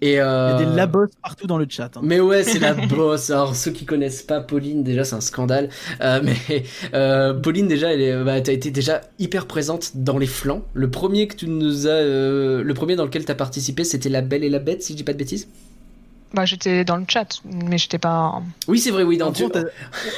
[0.00, 0.54] Et euh...
[0.54, 1.96] Il y a des labos partout dans le chat.
[1.96, 2.00] Hein.
[2.02, 3.30] Mais ouais, c'est la boss.
[3.30, 5.70] Alors ceux qui connaissent pas Pauline, déjà c'est un scandale.
[6.00, 6.62] Euh, mais
[6.94, 10.62] euh, Pauline déjà, elle est, bah, as été déjà hyper présente dans les flancs.
[10.74, 14.08] Le premier que tu nous as, euh, le premier dans lequel tu as participé, c'était
[14.08, 15.48] La Belle et la Bête, si je dis pas de bêtises.
[16.34, 18.42] Bah, j'étais dans le chat, mais j'étais pas.
[18.66, 19.16] Oui, c'est vrai, oui.
[19.16, 19.32] Dans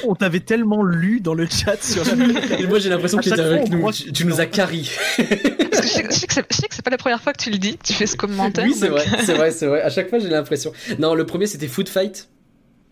[0.05, 2.67] On t'avait tellement lu dans le chat sur la.
[2.67, 3.93] moi, j'ai l'impression que tu étais avec nous.
[3.93, 4.47] Tu, nous as
[5.83, 8.17] je, sais, que c'est pas la première fois que tu le dis, tu fais ce
[8.17, 8.65] commentaire.
[8.65, 9.83] Oui, c'est vrai, c'est vrai, c'est vrai.
[9.83, 10.73] À chaque fois, j'ai l'impression.
[10.99, 12.29] Non, le premier, c'était Food Fight.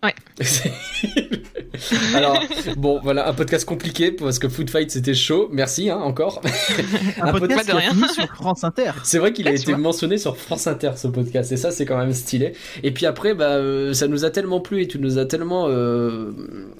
[0.01, 0.15] Ouais.
[2.15, 2.41] Alors,
[2.77, 5.49] bon, voilà, un podcast compliqué parce que Food Fight c'était chaud.
[5.51, 6.41] Merci, hein, encore.
[7.21, 7.91] un, podcast, de rien.
[8.07, 8.91] sur France Inter.
[9.03, 11.97] C'est vrai qu'il a été mentionné sur France Inter ce podcast et ça c'est quand
[11.97, 12.53] même stylé.
[12.83, 15.67] Et puis après, bah, euh, ça nous a tellement plu et tu nous as tellement
[15.67, 16.31] euh,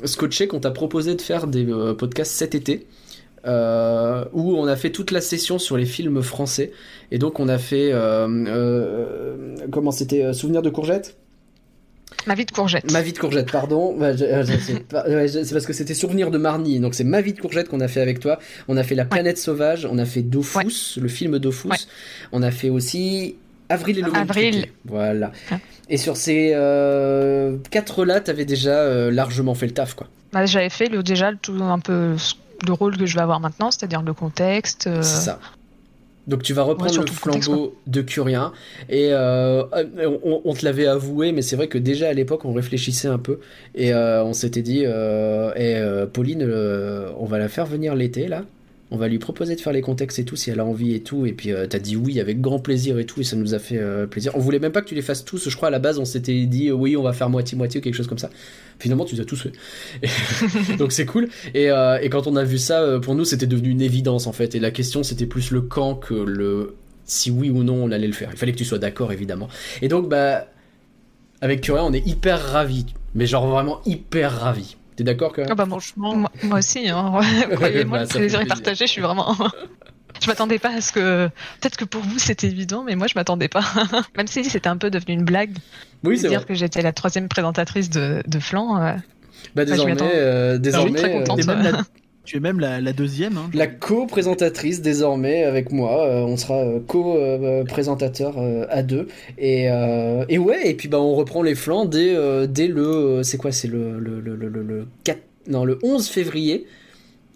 [0.06, 2.88] scotché qu'on t'a proposé de faire des euh, podcasts cet été.
[3.46, 6.72] Où on a fait toute la session sur les films français
[7.12, 7.92] et donc on a fait
[9.72, 11.18] comment c'était Souvenir de courgette?
[12.28, 12.92] Ma vie de courgette.
[12.92, 13.96] Ma vie de courgette, pardon.
[13.98, 16.80] Bah, c'est parce que c'était Souvenir de Marnie.
[16.80, 18.40] Donc c'est Ma vie de courgette qu'on a fait avec toi.
[18.68, 21.88] On a fait La planète sauvage, on a fait Dofus, le film Dofus.
[22.32, 23.36] On a fait aussi
[23.70, 24.66] Avril et le Avril.
[24.86, 25.32] Voilà.
[25.90, 30.08] Et sur ces euh, quatre-là, t'avais déjà euh, largement fait le taf, quoi.
[30.34, 32.16] Bah, J'avais fait le, déjà tout un peu
[32.66, 34.88] le rôle que je vais avoir maintenant, c'est-à-dire le contexte.
[34.88, 35.40] Euh, c'est ça.
[36.28, 38.54] Donc tu vas reprendre le flambeau de Curien
[38.88, 39.64] et euh,
[40.46, 43.40] on, te l'avait avoué, mais c'est vrai que déjà à l'époque on réfléchissait un peu
[43.74, 45.82] et euh, on s'était dit, et
[46.14, 46.44] Pauline,
[47.18, 48.44] on va la faire venir l'été là
[48.92, 51.02] on va lui proposer de faire les contextes et tout si elle a envie et
[51.02, 53.54] tout et puis euh, t'as dit oui avec grand plaisir et tout et ça nous
[53.54, 54.32] a fait euh, plaisir.
[54.36, 56.06] On voulait même pas que tu les fasses tous je crois à la base on
[56.06, 58.30] s'était dit euh, oui on va faire moitié moitié ou quelque chose comme ça.
[58.80, 60.78] Finalement tu les as tous fait.
[60.78, 61.30] Donc c'est cool.
[61.54, 64.56] Et, et, quand on a vu ça pour nous c'était devenu une évidence en fait.
[64.56, 66.76] Et la question c'était plus le quand que le
[67.06, 68.30] si oui ou non on allait le faire.
[68.32, 69.50] Il fallait que tu sois d'accord évidemment.
[69.82, 70.48] Et donc bah
[71.42, 72.88] avec Curia on est hyper ravis.
[73.14, 76.14] Mais genre vraiment hyper ravis T'es d'accord que ah bah, franchement
[76.44, 77.22] moi, aussi hein.
[77.56, 79.34] croyez-moi bah, le plaisir est partagé je suis vraiment
[80.22, 81.28] je m'attendais pas à ce que
[81.62, 83.64] peut-être que pour vous c'était évident mais moi je m'attendais pas
[84.18, 85.56] même si c'était un peu devenu une blague
[86.04, 88.92] oui c'est dire que j'étais la troisième présentatrice de, de flanc euh,
[89.56, 91.40] bah, désormais, euh, désormais très euh, contente.
[92.30, 93.38] Tu es même la, deuxième.
[93.40, 96.06] Hein, la co-présentatrice désormais avec moi.
[96.06, 99.08] Euh, on sera euh, co-présentateur euh, à deux.
[99.40, 102.16] Et, et, ouais, et puis bah, on reprend les flancs dès,
[102.48, 103.22] dès le.
[103.24, 106.68] C'est quoi C'est le, le, le, le, 4, non, le 11 février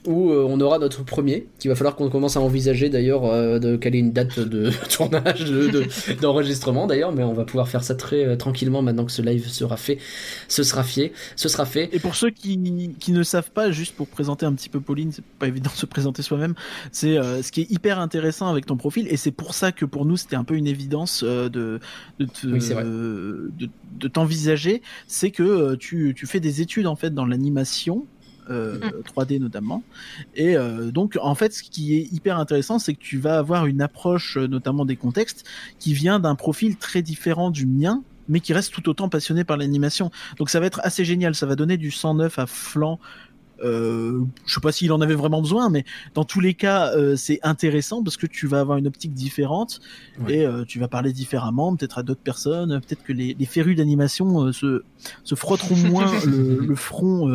[0.06, 3.60] où euh, on aura notre premier, qu'il va falloir qu'on commence à envisager d'ailleurs euh,
[3.60, 5.46] de caler une date de tournage,
[6.22, 9.48] d'enregistrement d'ailleurs, mais on va pouvoir faire ça très euh, tranquillement maintenant que ce live
[9.48, 9.98] sera fait,
[10.48, 11.90] ce sera fait, ce sera fait.
[11.94, 15.12] Et pour ceux qui, qui ne savent pas, juste pour présenter un petit peu Pauline,
[15.12, 16.56] c'est pas évident de se présenter soi-même,
[16.92, 20.06] c'est ce qui est hyper intéressant avec ton profil, et c'est pour ça que pour
[20.06, 21.80] nous c'était un peu une évidence de, de,
[22.20, 23.50] de,
[24.00, 28.13] de t'envisager, c'est que tu, tu fais des études en fait dans l'animation, 3D
[28.50, 29.38] euh, mm.
[29.38, 29.84] notamment.
[30.36, 33.66] Et euh, donc, en fait, ce qui est hyper intéressant, c'est que tu vas avoir
[33.66, 35.46] une approche, euh, notamment des contextes,
[35.80, 39.58] qui vient d'un profil très différent du mien, mais qui reste tout autant passionné par
[39.58, 40.12] l'animation.
[40.38, 43.00] Donc ça va être assez génial, ça va donner du 109 à flanc
[43.62, 45.86] euh, je sais pas s'il en avait vraiment besoin, mais
[46.16, 49.80] dans tous les cas, euh, c'est intéressant parce que tu vas avoir une optique différente
[50.28, 53.78] et euh, tu vas parler différemment, peut-être à d'autres personnes, peut-être que les, les férus
[53.78, 54.84] d'animation se,
[55.24, 57.28] se frotteront moins le, front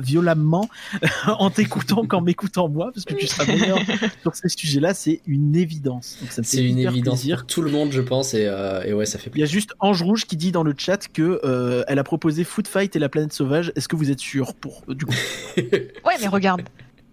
[0.00, 0.68] violemment
[1.26, 3.78] en t'écoutant qu'en m'écoutant moi, parce que tu seras meilleur
[4.22, 6.18] sur ces sujets-là, c'est une évidence.
[6.30, 7.38] C'est une évidence plaisir.
[7.38, 8.50] pour tout le monde, je pense, et,
[8.86, 9.46] et, ouais, ça fait plaisir.
[9.46, 11.40] Il y a juste Ange Rouge qui dit dans le chat que
[11.88, 13.72] elle a proposé Foot Fight et la planète sauvage.
[13.76, 15.14] Est-ce que vous êtes sûr pour du coup?
[16.04, 16.62] ouais, mais regarde,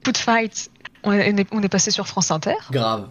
[0.04, 0.70] Put Fight,
[1.04, 2.56] on est, on est passé sur France Inter.
[2.72, 3.10] Grave.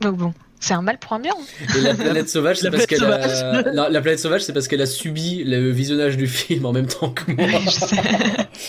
[0.00, 0.34] Donc bon.
[0.62, 1.34] C'est un mal pour un bien.
[1.76, 3.62] Et la planète sauvage, c'est parce qu'elle a...
[3.90, 7.10] la planète sauvage, c'est parce qu'elle a subi le visionnage du film en même temps
[7.10, 7.48] que moi.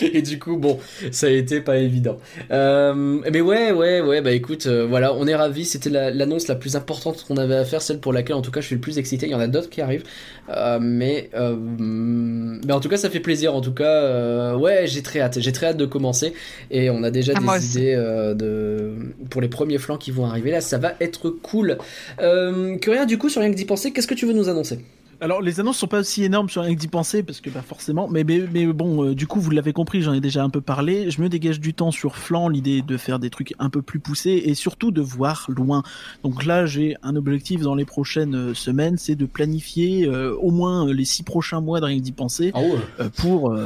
[0.00, 0.80] et du coup, bon,
[1.12, 2.16] ça a été pas évident.
[2.50, 5.66] Euh, mais ouais, ouais, ouais, bah écoute, euh, voilà, on est ravis.
[5.66, 8.60] C'était l'annonce la, plus importante qu'on avait à faire, celle pour laquelle, en tout cas,
[8.60, 9.26] je suis le plus excité.
[9.26, 10.04] Il y en a d'autres qui arrivent,
[10.48, 13.54] euh, mais mais en tout cas, ça fait plaisir.
[13.54, 15.38] En tout cas, ouais, j'ai très hâte.
[15.38, 16.34] J'ai très hâte de commencer.
[16.72, 17.94] Et on a déjà ah, des idées
[18.34, 18.94] de
[19.30, 20.60] pour les premiers flancs qui vont arriver là.
[20.60, 21.78] Ça va être cool.
[22.20, 24.78] Euh, rien du coup, sur rien que d'y penser, qu'est-ce que tu veux nous annoncer?
[25.20, 27.62] Alors les annonces sont pas aussi énormes sur rien que d'y penser parce que bah,
[27.66, 30.60] forcément mais, mais, bon euh, du coup vous l'avez compris j'en ai déjà un peu
[30.60, 31.10] parlé.
[31.10, 34.00] Je me dégage du temps sur flanc l'idée de faire des trucs un peu plus
[34.00, 35.82] poussés et surtout de voir loin.
[36.22, 40.50] Donc là j'ai un objectif dans les prochaines euh, semaines c'est de planifier euh, au
[40.50, 43.56] moins les six prochains mois de rien que d'y penser ah pour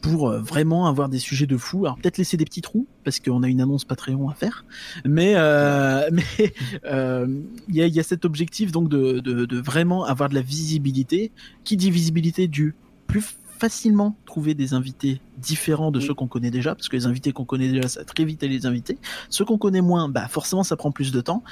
[0.00, 1.84] pour euh, vraiment avoir des sujets de fou.
[1.86, 4.64] Alors peut-être laisser des petits trous parce qu'on a une annonce Patreon à faire,
[5.04, 6.52] mais euh, mais
[6.84, 7.26] euh,
[7.68, 10.42] il y, a, y, a, cet objectif donc de, de, de, vraiment avoir de la
[10.42, 11.32] visibilité.
[11.64, 12.74] Qui dit visibilité du
[13.06, 17.32] plus facilement trouver des invités différents de ceux qu'on connaît déjà, parce que les invités
[17.32, 18.96] qu'on connaît déjà, ça va très vite les invités.
[19.28, 21.44] Ceux qu'on connaît moins, bah forcément ça prend plus de temps.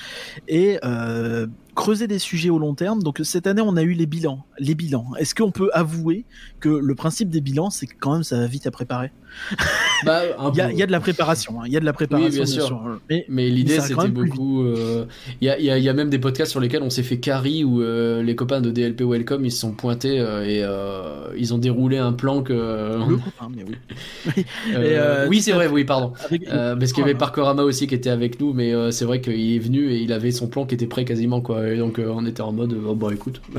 [0.48, 1.46] Et euh,
[1.78, 3.05] creuser des sujets au long terme.
[3.05, 4.44] Donc cette année, on a eu les bilans.
[4.59, 5.06] Les bilans.
[5.16, 6.24] Est-ce qu'on peut avouer
[6.59, 9.12] que le principe des bilans, c'est que quand même ça va vite à préparer?
[10.05, 10.22] Bah,
[10.52, 11.60] il, y a, il, y a, de la préparation.
[11.60, 11.64] Hein.
[11.66, 12.30] Il y a de la préparation.
[12.30, 13.00] bien, sûr.
[13.10, 14.62] Mais, mais l'idée, c'était beaucoup.
[14.62, 15.06] Euh,
[15.40, 17.64] il, y a, il, y a, même des podcasts sur lesquels on s'est fait carry
[17.64, 20.64] où euh, les copains de DLP Welcome ils se sont pointés et
[21.36, 22.52] ils ont déroulé un plan que.
[22.52, 23.74] Le copain, mais oui.
[24.74, 26.12] Euh, oui, c'est vrai, oui, pardon.
[26.48, 29.20] Euh, parce qu'il y avait Parkorama aussi qui était avec nous, mais euh, c'est vrai
[29.20, 31.60] qu'il est venu et il avait son plan qui était prêt quasiment, quoi.
[31.76, 33.42] Donc on était en mode, oh, bon, écoute.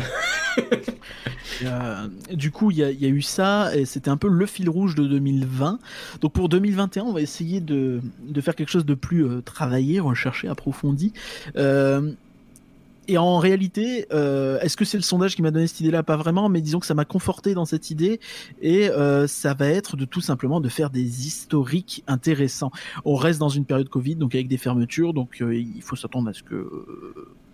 [2.33, 5.05] du coup, il y, a eu ça, et c'était un peu le fil rouge de
[5.05, 5.79] 2020.
[6.21, 8.01] Donc pour 2021, on va essayer de,
[8.41, 11.13] faire quelque chose de plus travaillé, recherché, approfondi.
[11.55, 16.03] et en réalité, euh, est-ce que c'est le sondage qui m'a donné cette idée-là?
[16.03, 18.19] Pas vraiment, mais disons que ça m'a conforté dans cette idée
[18.61, 22.71] et euh, ça va être de tout simplement de faire des historiques intéressants.
[23.05, 26.29] On reste dans une période Covid, donc avec des fermetures, donc euh, il faut s'attendre
[26.29, 26.69] à ce que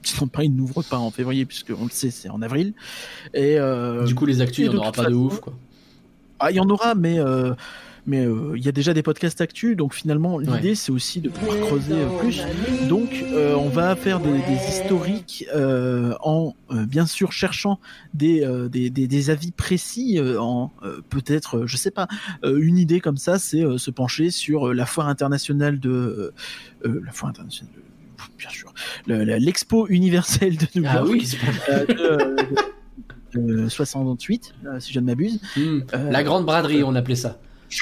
[0.05, 2.73] euh, Disneyland Paris n'ouvre pas en février puisque on le sait, c'est en avril.
[3.33, 3.57] Et
[4.05, 5.53] du coup, les actus, il n'y en aura pas de ouf, quoi.
[6.39, 7.17] Ah, il y en aura, mais
[8.07, 11.29] mais euh, il y a déjà des podcasts actus, donc finalement l'idée c'est aussi de
[11.29, 12.41] pouvoir creuser euh, plus.
[12.87, 15.45] Donc euh, on va faire des, des historiques
[16.21, 17.79] en bien sûr cherchant
[18.13, 20.71] des, des, des, avis précis, en
[21.09, 22.07] peut-être je sais pas
[22.43, 26.33] une idée comme ça, c'est se pencher sur la foire internationale de
[26.83, 27.73] la foire internationale
[28.37, 28.73] bien sûr
[29.07, 31.07] l'expo universelle de New ah York.
[31.07, 31.37] Ah oui,
[33.33, 35.41] de, 68, si je ne m'abuse.
[35.57, 35.81] Hmm.
[35.93, 37.39] la grande braderie, on appelait ça.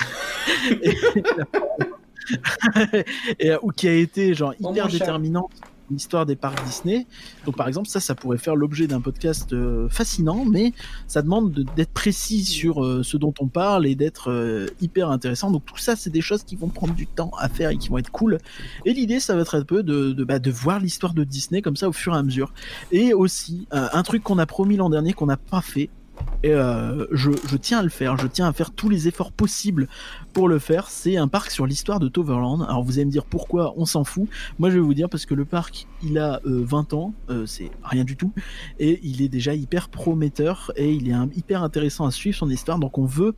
[3.39, 5.51] et, ou qui a été genre hyper déterminante
[5.91, 7.07] l'histoire des parcs Disney.
[7.45, 10.73] Donc par exemple, ça, ça pourrait faire l'objet d'un podcast euh, fascinant, mais
[11.07, 15.51] ça demande d'être précis sur euh, ce dont on parle et d'être euh, hyper intéressant.
[15.51, 17.89] Donc tout ça, c'est des choses qui vont prendre du temps à faire et qui
[17.89, 18.39] vont être cool.
[18.85, 21.61] Et l'idée, ça va être un peu de, de, bah, de voir l'histoire de Disney
[21.61, 22.53] comme ça au fur et à mesure.
[22.91, 25.89] Et aussi, un truc qu'on a promis l'an dernier qu'on n'a pas fait,
[26.43, 29.87] et euh, je, tiens à le faire, je tiens à faire tous les efforts possibles
[30.33, 30.89] pour le faire.
[30.89, 32.63] C'est un parc sur l'histoire de Toverland.
[32.63, 34.27] Alors vous allez me dire pourquoi on s'en fout.
[34.59, 37.45] Moi je vais vous dire parce que le parc il a 20 euh, ans, euh,
[37.45, 38.33] c'est rien du tout,
[38.79, 42.77] et il est déjà hyper prometteur et il est hyper intéressant à suivre son histoire.
[42.77, 43.35] Donc on veut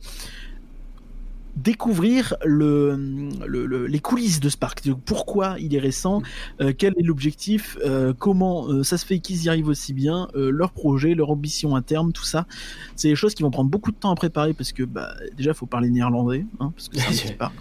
[1.56, 4.82] découvrir le, les coulisses de Spark.
[5.04, 6.22] Pourquoi il est récent,
[6.60, 10.28] euh, quel est l'objectif, euh, comment euh, ça se fait qu'ils y arrivent aussi bien,
[10.34, 12.46] leur projet, leur ambition à terme, tout ça.
[12.94, 15.52] C'est des choses qui vont prendre beaucoup de temps à préparer parce que bah, déjà,
[15.52, 17.54] il faut parler néerlandais, hein, parce que c'est Spark.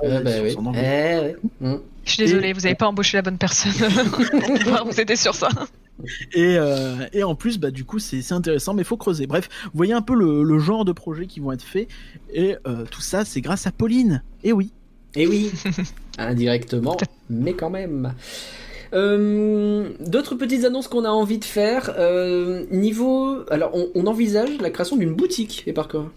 [0.00, 0.56] bah, oui.
[0.76, 1.76] Eh, mmh.
[2.04, 3.72] Je suis désolé, vous n'avez pas embauché la bonne personne
[4.10, 5.48] pour vous aider sur ça.
[6.32, 9.26] Et, euh, et, en plus, bah, du coup, c'est intéressant, mais il faut creuser.
[9.26, 11.88] Bref, vous voyez un peu le, le, genre de projets qui vont être faits.
[12.32, 14.22] Et euh, tout ça, c'est grâce à Pauline.
[14.44, 14.72] Et oui.
[15.14, 15.50] Et oui.
[16.18, 16.96] Indirectement,
[17.28, 18.14] mais quand même.
[18.92, 21.94] Euh, D'autres petites annonces qu'on a envie de faire.
[21.98, 23.38] Euh, niveau.
[23.50, 26.10] Alors, on, on, envisage la création d'une boutique, et par quoi?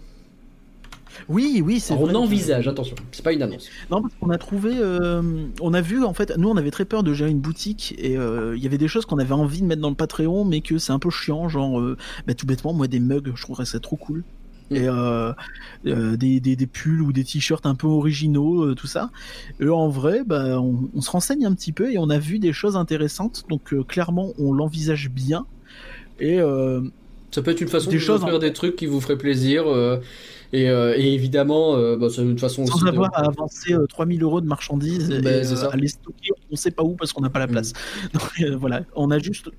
[1.28, 3.68] Oui, oui, c'est On envisage, attention, c'est pas une annonce.
[3.90, 5.22] Non, parce qu'on a trouvé, euh,
[5.60, 8.16] on a vu en fait, nous on avait très peur de gérer une boutique et
[8.16, 10.60] euh, il y avait des choses qu'on avait envie de mettre dans le Patreon, mais
[10.60, 11.96] que c'est un peu chiant, genre euh,
[12.26, 14.24] bah, tout bêtement, moi des mugs, je trouverais ça trop cool.
[14.70, 14.76] Mm.
[15.84, 19.10] Et des, des, des, pulls ou des t-shirts un peu originaux, tout ça.
[19.60, 22.38] Et en vrai, bah, on, on, se renseigne un petit peu et on a vu
[22.38, 23.44] des choses intéressantes.
[23.50, 25.44] Donc clairement, on l'envisage bien.
[26.18, 26.40] Et
[27.34, 29.66] ça peut être une façon de faire des trucs qui vous feraient plaisir.
[29.66, 29.98] Euh,
[30.56, 34.46] et, évidemment, euh, bah, c'est une façon Sans avoir à avancer 3000 euh, euros de
[34.46, 35.30] marchandises et bah,
[35.72, 37.72] à les stocker, on ne sait pas où parce qu'on n'a pas la place.
[37.72, 38.08] Mm.
[38.14, 39.50] Donc voilà, on a juste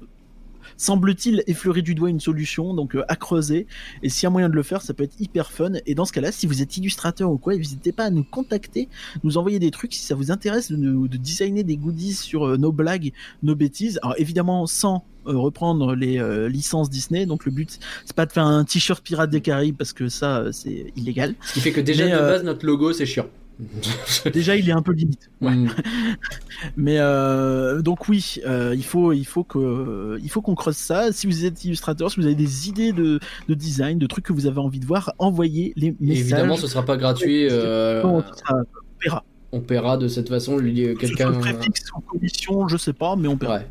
[0.78, 3.68] semble-t-il effleurer du doigt une solution, donc à creuser.
[4.04, 5.74] Et s'il y a moyen de le faire, ça peut être hyper fun.
[5.86, 8.90] Et dans ce cas-là, si vous êtes illustrateur ou quoi, n'hésitez pas à nous contacter,
[9.24, 12.72] nous envoyer des trucs si ça vous intéresse de, de designer des goodies sur nos
[12.72, 13.12] blagues,
[13.44, 14.00] nos bêtises.
[14.02, 17.26] Alors évidemment sans euh, reprendre les euh, licences Disney.
[17.26, 20.40] Donc le but, c'est pas de faire un t-shirt Pirate des Caraïbes parce que ça,
[20.40, 21.34] euh, c'est illégal.
[21.42, 23.28] Ce qui fait que déjà de base, notre logo, c'est chiant.
[24.34, 25.30] déjà, il est un peu limite.
[25.42, 25.68] Mm.
[26.78, 26.98] Mais
[27.82, 31.12] donc oui, il faut, il faut que, il faut qu'on creuse ça.
[31.12, 34.34] Si vous êtes illustrateur, si vous avez des idées de, de design, de trucs que
[34.34, 36.22] vous avez envie de voir, envoyez les messages.
[36.22, 37.48] évidemment, ce sera pas gratuit.
[38.04, 38.24] On
[39.56, 41.32] on paiera de cette façon quelqu'un.
[41.32, 43.62] préfixe ou commission, je sais pas, mais on paiera.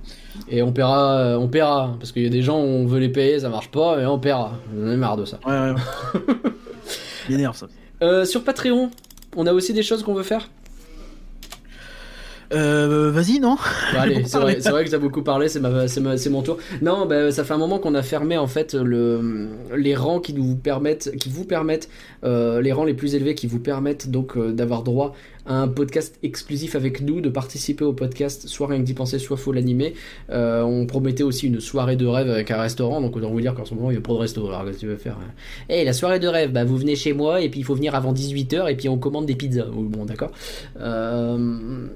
[0.48, 3.10] Et on paiera, euh, on paiera, parce qu'il y a des gens, on veut les
[3.10, 4.58] payer, ça marche pas, et on paiera.
[4.74, 5.38] J'en ai marre de ça.
[5.46, 5.74] Ouais,
[7.28, 7.52] ouais.
[7.52, 7.66] ça.
[8.02, 8.90] Euh, sur Patreon,
[9.36, 10.48] on a aussi des choses qu'on veut faire?
[12.52, 13.56] Euh, Vas-y, non
[13.96, 16.58] Allez, c'est vrai, vrai, que a beaucoup parlé, c'est mon tour.
[16.82, 20.34] Non, bah, ça fait un moment qu'on a fermé en fait le, les rangs qui
[20.34, 21.88] nous permettent, qui vous permettent,
[22.24, 25.14] euh, les rangs les plus élevés qui vous permettent donc euh, d'avoir droit
[25.46, 29.18] à un podcast exclusif avec nous, de participer au podcast, soit rien que d'y penser,
[29.18, 29.94] soit faut l'animer.
[30.30, 33.54] Euh, on promettait aussi une soirée de rêve avec un restaurant, donc autant vous dire
[33.54, 34.46] qu'en ce moment il n'y a pas de resto.
[34.48, 35.18] Alors qu'est-ce que tu veux faire
[35.68, 37.74] Eh, hey, la soirée de rêve, bah vous venez chez moi et puis il faut
[37.74, 39.66] venir avant 18h et puis on commande des pizzas.
[39.66, 40.30] Bon, d'accord.
[40.80, 41.86] Euh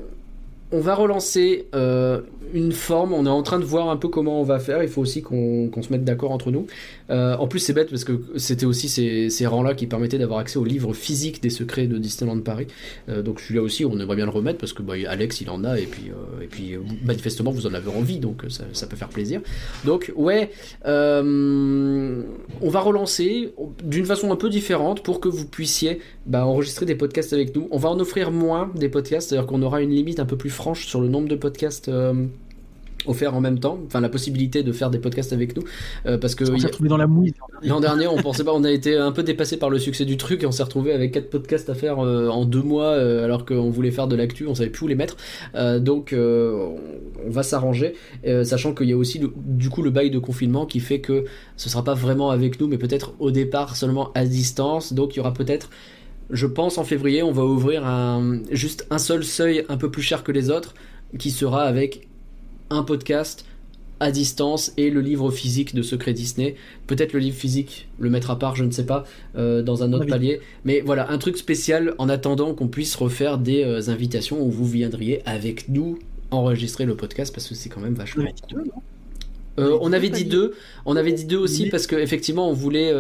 [0.73, 2.23] on va relancer euh,
[2.53, 3.13] une forme.
[3.13, 4.83] On est en train de voir un peu comment on va faire.
[4.83, 6.67] Il faut aussi qu'on se mette d'accord entre nous.
[7.11, 10.59] Euh, en plus, c'est bête parce que c'était aussi ces, rangs-là qui permettaient d'avoir accès
[10.59, 12.67] au livre physique des secrets de Disneyland Paris.
[13.09, 15.65] Euh, donc celui-là aussi, on aimerait bien le remettre parce que bah, Alex, il en
[15.65, 16.11] a et puis,
[16.43, 19.41] et puis manifestement, vous en avez envie, donc ça, peut faire plaisir.
[19.85, 20.51] Donc ouais,
[20.85, 22.25] on
[22.63, 23.53] va relancer
[23.85, 27.69] d'une façon un peu différente pour que vous puissiez bah, enregistrer des podcasts avec nous.
[27.71, 30.51] On va en offrir moins des podcasts, c'est-à-dire qu'on aura une limite un peu plus
[30.51, 32.27] franche sur le nombre de podcasts euh,
[33.09, 35.65] offert en même temps, enfin la possibilité de faire des podcasts avec nous,
[36.07, 37.35] euh, parce que on s'est retrouvé dans la mouille.
[37.63, 40.17] L'an dernier, on pensait pas, on a été un peu dépassé par le succès du
[40.17, 43.25] truc et on s'est retrouvé avec quatre podcasts à faire euh, en deux mois, euh,
[43.25, 45.17] alors qu'on voulait faire de l'actu, on savait plus où les mettre.
[45.81, 47.95] donc on va s'arranger,
[48.45, 51.25] sachant qu'il y a aussi du coup le bail de confinement qui fait que
[51.57, 54.93] ce sera pas vraiment avec nous, mais peut-être au départ seulement à distance.
[54.93, 55.71] Donc il y aura peut-être
[56.31, 60.03] je pense en février, on va ouvrir un, juste un seul seuil un peu plus
[60.03, 60.75] cher que les autres,
[61.19, 62.08] qui sera avec
[62.71, 63.45] un podcast
[64.01, 66.55] à distance et le livre physique de Secret Disney.
[66.87, 69.05] Peut-être le livre physique, le mettre à part, je ne sais pas,
[69.37, 70.41] euh, dans un autre palier.
[70.65, 74.67] Mais voilà, un truc spécial en attendant qu'on puisse refaire des euh, invitations où vous
[74.67, 75.99] viendriez avec nous
[76.31, 78.25] enregistrer le podcast parce que c'est quand même vachement.
[79.59, 80.55] Euh, on avait dit deux.
[80.87, 82.93] On avait dit deux aussi parce qu'effectivement on voulait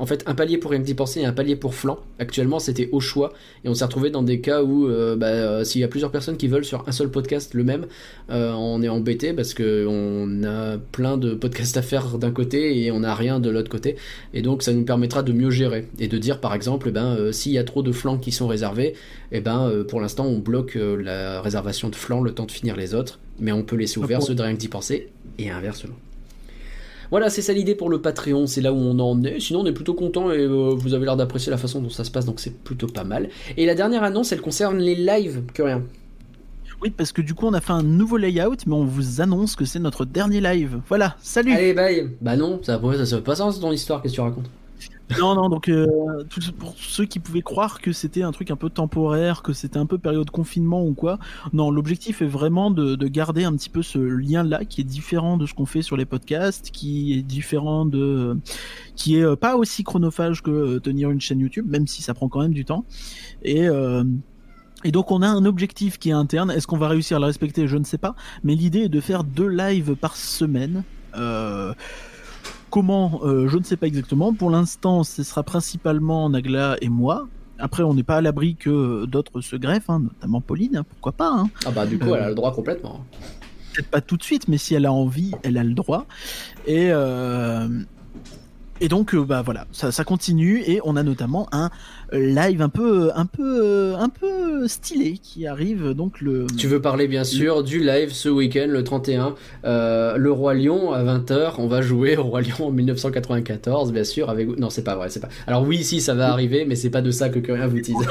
[0.00, 1.98] en fait un palier pour MD Pensée et un palier pour flanc.
[2.18, 5.62] Actuellement, c'était au choix et on s'est retrouvé dans des cas où euh, bah, euh,
[5.62, 7.86] s'il y a plusieurs personnes qui veulent sur un seul podcast le même,
[8.30, 12.82] euh, on est embêté parce que on a plein de podcasts à faire d'un côté
[12.82, 13.96] et on n'a rien de l'autre côté.
[14.32, 17.30] Et donc ça nous permettra de mieux gérer et de dire par exemple, eh ben
[17.30, 18.94] s'il y a trop de flancs qui sont réservés,
[19.32, 22.94] eh ben pour l'instant on bloque la réservation de flancs le temps de finir les
[22.94, 25.08] autres, mais on peut laisser ouvert ceux de rien que d'y penser
[25.38, 25.96] et inversement.
[27.10, 29.40] Voilà, c'est ça l'idée pour le Patreon, c'est là où on en est.
[29.40, 32.04] Sinon, on est plutôt content et euh, vous avez l'air d'apprécier la façon dont ça
[32.04, 33.28] se passe, donc c'est plutôt pas mal.
[33.56, 35.82] Et la dernière annonce, elle concerne les lives, que rien.
[36.82, 39.54] Oui, parce que du coup, on a fait un nouveau layout, mais on vous annonce
[39.54, 40.80] que c'est notre dernier live.
[40.88, 44.12] Voilà, salut Allez, bye Bah non, ça, ça, ça fait pas sens ton histoire, qu'est-ce
[44.12, 44.50] que tu racontes?
[45.18, 45.86] Non, non, donc euh,
[46.58, 49.86] pour ceux qui pouvaient croire que c'était un truc un peu temporaire, que c'était un
[49.86, 51.18] peu période confinement ou quoi,
[51.52, 55.46] non, l'objectif est vraiment de, garder un petit peu ce lien-là qui est différent de
[55.46, 58.36] ce qu'on fait sur les podcasts, qui est différent de.
[58.94, 62.14] qui est euh, pas aussi chronophage que euh, tenir une chaîne YouTube, même si ça
[62.14, 62.84] prend quand même du temps.
[63.42, 63.68] Et.
[64.82, 66.50] Et donc on a un objectif qui est interne.
[66.50, 67.68] Est-ce qu'on va réussir à le respecter?
[67.68, 68.14] Je ne sais pas.
[68.44, 70.84] Mais l'idée est de faire deux lives par semaine.
[71.16, 71.74] Euh,
[72.70, 74.32] Comment euh, Je ne sais pas exactement.
[74.32, 77.28] Pour l'instant, ce sera principalement Nagla et moi.
[77.58, 81.12] Après, on n'est pas à l'abri que d'autres se greffent, hein, notamment Pauline, hein, pourquoi
[81.12, 81.30] pas.
[81.30, 81.50] Hein.
[81.66, 83.04] Ah bah du coup, elle a le droit complètement.
[83.74, 86.06] Peut-être pas tout de suite, mais si elle a envie, elle a le droit.
[86.66, 87.68] Et, euh,
[88.80, 91.70] et donc, euh, bah voilà, ça, ça, continue et on a notamment un
[92.12, 95.90] live un peu, un peu, un peu stylé qui arrive.
[95.90, 96.46] Donc le.
[96.56, 99.34] Tu veux parler bien sûr du live ce week-end, le 31,
[99.64, 101.54] euh, le Roi Lion à 20h.
[101.58, 104.30] On va jouer au Roi Lion en 1994, bien sûr.
[104.30, 105.28] Avec non, c'est pas vrai, c'est pas.
[105.46, 107.96] Alors oui, si ça va arriver, mais c'est pas de ça que rien vous tease.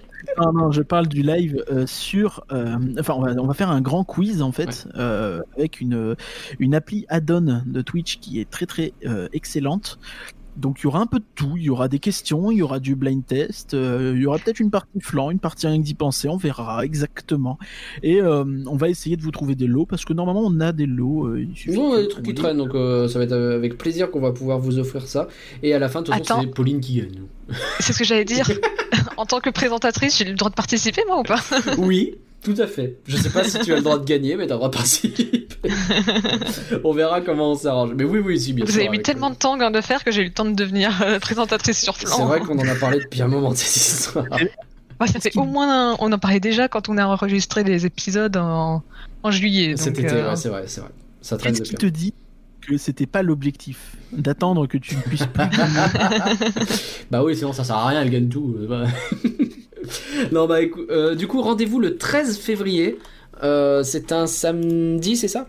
[0.40, 2.44] non, non, je parle du live euh, sur.
[2.52, 6.16] Euh, enfin, on va, on va, faire un grand quiz en fait, euh, avec une,
[6.58, 8.92] une appli add-on de Twitch qui est très très
[9.32, 9.98] excellente.
[10.56, 12.62] Donc il y aura un peu de tout, il y aura des questions, il y
[12.62, 15.84] aura du blind test, il y aura peut-être une partie flanc, une partie rien que
[15.84, 17.58] d'y penser, on verra exactement.
[18.02, 20.86] Et on va essayer de vous trouver des lots parce que normalement on a des
[20.86, 21.34] lots.
[21.36, 22.72] il on a des trucs qui traînent, donc
[23.08, 25.28] ça va être avec plaisir qu'on va pouvoir vous offrir ça.
[25.62, 27.22] Et à la fin, de toute façon, c'est Pauline qui gagne.
[27.78, 28.50] C'est ce que j'allais dire.
[29.20, 31.40] en tant que présentatrice, j'ai le droit de participer, moi, ou pas?
[31.76, 32.96] Oui, tout à fait.
[33.06, 34.70] Je sais pas si tu as le droit de gagner, mais tu as le droit
[34.70, 35.46] de participer.
[36.84, 37.90] on verra comment on s'arrange.
[37.94, 40.22] Mais oui, oui, si bien Vous avez mis tellement de temps de faire que j'ai
[40.22, 42.16] eu le temps de devenir euh, présentatrice sur plan.
[42.16, 44.24] C'est vrai qu'on en a parlé depuis un moment de cette histoire.
[45.00, 45.96] Ouais, ça fait au moins.
[45.98, 48.82] On en parlait déjà quand on a enregistré les épisodes en,
[49.22, 49.76] en juillet.
[49.76, 50.90] Cet été, euh, c'est vrai, c'est vrai.
[51.20, 52.14] Ça traîne Qu'est-ce qui te dit
[52.60, 55.44] que c'était pas l'objectif d'attendre que tu ne puisses plus.
[57.10, 58.56] bah oui, sinon ça sert à rien, elle gagne tout.
[60.32, 62.98] non, bah écoute, euh, du coup, rendez-vous le 13 février.
[63.42, 65.48] Euh, c'est un samedi, c'est ça?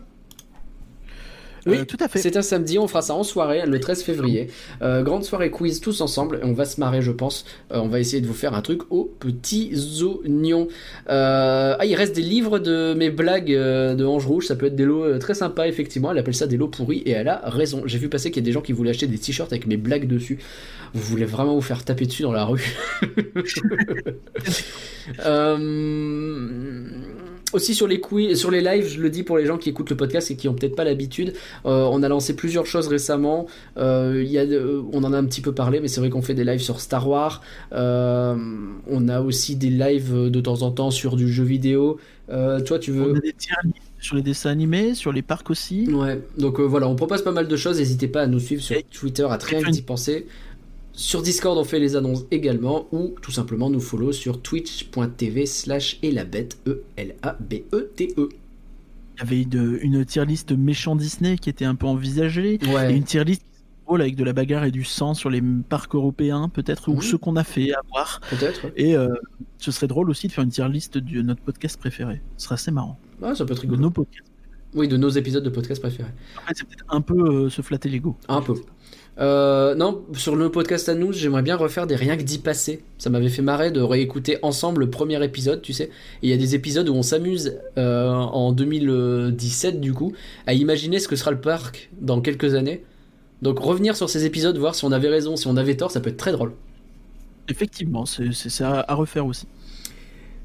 [1.66, 2.20] Oui, euh, tout à fait.
[2.20, 4.48] C'est un samedi, on fera ça en soirée, le 13 février.
[4.82, 7.46] Euh, grande soirée quiz tous ensemble, et on va se marrer, je pense.
[7.72, 10.68] Euh, on va essayer de vous faire un truc aux petits oignons.
[11.08, 14.86] ah, il reste des livres de mes blagues de Ange Rouge, ça peut être des
[14.86, 16.12] lots très sympas, effectivement.
[16.12, 17.84] Elle appelle ça des lots pourris, et elle a raison.
[17.86, 19.78] J'ai vu passer qu'il y a des gens qui voulaient acheter des t-shirts avec mes
[19.78, 20.40] blagues dessus.
[20.94, 22.76] Vous voulez vraiment vous faire taper dessus dans la rue?
[27.54, 29.70] euh aussi sur les quiz, sur les lives, je le dis pour les gens qui
[29.70, 31.34] écoutent le podcast et qui ont peut-être pas l'habitude.
[31.66, 33.48] Euh, on a lancé plusieurs choses récemment.
[33.78, 34.46] Euh, y a,
[34.92, 36.80] on en a un petit peu parlé, mais c'est vrai qu'on fait des lives sur
[36.80, 37.42] Star Wars.
[37.74, 38.36] Euh,
[38.88, 42.00] on a aussi des lives de temps en temps sur du jeu vidéo.
[42.28, 43.36] toi, tu veux On a des
[44.00, 45.88] sur les dessins animés, sur les parcs aussi.
[45.92, 46.20] Ouais.
[46.38, 47.78] Donc voilà, on propose pas mal de choses.
[47.78, 50.26] N'hésitez pas à nous suivre sur Twitter, à très d'y penser.
[50.94, 56.00] Sur Discord, on fait les annonces également, ou tout simplement nous follow sur twitch.tv slash
[56.04, 58.20] elabette, E-L-A-B-E-T-E.
[58.20, 58.30] E.
[59.16, 62.94] Il y avait une, une tier list méchant Disney qui était un peu envisagée, et
[62.94, 63.44] une tier list
[64.00, 67.36] avec de la bagarre et du sang sur les parcs européens, peut-être, ou ceux qu'on
[67.36, 68.22] a fait à voir.
[68.30, 68.72] Peut-être.
[68.78, 69.10] Et euh,
[69.58, 72.22] ce serait drôle aussi de faire une tier list de notre podcast préféré.
[72.38, 72.98] Ce serait assez marrant.
[73.22, 73.90] Ah, ça peut être rigolo.
[73.90, 74.06] De
[74.76, 76.12] Oui, de nos épisodes de podcast préférés.
[76.54, 78.16] c'est peut-être un peu se flatter l'ego.
[78.30, 78.56] Un peu.
[79.20, 82.84] Euh, non, sur le podcast à nous, j'aimerais bien refaire des rien que d'y passer.
[82.98, 85.90] Ça m'avait fait marrer de réécouter ensemble le premier épisode, tu sais.
[86.22, 90.14] il y a des épisodes où on s'amuse euh, en 2017, du coup,
[90.48, 92.84] à imaginer ce que sera le parc dans quelques années.
[93.42, 96.00] Donc revenir sur ces épisodes, voir si on avait raison, si on avait tort, ça
[96.00, 96.54] peut être très drôle.
[97.50, 99.48] Effectivement, c'est ça à refaire aussi.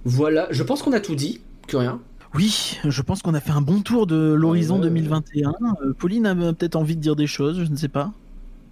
[0.05, 2.01] Voilà, je pense qu'on a tout dit, que rien.
[2.35, 5.53] Oui, je pense qu'on a fait un bon tour de l'horizon 2021.
[5.83, 8.13] Euh, Pauline a peut-être envie de dire des choses, je ne sais pas.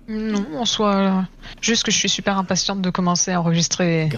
[0.08, 1.26] Non, en soi,
[1.60, 4.10] juste que je suis super impatiente de commencer à enregistrer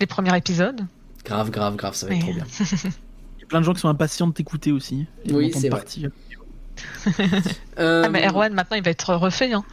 [0.00, 0.80] les premiers épisodes.
[1.24, 2.44] Grave, grave, grave, ça va être trop bien.
[2.60, 5.06] Il y a plein de gens qui sont impatients de t'écouter aussi.
[5.30, 5.70] Oui, c'est
[7.78, 8.02] euh...
[8.04, 9.52] Ah, mais Erwan, maintenant, il va être refait.
[9.52, 9.64] Hein.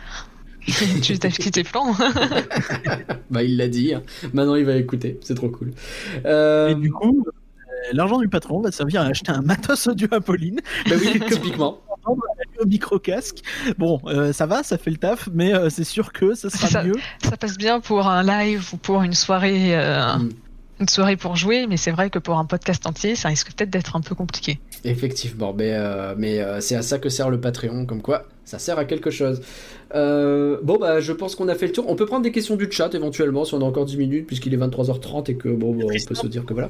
[1.01, 1.93] tu t'as quitté plan.
[3.30, 3.93] bah, il l'a dit.
[3.93, 4.01] Hein.
[4.34, 5.19] Maintenant, il va écouter.
[5.22, 5.74] C'est trop cool.
[6.25, 6.69] Euh...
[6.69, 10.19] Et du coup, euh, l'argent du patron va servir à acheter un matos audio à
[10.19, 10.59] Pauline.
[10.90, 11.80] Bah oui, typiquement
[12.61, 13.42] un micro casque.
[13.77, 16.84] Bon, euh, ça va, ça fait le taf, mais euh, c'est sûr que ça sera
[16.84, 16.95] mieux.
[17.24, 20.30] Ça passe bien pour un live ou pour une soirée, euh, mm.
[20.82, 23.69] une soirée pour jouer, mais c'est vrai que pour un podcast entier, ça risque peut-être
[23.69, 24.59] d'être un peu compliqué.
[24.84, 25.75] Effectivement, mais,
[26.17, 29.42] mais c'est à ça que sert le Patreon, comme quoi ça sert à quelque chose.
[29.92, 31.85] bon, bah, je pense qu'on a fait le tour.
[31.88, 34.53] On peut prendre des questions du chat éventuellement si on a encore 10 minutes, puisqu'il
[34.53, 36.69] est 23h30 et que bon, on peut se dire que voilà.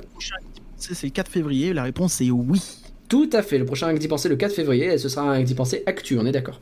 [0.78, 2.62] C'est le 4 février, la réponse est oui.
[3.08, 3.58] Tout à fait.
[3.58, 5.84] Le prochain que d'y penser le 4 février, et ce sera un que d'y penser
[5.86, 6.60] actu, on est d'accord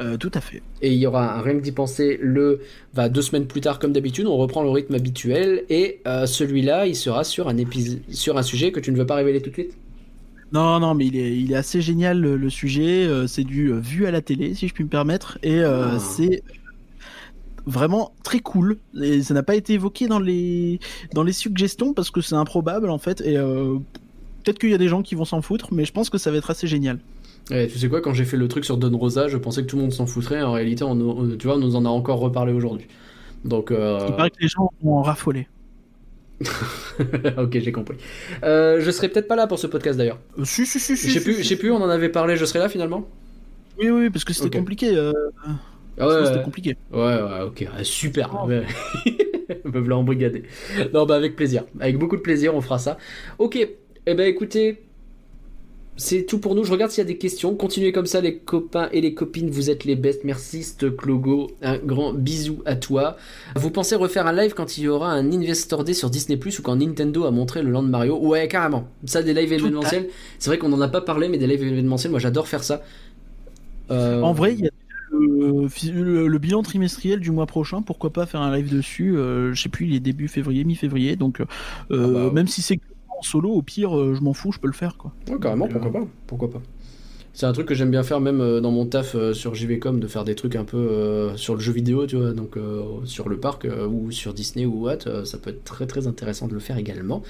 [0.00, 0.62] euh, tout à fait.
[0.80, 2.60] Et il y aura un que d'y penser le
[2.94, 4.28] va deux semaines plus tard comme d'habitude.
[4.28, 7.56] On reprend le rythme habituel et euh, celui-là, il sera sur un
[8.10, 9.76] sur un sujet que tu ne veux pas révéler tout de suite?
[10.52, 13.06] Non, non, mais il est, il est assez génial le, sujet.
[13.06, 15.98] Euh, c'est du vu à la télé, si je puis me permettre, et ah.
[15.98, 16.44] c'est
[17.66, 18.78] vraiment très cool.
[19.02, 20.78] Et ça n'a pas été évoqué dans les
[21.12, 23.20] dans les suggestions parce que c'est improbable en fait.
[23.22, 23.36] Et
[24.48, 26.30] Peut-être qu'il y a des gens qui vont s'en foutre, mais je pense que ça
[26.30, 27.00] va être assez génial.
[27.50, 29.76] tu sais quoi, quand j'ai fait le truc sur Don Rosa, je pensais que tout
[29.76, 30.40] le monde s'en foutrait.
[30.40, 32.86] En réalité, on, tu vois, on nous en a encore reparlé aujourd'hui.
[33.44, 34.06] Donc, euh...
[34.08, 35.48] Il paraît que les gens vont en raffoler.
[36.40, 37.98] ok, j'ai compris.
[38.42, 40.18] Euh, je serai peut-être pas là pour ce podcast d'ailleurs.
[40.38, 41.10] Euh, si, si, si, si.
[41.10, 43.06] Je sais plus, si, plus, on en avait parlé, je serai là finalement
[43.78, 44.96] Oui, oui, parce que c'était compliqué.
[44.96, 45.12] Euh...
[45.98, 46.78] Ah ouais, c'était compliqué.
[46.90, 48.30] Ouais, ouais, ok, super.
[48.42, 48.48] Oh.
[48.48, 50.44] Me voilà embrigadé.
[50.94, 51.64] Non, bah avec plaisir.
[51.80, 52.96] Avec beaucoup de plaisir, on fera ça.
[53.38, 53.58] Ok,
[54.10, 54.82] eh ben écoutez,
[55.98, 56.64] c'est tout pour nous.
[56.64, 57.54] Je regarde s'il y a des questions.
[57.54, 59.50] Continuez comme ça, les copains et les copines.
[59.50, 60.22] Vous êtes les best.
[60.24, 60.64] Merci,
[60.96, 61.50] Clogo.
[61.60, 63.16] Un grand bisou à toi.
[63.56, 66.58] Vous pensez refaire un live quand il y aura un Investor Day sur Disney Plus
[66.58, 68.16] ou quand Nintendo a montré le land de Mario?
[68.16, 68.88] Ouais, carrément.
[69.04, 70.08] Ça, des lives événementiels.
[70.38, 72.82] C'est vrai qu'on n'en a pas parlé, mais des lives événementiels, moi j'adore faire ça.
[73.90, 74.70] Euh, en vrai, il y a
[75.10, 79.16] le, bilan trimestriel du mois prochain, pourquoi pas faire un live dessus?
[79.16, 81.46] Euh, Je sais plus, il est début février, mi-février, donc euh,
[81.90, 82.78] ah bah, même si c'est
[83.22, 84.96] solo, au pire, euh, je m'en fous, je peux le faire.
[84.96, 85.12] Quoi.
[85.40, 86.62] carrément, pourquoi pas Pourquoi pas
[87.34, 90.00] c'est un truc que j'aime bien faire même euh, dans mon taf euh, sur JVcom,
[90.00, 92.56] de faire des trucs un peu sur le jeu vidéo, tu vois, donc
[93.04, 96.54] sur le parc ou sur Disney ou what, ça peut être très très intéressant de
[96.54, 97.22] le faire également.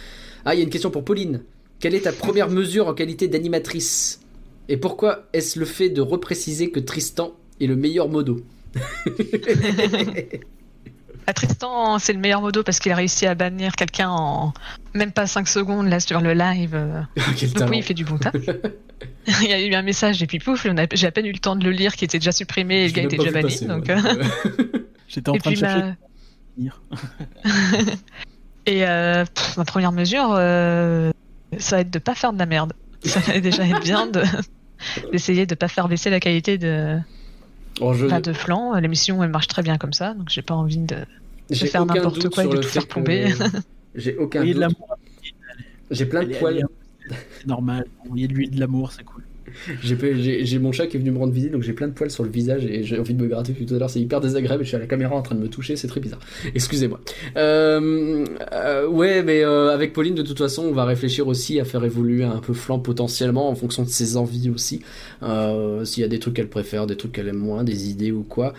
[0.46, 1.42] Ah, il y a une question pour Pauline.
[1.78, 4.20] Quelle est ta première mesure en qualité d'animatrice?
[4.70, 8.40] Et pourquoi est-ce le fait de repréciser que Tristan est le meilleur modo?
[11.28, 14.54] À Tristan, c'est le meilleur modo parce qu'il a réussi à bannir quelqu'un en
[14.94, 16.72] même pas 5 secondes là sur le live.
[17.54, 18.32] Donc oui, il fait du bon taf.
[19.26, 21.54] il y a eu un message et puis pouf, j'ai à peine eu le temps
[21.54, 23.60] de le lire qui était déjà supprimé et le gars était déjà banni.
[23.66, 23.90] donc...
[23.90, 23.98] Euh.
[25.08, 25.94] J'étais en train de chercher.
[28.64, 29.26] et euh,
[29.58, 31.10] ma première mesure, euh,
[31.58, 32.72] ça va être de pas faire de la merde.
[33.04, 34.22] Ça va déjà être bien de
[35.12, 36.98] d'essayer de pas faire baisser la qualité de
[38.08, 38.74] pas de flanc.
[38.74, 40.96] L'émission, elle marche très bien comme ça, donc j'ai pas envie de,
[41.54, 43.32] faire n'importe quoi et de tout faire tomber.
[43.94, 44.76] J'ai aucun doute.
[45.90, 46.66] J'ai plein de poils.
[47.38, 47.86] C'est normal.
[48.14, 49.24] Il y a de l'huile de l'amour, c'est cool.
[49.82, 52.24] J'ai mon chat qui est venu me rendre visite, donc j'ai plein de poils sur
[52.24, 53.90] le visage et j'ai envie de me gratter depuis tout à l'heure.
[53.90, 54.64] C'est hyper désagréable.
[54.64, 56.20] Je suis à la caméra en train de me toucher, c'est très bizarre.
[56.54, 57.00] Excusez-moi.
[57.36, 61.64] Euh, euh, ouais, mais euh, avec Pauline, de toute façon, on va réfléchir aussi à
[61.64, 64.82] faire évoluer un peu Flan potentiellement en fonction de ses envies aussi.
[65.84, 68.22] S'il y a des trucs qu'elle préfère, des trucs qu'elle aime moins, des idées ou
[68.22, 68.54] quoi.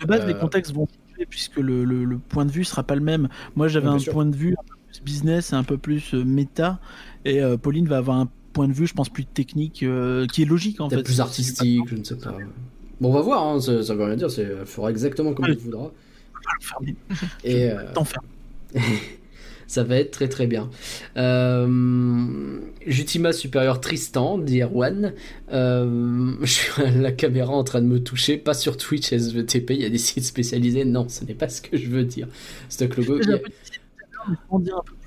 [0.00, 3.00] De base, les contextes vont changer puisque le, le, point de vue sera pas le
[3.00, 3.28] même.
[3.56, 6.78] Moi, j'avais un point de vue un peu plus business un peu plus méta,
[7.24, 10.46] et Pauline va avoir un point de vue, je pense, plus technique, euh, qui est
[10.46, 11.02] logique en fait.
[11.02, 12.34] Plus artistique, je ne sais pas.
[13.00, 15.58] Bon, on va voir, hein, ça, ça, veut rien dire, il fera exactement comme il
[15.58, 15.92] voudra.
[17.42, 17.82] Et euh...
[19.66, 20.70] ça va être très très bien.
[21.16, 22.60] Euh...
[22.86, 25.12] Jutima supérieur Tristan, dit Erwan.
[25.52, 26.32] Euh...
[26.42, 29.82] Je suis à la caméra en train de me toucher, pas sur Twitch SVTP, il
[29.82, 30.84] y a des sites spécialisés.
[30.84, 32.28] Non, ce n'est pas ce que je veux dire.
[32.68, 33.18] Stock logo.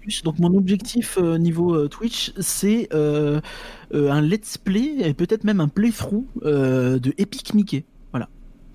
[0.08, 0.24] Plus.
[0.24, 7.14] Donc mon objectif niveau Twitch, c'est un let's play et peut-être même un playthrough de
[7.18, 7.84] Epic Mickey.
[8.12, 8.30] Voilà.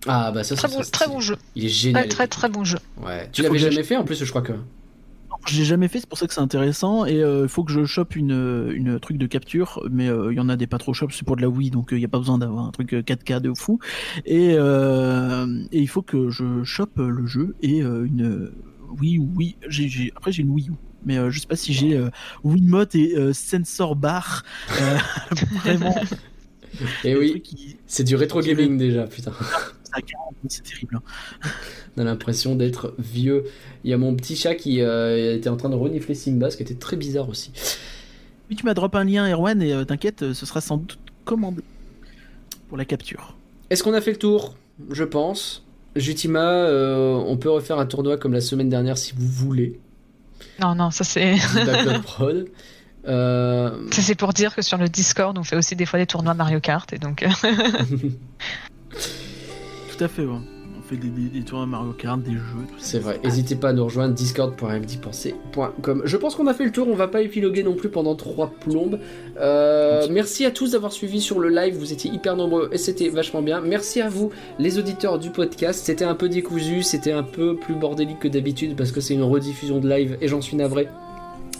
[0.06, 1.36] Ah bah ça, très, bon, très bon jeu.
[1.54, 2.02] Il est génial.
[2.02, 2.78] Très très, très bon jeu.
[3.02, 3.28] Ouais.
[3.32, 4.52] Tu l'avais jamais fait en plus, je crois que.
[5.46, 7.04] Je l'ai jamais fait, c'est pour ça que c'est intéressant.
[7.04, 10.36] Et il euh, faut que je chope une, une truc de capture, mais euh, il
[10.36, 11.98] y en a des pas trop shop, c'est pour de la Wii, donc il euh,
[11.98, 13.80] n'y a pas besoin d'avoir un truc 4K de fou.
[14.24, 18.52] Et, et il faut que je chope le jeu et une
[19.00, 20.72] Wii oui, j'ai, après j'ai une Wii U.
[21.04, 22.00] Mais je sais pas si j'ai
[22.44, 24.44] Wiimote et sensor bar.
[25.64, 25.94] vraiment.
[27.04, 27.42] Et oui,
[27.86, 29.32] c'est du rétro gaming déjà, putain.
[30.48, 30.96] c'est terrible.
[30.96, 31.50] Hein.
[31.96, 33.44] On a l'impression d'être vieux.
[33.84, 36.56] Il y a mon petit chat qui euh, était en train de renifler Simba, ce
[36.56, 37.52] qui était très bizarre aussi.
[38.50, 40.98] Oui, tu m'as drop un lien, Erwan, et euh, t'inquiète, euh, ce sera sans doute
[41.24, 41.62] commandé
[42.68, 43.36] pour la capture.
[43.70, 44.56] Est-ce qu'on a fait le tour?
[44.90, 45.64] Je pense.
[45.94, 49.78] Jutima, on peut refaire un tournoi comme la semaine dernière si vous voulez.
[50.60, 51.36] Non, non, ça c'est.
[52.02, 52.48] prod.
[53.04, 56.34] Ça c'est pour dire que sur le Discord, on fait aussi des fois des tournois
[56.34, 57.24] Mario Kart et donc.
[58.90, 60.42] Tout à fait, On
[60.96, 62.66] des, tours à Mario Kart, des jeux.
[62.78, 63.20] C'est vrai.
[63.24, 66.02] N'hésitez pas à nous rejoindre discord.mdpenser.com.
[66.04, 66.88] Je pense qu'on a fait le tour.
[66.88, 68.98] On va pas épiloguer non plus pendant trois plombes.
[69.40, 71.76] Euh, merci à tous d'avoir suivi sur le live.
[71.76, 73.60] Vous étiez hyper nombreux et c'était vachement bien.
[73.60, 75.84] Merci à vous, les auditeurs du podcast.
[75.84, 79.22] C'était un peu décousu, c'était un peu plus bordélique que d'habitude parce que c'est une
[79.22, 80.88] rediffusion de live et j'en suis navré.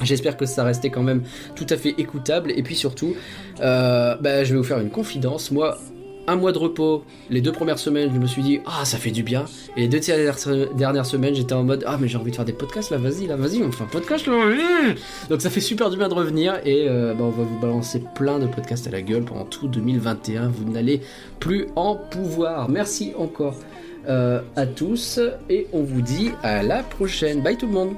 [0.00, 1.22] J'espère que ça restait quand même
[1.54, 2.52] tout à fait écoutable.
[2.56, 3.14] Et puis surtout,
[3.60, 5.50] euh, bah, je vais vous faire une confidence.
[5.50, 5.78] Moi,
[6.26, 9.10] un mois de repos, les deux premières semaines, je me suis dit, ah, ça fait
[9.10, 9.44] du bien.
[9.76, 12.52] Et les deux dernières semaines, j'étais en mode, ah, mais j'ai envie de faire des
[12.52, 14.32] podcasts là, vas-y, là, vas-y, on fait un podcast là.
[15.28, 18.02] Donc ça fait super du bien de revenir et euh, bah, on va vous balancer
[18.14, 20.48] plein de podcasts à la gueule pendant tout 2021.
[20.48, 21.00] Vous n'allez
[21.40, 22.68] plus en pouvoir.
[22.68, 23.56] Merci encore
[24.08, 27.40] euh, à tous et on vous dit à la prochaine.
[27.40, 27.94] Bye tout le monde.